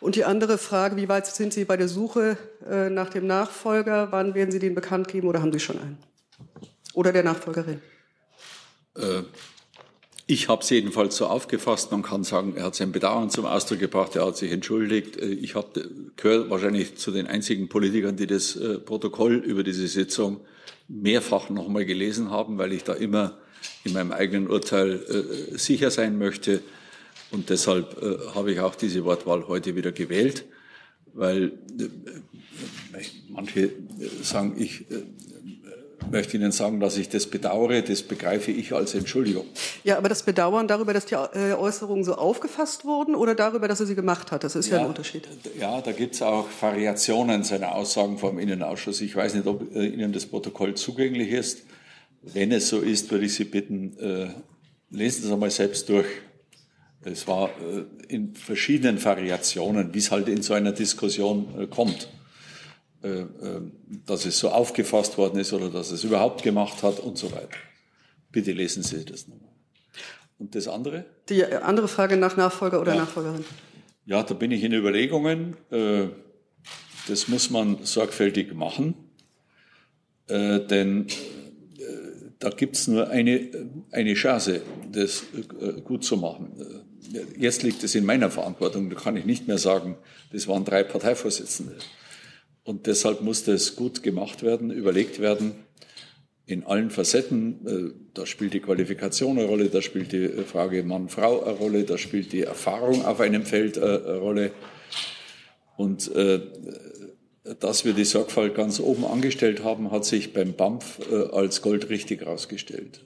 Und 0.00 0.14
die 0.14 0.24
andere 0.24 0.58
Frage, 0.58 0.96
wie 0.96 1.08
weit 1.08 1.26
sind 1.26 1.52
Sie 1.52 1.64
bei 1.64 1.76
der 1.76 1.88
Suche 1.88 2.36
nach 2.90 3.10
dem 3.10 3.26
Nachfolger? 3.26 4.08
Wann 4.10 4.34
werden 4.34 4.50
Sie 4.50 4.58
den 4.58 4.74
bekannt 4.74 5.08
geben 5.08 5.28
oder 5.28 5.42
haben 5.42 5.52
Sie 5.52 5.60
schon 5.60 5.78
einen? 5.78 6.13
Oder 6.94 7.12
der 7.12 7.22
Nachfolgerin? 7.22 7.80
Äh, 8.96 9.22
ich 10.26 10.48
habe 10.48 10.62
es 10.62 10.70
jedenfalls 10.70 11.16
so 11.16 11.26
aufgefasst. 11.26 11.90
Man 11.90 12.02
kann 12.02 12.24
sagen, 12.24 12.54
er 12.56 12.64
hat 12.64 12.74
sein 12.74 12.92
Bedauern 12.92 13.28
zum 13.28 13.44
Ausdruck 13.44 13.78
gebracht, 13.78 14.16
er 14.16 14.26
hat 14.26 14.38
sich 14.38 14.52
entschuldigt. 14.52 15.18
Äh, 15.18 15.26
ich 15.26 15.54
habe 15.54 15.90
gehört 16.16 16.50
wahrscheinlich 16.50 16.96
zu 16.96 17.10
den 17.10 17.26
einzigen 17.26 17.68
Politikern, 17.68 18.16
die 18.16 18.26
das 18.26 18.56
äh, 18.56 18.78
Protokoll 18.78 19.34
über 19.34 19.62
diese 19.62 19.86
Sitzung 19.86 20.40
mehrfach 20.88 21.50
nochmal 21.50 21.84
gelesen 21.84 22.30
haben, 22.30 22.58
weil 22.58 22.72
ich 22.72 22.84
da 22.84 22.94
immer 22.94 23.38
in 23.84 23.92
meinem 23.92 24.12
eigenen 24.12 24.48
Urteil 24.48 25.52
äh, 25.52 25.58
sicher 25.58 25.90
sein 25.90 26.18
möchte. 26.18 26.62
Und 27.30 27.50
deshalb 27.50 28.02
äh, 28.02 28.34
habe 28.34 28.52
ich 28.52 28.60
auch 28.60 28.74
diese 28.74 29.04
Wortwahl 29.04 29.46
heute 29.48 29.76
wieder 29.76 29.92
gewählt, 29.92 30.44
weil 31.12 31.52
äh, 31.78 31.88
manche 33.28 33.70
sagen, 34.22 34.54
ich 34.56 34.84
möchte 36.10 36.36
Ihnen 36.36 36.52
sagen, 36.52 36.80
dass 36.80 36.96
ich 36.96 37.08
das 37.08 37.26
bedauere. 37.26 37.82
Das 37.82 38.02
begreife 38.02 38.50
ich 38.50 38.72
als 38.72 38.94
Entschuldigung. 38.94 39.46
Ja, 39.82 39.98
aber 39.98 40.08
das 40.08 40.22
Bedauern 40.22 40.68
darüber, 40.68 40.92
dass 40.92 41.06
die 41.06 41.14
äh, 41.14 41.52
Äußerungen 41.52 42.04
so 42.04 42.14
aufgefasst 42.14 42.84
wurden 42.84 43.14
oder 43.14 43.34
darüber, 43.34 43.68
dass 43.68 43.80
er 43.80 43.86
sie 43.86 43.94
gemacht 43.94 44.32
hat, 44.32 44.44
das 44.44 44.56
ist 44.56 44.68
ja, 44.68 44.76
ja 44.76 44.82
ein 44.82 44.88
Unterschied. 44.88 45.28
Ja, 45.58 45.80
da 45.80 45.92
gibt 45.92 46.14
es 46.14 46.22
auch 46.22 46.46
Variationen 46.60 47.44
seiner 47.44 47.74
Aussagen 47.74 48.18
vom 48.18 48.38
Innenausschuss. 48.38 49.00
Ich 49.00 49.14
weiß 49.14 49.34
nicht, 49.34 49.46
ob 49.46 49.74
äh, 49.74 49.86
Ihnen 49.86 50.12
das 50.12 50.26
Protokoll 50.26 50.74
zugänglich 50.74 51.30
ist. 51.30 51.62
Wenn 52.22 52.52
es 52.52 52.68
so 52.68 52.80
ist, 52.80 53.10
würde 53.10 53.26
ich 53.26 53.34
Sie 53.34 53.44
bitten, 53.44 53.98
äh, 53.98 54.28
lesen 54.90 55.22
Sie 55.22 55.28
es 55.28 55.32
einmal 55.32 55.50
selbst 55.50 55.88
durch. 55.88 56.06
Es 57.06 57.28
war 57.28 57.50
in 58.08 58.34
verschiedenen 58.34 59.04
Variationen, 59.04 59.92
wie 59.92 59.98
es 59.98 60.10
halt 60.10 60.26
in 60.26 60.40
so 60.40 60.54
einer 60.54 60.72
Diskussion 60.72 61.68
kommt. 61.68 62.04
Äh, 62.04 62.06
äh, 62.06 62.23
dass 64.06 64.24
es 64.24 64.38
so 64.38 64.48
aufgefasst 64.48 65.18
worden 65.18 65.38
ist 65.38 65.52
oder 65.52 65.68
dass 65.68 65.90
es 65.90 66.04
überhaupt 66.04 66.42
gemacht 66.42 66.82
hat 66.82 67.00
und 67.00 67.18
so 67.18 67.32
weiter. 67.32 67.58
Bitte 68.32 68.52
lesen 68.52 68.82
Sie 68.82 69.04
das 69.04 69.28
nochmal. 69.28 69.50
Und 70.38 70.54
das 70.54 70.68
andere? 70.68 71.04
Die 71.28 71.44
andere 71.44 71.88
Frage 71.88 72.16
nach 72.16 72.36
Nachfolger 72.36 72.80
oder 72.80 72.94
ja. 72.94 73.00
Nachfolgerin. 73.00 73.44
Ja, 74.06 74.22
da 74.22 74.34
bin 74.34 74.50
ich 74.50 74.64
in 74.64 74.72
Überlegungen. 74.72 75.56
Äh, 75.70 76.08
das 77.08 77.28
muss 77.28 77.50
man 77.50 77.84
sorgfältig 77.84 78.54
machen, 78.54 78.94
denn 80.28 81.06
da 82.38 82.50
gibt 82.50 82.76
es 82.76 82.88
nur 82.88 83.08
eine, 83.08 83.50
eine 83.90 84.14
Chance, 84.14 84.62
das 84.90 85.24
gut 85.84 86.04
zu 86.04 86.16
machen. 86.16 86.52
Jetzt 87.38 87.62
liegt 87.62 87.84
es 87.84 87.94
in 87.94 88.04
meiner 88.04 88.30
Verantwortung, 88.30 88.88
da 88.90 88.96
kann 88.96 89.16
ich 89.16 89.24
nicht 89.24 89.46
mehr 89.48 89.58
sagen, 89.58 89.96
das 90.32 90.48
waren 90.48 90.64
drei 90.64 90.82
Parteivorsitzende. 90.82 91.76
Und 92.64 92.86
deshalb 92.86 93.20
muss 93.20 93.44
das 93.44 93.76
gut 93.76 94.02
gemacht 94.02 94.42
werden, 94.42 94.70
überlegt 94.70 95.20
werden 95.20 95.52
in 96.46 96.64
allen 96.64 96.90
Facetten. 96.90 97.66
Äh, 97.66 97.92
da 98.14 98.26
spielt 98.26 98.54
die 98.54 98.60
Qualifikation 98.60 99.38
eine 99.38 99.46
Rolle, 99.46 99.68
da 99.68 99.82
spielt 99.82 100.12
die 100.12 100.28
Frage 100.28 100.82
Mann-Frau 100.82 101.44
eine 101.44 101.54
Rolle, 101.54 101.84
da 101.84 101.98
spielt 101.98 102.32
die 102.32 102.42
Erfahrung 102.42 103.04
auf 103.04 103.20
einem 103.20 103.44
Feld 103.44 103.78
eine 103.78 104.16
Rolle. 104.16 104.52
Und 105.76 106.14
äh, 106.14 106.40
dass 107.60 107.84
wir 107.84 107.92
die 107.92 108.04
Sorgfalt 108.04 108.54
ganz 108.54 108.80
oben 108.80 109.04
angestellt 109.04 109.62
haben, 109.62 109.90
hat 109.90 110.06
sich 110.06 110.32
beim 110.32 110.54
BAMF 110.54 111.00
äh, 111.10 111.14
als 111.32 111.60
Gold 111.62 111.90
richtig 111.90 112.22
herausgestellt. 112.22 113.04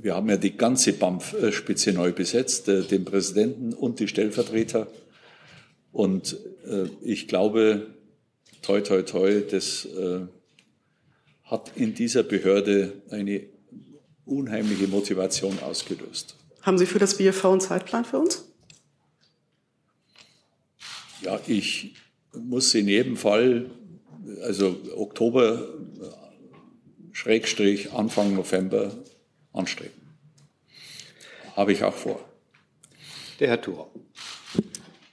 Wir 0.00 0.16
haben 0.16 0.28
ja 0.28 0.36
die 0.36 0.56
ganze 0.56 0.92
BAMF-Spitze 0.92 1.92
neu 1.92 2.12
besetzt, 2.12 2.66
den 2.66 3.04
Präsidenten 3.04 3.72
und 3.72 4.00
die 4.00 4.08
Stellvertreter. 4.08 4.88
Und 5.92 6.36
ich 7.02 7.28
glaube, 7.28 7.86
toi, 8.62 8.80
toi, 8.80 9.02
toi, 9.02 9.40
das 9.40 9.84
äh, 9.84 10.26
hat 11.44 11.72
in 11.76 11.94
dieser 11.94 12.22
Behörde 12.22 13.02
eine 13.10 13.46
unheimliche 14.24 14.86
Motivation 14.88 15.58
ausgelöst. 15.60 16.36
Haben 16.62 16.78
Sie 16.78 16.86
für 16.86 16.98
das 16.98 17.16
BFV 17.16 17.44
einen 17.46 17.60
Zeitplan 17.60 18.04
für 18.04 18.18
uns? 18.18 18.44
Ja, 21.22 21.40
ich 21.46 21.94
muss 22.32 22.74
in 22.74 22.88
jedem 22.88 23.16
Fall, 23.16 23.70
also 24.42 24.76
Oktober, 24.94 25.68
Schrägstrich, 27.12 27.92
Anfang 27.92 28.34
November 28.34 28.92
anstreben. 29.52 30.00
Habe 31.56 31.72
ich 31.72 31.82
auch 31.82 31.94
vor. 31.94 32.20
Der 33.40 33.48
Herr 33.48 33.60
Thur. 33.60 33.90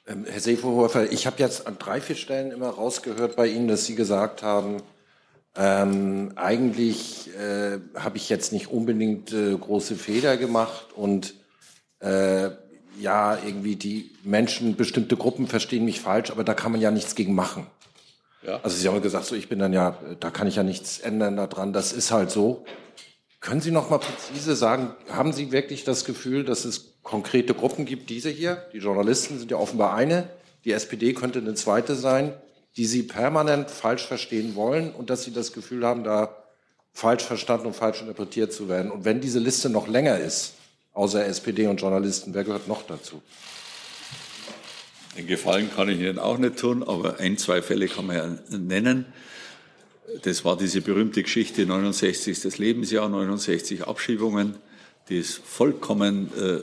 Ähm, 0.07 0.25
Herr 0.29 0.39
Seehofer, 0.39 1.11
ich 1.11 1.25
habe 1.25 1.37
jetzt 1.39 1.65
an 1.65 1.77
drei, 1.79 1.99
vier 1.99 2.15
Stellen 2.15 2.51
immer 2.51 2.69
rausgehört 2.69 3.35
bei 3.35 3.47
Ihnen, 3.47 3.67
dass 3.67 3.85
Sie 3.85 3.95
gesagt 3.95 4.43
haben, 4.43 4.81
ähm, 5.55 6.33
eigentlich 6.35 7.29
äh, 7.35 7.79
habe 7.95 8.17
ich 8.17 8.29
jetzt 8.29 8.51
nicht 8.51 8.67
unbedingt 8.67 9.31
äh, 9.31 9.55
große 9.55 9.95
Fehler 9.95 10.37
gemacht 10.37 10.87
und 10.95 11.33
äh, 11.99 12.49
ja, 12.99 13.37
irgendwie 13.45 13.75
die 13.75 14.11
Menschen, 14.23 14.75
bestimmte 14.75 15.17
Gruppen 15.17 15.47
verstehen 15.47 15.85
mich 15.85 16.01
falsch, 16.01 16.29
aber 16.29 16.43
da 16.43 16.53
kann 16.53 16.71
man 16.71 16.81
ja 16.81 16.91
nichts 16.91 17.15
gegen 17.15 17.33
machen. 17.33 17.67
Ja. 18.45 18.59
Also 18.61 18.77
Sie 18.77 18.87
haben 18.87 19.01
gesagt, 19.01 19.25
so 19.25 19.35
ich 19.35 19.49
bin 19.49 19.59
dann 19.59 19.73
ja, 19.73 19.97
da 20.19 20.29
kann 20.29 20.47
ich 20.47 20.57
ja 20.57 20.63
nichts 20.63 20.99
ändern 20.99 21.35
daran, 21.35 21.73
das 21.73 21.93
ist 21.93 22.11
halt 22.11 22.29
so. 22.29 22.63
Können 23.45 23.61
Sie 23.61 23.69
noch 23.69 23.91
mal 23.91 23.99
präzise 23.99 24.55
sagen, 24.55 24.95
haben 25.07 25.31
Sie 25.31 25.51
wirklich 25.51 25.83
das 25.83 26.03
Gefühl, 26.03 26.45
dass 26.45 26.65
es 26.65 26.95
konkrete 27.03 27.53
Gruppen 27.53 27.85
gibt, 27.85 28.09
diese 28.09 28.31
hier, 28.31 28.65
die 28.73 28.79
Journalisten 28.79 29.37
sind 29.37 29.51
ja 29.51 29.57
offenbar 29.57 29.93
eine, 29.93 30.27
die 30.65 30.71
SPD 30.71 31.13
könnte 31.13 31.37
eine 31.37 31.53
zweite 31.53 31.93
sein, 31.93 32.33
die 32.75 32.85
Sie 32.87 33.03
permanent 33.03 33.69
falsch 33.69 34.03
verstehen 34.03 34.55
wollen 34.55 34.91
und 34.91 35.11
dass 35.11 35.25
Sie 35.25 35.31
das 35.31 35.53
Gefühl 35.53 35.85
haben, 35.85 36.03
da 36.03 36.35
falsch 36.91 37.21
verstanden 37.21 37.67
und 37.67 37.75
falsch 37.75 38.01
interpretiert 38.01 38.51
zu 38.51 38.67
werden. 38.67 38.89
Und 38.89 39.05
wenn 39.05 39.21
diese 39.21 39.37
Liste 39.37 39.69
noch 39.69 39.87
länger 39.87 40.17
ist, 40.17 40.55
außer 40.93 41.23
SPD 41.27 41.67
und 41.67 41.79
Journalisten, 41.79 42.33
wer 42.33 42.45
gehört 42.45 42.67
noch 42.67 42.81
dazu? 42.81 43.21
Den 45.19 45.27
Gefallen 45.27 45.69
kann 45.75 45.87
ich 45.89 45.99
Ihnen 45.99 46.17
auch 46.17 46.39
nicht 46.39 46.57
tun, 46.57 46.81
aber 46.81 47.19
ein, 47.19 47.37
zwei 47.37 47.61
Fälle 47.61 47.87
kann 47.89 48.07
man 48.07 48.15
ja 48.15 48.57
nennen. 48.57 49.05
Das 50.23 50.45
war 50.45 50.55
diese 50.55 50.81
berühmte 50.81 51.23
Geschichte 51.23 51.65
69. 51.65 52.41
das 52.41 52.57
Lebensjahr, 52.59 53.09
69 53.09 53.87
Abschiebungen. 53.87 54.55
Die 55.09 55.17
ist 55.17 55.41
vollkommen 55.43 56.31
äh, 56.39 56.59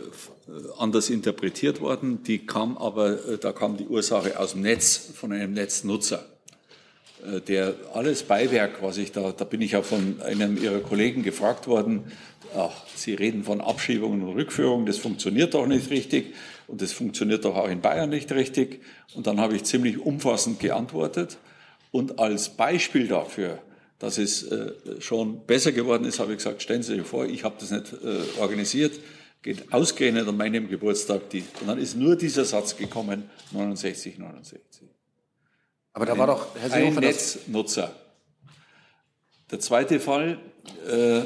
anders 0.79 1.11
interpretiert 1.11 1.81
worden. 1.81 2.23
Die 2.23 2.47
kam 2.47 2.79
aber, 2.79 3.29
äh, 3.29 3.39
da 3.39 3.53
kam 3.53 3.77
die 3.77 3.87
Ursache 3.87 4.39
aus 4.39 4.53
dem 4.53 4.63
Netz, 4.63 5.11
von 5.15 5.33
einem 5.33 5.55
Netznutzer, 5.55 6.25
äh, 7.27 7.41
der 7.41 7.75
alles 7.95 8.23
Beiwerk, 8.23 8.81
was 8.81 8.97
ich 8.97 9.11
da, 9.11 9.33
da 9.33 9.45
bin 9.45 9.61
ich 9.61 9.75
auch 9.77 9.85
von 9.85 10.23
einem 10.23 10.57
Ihrer 10.63 10.81
Kollegen 10.81 11.25
gefragt 11.25 11.67
worden, 11.67 12.05
ach, 12.57 12.85
Sie 12.95 13.15
reden 13.15 13.43
von 13.43 13.61
Abschiebungen 13.61 14.23
und 14.23 14.35
Rückführungen, 14.35 14.87
das 14.87 14.99
funktioniert 14.99 15.55
doch 15.55 15.67
nicht 15.67 15.91
richtig 15.91 16.35
und 16.69 16.81
das 16.81 16.93
funktioniert 16.93 17.45
doch 17.45 17.57
auch 17.57 17.69
in 17.69 17.81
Bayern 17.81 18.11
nicht 18.11 18.31
richtig. 18.31 18.83
Und 19.15 19.27
dann 19.27 19.41
habe 19.41 19.57
ich 19.57 19.65
ziemlich 19.65 19.99
umfassend 19.99 20.61
geantwortet 20.61 21.39
und 21.93 22.19
als 22.19 22.49
Beispiel 22.49 23.07
dafür, 23.07 23.63
dass 23.99 24.19
es 24.19 24.51
äh, 24.51 24.73
schon 25.01 25.47
besser 25.47 25.71
geworden 25.71 26.05
ist, 26.05 26.19
habe 26.19 26.33
ich 26.33 26.39
gesagt, 26.39 26.63
stellen 26.63 26.83
Sie 26.83 26.97
sich 26.97 27.07
vor, 27.07 27.27
ich 27.27 27.45
habe 27.45 27.55
das 27.61 27.71
nicht 27.71 27.93
äh, 28.03 28.41
organisiert, 28.41 28.99
geht 29.43 29.73
ausgerechnet 29.73 30.27
an 30.27 30.37
meinem 30.37 30.69
Geburtstag, 30.69 31.31
die, 31.31 31.45
und 31.61 31.69
dann 31.69 31.79
ist 31.79 31.97
nur 31.97 32.17
dieser 32.17 32.45
Satz 32.45 32.77
gekommen, 32.77 33.31
69, 33.53 34.19
69. 34.19 34.89
Aber 35.93 36.07
da 36.07 36.15
ein, 36.15 36.19
war 36.19 36.27
doch, 36.27 36.57
Herr 36.57 36.71
Seehofer, 36.71 36.99
ein 36.99 37.05
Netznutzer. 37.05 37.95
Der 39.51 39.61
zweite 39.61 40.01
Fall, 40.01 40.39
äh, 40.89 41.21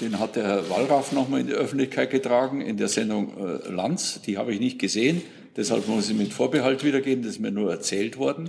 den 0.00 0.18
hat 0.18 0.36
der 0.36 0.44
Herr 0.44 0.70
Wallraff 0.70 1.12
nochmal 1.12 1.40
in 1.40 1.48
die 1.48 1.52
Öffentlichkeit 1.52 2.10
getragen, 2.10 2.62
in 2.62 2.78
der 2.78 2.88
Sendung 2.88 3.36
äh, 3.36 3.68
Lanz. 3.68 4.22
Die 4.22 4.38
habe 4.38 4.54
ich 4.54 4.60
nicht 4.60 4.78
gesehen, 4.78 5.20
deshalb 5.54 5.86
muss 5.86 6.08
ich 6.08 6.16
mit 6.16 6.32
Vorbehalt 6.32 6.82
wiedergeben, 6.82 7.22
das 7.22 7.32
ist 7.32 7.40
mir 7.40 7.52
nur 7.52 7.70
erzählt 7.70 8.16
worden 8.16 8.48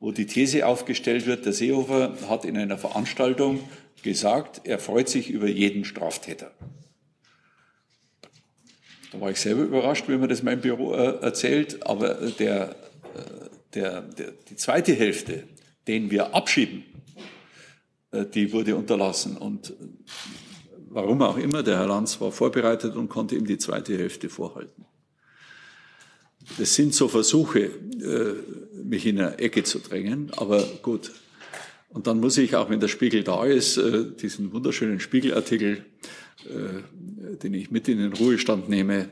wo 0.00 0.12
die 0.12 0.26
These 0.26 0.66
aufgestellt 0.66 1.26
wird, 1.26 1.46
der 1.46 1.52
Seehofer 1.52 2.16
hat 2.28 2.44
in 2.44 2.56
einer 2.56 2.78
Veranstaltung 2.78 3.60
gesagt, 4.02 4.62
er 4.64 4.78
freut 4.78 5.08
sich 5.08 5.30
über 5.30 5.48
jeden 5.48 5.84
Straftäter. 5.84 6.52
Da 9.12 9.20
war 9.20 9.30
ich 9.30 9.40
selber 9.40 9.62
überrascht, 9.62 10.08
wie 10.08 10.16
mir 10.16 10.28
das 10.28 10.42
mein 10.42 10.60
Büro 10.60 10.94
äh, 10.94 11.20
erzählt, 11.20 11.86
aber 11.86 12.14
der, 12.14 12.70
äh, 12.70 12.74
der, 13.74 14.02
der, 14.02 14.32
die 14.50 14.56
zweite 14.56 14.92
Hälfte, 14.94 15.44
den 15.86 16.10
wir 16.10 16.34
abschieben, 16.34 16.84
äh, 18.10 18.26
die 18.26 18.52
wurde 18.52 18.76
unterlassen. 18.76 19.36
Und 19.36 19.72
warum 20.88 21.22
auch 21.22 21.36
immer, 21.38 21.62
der 21.62 21.78
Herr 21.78 21.86
Lanz 21.86 22.20
war 22.20 22.32
vorbereitet 22.32 22.96
und 22.96 23.08
konnte 23.08 23.36
ihm 23.36 23.46
die 23.46 23.58
zweite 23.58 23.96
Hälfte 23.96 24.28
vorhalten. 24.28 24.84
Das 26.58 26.74
sind 26.74 26.94
so 26.94 27.08
Versuche, 27.08 27.60
äh, 27.60 28.34
mich 28.84 29.06
in 29.06 29.20
eine 29.20 29.38
Ecke 29.38 29.64
zu 29.64 29.78
drängen, 29.78 30.30
aber 30.36 30.62
gut. 30.82 31.12
Und 31.88 32.06
dann 32.06 32.20
muss 32.20 32.36
ich, 32.36 32.56
auch 32.56 32.68
wenn 32.68 32.80
der 32.80 32.88
Spiegel 32.88 33.22
da 33.22 33.44
ist, 33.44 33.76
äh, 33.78 34.04
diesen 34.20 34.52
wunderschönen 34.52 35.00
Spiegelartikel, 35.00 35.84
äh, 36.44 37.36
den 37.42 37.54
ich 37.54 37.70
mit 37.70 37.88
in 37.88 37.98
den 37.98 38.12
Ruhestand 38.12 38.68
nehme, 38.68 39.08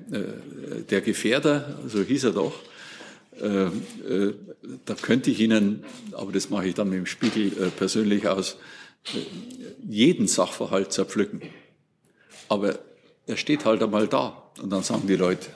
der 0.88 1.00
Gefährder, 1.00 1.80
so 1.88 2.02
hieß 2.02 2.24
er 2.24 2.32
doch, 2.32 2.54
da 3.40 4.94
könnte 5.02 5.30
ich 5.30 5.40
Ihnen, 5.40 5.84
aber 6.12 6.30
das 6.30 6.48
mache 6.50 6.68
ich 6.68 6.74
dann 6.74 6.90
mit 6.90 6.98
dem 6.98 7.06
Spiegel 7.06 7.50
persönlich 7.76 8.28
aus, 8.28 8.56
jeden 9.86 10.28
Sachverhalt 10.28 10.92
zerpflücken. 10.92 11.42
Aber 12.48 12.78
er 13.26 13.36
steht 13.36 13.64
halt 13.64 13.82
einmal 13.82 14.06
da. 14.06 14.50
Und 14.62 14.70
dann 14.70 14.82
sagen 14.82 15.06
die 15.08 15.16
Leute, 15.16 15.48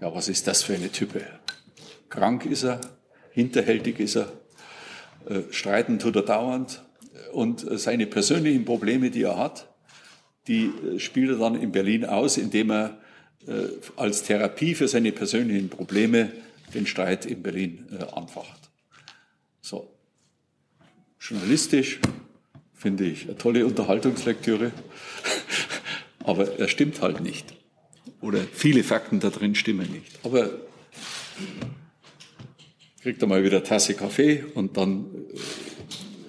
ja, 0.00 0.14
was 0.14 0.28
ist 0.28 0.46
das 0.46 0.62
für 0.62 0.74
eine 0.74 0.90
Type? 0.90 1.20
Krank 2.08 2.46
ist 2.46 2.62
er, 2.62 2.80
hinterhältig 3.32 3.98
ist 4.00 4.16
er, 4.16 4.32
äh, 5.28 5.42
streiten 5.50 5.98
tut 5.98 6.16
er 6.16 6.22
dauernd 6.22 6.82
und 7.32 7.68
äh, 7.68 7.78
seine 7.78 8.06
persönlichen 8.06 8.64
Probleme, 8.64 9.10
die 9.10 9.22
er 9.22 9.38
hat, 9.38 9.68
die 10.46 10.66
äh, 10.66 10.98
spielt 10.98 11.30
er 11.30 11.36
dann 11.36 11.60
in 11.60 11.72
Berlin 11.72 12.04
aus, 12.04 12.36
indem 12.36 12.70
er 12.70 12.98
als 13.96 14.22
Therapie 14.22 14.76
für 14.76 14.86
seine 14.86 15.10
persönlichen 15.10 15.68
Probleme 15.68 16.30
den 16.74 16.86
Streit 16.86 17.26
in 17.26 17.42
Berlin 17.42 17.88
anfacht. 18.14 18.70
So. 19.60 19.92
Journalistisch 21.18 21.98
finde 22.72 23.04
ich 23.04 23.24
eine 23.24 23.36
tolle 23.36 23.66
Unterhaltungslektüre, 23.66 24.70
aber 26.24 26.56
er 26.56 26.68
stimmt 26.68 27.02
halt 27.02 27.20
nicht. 27.20 27.52
Oder 28.20 28.38
viele 28.52 28.84
Fakten 28.84 29.18
da 29.18 29.30
drin 29.30 29.56
stimmen 29.56 29.90
nicht. 29.90 30.20
Aber 30.22 30.48
kriegt 33.02 33.20
er 33.20 33.26
mal 33.26 33.42
wieder 33.42 33.58
eine 33.58 33.66
Tasse 33.66 33.94
Kaffee 33.94 34.44
und 34.54 34.76
dann 34.76 35.06
äh, 35.34 35.38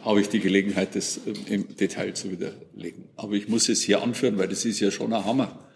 habe 0.04 0.20
ich 0.20 0.30
die 0.30 0.40
Gelegenheit, 0.40 0.96
das 0.96 1.18
äh, 1.18 1.54
im 1.54 1.76
Detail 1.76 2.14
zu 2.14 2.32
widerlegen. 2.32 3.10
Aber 3.16 3.34
ich 3.34 3.48
muss 3.48 3.70
es 3.70 3.82
hier 3.82 4.02
anführen, 4.02 4.38
weil 4.38 4.48
das 4.48 4.66
ist 4.66 4.80
ja 4.80 4.90
schon 4.90 5.14
ein 5.14 5.24
Hammer, 5.24 5.70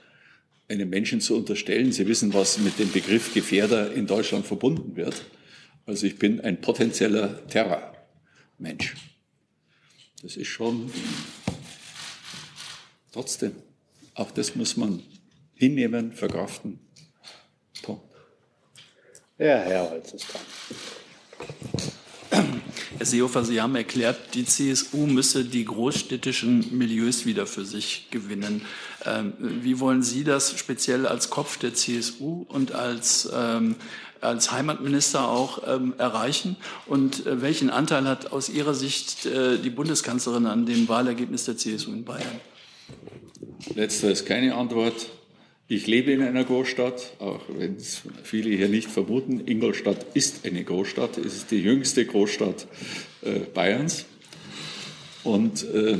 einem 0.67 0.89
Menschen 0.89 1.21
zu 1.21 1.37
unterstellen. 1.37 1.91
Sie 1.91 2.07
wissen, 2.07 2.33
was 2.33 2.57
mit 2.57 2.79
dem 2.79 2.91
Begriff 2.91 3.33
Gefährder 3.33 3.93
in 3.93 4.07
Deutschland 4.07 4.45
verbunden 4.45 4.95
wird. 4.95 5.23
Also 5.85 6.07
ich 6.07 6.17
bin 6.17 6.41
ein 6.41 6.59
potenzieller 6.59 7.47
Terrormensch. 7.47 8.95
Das 10.23 10.35
ist 10.35 10.47
schon 10.47 10.91
trotzdem. 13.13 13.51
Auch 14.15 14.31
das 14.31 14.55
muss 14.55 14.75
man 14.75 15.03
hinnehmen, 15.53 16.11
verkraften. 16.11 16.79
Punkt. 17.83 18.06
Ja, 19.39 19.57
Herr 19.57 19.91
Holz 19.91 20.13
ist 20.13 20.25
dran. 20.33 20.41
Herr 22.97 23.05
Seehofer, 23.05 23.45
Sie 23.45 23.61
haben 23.61 23.75
erklärt, 23.75 24.33
die 24.33 24.45
CSU 24.45 25.05
müsse 25.05 25.45
die 25.45 25.65
großstädtischen 25.65 26.75
Milieus 26.75 27.27
wieder 27.27 27.45
für 27.45 27.63
sich 27.63 28.07
gewinnen. 28.09 28.65
Ähm, 29.05 29.33
wie 29.37 29.79
wollen 29.79 30.01
Sie 30.01 30.23
das 30.23 30.57
speziell 30.57 31.05
als 31.05 31.29
Kopf 31.29 31.59
der 31.59 31.75
CSU 31.75 32.45
und 32.47 32.71
als, 32.71 33.29
ähm, 33.31 33.75
als 34.21 34.51
Heimatminister 34.51 35.29
auch 35.29 35.61
ähm, 35.67 35.93
erreichen? 35.99 36.57
Und 36.87 37.27
äh, 37.27 37.39
welchen 37.39 37.69
Anteil 37.69 38.07
hat 38.07 38.31
aus 38.31 38.49
Ihrer 38.49 38.73
Sicht 38.73 39.27
äh, 39.27 39.59
die 39.59 39.69
Bundeskanzlerin 39.69 40.47
an 40.47 40.65
dem 40.65 40.89
Wahlergebnis 40.89 41.45
der 41.45 41.57
CSU 41.57 41.91
in 41.91 42.03
Bayern? 42.03 42.41
Letzter 43.75 44.09
ist 44.09 44.25
keine 44.25 44.55
Antwort. 44.55 44.95
Ich 45.69 45.85
lebe 45.85 46.13
in 46.13 46.21
einer 46.21 46.45
Großstadt, 46.45 47.17
auch 47.19 47.41
wenn 47.49 47.75
es 47.75 48.03
viele 48.23 48.55
hier 48.55 48.69
nicht 48.69 48.89
vermuten. 48.89 49.45
Ingolstadt 49.45 50.05
ist 50.13 50.45
eine 50.45 50.63
Großstadt. 50.63 51.17
Es 51.17 51.35
ist 51.35 51.51
die 51.51 51.59
jüngste 51.59 52.05
Großstadt 52.05 52.67
äh, 53.21 53.39
Bayerns. 53.53 54.05
Und 55.25 55.65
äh, 55.65 55.91
äh 55.91 55.97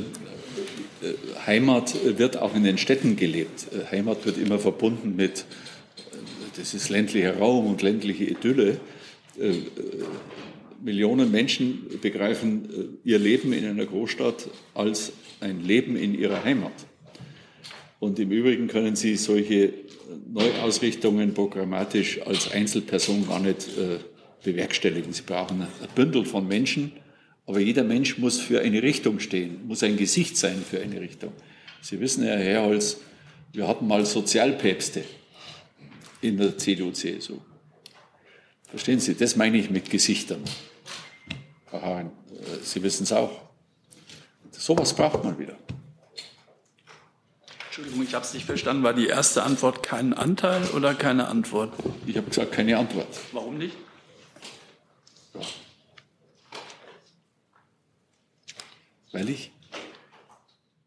Heimat 1.46 1.94
wird 2.18 2.38
auch 2.38 2.54
in 2.54 2.64
den 2.64 2.78
Städten 2.78 3.16
gelebt. 3.16 3.66
Äh, 3.70 3.94
Heimat 3.94 4.24
wird 4.24 4.38
immer 4.38 4.58
verbunden 4.58 5.16
mit, 5.16 5.40
äh, 5.40 5.42
das 6.56 6.72
ist 6.72 6.88
ländlicher 6.88 7.36
Raum 7.36 7.66
und 7.66 7.82
ländliche 7.82 8.24
Idylle. 8.24 8.80
Millionen 10.82 11.30
Menschen 11.30 11.86
begreifen 12.00 12.98
ihr 13.04 13.20
Leben 13.20 13.52
in 13.52 13.64
einer 13.64 13.86
Großstadt 13.86 14.48
als 14.74 15.12
ein 15.40 15.62
Leben 15.62 15.94
in 15.94 16.18
ihrer 16.18 16.42
Heimat. 16.42 16.72
Und 18.00 18.18
im 18.18 18.30
Übrigen 18.30 18.68
können 18.68 18.94
Sie 18.94 19.16
solche 19.16 19.74
Neuausrichtungen 20.32 21.34
programmatisch 21.34 22.20
als 22.22 22.50
Einzelperson 22.50 23.26
gar 23.26 23.40
nicht 23.40 23.66
äh, 23.76 23.98
bewerkstelligen. 24.44 25.12
Sie 25.12 25.22
brauchen 25.22 25.62
ein 25.62 25.68
Bündel 25.94 26.24
von 26.24 26.46
Menschen, 26.46 26.92
aber 27.46 27.60
jeder 27.60 27.82
Mensch 27.82 28.18
muss 28.18 28.40
für 28.40 28.60
eine 28.60 28.82
Richtung 28.82 29.18
stehen, 29.20 29.66
muss 29.66 29.82
ein 29.82 29.96
Gesicht 29.96 30.36
sein 30.36 30.62
für 30.62 30.80
eine 30.80 31.00
Richtung. 31.00 31.32
Sie 31.80 31.98
wissen, 31.98 32.22
Herr 32.24 32.38
Herholz, 32.38 32.98
wir 33.52 33.66
hatten 33.66 33.86
mal 33.86 34.04
Sozialpäpste 34.04 35.02
in 36.20 36.36
der 36.36 36.56
CDU-CSU. 36.56 37.38
Verstehen 38.68 39.00
Sie, 39.00 39.14
das 39.14 39.34
meine 39.34 39.56
ich 39.58 39.70
mit 39.70 39.90
Gesichtern. 39.90 40.42
Hahn, 41.72 42.06
äh, 42.06 42.62
Sie 42.62 42.82
wissen 42.82 43.04
es 43.04 43.12
auch. 43.12 43.48
Sowas 44.50 44.94
braucht 44.94 45.24
man 45.24 45.38
wieder. 45.38 45.56
Entschuldigung, 47.78 48.08
ich 48.08 48.14
habe 48.16 48.24
es 48.24 48.34
nicht 48.34 48.44
verstanden. 48.44 48.82
War 48.82 48.92
die 48.92 49.06
erste 49.06 49.44
Antwort 49.44 49.84
kein 49.84 50.12
Anteil 50.12 50.64
oder 50.74 50.94
keine 50.94 51.28
Antwort? 51.28 51.72
Ich 52.08 52.16
habe 52.16 52.28
gesagt, 52.28 52.50
keine 52.50 52.76
Antwort. 52.76 53.06
Warum 53.30 53.56
nicht? 53.56 53.76
Weil 59.12 59.28
ich, 59.28 59.52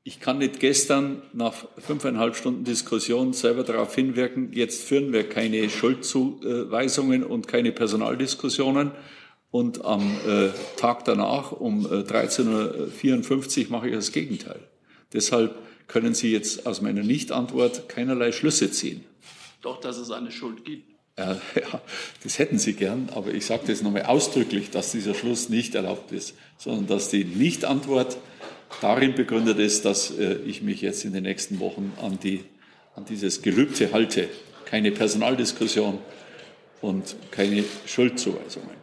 ich 0.04 0.20
kann 0.20 0.40
nicht 0.40 0.60
gestern 0.60 1.22
nach 1.32 1.66
fünfeinhalb 1.78 2.36
Stunden 2.36 2.66
Diskussion 2.66 3.32
selber 3.32 3.64
darauf 3.64 3.96
hinwirken, 3.96 4.52
jetzt 4.52 4.84
führen 4.84 5.14
wir 5.14 5.30
keine 5.30 5.70
Schuldzuweisungen 5.70 7.24
und 7.24 7.48
keine 7.48 7.72
Personaldiskussionen. 7.72 8.92
Und 9.50 9.86
am 9.86 10.12
äh, 10.28 10.50
Tag 10.76 11.06
danach 11.06 11.54
um 11.54 11.86
äh, 11.86 12.04
13.54 12.04 13.66
Uhr 13.68 13.72
mache 13.72 13.88
ich 13.88 13.96
das 13.96 14.12
Gegenteil. 14.12 14.60
Deshalb 15.14 15.56
können 15.92 16.14
Sie 16.14 16.32
jetzt 16.32 16.66
aus 16.66 16.82
meiner 16.82 17.04
Nichtantwort 17.04 17.90
keinerlei 17.90 18.32
Schlüsse 18.32 18.72
ziehen. 18.72 19.04
Doch, 19.62 19.80
dass 19.80 19.98
es 19.98 20.10
eine 20.10 20.32
Schuld 20.32 20.64
gibt. 20.64 20.90
Äh, 21.18 21.36
ja, 21.56 21.82
das 22.24 22.40
hätten 22.40 22.58
Sie 22.58 22.74
gern, 22.74 23.10
aber 23.14 23.34
ich 23.34 23.46
sage 23.46 23.64
das 23.68 23.82
nochmal 23.82 24.04
ausdrücklich, 24.04 24.70
dass 24.70 24.92
dieser 24.92 25.14
Schluss 25.14 25.50
nicht 25.50 25.76
erlaubt 25.76 26.12
ist, 26.14 26.36
sondern 26.58 26.88
dass 26.88 27.10
die 27.10 27.26
Nichtantwort 27.26 28.18
darin 28.80 29.16
begründet 29.16 29.60
ist, 29.60 29.84
dass 29.84 30.12
äh, 30.12 30.36
ich 30.46 30.62
mich 30.62 30.82
jetzt 30.82 31.04
in 31.04 31.12
den 31.12 31.24
nächsten 31.24 31.60
Wochen 31.60 31.92
an, 32.02 32.18
die, 32.24 32.46
an 32.96 33.04
dieses 33.06 33.42
Gelübde 33.42 33.92
halte. 33.92 34.30
Keine 34.66 34.92
Personaldiskussion 34.92 36.00
und 36.80 37.18
keine 37.32 37.66
Schuldzuweisungen. 37.86 38.81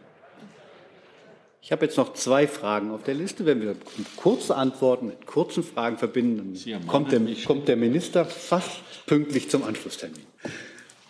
Ich 1.69 1.71
habe 1.71 1.85
jetzt 1.85 1.97
noch 1.97 2.13
zwei 2.13 2.47
Fragen 2.47 2.89
auf 2.89 3.03
der 3.03 3.13
Liste. 3.13 3.45
Wenn 3.45 3.61
wir 3.61 3.75
kurze 4.15 4.55
Antworten 4.55 5.05
mit 5.05 5.27
kurzen 5.27 5.61
Fragen 5.61 5.99
verbinden, 5.99 6.59
dann 6.65 6.87
kommt 6.87 7.11
der, 7.11 7.21
kommt 7.45 7.67
der 7.67 7.75
Minister 7.75 8.25
fast 8.25 8.81
pünktlich 9.05 9.51
zum 9.51 9.63
Anschlusstermin. 9.63 10.17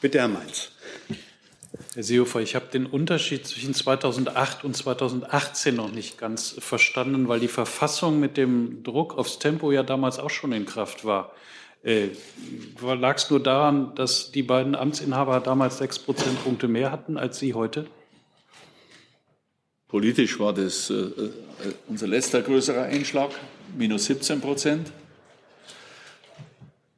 Bitte, 0.02 0.20
Herr 0.20 0.28
Mainz. 0.28 0.72
Herr 1.94 2.04
Seehofer, 2.04 2.42
ich 2.42 2.56
habe 2.56 2.66
den 2.74 2.88
Unterschied 2.88 3.48
zwischen 3.48 3.74
2008 3.74 4.66
und 4.66 4.76
2018 4.76 5.78
noch 5.78 5.94
nicht 5.94 6.18
ganz 6.18 6.58
verstanden, 6.60 7.30
weil 7.30 7.40
die 7.40 7.48
Verfassung 7.48 8.20
mit 8.20 8.36
dem 8.36 8.84
Druck 8.84 9.18
aufs 9.18 9.40
Tempo 9.40 9.72
ja 9.72 9.84
damals 9.84 10.20
auch 10.20 10.30
schon 10.30 10.52
in 10.52 10.66
Kraft 10.66 11.06
war. 11.06 11.32
Äh, 11.84 12.10
Lag 12.82 13.16
es 13.16 13.30
nur 13.30 13.42
daran, 13.42 13.96
dass 13.96 14.32
die 14.32 14.44
beiden 14.44 14.76
Amtsinhaber 14.76 15.40
damals 15.40 15.78
sechs 15.78 16.00
Prozentpunkte 16.00 16.68
mehr 16.68 16.92
hatten 16.92 17.18
als 17.18 17.40
Sie 17.40 17.54
heute? 17.54 17.88
Politisch 19.90 20.40
war 20.40 20.54
das 20.54 20.92
äh, 20.92 20.94
äh 20.94 21.32
unser 21.88 22.08
letzter 22.08 22.44
größerer 22.44 22.84
Einschlag, 22.84 23.32
minus 23.76 24.06
17 24.06 24.40
Prozent. 24.40 24.92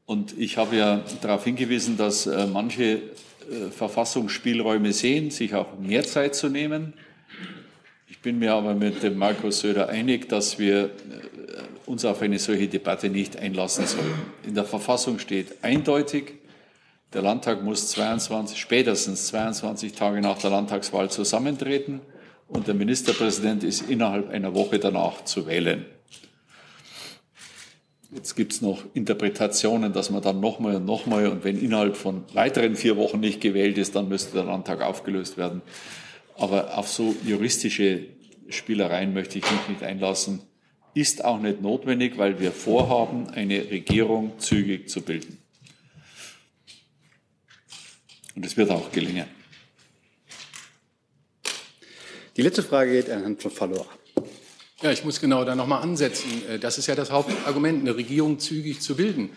Und 0.06 0.38
ich 0.38 0.58
habe 0.58 0.76
ja 0.76 1.02
darauf 1.22 1.46
hingewiesen, 1.46 1.96
dass 1.96 2.28
äh, 2.28 2.46
manche 2.48 2.84
äh, 2.84 3.72
Verfassungsspielräume 3.72 4.92
sehen, 4.92 5.32
sich 5.32 5.56
auch 5.56 5.80
mehr 5.80 6.04
Zeit 6.04 6.36
zu 6.36 6.50
nehmen. 6.50 6.94
Ich 8.10 8.20
bin 8.20 8.40
mir 8.40 8.54
aber 8.54 8.76
mit 8.76 9.02
dem 9.04 9.18
Markus 9.18 9.62
Söder 9.62 9.88
einig, 9.88 10.28
dass 10.28 10.60
wir 10.60 10.84
äh, 10.84 10.90
uns 11.86 12.04
auf 12.04 12.22
eine 12.22 12.40
solche 12.40 12.68
Debatte 12.68 13.08
nicht 13.08 13.38
einlassen 13.38 13.88
sollen. 13.88 14.16
In 14.46 14.54
der 14.54 14.66
Verfassung 14.66 15.18
steht 15.20 15.64
eindeutig, 15.64 16.34
der 17.14 17.22
Landtag 17.22 17.64
muss 17.64 17.88
22, 17.92 18.60
spätestens 18.60 19.28
22 19.28 19.94
Tage 19.94 20.20
nach 20.20 20.40
der 20.40 20.50
Landtagswahl 20.50 21.10
zusammentreten 21.10 22.02
und 22.52 22.68
der 22.68 22.74
Ministerpräsident 22.76 23.64
ist 23.64 23.90
innerhalb 23.90 24.30
einer 24.30 24.54
Woche 24.54 24.78
danach 24.78 25.24
zu 25.24 25.48
wählen. 25.48 25.86
Jetzt 28.14 28.36
gibt 28.36 28.52
es 28.52 28.62
noch 28.62 28.84
Interpretationen, 28.94 29.94
dass 29.94 30.10
man 30.10 30.22
dann 30.22 30.42
nochmal 30.42 30.76
und 30.76 30.86
nochmal 30.86 31.28
und 31.28 31.46
wenn 31.46 31.58
innerhalb 31.58 31.96
von 31.96 32.26
weiteren 32.34 32.76
vier 32.76 32.98
Wochen 32.98 33.22
nicht 33.22 33.40
gewählt 33.40 33.78
ist, 33.78 33.96
dann 33.96 34.10
müsste 34.10 34.34
der 34.34 34.44
Landtag 34.44 34.82
aufgelöst 34.82 35.38
werden. 35.38 35.62
Aber 36.36 36.78
auf 36.78 36.90
so 36.90 37.16
juristische 37.26 38.08
Spielereien 38.50 39.14
möchte 39.14 39.38
ich 39.38 39.50
mich 39.50 39.70
nicht 39.70 39.84
einlassen. 39.84 40.42
Ist 40.94 41.24
auch 41.24 41.40
nicht 41.40 41.62
notwendig, 41.62 42.18
weil 42.18 42.42
wir 42.42 42.52
vorhaben, 42.52 43.30
eine 43.30 43.72
Regierung 43.72 44.38
zügig 44.40 44.90
zu 44.90 45.02
bilden. 45.02 45.38
Und 48.36 48.46
es 48.46 48.58
wird 48.58 48.72
auch 48.72 48.92
gelingen. 48.92 49.41
Die 52.38 52.44
letzte 52.44 52.64
Frage 52.64 52.92
geht 52.94 53.10
an 53.10 53.22
Herrn 53.22 53.38
Falloa. 53.38 53.86
Ja, 54.82 54.92
ich 54.92 55.04
muss 55.04 55.20
genau 55.20 55.44
da 55.44 55.54
nochmal 55.54 55.84
ansetzen. 55.84 56.48
Äh, 56.50 56.60
das 56.60 56.78
ist 56.78 56.88
ja 56.88 56.96
das 56.96 57.12
Hauptargument, 57.12 57.82
eine 57.82 57.98
Regierung 57.98 58.40
zügig 58.40 58.80
zu 58.80 58.96
bilden. 58.96 59.32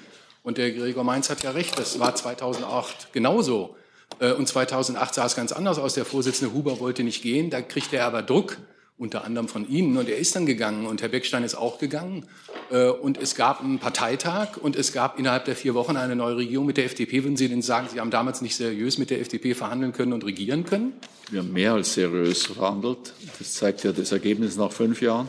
Und 0.45 0.59
der 0.59 0.71
Gregor 0.71 1.03
Mainz 1.03 1.29
hat 1.29 1.43
ja 1.43 1.51
recht, 1.51 1.77
das 1.77 1.99
war 1.99 2.15
2008 2.15 3.13
genauso. 3.13 3.77
Äh, 4.21 4.33
und 4.33 4.47
2008 4.47 5.13
sah 5.13 5.27
es 5.27 5.35
ganz 5.35 5.51
anders 5.51 5.79
aus. 5.79 5.95
Der 5.95 6.05
Vorsitzende 6.05 6.55
Huber 6.55 6.79
wollte 6.79 7.03
nicht 7.03 7.21
gehen, 7.21 7.51
da 7.51 7.63
kriegte 7.63 7.97
er 7.97 8.07
aber 8.07 8.23
Druck, 8.23 8.59
unter 8.97 9.25
anderem 9.25 9.49
von 9.49 9.69
Ihnen. 9.69 9.97
Und 9.97 10.09
er 10.09 10.19
ist 10.19 10.37
dann 10.37 10.47
gegangen 10.47 10.87
und 10.87 11.03
Herr 11.03 11.09
Beckstein 11.09 11.43
ist 11.43 11.55
auch 11.55 11.79
gegangen. 11.79 12.27
Äh, 12.71 12.89
und 12.89 13.19
es 13.19 13.35
gab 13.35 13.61
einen 13.61 13.79
Parteitag 13.79 14.57
und 14.57 14.77
es 14.77 14.93
gab 14.93 15.19
innerhalb 15.19 15.45
der 15.47 15.57
vier 15.57 15.75
Wochen 15.75 15.97
eine 15.97 16.15
neue 16.15 16.37
Regierung 16.37 16.67
mit 16.67 16.77
der 16.77 16.85
FDP. 16.85 17.25
Würden 17.25 17.37
Sie 17.37 17.49
denn 17.49 17.63
sagen, 17.63 17.89
Sie 17.93 18.01
haben 18.01 18.11
damals 18.11 18.41
nicht 18.41 18.57
seriös 18.57 18.99
mit 18.99 19.11
der 19.11 19.21
FDP 19.21 19.55
verhandeln 19.55 19.93
können 19.93 20.13
und 20.13 20.25
regieren 20.25 20.65
können? 20.65 20.93
Wir 21.31 21.41
haben 21.41 21.53
mehr 21.53 21.73
als 21.73 21.95
seriös 21.95 22.47
verhandelt. 22.47 23.15
Das 23.39 23.55
zeigt 23.55 23.83
ja 23.85 23.93
das 23.93 24.13
Ergebnis 24.13 24.57
nach 24.57 24.71
fünf 24.71 25.03
Jahren. 25.03 25.27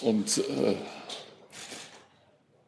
Und 0.00 0.38
äh, 0.38 0.74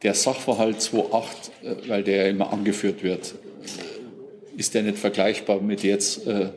der 0.02 0.14
Sachverhalt 0.14 0.82
2008, 0.82 1.50
äh, 1.62 1.88
weil 1.88 2.04
der 2.04 2.24
ja 2.24 2.30
immer 2.30 2.52
angeführt 2.52 3.02
wird, 3.02 3.34
äh, 3.34 4.58
ist 4.58 4.74
der 4.74 4.82
nicht 4.82 4.98
vergleichbar 4.98 5.60
mit 5.60 5.82
jetzt 5.82 6.26
äh, 6.26 6.50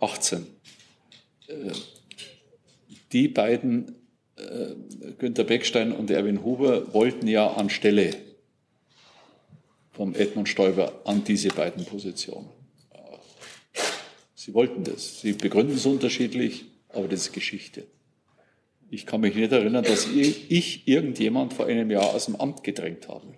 18. 0.00 0.51
Die 3.12 3.28
beiden 3.28 3.94
äh, 4.36 4.74
Günter 5.18 5.44
Beckstein 5.44 5.92
und 5.92 6.10
Erwin 6.10 6.44
Huber 6.44 6.92
wollten 6.94 7.28
ja 7.28 7.52
anstelle 7.52 8.16
vom 9.92 10.14
Edmund 10.14 10.48
Stoiber 10.48 11.02
an 11.04 11.22
diese 11.24 11.48
beiden 11.48 11.84
Positionen. 11.84 12.48
Sie 14.34 14.54
wollten 14.54 14.82
das. 14.82 15.20
Sie 15.20 15.34
begründen 15.34 15.76
es 15.76 15.86
unterschiedlich, 15.86 16.64
aber 16.88 17.06
das 17.06 17.26
ist 17.26 17.32
Geschichte. 17.32 17.86
Ich 18.90 19.06
kann 19.06 19.20
mich 19.20 19.34
nicht 19.34 19.52
erinnern, 19.52 19.84
dass 19.84 20.06
ich 20.06 20.88
irgendjemand 20.88 21.54
vor 21.54 21.66
einem 21.66 21.90
Jahr 21.90 22.12
aus 22.14 22.26
dem 22.26 22.36
Amt 22.36 22.64
gedrängt 22.64 23.08
habe. 23.08 23.34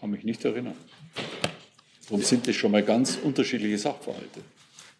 Kann 0.00 0.10
mich 0.10 0.24
nicht 0.24 0.44
erinnern. 0.44 0.76
Darum 2.08 2.22
sind 2.22 2.46
das 2.46 2.56
schon 2.56 2.70
mal 2.70 2.82
ganz 2.82 3.18
unterschiedliche 3.22 3.78
Sachverhalte. 3.78 4.40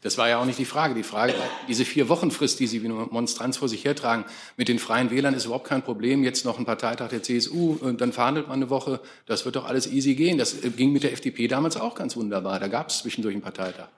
Das 0.05 0.19
war 0.19 0.29
ja 0.29 0.39
auch 0.39 0.45
nicht 0.45 0.59
die 0.59 0.67
Frage. 0.67 0.95
Die 0.95 1.03
Frage, 1.03 1.35
diese 1.67 1.87
vier 1.87 2.11
Wochenfrist, 2.11 2.61
die 2.61 2.67
Sie 2.67 2.83
wie 2.83 2.89
eine 2.89 2.95
Monstranz 2.95 3.57
vor 3.57 3.71
sich 3.71 3.87
hertragen, 3.87 4.27
mit 4.59 4.69
den 4.69 4.79
Freien 4.79 5.11
Wählern 5.11 5.33
ist 5.33 5.47
überhaupt 5.47 5.67
kein 5.67 5.83
Problem. 5.83 6.23
Jetzt 6.23 6.45
noch 6.45 6.59
ein 6.59 6.67
Parteitag 6.67 7.09
der 7.09 7.23
CSU 7.23 7.79
und 7.81 8.03
dann 8.03 8.13
verhandelt 8.13 8.49
man 8.49 8.57
eine 8.59 8.69
Woche. 8.69 9.01
Das 9.25 9.47
wird 9.47 9.57
doch 9.57 9.65
alles 9.65 9.91
easy 9.91 10.15
gehen. 10.15 10.37
Das 10.37 10.63
äh, 10.63 10.69
ging 10.69 10.93
mit 10.93 11.05
der 11.05 11.15
FDP 11.15 11.49
damals 11.49 11.79
auch 11.79 11.95
ganz 11.95 12.17
wunderbar. 12.17 12.61
Da 12.61 12.69
gab 12.69 12.91
es 12.91 12.99
zwischendurch 12.99 13.35
einen 13.35 13.43
Parteitag. 13.43 13.89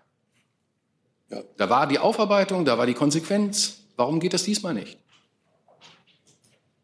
Ja. 1.29 1.43
Da 1.57 1.69
war 1.69 1.89
die 1.89 1.99
Aufarbeitung, 1.99 2.65
da 2.65 2.79
war 2.79 2.87
die 2.87 2.95
Konsequenz. 2.95 3.79
Warum 3.97 4.21
geht 4.21 4.33
das 4.33 4.45
diesmal 4.45 4.75
nicht? 4.75 4.99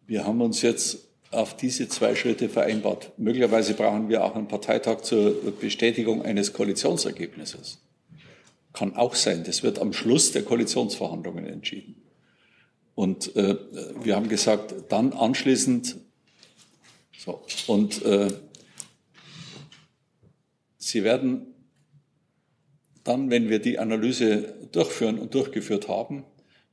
Wir 0.08 0.26
haben 0.26 0.40
uns 0.40 0.62
jetzt 0.62 0.98
auf 1.32 1.56
diese 1.56 1.88
zwei 1.88 2.14
Schritte 2.14 2.48
vereinbart. 2.48 3.12
Möglicherweise 3.16 3.74
brauchen 3.74 4.08
wir 4.08 4.24
auch 4.24 4.36
einen 4.36 4.48
Parteitag 4.48 5.00
zur 5.00 5.52
Bestätigung 5.52 6.22
eines 6.22 6.52
Koalitionsergebnisses. 6.52 7.78
Kann 8.72 8.94
auch 8.96 9.14
sein. 9.14 9.44
Das 9.44 9.62
wird 9.62 9.78
am 9.78 9.92
Schluss 9.92 10.32
der 10.32 10.42
Koalitionsverhandlungen 10.42 11.46
entschieden. 11.46 11.96
Und 12.94 13.34
äh, 13.36 13.56
wir 14.02 14.16
haben 14.16 14.28
gesagt, 14.28 14.74
dann 14.90 15.12
anschließend, 15.12 15.96
so, 17.18 17.42
und 17.66 18.04
äh, 18.04 18.28
Sie 20.84 21.04
werden 21.04 21.46
dann, 23.04 23.30
wenn 23.30 23.48
wir 23.48 23.60
die 23.60 23.78
Analyse 23.78 24.54
durchführen 24.72 25.20
und 25.20 25.32
durchgeführt 25.32 25.86
haben, 25.86 26.24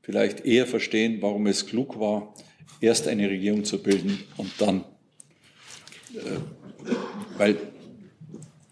vielleicht 0.02 0.46
eher 0.46 0.66
verstehen, 0.66 1.22
warum 1.22 1.46
es 1.46 1.68
klug 1.68 2.00
war, 2.00 2.34
erst 2.82 3.08
eine 3.08 3.30
Regierung 3.30 3.66
zu 3.66 3.82
bilden 3.82 4.24
und 4.38 4.52
dann, 4.60 4.84
äh, 6.14 6.38
weil, 7.38 7.58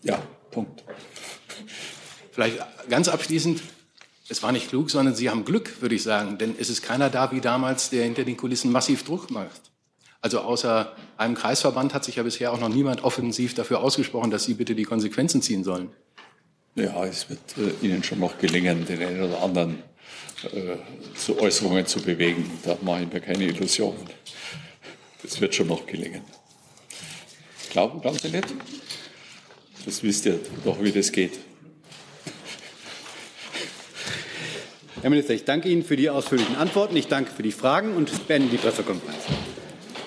ja, 0.04 0.22
Punkt. 0.52 0.84
Vielleicht 2.32 2.60
ganz 2.90 3.08
abschließend, 3.08 3.62
es 4.30 4.44
war 4.44 4.52
nicht 4.52 4.70
klug, 4.70 4.90
sondern 4.90 5.16
Sie 5.16 5.30
haben 5.30 5.46
Glück, 5.46 5.82
würde 5.82 5.96
ich 5.96 6.04
sagen, 6.04 6.38
denn 6.38 6.56
es 6.60 6.70
ist 6.70 6.82
keiner 6.82 7.10
da 7.10 7.32
wie 7.32 7.42
damals, 7.42 7.90
der 7.90 8.04
hinter 8.04 8.24
den 8.24 8.38
Kulissen 8.38 8.72
massiv 8.72 9.04
Druck 9.04 9.32
macht. 9.32 9.72
Also 10.22 10.40
außer 10.40 10.96
einem 11.18 11.36
Kreisverband 11.36 11.94
hat 11.94 12.04
sich 12.04 12.16
ja 12.16 12.24
bisher 12.24 12.52
auch 12.52 12.60
noch 12.60 12.70
niemand 12.70 13.04
offensiv 13.04 13.54
dafür 13.54 13.82
ausgesprochen, 13.82 14.32
dass 14.32 14.44
Sie 14.44 14.56
bitte 14.56 14.76
die 14.76 14.84
Konsequenzen 14.84 15.42
ziehen 15.42 15.64
sollen. 15.64 15.90
Ja, 16.76 17.06
es 17.06 17.30
wird 17.30 17.40
äh, 17.58 17.86
Ihnen 17.86 18.04
schon 18.04 18.20
noch 18.20 18.38
gelingen, 18.38 18.86
den 18.86 19.02
einen 19.02 19.24
oder 19.24 19.42
anderen 19.42 19.82
zu 21.16 21.40
Äußerungen 21.40 21.86
zu 21.86 22.02
bewegen. 22.02 22.50
Da 22.64 22.78
mache 22.82 23.04
ich 23.04 23.14
mir 23.14 23.22
keine 23.22 23.46
Illusionen. 23.46 24.00
Das 25.22 25.42
wird 25.42 25.56
schon 25.56 25.68
noch 25.68 25.86
gelingen. 25.86 26.22
Glauben, 27.72 28.02
glauben 28.02 28.18
Sie 28.20 28.30
nicht? 28.30 28.48
Das 29.86 30.04
wisst 30.04 30.26
ihr 30.26 30.40
doch, 30.64 30.82
wie 30.82 30.92
das 30.92 31.12
geht. 31.12 31.40
Herr 35.02 35.10
Minister, 35.10 35.34
ich 35.34 35.46
danke 35.46 35.70
Ihnen 35.70 35.84
für 35.84 35.96
die 35.96 36.10
ausführlichen 36.10 36.56
Antworten. 36.56 36.98
Ich 36.98 37.08
danke 37.08 37.32
für 37.32 37.44
die 37.44 37.52
Fragen 37.52 37.96
und 37.96 38.28
beende 38.28 38.50
die 38.50 38.58
Pressekonferenz. 38.58 39.24